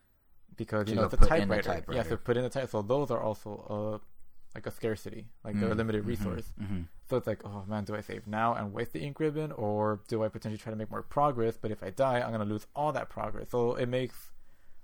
because 0.56 0.86
To 0.86 0.92
you 0.92 0.96
know 0.96 1.04
it's 1.06 1.14
a 1.14 1.18
put 1.18 1.30
in 1.38 1.50
the 1.50 1.56
typewriter. 1.62 1.92
You 1.92 1.98
have 1.98 2.08
to 2.08 2.16
put 2.18 2.38
in 2.38 2.44
the 2.44 2.50
type. 2.50 2.70
So 2.70 2.82
those 2.82 3.12
are 3.12 3.20
also 3.22 4.00
uh 4.02 4.06
like 4.56 4.66
a 4.66 4.72
scarcity, 4.72 5.28
like 5.44 5.60
they're 5.60 5.70
a 5.70 5.74
Mm, 5.74 5.78
limited 5.78 6.04
mhm, 6.04 6.08
resource. 6.08 6.54
mhm. 6.60 6.88
So 7.10 7.18
it's 7.18 7.28
like, 7.28 7.44
oh 7.46 7.64
man, 7.68 7.86
do 7.86 7.96
I 7.96 8.02
save 8.02 8.28
now 8.28 8.54
and 8.54 8.74
waste 8.74 8.94
the 8.94 9.02
ink 9.02 9.20
ribbon, 9.20 9.52
or 9.52 10.00
do 10.08 10.24
I 10.24 10.28
potentially 10.30 10.58
try 10.58 10.72
to 10.72 10.76
make 10.76 10.92
more 10.92 11.02
progress? 11.04 11.58
But 11.62 11.72
if 11.72 11.82
I 11.84 11.90
die, 11.92 12.20
I'm 12.22 12.32
gonna 12.32 12.46
lose 12.46 12.68
all 12.76 12.92
that 12.94 13.10
progress. 13.10 13.50
So 13.50 13.76
it 13.76 13.88
makes 13.88 14.32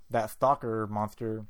that 0.09 0.29
stalker 0.29 0.87
monster 0.87 1.45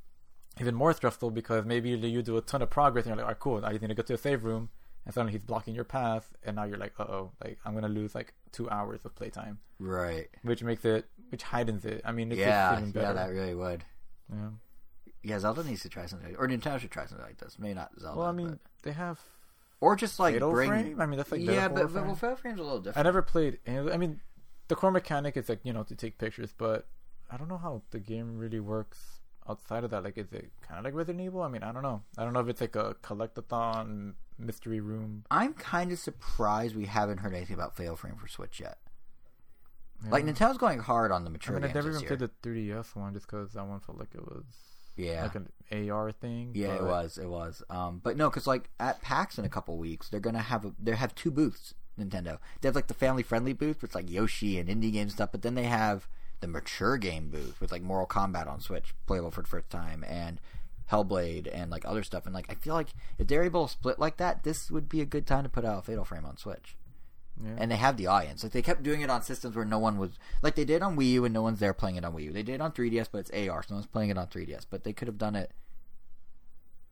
even 0.60 0.74
more 0.76 0.94
stressful 0.94 1.32
because 1.32 1.66
maybe 1.66 1.90
you 1.90 2.22
do 2.22 2.38
a 2.38 2.42
ton 2.42 2.62
of 2.62 2.70
progress 2.70 3.06
and 3.06 3.10
you're 3.10 3.18
like, 3.18 3.26
all 3.26 3.30
right, 3.32 3.40
cool, 3.40 3.66
I 3.66 3.72
just 3.72 3.82
need 3.82 3.90
to 3.90 3.94
go 3.96 4.04
to 4.04 4.14
a 4.14 4.18
save 4.18 4.44
room, 4.46 4.70
and 5.06 5.14
suddenly 5.14 5.34
he's 5.34 5.44
blocking 5.44 5.76
your 5.76 5.84
path, 5.84 6.34
and 6.44 6.56
now 6.56 6.64
you're 6.64 6.78
like, 6.78 6.94
uh 7.00 7.04
oh, 7.04 7.32
like 7.44 7.58
I'm 7.66 7.74
gonna 7.74 7.90
lose 7.90 8.16
like 8.16 8.34
two 8.54 8.70
hours 8.70 9.04
of 9.06 9.14
playtime, 9.16 9.60
Right. 9.80 10.30
which 10.44 10.64
makes 10.64 10.86
it, 10.86 11.06
which 11.30 11.44
heightens 11.44 11.84
it. 11.86 12.02
I 12.06 12.12
mean, 12.14 12.32
it's 12.32 12.40
Yeah. 12.40 12.70
just 12.70 12.80
even 12.80 12.92
better. 12.92 13.08
Yeah, 13.08 13.14
that 13.14 13.32
really 13.34 13.56
would. 13.56 13.84
yeah. 14.32 14.50
Yeah, 15.26 15.40
Zelda 15.40 15.64
needs 15.64 15.82
to 15.82 15.90
try 15.90 16.06
something, 16.06 16.36
or 16.38 16.48
Nintendo 16.48 16.80
should 16.80 16.92
try 16.92 17.06
something 17.06 17.26
like 17.26 17.38
this. 17.38 17.58
Maybe 17.58 17.74
not 17.74 17.92
Zelda. 18.00 18.20
Well, 18.20 18.28
I 18.28 18.32
mean, 18.32 18.50
but- 18.50 18.60
they 18.84 18.92
have 18.92 19.20
or 19.82 19.96
just 19.96 20.20
like 20.20 20.36
Fatal 20.36 20.52
bring. 20.52 20.70
Frame. 20.70 21.02
I 21.02 21.06
mean, 21.06 21.18
that's 21.18 21.32
like 21.32 21.42
yeah, 21.42 21.68
but, 21.68 21.84
but 21.84 21.92
Frame. 21.92 22.06
well, 22.06 22.16
Fatal 22.16 22.36
Frame's 22.36 22.60
a 22.60 22.64
little 22.64 22.80
different. 22.80 22.98
I 22.98 23.04
never 23.08 23.22
played. 23.22 23.60
I 23.68 23.98
mean, 23.98 24.22
the 24.68 24.76
core 24.76 24.92
mechanic 24.92 25.36
is 25.36 25.50
like 25.50 25.60
you 25.64 25.74
know 25.74 25.84
to 25.84 25.96
take 25.96 26.18
pictures, 26.18 26.54
but 26.58 26.88
I 27.32 27.38
don't 27.38 27.48
know 27.48 27.58
how 27.58 27.82
the 27.92 28.00
game 28.00 28.38
really 28.38 28.60
works 28.60 29.20
outside 29.50 29.84
of 29.84 29.92
that. 29.92 30.04
Like, 30.04 30.18
is 30.18 30.32
it 30.32 30.52
kind 30.62 30.80
of 30.80 30.86
like 30.86 30.94
Resident 30.94 31.24
Evil? 31.26 31.42
I 31.42 31.48
mean, 31.50 31.64
I 31.64 31.72
don't 31.72 31.84
know. 31.84 32.04
I 32.18 32.24
don't 32.24 32.34
know 32.34 32.40
if 32.40 32.48
it's 32.48 32.62
like 32.62 32.76
a 32.76 32.96
collectathon 33.04 34.14
mystery 34.38 34.80
room. 34.80 35.26
I'm 35.32 35.54
kind 35.54 35.92
of 35.92 36.00
surprised 36.00 36.76
we 36.76 36.86
haven't 36.86 37.20
heard 37.20 37.34
anything 37.34 37.56
about 37.56 37.76
Fatal 37.76 37.96
Frame 37.96 38.16
for 38.16 38.28
Switch 38.28 38.60
yet. 38.60 38.78
Yeah. 40.04 40.12
Like 40.12 40.26
Nintendo's 40.26 40.58
going 40.58 40.80
hard 40.80 41.12
on 41.12 41.24
the 41.24 41.30
I 41.30 41.34
mature 41.34 41.56
mean, 41.60 41.70
I 41.70 41.74
never 41.74 41.90
even 41.90 42.02
played 42.02 42.20
the 42.20 42.30
3DS 42.44 42.96
one 42.96 43.14
just 43.14 43.28
because 43.28 43.54
that 43.54 43.66
one 43.66 43.80
felt 43.80 43.98
like 43.98 44.14
it 44.14 44.22
was 44.26 44.44
yeah. 44.98 45.24
like 45.24 45.36
an 45.36 45.92
AR 45.92 46.12
thing. 46.12 46.52
Yeah, 46.54 46.76
it 46.76 46.84
was. 46.84 47.18
It 47.18 47.28
was. 47.28 47.64
Um, 47.70 48.02
but 48.04 48.18
no, 48.18 48.30
because 48.30 48.48
like 48.48 48.70
at 48.80 49.02
PAX 49.02 49.38
in 49.38 49.46
a 49.46 49.50
couple 49.50 49.78
weeks, 49.78 50.10
they're 50.10 50.20
gonna 50.20 50.40
have 50.40 50.66
a, 50.66 50.74
they 50.82 50.96
have 50.96 51.16
two 51.16 51.32
booths. 51.32 51.74
Nintendo. 52.00 52.40
They 52.60 52.68
have 52.68 52.76
like 52.76 52.88
the 52.88 52.94
family 52.94 53.24
friendly 53.24 53.54
booth, 53.54 53.82
with 53.82 53.96
like 53.96 54.10
Yoshi 54.10 54.60
and 54.60 54.70
indie 54.70 54.92
game 54.92 55.10
stuff. 55.10 55.32
But 55.32 55.42
then 55.42 55.56
they 55.56 55.64
have 55.64 56.08
the 56.42 56.48
mature 56.48 56.98
game 56.98 57.30
booth 57.30 57.60
with 57.62 57.72
like 57.72 57.82
Mortal 57.82 58.08
Kombat 58.08 58.48
on 58.48 58.60
Switch, 58.60 58.94
playable 59.06 59.32
for 59.32 59.42
the 59.42 59.48
first 59.48 59.70
time, 59.70 60.04
and 60.08 60.40
Hellblade 60.92 61.50
and 61.52 61.72
like 61.72 61.86
other 61.86 62.04
stuff. 62.04 62.26
And 62.26 62.34
like 62.34 62.48
I 62.50 62.56
feel 62.56 62.74
like 62.74 62.90
if 63.18 63.28
they're 63.28 63.44
able 63.44 63.68
to 63.68 63.72
split 63.72 64.00
like 64.00 64.18
that, 64.18 64.44
this 64.44 64.70
would 64.70 64.90
be 64.90 65.02
a 65.02 65.06
good 65.06 65.26
time 65.26 65.44
to 65.44 65.50
put 65.50 65.66
out 65.66 65.80
a 65.80 65.82
Fatal 65.82 66.06
Frame 66.06 66.26
on 66.26 66.38
Switch. 66.38 66.76
Yeah. 67.44 67.56
And 67.58 67.70
they 67.70 67.76
have 67.76 67.98
the 67.98 68.08
audience. 68.08 68.44
Like 68.44 68.54
they 68.54 68.62
kept 68.62 68.82
doing 68.84 69.02
it 69.02 69.10
on 69.10 69.22
systems 69.22 69.56
where 69.56 69.66
no 69.66 69.78
one 69.80 69.98
was 69.98 70.12
like 70.42 70.56
they 70.56 70.64
did 70.66 70.82
on 70.82 70.96
Wii 70.96 71.12
U 71.14 71.26
and 71.26 71.34
no 71.34 71.42
one's 71.42 71.60
there 71.60 71.74
playing 71.74 71.98
it 71.98 72.06
on 72.06 72.14
Wii 72.14 72.24
U. 72.26 72.32
They 72.32 72.44
did 72.44 72.56
it 72.56 72.62
on 72.62 72.72
3DS, 72.72 73.08
but 73.12 73.20
it's 73.20 73.32
AR, 73.32 73.62
so 73.64 73.74
no 73.74 73.76
one's 73.78 73.88
playing 73.88 74.10
it 74.10 74.18
on 74.18 74.28
3DS. 74.28 74.66
But 74.70 74.84
they 74.86 74.94
could 74.94 75.08
have 75.10 75.18
done 75.18 75.36
it. 75.36 75.52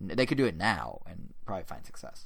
They 0.01 0.25
could 0.25 0.37
do 0.37 0.45
it 0.45 0.57
now 0.57 1.01
and 1.07 1.33
probably 1.45 1.63
find 1.63 1.85
success. 1.85 2.25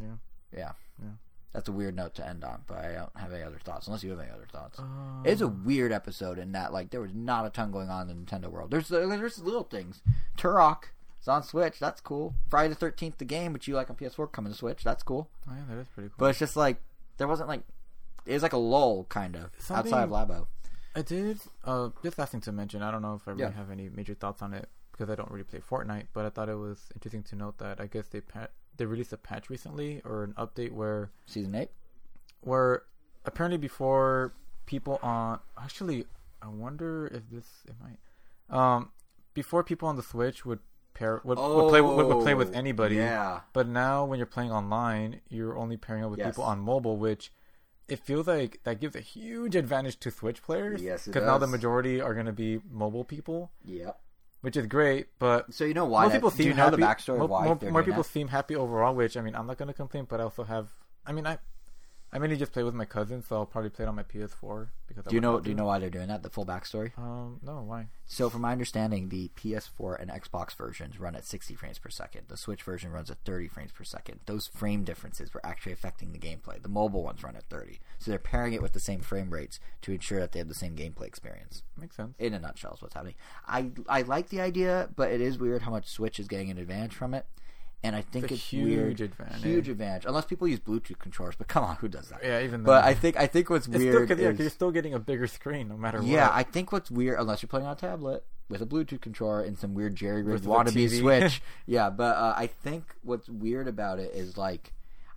yeah. 0.00 0.16
Yeah. 0.54 0.72
Yeah. 1.02 1.08
That's 1.52 1.68
a 1.68 1.72
weird 1.72 1.96
note 1.96 2.14
to 2.16 2.26
end 2.26 2.44
on, 2.44 2.62
but 2.66 2.78
I 2.78 2.92
don't 2.92 3.16
have 3.16 3.32
any 3.32 3.42
other 3.42 3.58
thoughts. 3.64 3.86
Unless 3.86 4.04
you 4.04 4.10
have 4.10 4.20
any 4.20 4.30
other 4.30 4.46
thoughts. 4.52 4.78
Um, 4.78 5.22
It's 5.24 5.40
a 5.40 5.48
weird 5.48 5.90
episode 5.90 6.38
in 6.38 6.52
that 6.52 6.70
like 6.70 6.90
there 6.90 7.00
was 7.00 7.14
not 7.14 7.46
a 7.46 7.50
ton 7.50 7.70
going 7.72 7.88
on 7.88 8.10
in 8.10 8.24
the 8.24 8.30
Nintendo 8.30 8.48
world. 8.50 8.70
There's 8.70 8.88
there's 8.88 9.38
little 9.42 9.64
things. 9.64 10.02
Turok 10.36 10.84
is 11.22 11.28
on 11.28 11.42
Switch. 11.42 11.78
That's 11.78 12.02
cool. 12.02 12.34
Friday 12.50 12.68
the 12.68 12.74
Thirteenth, 12.74 13.16
the 13.16 13.24
game, 13.24 13.54
which 13.54 13.66
you 13.66 13.74
like 13.74 13.88
on 13.88 13.96
PS4, 13.96 14.30
coming 14.32 14.52
to 14.52 14.58
Switch. 14.58 14.84
That's 14.84 15.02
cool. 15.02 15.30
oh, 15.48 15.52
yeah, 15.54 15.74
that 15.74 15.80
is 15.80 15.86
pretty 15.94 16.10
cool. 16.10 16.16
But 16.18 16.26
it's 16.30 16.38
just 16.38 16.56
like 16.56 16.82
there 17.18 17.28
wasn't 17.28 17.48
like 17.48 17.62
it 18.24 18.32
was 18.34 18.42
like 18.42 18.52
a 18.52 18.58
lull 18.58 19.04
kind 19.04 19.36
of 19.36 19.50
Something- 19.58 19.92
outside 19.92 20.04
of 20.04 20.10
Labo. 20.10 20.46
I 20.94 21.02
did. 21.02 21.40
Uh, 21.64 21.90
just 22.02 22.18
last 22.18 22.32
thing 22.32 22.40
to 22.42 22.52
mention. 22.52 22.82
I 22.82 22.90
don't 22.90 23.02
know 23.02 23.14
if 23.14 23.28
I 23.28 23.32
really 23.32 23.42
Yeah. 23.42 23.50
have 23.50 23.70
any 23.70 23.88
major 23.90 24.14
thoughts 24.14 24.40
on 24.42 24.54
it 24.54 24.68
because 24.92 25.10
I 25.10 25.14
don't 25.14 25.30
really 25.30 25.44
play 25.44 25.60
Fortnite. 25.60 26.06
But 26.14 26.24
I 26.24 26.30
thought 26.30 26.48
it 26.48 26.54
was 26.54 26.88
interesting 26.94 27.22
to 27.24 27.36
note 27.36 27.58
that 27.58 27.80
I 27.80 27.86
guess 27.86 28.08
they 28.08 28.22
pa- 28.22 28.48
they 28.76 28.86
released 28.86 29.12
a 29.12 29.16
patch 29.18 29.50
recently 29.50 30.00
or 30.04 30.24
an 30.24 30.32
update 30.34 30.72
where 30.72 31.10
Season 31.26 31.54
eight. 31.54 31.70
where 32.40 32.82
apparently 33.24 33.58
before 33.58 34.32
people 34.66 34.98
on 35.02 35.38
actually 35.58 36.06
I 36.42 36.48
wonder 36.48 37.06
if 37.08 37.28
this 37.30 37.64
it 37.66 37.74
might 37.80 37.98
um 38.54 38.90
before 39.34 39.62
people 39.64 39.88
on 39.88 39.96
the 39.96 40.02
Switch 40.02 40.44
would 40.46 40.60
pair 40.98 41.20
would, 41.24 41.38
would 41.38 41.68
play 41.68 41.80
would, 41.80 42.06
would 42.06 42.22
play 42.22 42.34
with 42.34 42.50
oh, 42.54 42.58
anybody. 42.58 42.98
Oh, 42.98 43.02
Yeah. 43.04 43.40
But 43.52 43.66
now 43.68 44.04
when 44.04 44.18
you're 44.18 44.26
playing 44.36 44.50
online, 44.52 45.20
you're 45.28 45.56
only 45.56 45.76
pairing 45.76 46.04
up 46.04 46.10
with 46.10 46.18
Yes. 46.18 46.30
people 46.30 46.44
on 46.44 46.58
mobile, 46.60 46.96
which 46.96 47.32
it 47.88 47.98
feels 48.00 48.26
like 48.26 48.60
that 48.64 48.80
gives 48.80 48.96
a 48.96 49.00
huge 49.00 49.54
advantage 49.54 49.98
to 50.00 50.10
Switch 50.10 50.42
players. 50.42 50.82
Yes, 50.82 51.06
because 51.06 51.24
now 51.24 51.38
the 51.38 51.46
majority 51.46 52.00
are 52.00 52.14
going 52.14 52.26
to 52.26 52.32
be 52.32 52.60
mobile 52.70 53.04
people, 53.04 53.52
Yep. 53.64 54.00
which 54.40 54.56
is 54.56 54.66
great. 54.66 55.08
But 55.18 55.52
So 55.54 55.64
you 55.64 55.74
know 55.74 55.84
why? 55.84 56.08
that- 56.08 56.14
people 56.14 56.30
do 56.30 56.36
seem 56.36 56.48
you 56.48 56.54
know 56.54 56.64
happy. 56.64 56.76
the 56.76 56.82
backstory 56.82 57.16
more, 57.18 57.24
of 57.24 57.30
why 57.30 57.44
more, 57.44 57.58
more 57.70 57.82
people 57.84 58.02
that? 58.02 58.08
seem 58.10 58.28
happy 58.28 58.56
overall. 58.56 58.94
Which 58.94 59.16
I 59.16 59.20
mean, 59.20 59.34
I'm 59.36 59.46
not 59.46 59.56
going 59.58 59.68
to 59.68 59.74
complain, 59.74 60.06
but 60.08 60.20
I 60.20 60.24
also 60.24 60.44
have. 60.44 60.68
I 61.06 61.12
mean, 61.12 61.26
I 61.26 61.38
I 62.16 62.18
mainly 62.18 62.38
just 62.38 62.52
play 62.52 62.62
with 62.62 62.72
my 62.72 62.86
cousin, 62.86 63.22
so 63.22 63.36
I'll 63.36 63.44
probably 63.44 63.68
play 63.68 63.84
it 63.84 63.88
on 63.88 63.94
my 63.94 64.02
PS4 64.02 64.68
because 64.88 65.06
I 65.06 65.10
Do 65.10 65.16
you 65.16 65.20
know? 65.20 65.38
Do 65.38 65.50
you 65.50 65.54
know 65.54 65.66
why 65.66 65.78
they're 65.78 65.90
doing 65.90 66.08
that? 66.08 66.22
The 66.22 66.30
full 66.30 66.46
backstory. 66.46 66.96
Um, 66.96 67.40
no, 67.42 67.60
why? 67.60 67.88
So, 68.06 68.30
from 68.30 68.40
my 68.40 68.52
understanding, 68.52 69.10
the 69.10 69.30
PS4 69.36 70.00
and 70.00 70.10
Xbox 70.10 70.56
versions 70.56 70.98
run 70.98 71.14
at 71.14 71.26
60 71.26 71.54
frames 71.56 71.78
per 71.78 71.90
second. 71.90 72.22
The 72.28 72.38
Switch 72.38 72.62
version 72.62 72.90
runs 72.90 73.10
at 73.10 73.18
30 73.26 73.48
frames 73.48 73.72
per 73.72 73.84
second. 73.84 74.20
Those 74.24 74.46
frame 74.46 74.82
differences 74.82 75.34
were 75.34 75.44
actually 75.44 75.72
affecting 75.72 76.12
the 76.12 76.18
gameplay. 76.18 76.62
The 76.62 76.70
mobile 76.70 77.02
ones 77.02 77.22
run 77.22 77.36
at 77.36 77.50
30. 77.50 77.80
So, 77.98 78.10
they're 78.10 78.18
pairing 78.18 78.54
it 78.54 78.62
with 78.62 78.72
the 78.72 78.80
same 78.80 79.00
frame 79.00 79.28
rates 79.28 79.60
to 79.82 79.92
ensure 79.92 80.20
that 80.20 80.32
they 80.32 80.38
have 80.38 80.48
the 80.48 80.54
same 80.54 80.74
gameplay 80.74 81.08
experience. 81.08 81.64
Makes 81.78 81.96
sense. 81.96 82.14
In 82.18 82.32
a 82.32 82.38
nutshell, 82.38 82.72
is 82.76 82.80
what's 82.80 82.94
happening. 82.94 83.16
I, 83.46 83.72
I 83.90 84.00
like 84.02 84.30
the 84.30 84.40
idea, 84.40 84.88
but 84.96 85.10
it 85.10 85.20
is 85.20 85.36
weird 85.36 85.60
how 85.60 85.70
much 85.70 85.86
Switch 85.86 86.18
is 86.18 86.28
getting 86.28 86.50
an 86.50 86.56
advantage 86.56 86.94
from 86.94 87.12
it. 87.12 87.26
And 87.82 87.94
I 87.94 88.00
think 88.00 88.24
It's 88.24 88.32
a 88.32 88.34
it's, 88.34 88.44
huge 88.44 88.64
weird. 88.66 89.00
advantage. 89.00 89.42
Huge 89.42 89.68
advantage. 89.68 90.06
Unless 90.06 90.24
people 90.24 90.48
use 90.48 90.58
Bluetooth 90.58 90.98
controllers. 90.98 91.36
But 91.36 91.46
come 91.46 91.62
on, 91.62 91.76
who 91.76 91.88
does 91.88 92.08
that? 92.08 92.20
Yeah, 92.22 92.40
even 92.40 92.62
Though, 92.64 92.72
But. 92.72 92.84
I 92.84 92.94
think 92.94 93.16
I 93.16 93.26
think 93.26 93.48
what's 93.50 93.68
weird 93.68 94.08
still, 94.08 94.18
yeah, 94.18 94.30
is 94.30 94.38
you're 94.38 94.50
still 94.50 94.70
getting 94.72 94.94
a 94.94 94.98
bigger 94.98 95.26
screen 95.26 95.68
no 95.68 95.76
matter 95.76 96.00
yeah, 96.02 96.26
what. 96.28 96.36
I 96.36 96.42
think 96.42 96.72
what's 96.72 96.90
weird, 96.90 97.20
unless 97.20 97.42
you're 97.42 97.48
playing 97.48 97.66
on 97.66 97.72
a 97.72 97.76
tablet 97.76 98.24
with 98.48 98.62
a 98.62 98.66
Bluetooth 98.66 99.00
controller 99.00 99.42
and 99.42 99.58
some 99.58 99.74
weird 99.74 99.94
jerry 99.94 100.22
rigged 100.22 100.44
wannabe 100.44 100.72
TV. 100.72 101.00
Switch. 101.00 101.42
yeah, 101.66 101.90
but 101.90 102.16
uh, 102.16 102.34
I 102.36 102.46
think 102.46 102.94
what's 103.02 103.28
weird 103.28 103.68
about 103.68 103.98
it 103.98 104.12
is 104.14 104.36
like, 104.36 104.72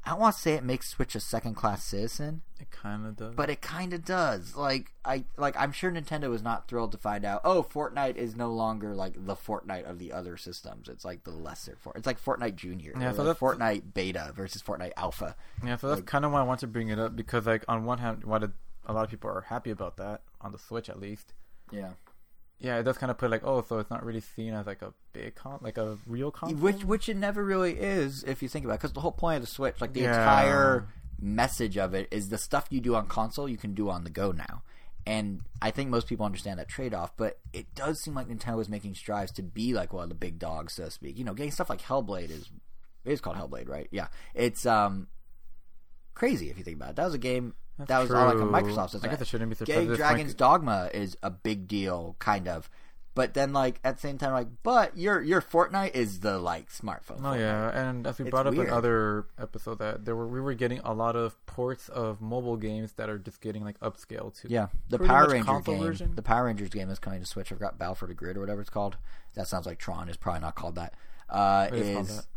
I 0.10 0.14
don't 0.14 0.22
want 0.22 0.36
to 0.38 0.42
say 0.42 0.54
it 0.56 0.64
makes 0.64 0.90
Switch 0.90 1.14
a 1.14 1.20
second 1.20 1.54
class 1.54 1.84
citizen, 1.84 2.42
it 2.60 2.72
kind 2.72 3.06
of 3.06 3.16
does. 3.16 3.36
but 3.36 3.52
it 3.52 3.62
kind 3.62 3.94
of 3.94 4.04
does. 4.04 4.56
Like 4.56 4.92
I 5.06 5.26
like 5.38 5.56
I'm 5.56 5.72
sure 5.72 5.92
Nintendo 5.92 6.34
is 6.34 6.42
not 6.42 6.68
thrilled 6.68 6.94
to 6.94 6.98
find 6.98 7.24
out. 7.26 7.42
Oh, 7.44 7.62
Fortnite 7.62 8.16
is 8.16 8.36
no 8.36 8.50
longer 8.52 8.96
like 8.96 9.14
the 9.24 9.36
Fortnite 9.36 9.88
of 9.88 10.00
the 10.00 10.12
other 10.12 10.36
systems. 10.36 10.90
It's 10.90 11.06
like 11.06 11.26
the 11.26 11.30
lesser 11.32 11.76
Fort. 11.80 11.96
It's 11.96 12.08
like 12.08 12.20
Fortnite 12.20 12.56
Junior. 12.56 12.94
Yeah, 13.00 13.12
so 13.12 13.22
like 13.24 13.38
that's- 13.38 13.38
Fortnite 13.40 13.94
Beta 13.94 14.34
versus 14.36 14.64
Fortnite 14.64 14.94
Alpha. 14.98 15.36
Yeah, 15.64 15.76
so 15.78 15.90
that's 15.90 16.00
Like- 16.00 16.08
kind 16.08 16.26
of 16.26 16.32
why 16.32 16.40
I 16.40 16.44
want 16.44 16.60
to 16.62 16.68
bring 16.68 16.88
it 16.88 16.98
up 16.98 17.16
because, 17.16 17.46
like, 17.46 17.64
on 17.68 17.86
one 17.86 18.00
hand, 18.00 18.24
why 18.24 18.40
did 18.40 18.54
a 18.88 18.94
lot 18.94 19.04
of 19.04 19.12
people 19.12 19.30
are 19.30 19.42
happy 19.42 19.70
about 19.70 19.98
that 19.98 20.22
on 20.42 20.52
the 20.52 20.58
Switch 20.58 20.90
at 20.90 21.00
least. 21.00 21.34
Yeah. 21.72 21.92
Yeah, 22.60 22.78
it 22.78 22.84
does 22.84 22.98
kind 22.98 23.10
of 23.10 23.18
put 23.18 23.32
like, 23.32 23.44
oh, 23.46 23.62
so 23.68 23.80
it's 23.80 23.90
not 23.90 24.04
really 24.04 24.20
seen 24.20 24.54
as 24.54 24.66
like 24.68 24.82
a 24.82 24.94
big 25.14 25.36
con, 25.36 25.60
like 25.62 25.78
a 25.78 25.98
real 26.06 26.30
console. 26.30 26.60
Which 26.60 26.84
which 26.84 27.08
it 27.10 27.16
never 27.18 27.44
really 27.44 27.74
is 27.80 28.24
if 28.24 28.44
you 28.44 28.50
think 28.50 28.66
about 28.66 28.76
it, 28.76 28.78
because 28.80 28.94
the 28.94 29.00
whole 29.00 29.14
point 29.14 29.38
of 29.38 29.42
the 29.44 29.48
Switch, 29.48 29.80
like 29.80 29.94
the 29.94 30.02
Yeah. 30.02 30.20
entire 30.20 30.88
message 31.22 31.78
of 31.78 31.94
it, 31.94 32.08
is 32.12 32.30
the 32.30 32.38
stuff 32.38 32.68
you 32.70 32.82
do 32.82 32.96
on 32.96 33.08
console 33.08 33.48
you 33.48 33.58
can 33.58 33.74
do 33.74 33.90
on 33.90 34.04
the 34.04 34.10
go 34.10 34.32
now. 34.32 34.62
And 35.08 35.42
I 35.62 35.72
think 35.72 35.90
most 35.90 36.08
people 36.08 36.26
understand 36.26 36.60
that 36.60 36.68
trade 36.68 36.94
off, 36.94 37.16
but 37.16 37.40
it 37.54 37.74
does 37.74 38.02
seem 38.02 38.14
like 38.14 38.28
Nintendo 38.28 38.60
is 38.60 38.68
making 38.70 38.96
strides 38.96 39.32
to 39.34 39.42
be 39.42 39.74
like 39.74 39.94
one 39.94 40.04
of 40.04 40.10
the 40.10 40.16
big 40.16 40.38
dogs, 40.38 40.74
so 40.74 40.86
to 40.86 40.92
speak. 40.92 41.18
You 41.18 41.24
know, 41.24 41.34
getting 41.34 41.52
stuff 41.54 41.70
like 41.70 41.82
Hellblade 41.82 42.30
is 42.30 42.52
it 43.06 43.12
is 43.14 43.22
called 43.22 43.38
Hellblade, 43.38 43.70
right? 43.70 43.88
Yeah, 43.92 44.08
it's 44.36 44.66
um 44.66 45.08
crazy 46.14 46.50
if 46.50 46.58
you 46.58 46.64
think 46.66 46.76
about 46.76 46.90
it. 46.92 46.96
That 46.98 47.06
was 47.06 47.14
a 47.14 47.18
game 47.20 47.54
That's 47.80 47.90
that 47.90 48.00
was 48.02 48.12
all 48.12 48.26
like 48.28 48.36
a. 48.36 48.40
Microsoft 48.40 48.92
system. 48.92 49.10
I 49.10 49.14
guess 49.14 49.22
I 49.22 49.26
shouldn't 49.26 49.50
be 49.50 49.56
surprised. 49.56 49.96
Dragon's. 49.96 50.34
Dogma 50.36 50.90
is 50.94 51.18
a 51.24 51.32
big 51.32 51.68
deal, 51.68 52.16
kind 52.20 52.48
of. 52.48 52.70
But 53.16 53.34
then, 53.34 53.52
like 53.54 53.80
at 53.84 53.96
the 53.96 54.02
same 54.02 54.18
time, 54.18 54.32
like, 54.34 54.48
but 54.64 54.96
your 54.98 55.20
your 55.22 55.42
Fortnite 55.42 55.94
is 55.96 56.20
the 56.22 56.38
like 56.38 56.70
smartphone. 56.70 57.18
Oh 57.20 57.24
Fortnite. 57.34 57.40
yeah, 57.40 57.70
and 57.90 58.06
as 58.08 58.18
we 58.20 58.26
It's 58.26 58.32
brought 58.32 58.48
up 58.48 58.54
weird. 58.54 58.68
in 58.68 58.74
other 58.74 59.26
episode, 59.38 59.80
that 59.80 60.06
there 60.06 60.16
were 60.16 60.28
we 60.28 60.40
were 60.40 60.54
getting 60.54 60.80
a 60.86 60.94
lot 60.94 61.16
of 61.18 61.44
ports 61.46 61.90
of 61.90 62.22
mobile 62.22 62.56
games 62.56 62.94
that 62.94 63.10
are 63.10 63.18
just 63.18 63.42
getting 63.42 63.64
like 63.66 63.78
upscale 63.82 64.34
to 64.42 64.48
Yeah, 64.50 64.68
the 64.90 65.00
Power 65.00 65.24
much 65.24 65.32
Ranger 65.32 65.46
console 65.46 65.76
game. 65.76 65.84
version. 65.84 66.16
The 66.16 66.22
Power 66.22 66.46
Rangers 66.46 66.70
game 66.70 66.90
is 66.90 67.00
coming 67.00 67.20
to 67.20 67.26
Switch. 67.26 67.52
I 67.52 67.56
forgot 67.56 67.78
Battle 67.80 67.96
for 67.96 68.06
the 68.08 68.14
Grid 68.14 68.38
or 68.38 68.42
whatever 68.42 68.62
it's 68.62 68.70
called. 68.70 68.96
That 69.34 69.48
sounds 69.48 69.66
like 69.66 69.80
Tron. 69.80 70.08
It's 70.08 70.18
probably 70.18 70.42
not 70.42 70.56
called 70.56 70.76
that. 70.76 70.94
Uh, 71.30 71.68
It 71.74 71.80
is 71.80 72.10
is. 72.10 72.28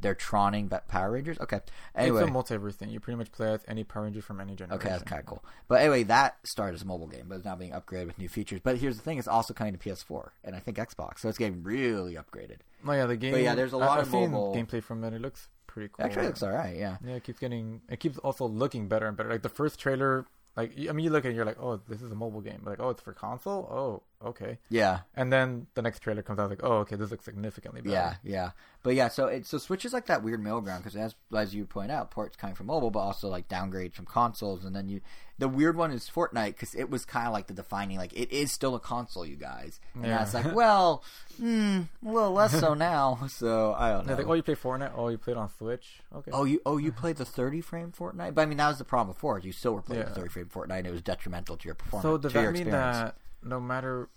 They're 0.00 0.14
Troning 0.14 0.68
ba- 0.68 0.82
Power 0.88 1.10
Rangers? 1.12 1.38
Okay. 1.40 1.60
Anyway, 1.94 2.20
It's 2.22 2.30
a 2.30 2.32
multiverse 2.32 2.74
thing. 2.74 2.90
You 2.90 3.00
pretty 3.00 3.16
much 3.18 3.30
play 3.32 3.52
as 3.52 3.64
any 3.68 3.84
Power 3.84 4.04
Ranger 4.04 4.22
from 4.22 4.40
any 4.40 4.54
generation. 4.54 4.80
okay, 4.80 4.88
that's 4.90 5.02
kind 5.04 5.20
of 5.20 5.26
cool. 5.26 5.44
But 5.68 5.80
anyway, 5.80 6.02
that 6.04 6.36
started 6.44 6.74
as 6.74 6.82
a 6.82 6.86
mobile 6.86 7.06
game, 7.06 7.26
but 7.28 7.36
it's 7.36 7.44
now 7.44 7.56
being 7.56 7.72
upgraded 7.72 8.06
with 8.06 8.18
new 8.18 8.28
features. 8.28 8.60
But 8.62 8.78
here's 8.78 8.96
the 8.96 9.02
thing: 9.02 9.18
it's 9.18 9.28
also 9.28 9.54
coming 9.54 9.72
to 9.72 9.78
PS4 9.78 10.30
and 10.44 10.54
I 10.56 10.60
think 10.60 10.76
Xbox, 10.78 11.18
so 11.20 11.28
it's 11.28 11.38
getting 11.38 11.62
really 11.62 12.14
upgraded. 12.14 12.58
Oh 12.86 12.92
yeah, 12.92 13.06
the 13.06 13.16
game. 13.16 13.36
yeah, 13.36 13.54
there's 13.54 13.72
a 13.72 13.76
lot 13.78 13.98
I've 13.98 14.06
of 14.06 14.10
seen 14.12 14.30
mobile- 14.30 14.54
gameplay 14.54 14.82
from 14.82 15.04
it. 15.04 15.12
It 15.12 15.20
looks 15.20 15.48
pretty 15.66 15.90
cool. 15.92 16.04
Actually, 16.06 16.24
it 16.24 16.28
looks 16.28 16.42
all 16.42 16.50
right. 16.50 16.76
Yeah. 16.76 16.96
Yeah, 17.04 17.14
it 17.14 17.24
keeps 17.24 17.38
getting. 17.38 17.82
It 17.88 18.00
keeps 18.00 18.18
also 18.18 18.46
looking 18.46 18.88
better 18.88 19.06
and 19.06 19.16
better. 19.16 19.28
Like 19.30 19.42
the 19.42 19.48
first 19.48 19.78
trailer, 19.78 20.26
like 20.56 20.72
I 20.88 20.92
mean, 20.92 21.04
you 21.04 21.10
look 21.10 21.24
at 21.24 21.30
it, 21.32 21.34
you're 21.34 21.44
like, 21.44 21.60
oh, 21.62 21.80
this 21.88 22.02
is 22.02 22.10
a 22.10 22.14
mobile 22.14 22.40
game. 22.40 22.62
Like, 22.64 22.80
oh, 22.80 22.90
it's 22.90 23.02
for 23.02 23.12
console. 23.12 23.68
Oh, 23.70 24.02
okay. 24.24 24.58
Yeah. 24.68 25.00
And 25.14 25.32
then 25.32 25.66
the 25.74 25.82
next 25.82 26.00
trailer 26.00 26.22
comes 26.22 26.38
out, 26.38 26.50
like, 26.50 26.60
oh, 26.62 26.78
okay, 26.78 26.96
this 26.96 27.10
looks 27.10 27.24
significantly 27.24 27.80
better. 27.80 27.92
Yeah, 27.94 28.14
yeah, 28.22 28.50
but 28.82 28.94
yeah. 28.94 29.08
So 29.08 29.26
it 29.26 29.46
so 29.46 29.58
Switch 29.58 29.84
is 29.84 29.92
like 29.92 30.06
that 30.06 30.22
weird 30.22 30.42
middle 30.42 30.60
ground 30.60 30.82
because 30.84 30.96
as 30.96 31.14
as 31.36 31.54
you 31.54 31.64
point 31.66 31.90
out, 31.90 32.10
ports 32.10 32.36
coming 32.36 32.54
from 32.56 32.66
mobile, 32.66 32.90
but 32.90 33.00
also 33.00 33.28
like 33.28 33.48
downgrades 33.48 33.94
from 33.94 34.06
consoles, 34.06 34.64
and 34.64 34.74
then 34.74 34.88
you 34.88 35.00
the 35.38 35.48
weird 35.48 35.74
one 35.74 35.90
is 35.90 36.10
Fortnite 36.14 36.48
because 36.48 36.74
it 36.74 36.90
was 36.90 37.06
kind 37.06 37.26
of 37.26 37.32
like 37.32 37.46
the 37.46 37.54
defining 37.54 37.96
like 37.96 38.12
it 38.12 38.30
is 38.30 38.52
still 38.52 38.74
a 38.74 38.80
console, 38.80 39.24
you 39.24 39.36
guys, 39.36 39.80
and 39.94 40.04
Yeah. 40.04 40.18
that's 40.18 40.34
like 40.44 40.54
well, 40.54 41.02
hmm, 41.38 41.80
a 42.04 42.08
little 42.10 42.32
less 42.32 42.58
so 42.58 42.74
now. 42.90 43.20
So 43.28 43.72
I 43.72 43.90
don't 43.90 44.06
know. 44.06 44.12
it's 44.12 44.18
like, 44.18 44.28
oh, 44.28 44.34
you 44.34 44.42
play 44.42 44.54
Fortnite. 44.54 44.92
Oh, 44.94 45.08
you 45.08 45.16
played 45.18 45.36
on 45.38 45.48
Switch. 45.56 46.00
Okay. 46.14 46.30
Oh, 46.32 46.44
you 46.44 46.60
oh 46.66 46.76
you 46.76 46.92
played 47.02 47.16
the 47.16 47.24
30 47.24 47.60
frame 47.62 47.92
Fortnite, 47.98 48.34
but 48.34 48.42
I 48.42 48.46
mean 48.46 48.58
that 48.58 48.68
was 48.68 48.78
the 48.78 48.84
problem 48.84 49.14
before. 49.14 49.38
You 49.38 49.52
still 49.52 49.72
were 49.72 49.82
playing 49.82 50.04
the 50.04 50.10
30 50.10 50.28
frame 50.28 50.46
Fortnite, 50.52 50.78
and 50.78 50.86
it 50.88 50.92
was 50.92 51.02
detrimental 51.02 51.56
to 51.56 51.64
your 51.66 51.74
performance. 51.74 52.02
so 52.02 52.18
does 52.18 52.32
that 52.34 52.52
mean 52.52 52.70
that 52.70 53.16
no 53.42 53.60
matter 53.60 54.08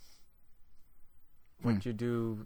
what 1.61 1.75
Hmm. 1.75 1.79
you 1.83 1.93
do, 1.93 2.45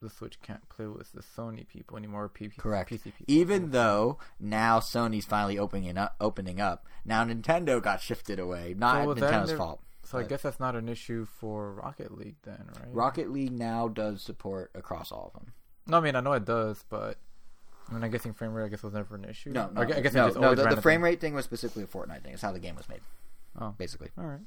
the 0.00 0.08
Switch 0.08 0.40
can't 0.40 0.68
play 0.68 0.86
with 0.86 1.10
the 1.12 1.22
Sony 1.22 1.66
people 1.66 1.96
anymore? 1.96 2.24
or 2.24 2.28
P- 2.28 2.48
Correct. 2.50 2.90
PC 2.90 3.04
people. 3.04 3.24
Even 3.26 3.70
though 3.72 4.18
now 4.38 4.78
Sony's 4.78 5.24
finally 5.24 5.58
opening 5.58 5.98
up, 5.98 6.14
opening 6.20 6.60
up. 6.60 6.86
Now 7.04 7.24
Nintendo 7.24 7.82
got 7.82 8.00
shifted 8.00 8.38
away. 8.38 8.74
Not 8.78 9.04
So 9.04 9.14
Nintendo's 9.14 9.52
fault. 9.52 9.82
So 10.04 10.18
I 10.18 10.22
guess 10.22 10.42
that's 10.42 10.60
not 10.60 10.74
an 10.76 10.88
issue 10.88 11.26
for 11.26 11.74
Rocket 11.74 12.16
League 12.16 12.36
then, 12.42 12.70
right? 12.76 12.94
Rocket 12.94 13.30
League 13.30 13.52
now 13.52 13.88
does 13.88 14.22
support 14.22 14.70
across 14.74 15.10
all 15.12 15.32
of 15.34 15.40
them. 15.40 15.52
No, 15.86 15.98
I 15.98 16.00
mean 16.00 16.14
I 16.16 16.20
know 16.20 16.32
it 16.32 16.44
does, 16.44 16.84
but 16.88 17.18
I 17.90 17.94
mean 17.94 18.04
I'm 18.04 18.10
guessing 18.12 18.32
frame 18.34 18.52
rate 18.54 18.66
I 18.66 18.68
guess 18.68 18.82
was 18.84 18.94
never 18.94 19.16
an 19.16 19.24
issue. 19.24 19.50
No, 19.50 19.68
no, 19.70 19.82
I 19.82 19.84
guess 20.00 20.14
no. 20.14 20.28
just 20.28 20.38
no 20.38 20.54
the, 20.54 20.76
the 20.76 20.80
frame 20.82 21.02
rate 21.02 21.20
thing 21.20 21.34
was 21.34 21.44
specifically 21.44 21.82
a 21.82 21.86
Fortnite 21.86 22.22
thing. 22.22 22.32
It's 22.34 22.42
how 22.42 22.52
the 22.52 22.60
game 22.60 22.76
was 22.76 22.88
made, 22.88 23.00
Oh, 23.60 23.74
basically. 23.76 24.10
all 24.16 24.24
right. 24.26 24.40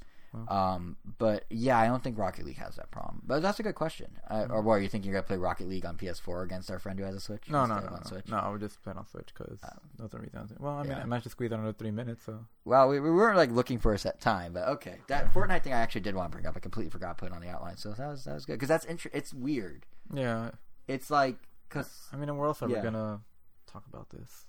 Um, 0.48 0.96
but 1.18 1.44
yeah, 1.50 1.78
I 1.78 1.88
don't 1.88 2.02
think 2.02 2.18
Rocket 2.18 2.46
League 2.46 2.58
has 2.58 2.78
that 2.78 2.90
problem. 2.90 3.22
But 3.26 3.42
that's 3.42 3.60
a 3.60 3.64
good 3.64 3.76
question. 3.76 4.18
Uh, 4.30 4.48
or 4.50 4.62
what, 4.62 4.76
you 4.82 4.88
think 4.88 5.04
you're 5.04 5.14
gonna 5.14 5.24
play 5.24 5.36
Rocket 5.38 5.68
League 5.68 5.86
on 5.86 5.98
PS4 5.98 6.44
against 6.46 6.72
our 6.72 6.80
friend 6.80 6.98
who 6.98 7.06
has 7.06 7.16
a 7.16 7.20
Switch? 7.20 7.50
No, 7.50 7.66
no, 7.66 7.80
no, 7.80 7.90
no. 7.90 8.00
Switch? 8.06 8.28
No, 8.30 8.38
I 8.38 8.50
would 8.50 8.62
just 8.62 8.82
play 8.82 8.94
on 8.96 9.06
Switch 9.08 9.30
because 9.38 9.60
that's 10.00 10.12
the 10.12 10.20
reason. 10.20 10.48
Well, 10.60 10.74
I 10.76 10.84
mean, 10.84 10.92
Yeah. 10.94 11.00
I 11.00 11.06
managed 11.06 11.24
to 11.26 11.30
squeeze 11.32 11.52
another 11.52 11.74
three 11.74 11.92
minutes, 11.92 12.24
so 12.26 12.46
Well, 12.64 12.88
we, 12.88 13.00
we 13.02 13.12
weren't 13.12 13.36
like 13.36 13.52
looking 13.52 13.78
for 13.80 13.94
a 13.94 13.98
set 13.98 14.22
time, 14.22 14.54
but 14.54 14.68
okay. 14.70 15.00
That 15.08 15.34
Fortnite 15.34 15.64
thing 15.64 15.74
I 15.74 15.78
actually 15.80 16.02
did 16.02 16.16
want 16.16 16.32
to 16.32 16.36
bring 16.36 16.46
up. 16.46 16.56
I 16.56 16.60
completely 16.62 16.92
forgot 16.92 17.18
putting 17.18 17.36
on 17.36 17.42
the 17.42 17.50
outline, 17.50 17.76
so 17.78 17.92
that 17.92 18.08
was 18.08 18.24
that 18.24 18.34
was 18.34 18.46
good 18.46 18.54
because 18.54 18.70
that's 18.70 18.86
inter- 18.86 19.10
It's 19.14 19.34
weird. 19.34 19.86
yeah. 20.14 20.52
It's 20.88 21.10
like 21.12 21.36
because 21.68 22.08
I 22.14 22.16
mean, 22.16 22.30
and 22.30 22.38
where 22.38 22.48
else 22.48 22.62
are 22.62 22.70
Yeah. 22.70 22.78
we 22.78 22.84
gonna 22.84 23.22
talk 23.68 23.84
about 23.88 24.10
this 24.12 24.46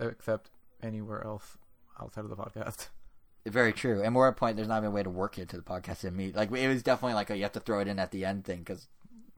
except 0.00 0.50
anywhere 0.82 1.22
else 1.24 1.58
outside 2.00 2.24
of 2.24 2.30
the 2.30 2.36
podcast? 2.36 2.88
Very 3.52 3.72
true, 3.72 4.02
and 4.02 4.12
more 4.12 4.26
at 4.26 4.32
a 4.32 4.36
point, 4.36 4.56
there's 4.56 4.68
not 4.68 4.78
even 4.78 4.88
a 4.88 4.90
way 4.90 5.02
to 5.02 5.10
work 5.10 5.38
it 5.38 5.42
into 5.42 5.56
the 5.56 5.62
podcast 5.62 6.04
and 6.04 6.16
meet. 6.16 6.34
Like 6.34 6.50
it 6.52 6.68
was 6.68 6.82
definitely 6.82 7.14
like 7.14 7.30
a 7.30 7.36
you 7.36 7.42
have 7.44 7.52
to 7.52 7.60
throw 7.60 7.80
it 7.80 7.88
in 7.88 7.98
at 7.98 8.10
the 8.10 8.24
end 8.24 8.44
thing 8.44 8.58
because 8.60 8.88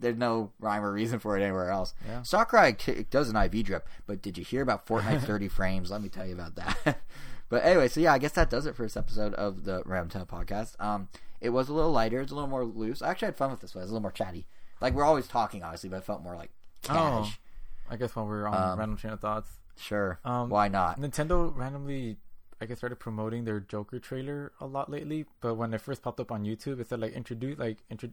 there's 0.01 0.16
no 0.16 0.52
rhyme 0.60 0.85
or 0.85 0.93
reason 0.93 1.18
for 1.18 1.36
it 1.36 1.43
anywhere 1.43 1.70
else. 1.70 1.93
Yeah. 2.06 2.22
Sakurai 2.22 2.76
does 3.10 3.28
an 3.28 3.36
IV 3.36 3.64
drip, 3.64 3.89
but 4.06 4.22
did 4.22 4.39
you 4.39 4.44
hear 4.44 4.62
about 4.62 4.86
Fortnite 4.86 5.22
30 5.26 5.48
frames? 5.48 5.90
Let 5.90 6.02
me 6.02 6.09
tell 6.09 6.24
you 6.26 6.35
about 6.35 6.55
that. 6.55 6.98
but 7.48 7.64
anyway, 7.64 7.89
so 7.89 8.01
yeah, 8.01 8.12
I 8.12 8.18
guess 8.18 8.32
that 8.32 8.48
does 8.48 8.64
it 8.66 8.76
for 8.76 8.82
this 8.85 8.97
episode 8.97 9.35
of 9.35 9.64
the 9.64 9.82
Ram 9.85 10.09
Tail 10.09 10.24
podcast. 10.24 10.80
Um, 10.80 11.09
it 11.40 11.51
was 11.51 11.68
a 11.68 11.72
little 11.72 11.90
lighter, 11.93 12.20
it's 12.20 12.30
a 12.32 12.35
little 12.35 12.48
more 12.51 12.64
loose. 12.64 13.02
I 13.02 13.10
actually 13.10 13.26
had 13.26 13.36
fun 13.36 13.51
with 13.51 13.60
this 13.60 13.74
one. 13.74 13.82
It 13.82 13.86
was 13.86 13.90
a 13.90 13.94
little 13.94 14.02
more 14.02 14.12
chatty. 14.12 14.47
Like 14.80 14.94
we're 14.94 15.05
always 15.05 15.26
talking, 15.26 15.62
obviously, 15.64 15.89
but 15.90 15.97
it 15.97 16.05
felt 16.05 16.22
more 16.22 16.36
like 16.36 16.51
Oh. 16.89 17.28
I 17.90 17.97
guess 17.97 18.14
while 18.14 18.26
we're 18.26 18.47
on 18.47 18.55
Um, 18.72 18.78
random 18.78 18.97
train 18.97 19.12
of 19.14 19.20
thoughts, 19.20 19.51
Sure, 19.76 20.18
Um, 20.24 20.48
why 20.48 20.68
not? 20.68 21.01
Nintendo 21.01 21.55
randomly, 21.56 22.16
I 22.60 22.66
guess, 22.66 22.78
started 22.78 22.97
promoting 22.98 23.44
their 23.44 23.60
Joker 23.60 23.98
trailer 24.01 24.52
a 24.60 24.66
lot 24.66 24.90
lately. 24.90 25.26
But 25.40 25.55
when 25.55 25.72
it 25.74 25.80
first 25.80 26.02
popped 26.02 26.18
up 26.20 26.32
on 26.32 26.44
YouTube, 26.44 26.80
it 26.80 26.89
said 26.89 27.01
like 27.01 27.12
introduce 27.12 27.59
like 27.59 27.78
intro- 27.90 28.10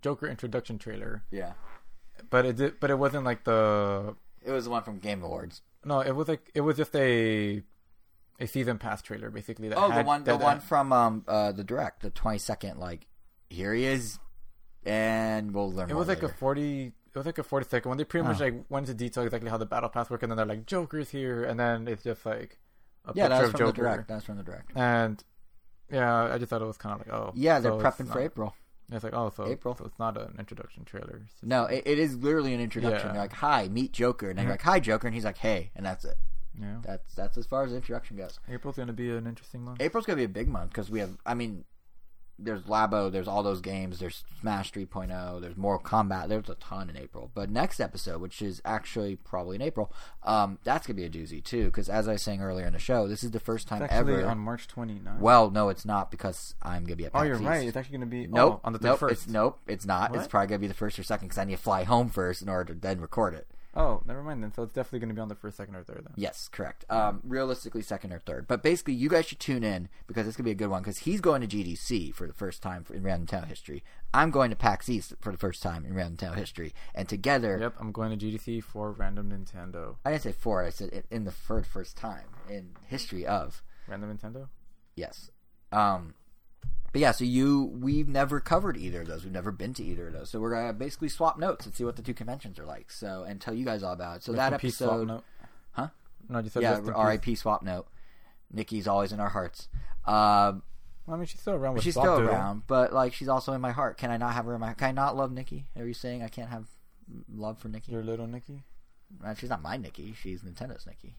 Joker 0.00 0.26
introduction 0.28 0.78
trailer. 0.78 1.24
Yeah, 1.30 1.52
But 2.30 2.46
it 2.46 2.56
did, 2.56 2.80
but 2.80 2.90
it 2.90 2.98
wasn't 2.98 3.24
like 3.24 3.44
the 3.44 4.14
it 4.42 4.50
was 4.52 4.64
the 4.64 4.70
one 4.70 4.82
from 4.82 4.98
Game 4.98 5.22
Awards. 5.22 5.62
no. 5.84 6.00
It 6.00 6.12
was 6.12 6.28
like 6.28 6.50
it 6.54 6.60
was 6.60 6.76
just 6.76 6.94
a 6.96 7.62
a 8.40 8.46
season 8.46 8.78
pass 8.78 9.00
trailer 9.02 9.30
basically. 9.30 9.68
That 9.68 9.78
Oh, 9.78 9.88
the 9.88 9.94
had- 9.94 10.06
one, 10.06 10.24
the 10.24 10.32
that- 10.36 10.40
one 10.40 10.60
from 10.60 10.92
um 10.92 11.24
uh 11.28 11.52
the 11.52 11.64
direct, 11.64 12.02
the 12.02 12.10
20 12.10 12.38
second. 12.38 12.78
Like 12.78 13.06
here 13.50 13.72
he 13.74 13.84
is, 13.84 14.18
and 14.84 15.52
we'll 15.54 15.72
learn. 15.72 15.90
It 15.90 15.94
more 15.94 16.00
was 16.00 16.08
like 16.08 16.22
a 16.22 16.28
forty. 16.28 16.86
It 16.86 17.18
was 17.18 17.26
like 17.26 17.38
a 17.38 17.42
forty 17.44 17.66
second 17.68 17.88
one. 17.88 17.98
They 17.98 18.04
pretty 18.04 18.26
much 18.26 18.40
Oh. 18.40 18.44
like 18.44 18.64
went 18.68 18.88
into 18.88 18.94
detail 18.98 19.24
exactly 19.24 19.50
how 19.50 19.56
the 19.56 19.66
battle 19.66 19.88
pass 19.88 20.10
work, 20.10 20.22
and 20.22 20.30
then 20.32 20.36
they're 20.36 20.46
like 20.46 20.66
Joker's 20.66 21.10
here, 21.10 21.44
and 21.44 21.58
then 21.58 21.86
it's 21.88 22.02
just 22.02 22.26
like 22.26 22.58
a 23.06 23.12
yeah, 23.14 23.28
that 23.28 23.40
picture 23.40 23.42
was 23.42 23.44
of 23.46 23.50
from 23.50 23.66
the 23.66 23.72
Joker. 23.72 23.82
direct. 23.82 24.08
That 24.08 24.14
was 24.14 24.24
from 24.24 24.36
the 24.36 24.42
direct. 24.42 24.72
And 24.76 25.24
yeah, 25.90 26.32
I 26.34 26.38
just 26.38 26.50
thought 26.50 26.62
it 26.62 26.66
was 26.66 26.76
kind 26.78 27.00
of 27.00 27.06
like 27.06 27.14
oh 27.16 27.32
Yeah, 27.34 27.60
they're 27.60 27.72
so 27.72 27.80
it's 27.80 27.84
prepping 27.96 28.06
not- 28.06 28.12
for 28.14 28.20
April. 28.20 28.54
It's 28.92 29.02
like 29.02 29.14
oh 29.14 29.30
so 29.34 29.46
April. 29.46 29.74
so 29.74 29.84
it's 29.86 29.98
not 29.98 30.16
an 30.18 30.36
introduction 30.38 30.84
trailer. 30.84 31.22
It's 31.24 31.42
No, 31.42 31.64
it, 31.64 31.82
it 31.86 31.98
is 31.98 32.16
literally 32.16 32.52
an 32.54 32.60
introduction. 32.60 33.08
Yeah. 33.08 33.12
They're 33.12 33.22
like, 33.22 33.32
"Hi, 33.32 33.68
meet 33.68 33.92
Joker," 33.92 34.28
and 34.28 34.38
then 34.38 34.44
you're 34.44 34.52
like, 34.52 34.62
"Hi, 34.62 34.78
Joker," 34.78 35.06
and 35.06 35.14
he's 35.14 35.24
like, 35.24 35.38
"Hey," 35.38 35.70
and 35.74 35.86
that's 35.86 36.04
it. 36.04 36.16
yeah. 36.60 36.76
That's 36.82 37.14
that's 37.14 37.38
as 37.38 37.46
far 37.46 37.64
as 37.64 37.70
the 37.70 37.76
introduction 37.76 38.18
goes. 38.18 38.38
April's 38.48 38.76
gonna 38.76 38.92
be 38.92 39.10
an 39.10 39.26
interesting 39.26 39.62
month. 39.62 39.80
April's 39.80 40.04
gonna 40.04 40.18
be 40.18 40.24
a 40.24 40.28
big 40.28 40.48
month 40.48 40.70
because 40.70 40.90
we 40.90 41.00
have. 41.00 41.16
I 41.24 41.32
mean, 41.32 41.64
there's 42.38 42.62
Labo, 42.62 43.10
there's 43.12 43.28
all 43.28 43.42
those 43.42 43.60
games, 43.60 44.00
there's 44.00 44.24
Smash 44.40 44.72
3.0, 44.72 45.40
there's 45.40 45.56
Mortal 45.56 45.84
Kombat. 45.88 46.28
There's 46.28 46.48
a 46.48 46.56
ton 46.56 46.90
in 46.90 46.96
April. 46.96 47.30
But 47.34 47.48
next 47.48 47.78
episode, 47.80 48.20
which 48.20 48.42
is 48.42 48.60
actually 48.64 49.16
probably 49.16 49.54
in 49.56 49.62
April, 49.62 49.92
um, 50.24 50.58
that's 50.64 50.86
gonna 50.86 50.96
be 50.96 51.04
a 51.04 51.08
doozy 51.10 51.42
too. 51.42 51.66
Because 51.66 51.88
as 51.88 52.08
I 52.08 52.12
was 52.12 52.22
saying 52.22 52.42
earlier 52.42 52.66
in 52.66 52.72
the 52.72 52.78
show, 52.78 53.06
this 53.06 53.22
is 53.22 53.30
the 53.30 53.38
first 53.40 53.68
time 53.68 53.82
It's 53.82 53.92
actually 53.92 54.14
ever. 54.14 54.26
on 54.26 54.38
March 54.38 54.66
29th. 54.68 55.20
well, 55.20 55.50
no, 55.50 55.68
it's 55.68 55.84
not 55.84 56.10
because 56.10 56.54
I'm 56.62 56.84
gonna 56.84 56.96
be 56.96 57.04
at. 57.06 57.12
oh, 57.14 57.18
PAX 57.18 57.26
you're 57.28 57.36
East. 57.36 57.44
right. 57.44 57.68
It's 57.68 57.76
actually 57.76 57.98
gonna 57.98 58.06
be 58.10 58.26
Nope. 58.26 58.54
oh, 58.54 58.60
on 58.66 58.72
the 58.72 58.80
nope. 58.80 58.98
31st. 59.00 59.10
It's 59.12 59.28
nope. 59.28 59.58
It's 59.66 59.86
not. 59.86 60.14
It's 60.16 60.26
probably 60.26 60.48
gonna 60.48 60.58
be 60.58 60.66
the 60.66 60.74
first 60.74 60.98
or 60.98 61.02
second 61.04 61.28
because 61.28 61.38
I 61.38 61.44
need 61.44 61.56
to 61.56 61.62
fly 61.62 61.84
home 61.84 62.08
first 62.08 62.42
in 62.42 62.48
order 62.48 62.74
to 62.74 62.80
then 62.80 63.00
record 63.00 63.34
it. 63.34 63.46
Oh, 63.76 64.02
never 64.06 64.22
mind 64.22 64.42
then. 64.42 64.52
So 64.52 64.62
it's 64.62 64.72
definitely 64.72 65.00
gonna 65.00 65.14
be 65.14 65.20
on 65.20 65.28
the 65.28 65.34
first, 65.34 65.56
second, 65.56 65.74
or 65.74 65.82
third 65.82 66.02
then. 66.04 66.14
Yes, 66.16 66.48
correct. 66.48 66.84
Um, 66.88 67.20
realistically, 67.24 67.82
second 67.82 68.12
or 68.12 68.18
third. 68.20 68.46
But 68.46 68.62
basically, 68.62 68.94
you 68.94 69.08
guys 69.08 69.26
should 69.26 69.40
tune 69.40 69.64
in 69.64 69.88
because 70.06 70.26
it's 70.28 70.36
gonna 70.36 70.44
be 70.44 70.50
a 70.52 70.54
good 70.54 70.68
one. 70.68 70.82
Because 70.82 70.98
he's 70.98 71.20
going 71.20 71.40
to 71.40 71.46
GDC 71.46 72.14
for 72.14 72.26
the 72.26 72.32
first 72.32 72.62
time 72.62 72.84
in 72.92 73.02
Random 73.02 73.26
Town 73.26 73.48
history. 73.48 73.82
I'm 74.12 74.30
going 74.30 74.50
to 74.50 74.56
PAX 74.56 74.88
East 74.88 75.14
for 75.20 75.32
the 75.32 75.38
first 75.38 75.62
time 75.62 75.84
in 75.84 75.92
Random 75.94 76.16
Town 76.16 76.36
history, 76.36 76.72
and 76.94 77.08
together, 77.08 77.58
Yep, 77.60 77.74
I'm 77.80 77.90
going 77.92 78.16
to 78.16 78.26
GDC 78.26 78.62
for 78.62 78.92
Random 78.92 79.30
Nintendo. 79.30 79.96
I 80.04 80.12
didn't 80.12 80.22
say 80.22 80.32
for. 80.32 80.62
I 80.64 80.70
said 80.70 80.90
in- 80.90 81.04
in 81.10 81.24
the 81.24 81.32
third 81.32 81.66
first 81.66 81.96
time 81.96 82.28
in 82.48 82.76
history 82.86 83.26
of 83.26 83.62
Random 83.88 84.16
Nintendo. 84.16 84.48
yes. 84.94 85.30
Um, 85.72 86.14
but 86.92 87.00
yeah, 87.00 87.10
so 87.12 87.24
you 87.24 87.64
we've 87.80 88.08
never 88.08 88.40
covered 88.40 88.76
either 88.76 89.02
of 89.02 89.08
those. 89.08 89.24
We've 89.24 89.32
never 89.32 89.50
been 89.52 89.74
to 89.74 89.84
either 89.84 90.08
of 90.08 90.12
those. 90.12 90.30
So 90.30 90.40
we're 90.40 90.54
gonna 90.54 90.72
basically 90.72 91.08
swap 91.08 91.38
notes 91.38 91.66
and 91.66 91.74
see 91.74 91.84
what 91.84 91.96
the 91.96 92.02
two 92.02 92.14
conventions 92.14 92.58
are 92.58 92.64
like. 92.66 92.90
So 92.90 93.24
and 93.26 93.40
tell 93.40 93.54
you 93.54 93.64
guys 93.64 93.82
all 93.82 93.92
about 93.92 94.18
it. 94.18 94.22
So 94.22 94.32
Rest 94.32 94.38
that 94.38 94.52
episode, 94.54 95.08
Note. 95.08 95.24
Huh? 95.72 95.88
No, 96.28 96.40
just 96.42 96.54
said 96.54 96.62
yeah, 96.62 96.70
rest 96.70 96.80
in 96.82 96.86
peace. 96.86 96.94
R.I.P. 96.96 97.32
Swapnote. 97.34 97.84
Nikki's 98.52 98.86
always 98.86 99.12
in 99.12 99.18
our 99.20 99.30
hearts. 99.30 99.68
Um, 100.06 100.62
Well, 101.06 101.14
I 101.14 101.16
mean, 101.16 101.26
she's 101.26 101.40
still 101.40 101.54
around 101.54 101.74
with 101.74 101.82
she's 101.82 101.94
still 101.94 102.18
Doodle. 102.18 102.28
around, 102.30 102.62
but 102.66 102.92
like 102.92 103.12
she's 103.12 103.28
also 103.28 103.52
in 103.52 103.60
my 103.60 103.72
heart. 103.72 103.98
Can 103.98 104.10
I 104.10 104.16
not 104.16 104.34
have 104.34 104.44
her 104.44 104.54
in 104.54 104.60
my? 104.60 104.74
Can 104.74 104.88
I 104.88 104.92
not 104.92 105.16
love 105.16 105.32
Nikki? 105.32 105.66
Are 105.76 105.84
you 105.84 105.94
saying 105.94 106.22
I 106.22 106.28
can't 106.28 106.50
have 106.50 106.66
love 107.28 107.58
for 107.58 107.68
Nikki? 107.68 107.92
Your 107.92 108.04
little 108.04 108.26
Nikki. 108.26 108.62
Uh, 109.24 109.34
She's 109.34 109.50
not 109.50 109.62
my 109.62 109.76
Nikki. 109.76 110.14
She's 110.20 110.42
Nintendo's 110.42 110.86
Nikki. 110.86 111.16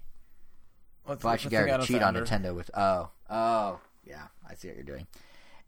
Let's, 1.07 1.23
Well, 1.23 1.33
I 1.33 1.37
should 1.37 1.51
get 1.51 1.67
her 1.69 1.77
to 1.77 1.85
cheat 1.85 2.01
on 2.01 2.15
Nintendo 2.15 2.55
with. 2.55 2.71
Oh, 2.73 3.09
oh, 3.29 3.79
yeah. 4.03 4.27
I 4.49 4.55
see 4.55 4.67
what 4.67 4.75
you're 4.75 4.83
doing. 4.83 5.07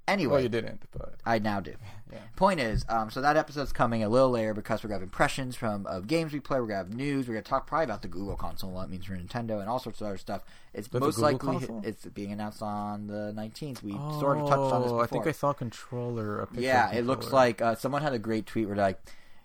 Anyway, 0.07 0.31
Well, 0.33 0.41
you 0.41 0.49
didn't, 0.49 0.83
but 0.97 1.15
I 1.25 1.39
now 1.39 1.59
do. 1.59 1.73
yeah. 2.13 2.19
Point 2.37 2.61
is, 2.61 2.85
um, 2.87 3.11
so 3.11 3.19
that 3.19 3.35
episode's 3.35 3.73
coming 3.73 4.03
a 4.03 4.09
little 4.09 4.29
later 4.29 4.53
because 4.53 4.81
we're 4.81 4.87
gonna 4.87 4.99
have 4.99 5.03
impressions 5.03 5.55
from 5.57 5.85
of 5.85 6.07
games 6.07 6.31
we 6.31 6.39
play. 6.39 6.61
We're 6.61 6.67
gonna 6.67 6.77
have 6.77 6.93
news. 6.93 7.27
We're 7.27 7.33
gonna 7.33 7.43
talk 7.43 7.67
probably 7.67 7.83
about 7.85 8.01
the 8.03 8.07
Google 8.07 8.37
console, 8.37 8.71
what 8.71 8.83
it 8.85 8.89
means 8.89 9.05
for 9.05 9.13
Nintendo, 9.17 9.59
and 9.59 9.67
all 9.67 9.79
sorts 9.79 9.99
of 9.99 10.07
other 10.07 10.17
stuff. 10.17 10.43
It's 10.73 10.87
a 10.93 10.99
most 10.99 11.17
likely 11.19 11.57
console? 11.57 11.81
it's 11.83 12.05
being 12.05 12.31
announced 12.31 12.61
on 12.61 13.07
the 13.07 13.33
19th. 13.35 13.83
We 13.83 13.91
sort 14.19 14.37
of 14.37 14.47
touched 14.47 14.73
on 14.73 14.81
this 14.83 14.91
Oh, 14.91 14.99
before. 14.99 15.03
I 15.03 15.07
think 15.07 15.27
I 15.27 15.31
saw 15.33 15.49
a 15.49 15.53
controller. 15.53 16.39
A 16.39 16.47
picture 16.47 16.61
Yeah, 16.61 16.89
of 16.91 16.95
it 16.97 17.05
looks 17.05 17.33
like 17.33 17.61
uh, 17.61 17.75
someone 17.75 18.01
had 18.01 18.13
a 18.13 18.19
great 18.19 18.45
tweet 18.45 18.67
where 18.67 18.77
like, 18.77 18.99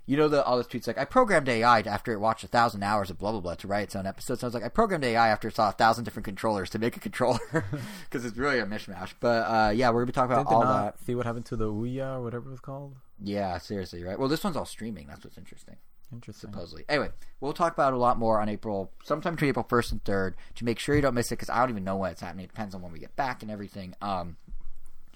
you 0.07 0.17
know, 0.17 0.29
the 0.29 0.43
all 0.45 0.57
those 0.57 0.67
tweets 0.67 0.87
like, 0.87 0.99
I 0.99 1.05
programmed 1.05 1.49
AI 1.49 1.81
after 1.81 2.13
it 2.13 2.19
watched 2.19 2.43
a 2.45 2.49
thousand 2.49 2.83
hours 2.83 3.09
of 3.11 3.19
blah 3.19 3.31
blah 3.33 3.41
blah 3.41 3.55
to 3.57 3.69
write 3.69 3.85
its 3.85 3.97
own 3.97 4.07
episode. 4.07 4.41
So 4.41 4.47
I 4.47 4.49
was 4.49 4.55
like, 4.55 4.65
I 4.65 4.69
programmed 4.69 5.05
AI 5.05 5.29
after 5.29 5.49
it 5.49 5.55
saw 5.57 5.69
a 5.69 5.73
thousand 5.73 6.05
different 6.05 6.25
controllers 6.25 6.71
to 6.71 6.79
make 6.79 6.97
a 6.97 7.01
controller 7.01 7.39
because 8.11 8.25
it's 8.25 8.37
really 8.37 8.59
a 8.59 8.67
mishmash. 8.67 9.13
But 9.21 9.47
uh, 9.47 9.71
yeah, 9.75 9.91
we're 9.91 10.01
gonna 10.01 10.07
be 10.07 10.13
talking 10.13 10.33
about 10.33 10.47
all 10.47 10.63
that. 10.63 10.99
see 11.07 11.15
what 11.15 11.25
happened 11.27 11.47
to 11.47 11.57
the 11.57 11.67
Ouya 11.73 12.17
or 12.17 12.23
whatever 12.23 12.49
it 12.49 12.53
was 12.53 12.61
called? 12.61 12.97
Yeah, 13.23 13.59
seriously, 13.59 14.03
right? 14.03 14.19
Well, 14.19 14.29
this 14.29 14.43
one's 14.43 14.57
all 14.57 14.65
streaming. 14.67 15.07
That's 15.07 15.23
what's 15.25 15.39
interesting. 15.39 15.77
Interesting. 16.13 16.51
supposedly. 16.53 16.85
Anyway, 16.91 17.09
we'll 17.41 17.55
talk 17.55 17.73
about 17.73 17.93
it 17.95 17.97
a 17.97 17.99
lot 17.99 18.19
more 18.19 18.39
on 18.41 18.49
April, 18.51 18.91
sometime 19.03 19.35
between 19.35 19.49
April 19.49 19.65
1st 19.65 19.93
and 19.93 20.05
3rd, 20.05 20.35
to 20.57 20.65
make 20.67 20.79
sure 20.79 20.95
you 20.95 21.01
don't 21.01 21.15
miss 21.15 21.29
it, 21.33 21.37
because 21.37 21.49
I 21.49 21.61
don't 21.61 21.71
even 21.71 21.85
know 21.85 21.97
when 21.97 22.11
it's 22.11 22.21
happening. 22.21 22.45
It 22.45 22.49
depends 22.49 22.75
on 22.75 22.83
when 22.83 22.93
we 22.93 22.99
get 22.99 23.17
back 23.17 23.41
and 23.43 23.51
everything. 23.51 23.95
Um, 24.03 24.37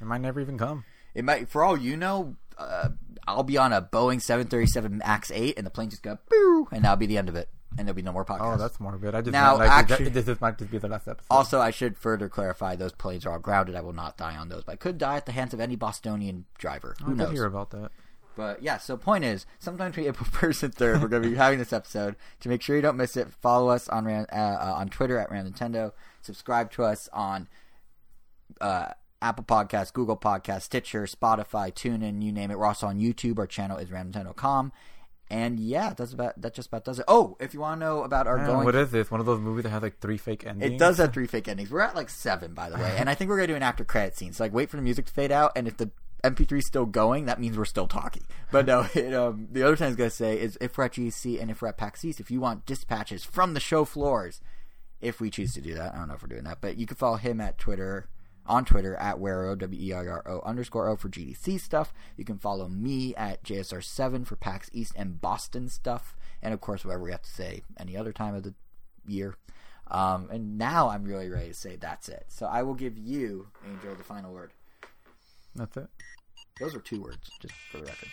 It 0.00 0.06
might 0.06 0.22
never 0.22 0.40
even 0.40 0.56
come. 0.56 0.84
it 1.14 1.22
might, 1.24 1.48
for 1.50 1.62
all 1.62 1.76
you 1.76 1.98
know, 1.98 2.36
uh, 2.58 2.88
I'll 3.26 3.42
be 3.42 3.58
on 3.58 3.72
a 3.72 3.82
Boeing 3.82 4.20
737 4.22 4.98
Max 4.98 5.30
8, 5.34 5.56
and 5.56 5.66
the 5.66 5.70
plane 5.70 5.90
just 5.90 6.02
go, 6.02 6.18
boo, 6.30 6.68
and 6.72 6.84
that'll 6.84 6.96
be 6.96 7.06
the 7.06 7.18
end 7.18 7.28
of 7.28 7.34
it, 7.36 7.48
and 7.76 7.86
there'll 7.86 7.96
be 7.96 8.02
no 8.02 8.12
more 8.12 8.24
podcasts. 8.24 8.54
Oh, 8.54 8.56
that's 8.56 8.78
morbid. 8.80 9.14
I 9.14 9.20
just 9.20 9.32
Now, 9.32 9.56
like, 9.58 9.70
actually- 9.70 10.08
this, 10.10 10.24
this 10.24 10.40
might 10.40 10.58
just 10.58 10.70
be 10.70 10.78
the 10.78 10.88
last 10.88 11.08
episode. 11.08 11.26
Also, 11.30 11.60
I 11.60 11.70
should 11.70 11.96
further 11.98 12.28
clarify 12.28 12.76
those 12.76 12.92
planes 12.92 13.26
are 13.26 13.32
all 13.32 13.38
grounded. 13.38 13.74
I 13.74 13.80
will 13.80 13.92
not 13.92 14.16
die 14.16 14.36
on 14.36 14.48
those, 14.48 14.64
but 14.64 14.72
I 14.72 14.76
could 14.76 14.98
die 14.98 15.16
at 15.16 15.26
the 15.26 15.32
hands 15.32 15.52
of 15.54 15.60
any 15.60 15.76
Bostonian 15.76 16.44
driver. 16.58 16.94
Who 17.04 17.12
I 17.12 17.14
knows? 17.16 17.32
hear 17.32 17.44
about 17.46 17.70
that. 17.70 17.90
But 18.36 18.62
yeah, 18.62 18.76
so 18.76 18.98
point 18.98 19.24
is, 19.24 19.46
sometime 19.58 19.90
between 19.92 20.08
April 20.08 20.26
first 20.30 20.62
and 20.62 20.74
third, 20.74 21.00
we're 21.00 21.08
going 21.08 21.22
to 21.22 21.28
be 21.30 21.36
having 21.36 21.58
this 21.58 21.72
episode. 21.72 22.16
To 22.40 22.48
make 22.50 22.60
sure 22.60 22.76
you 22.76 22.82
don't 22.82 22.96
miss 22.98 23.16
it, 23.16 23.28
follow 23.40 23.70
us 23.70 23.88
on 23.88 24.06
uh, 24.06 24.26
uh, 24.30 24.74
on 24.76 24.90
Twitter 24.90 25.18
at 25.18 25.30
Ram 25.30 25.50
Nintendo. 25.50 25.92
Subscribe 26.20 26.70
to 26.72 26.84
us 26.84 27.08
on 27.14 27.48
uh, 28.60 28.88
Apple 29.22 29.44
Podcasts, 29.44 29.92
Google 29.92 30.16
Podcasts, 30.16 30.62
Stitcher, 30.62 31.04
Spotify, 31.04 31.72
TuneIn, 31.72 32.22
you 32.22 32.32
name 32.32 32.50
it. 32.50 32.58
We're 32.58 32.66
also 32.66 32.86
on 32.86 32.98
YouTube. 32.98 33.38
Our 33.38 33.46
channel 33.46 33.78
is 33.78 33.88
RamNintendo.com. 33.88 34.72
And 35.28 35.58
yeah, 35.58 35.92
that's 35.96 36.12
about 36.12 36.40
that. 36.40 36.54
Just 36.54 36.68
about 36.68 36.84
does 36.84 37.00
it. 37.00 37.04
Oh, 37.08 37.36
if 37.40 37.52
you 37.52 37.58
want 37.58 37.80
to 37.80 37.84
know 37.84 38.02
about 38.04 38.28
our 38.28 38.36
Man, 38.36 38.46
going, 38.46 38.64
what 38.64 38.76
is 38.76 38.92
this? 38.92 39.10
One 39.10 39.18
of 39.18 39.26
those 39.26 39.40
movies 39.40 39.64
that 39.64 39.70
has 39.70 39.82
like 39.82 39.98
three 39.98 40.18
fake 40.18 40.46
endings? 40.46 40.74
it 40.74 40.78
does 40.78 40.98
have 40.98 41.12
three 41.12 41.26
fake 41.26 41.48
endings. 41.48 41.70
We're 41.70 41.80
at 41.80 41.96
like 41.96 42.10
seven, 42.10 42.54
by 42.54 42.70
the 42.70 42.76
way, 42.76 42.94
and 42.98 43.10
I 43.10 43.14
think 43.14 43.28
we're 43.28 43.36
gonna 43.36 43.48
do 43.48 43.56
an 43.56 43.62
after 43.62 43.84
credit 43.84 44.16
scene. 44.16 44.32
So 44.32 44.44
like, 44.44 44.52
wait 44.52 44.70
for 44.70 44.76
the 44.76 44.82
music 44.82 45.06
to 45.06 45.12
fade 45.12 45.32
out, 45.32 45.50
and 45.56 45.66
if 45.66 45.78
the 45.78 45.90
MP3 46.22 46.58
is 46.58 46.66
still 46.66 46.86
going, 46.86 47.26
that 47.26 47.40
means 47.40 47.58
we're 47.58 47.64
still 47.64 47.88
talking. 47.88 48.22
But 48.52 48.66
no, 48.66 48.86
it, 48.94 49.12
um, 49.14 49.48
the 49.50 49.64
other 49.64 49.74
thing 49.74 49.86
I 49.86 49.88
was 49.88 49.96
gonna 49.96 50.10
say 50.10 50.38
is 50.38 50.56
if 50.60 50.78
we're 50.78 50.84
at 50.84 50.92
GC 50.92 51.40
and 51.40 51.50
if 51.50 51.60
we're 51.60 51.68
at 51.68 51.76
PAX 51.76 52.04
East, 52.04 52.20
if 52.20 52.30
you 52.30 52.40
want 52.40 52.64
dispatches 52.64 53.24
from 53.24 53.54
the 53.54 53.60
show 53.60 53.84
floors, 53.84 54.40
if 55.00 55.20
we 55.20 55.28
choose 55.28 55.52
to 55.54 55.60
do 55.60 55.74
that, 55.74 55.92
I 55.92 55.98
don't 55.98 56.06
know 56.06 56.14
if 56.14 56.22
we're 56.22 56.28
doing 56.28 56.44
that, 56.44 56.60
but 56.60 56.76
you 56.76 56.86
can 56.86 56.96
follow 56.96 57.16
him 57.16 57.40
at 57.40 57.58
Twitter. 57.58 58.08
On 58.48 58.64
Twitter 58.64 58.94
at 58.96 59.16
Wero 59.16 59.58
W 59.58 59.80
E 59.80 59.92
I 59.92 60.06
R 60.06 60.22
O 60.26 60.40
underscore 60.44 60.88
O 60.88 60.96
for 60.96 61.08
GDC 61.08 61.60
stuff. 61.60 61.92
You 62.16 62.24
can 62.24 62.38
follow 62.38 62.68
me 62.68 63.14
at 63.16 63.42
JSR7 63.42 64.26
for 64.26 64.36
PAX 64.36 64.70
East 64.72 64.92
and 64.96 65.20
Boston 65.20 65.68
stuff, 65.68 66.16
and 66.42 66.54
of 66.54 66.60
course 66.60 66.84
whatever 66.84 67.02
we 67.02 67.10
have 67.10 67.22
to 67.22 67.30
say 67.30 67.62
any 67.78 67.96
other 67.96 68.12
time 68.12 68.34
of 68.34 68.44
the 68.44 68.54
year. 69.06 69.36
Um, 69.88 70.28
and 70.30 70.58
now 70.58 70.88
I'm 70.88 71.04
really 71.04 71.28
ready 71.28 71.48
to 71.48 71.54
say 71.54 71.76
that's 71.76 72.08
it. 72.08 72.26
So 72.28 72.46
I 72.46 72.62
will 72.62 72.74
give 72.74 72.98
you, 72.98 73.48
Angel, 73.68 73.94
the 73.94 74.02
final 74.02 74.32
word. 74.32 74.52
That's 75.54 75.76
it. 75.76 75.88
Those 76.60 76.74
were 76.74 76.80
two 76.80 77.02
words, 77.02 77.30
just 77.40 77.54
for 77.70 77.78
the 77.78 77.84
record. 77.84 78.08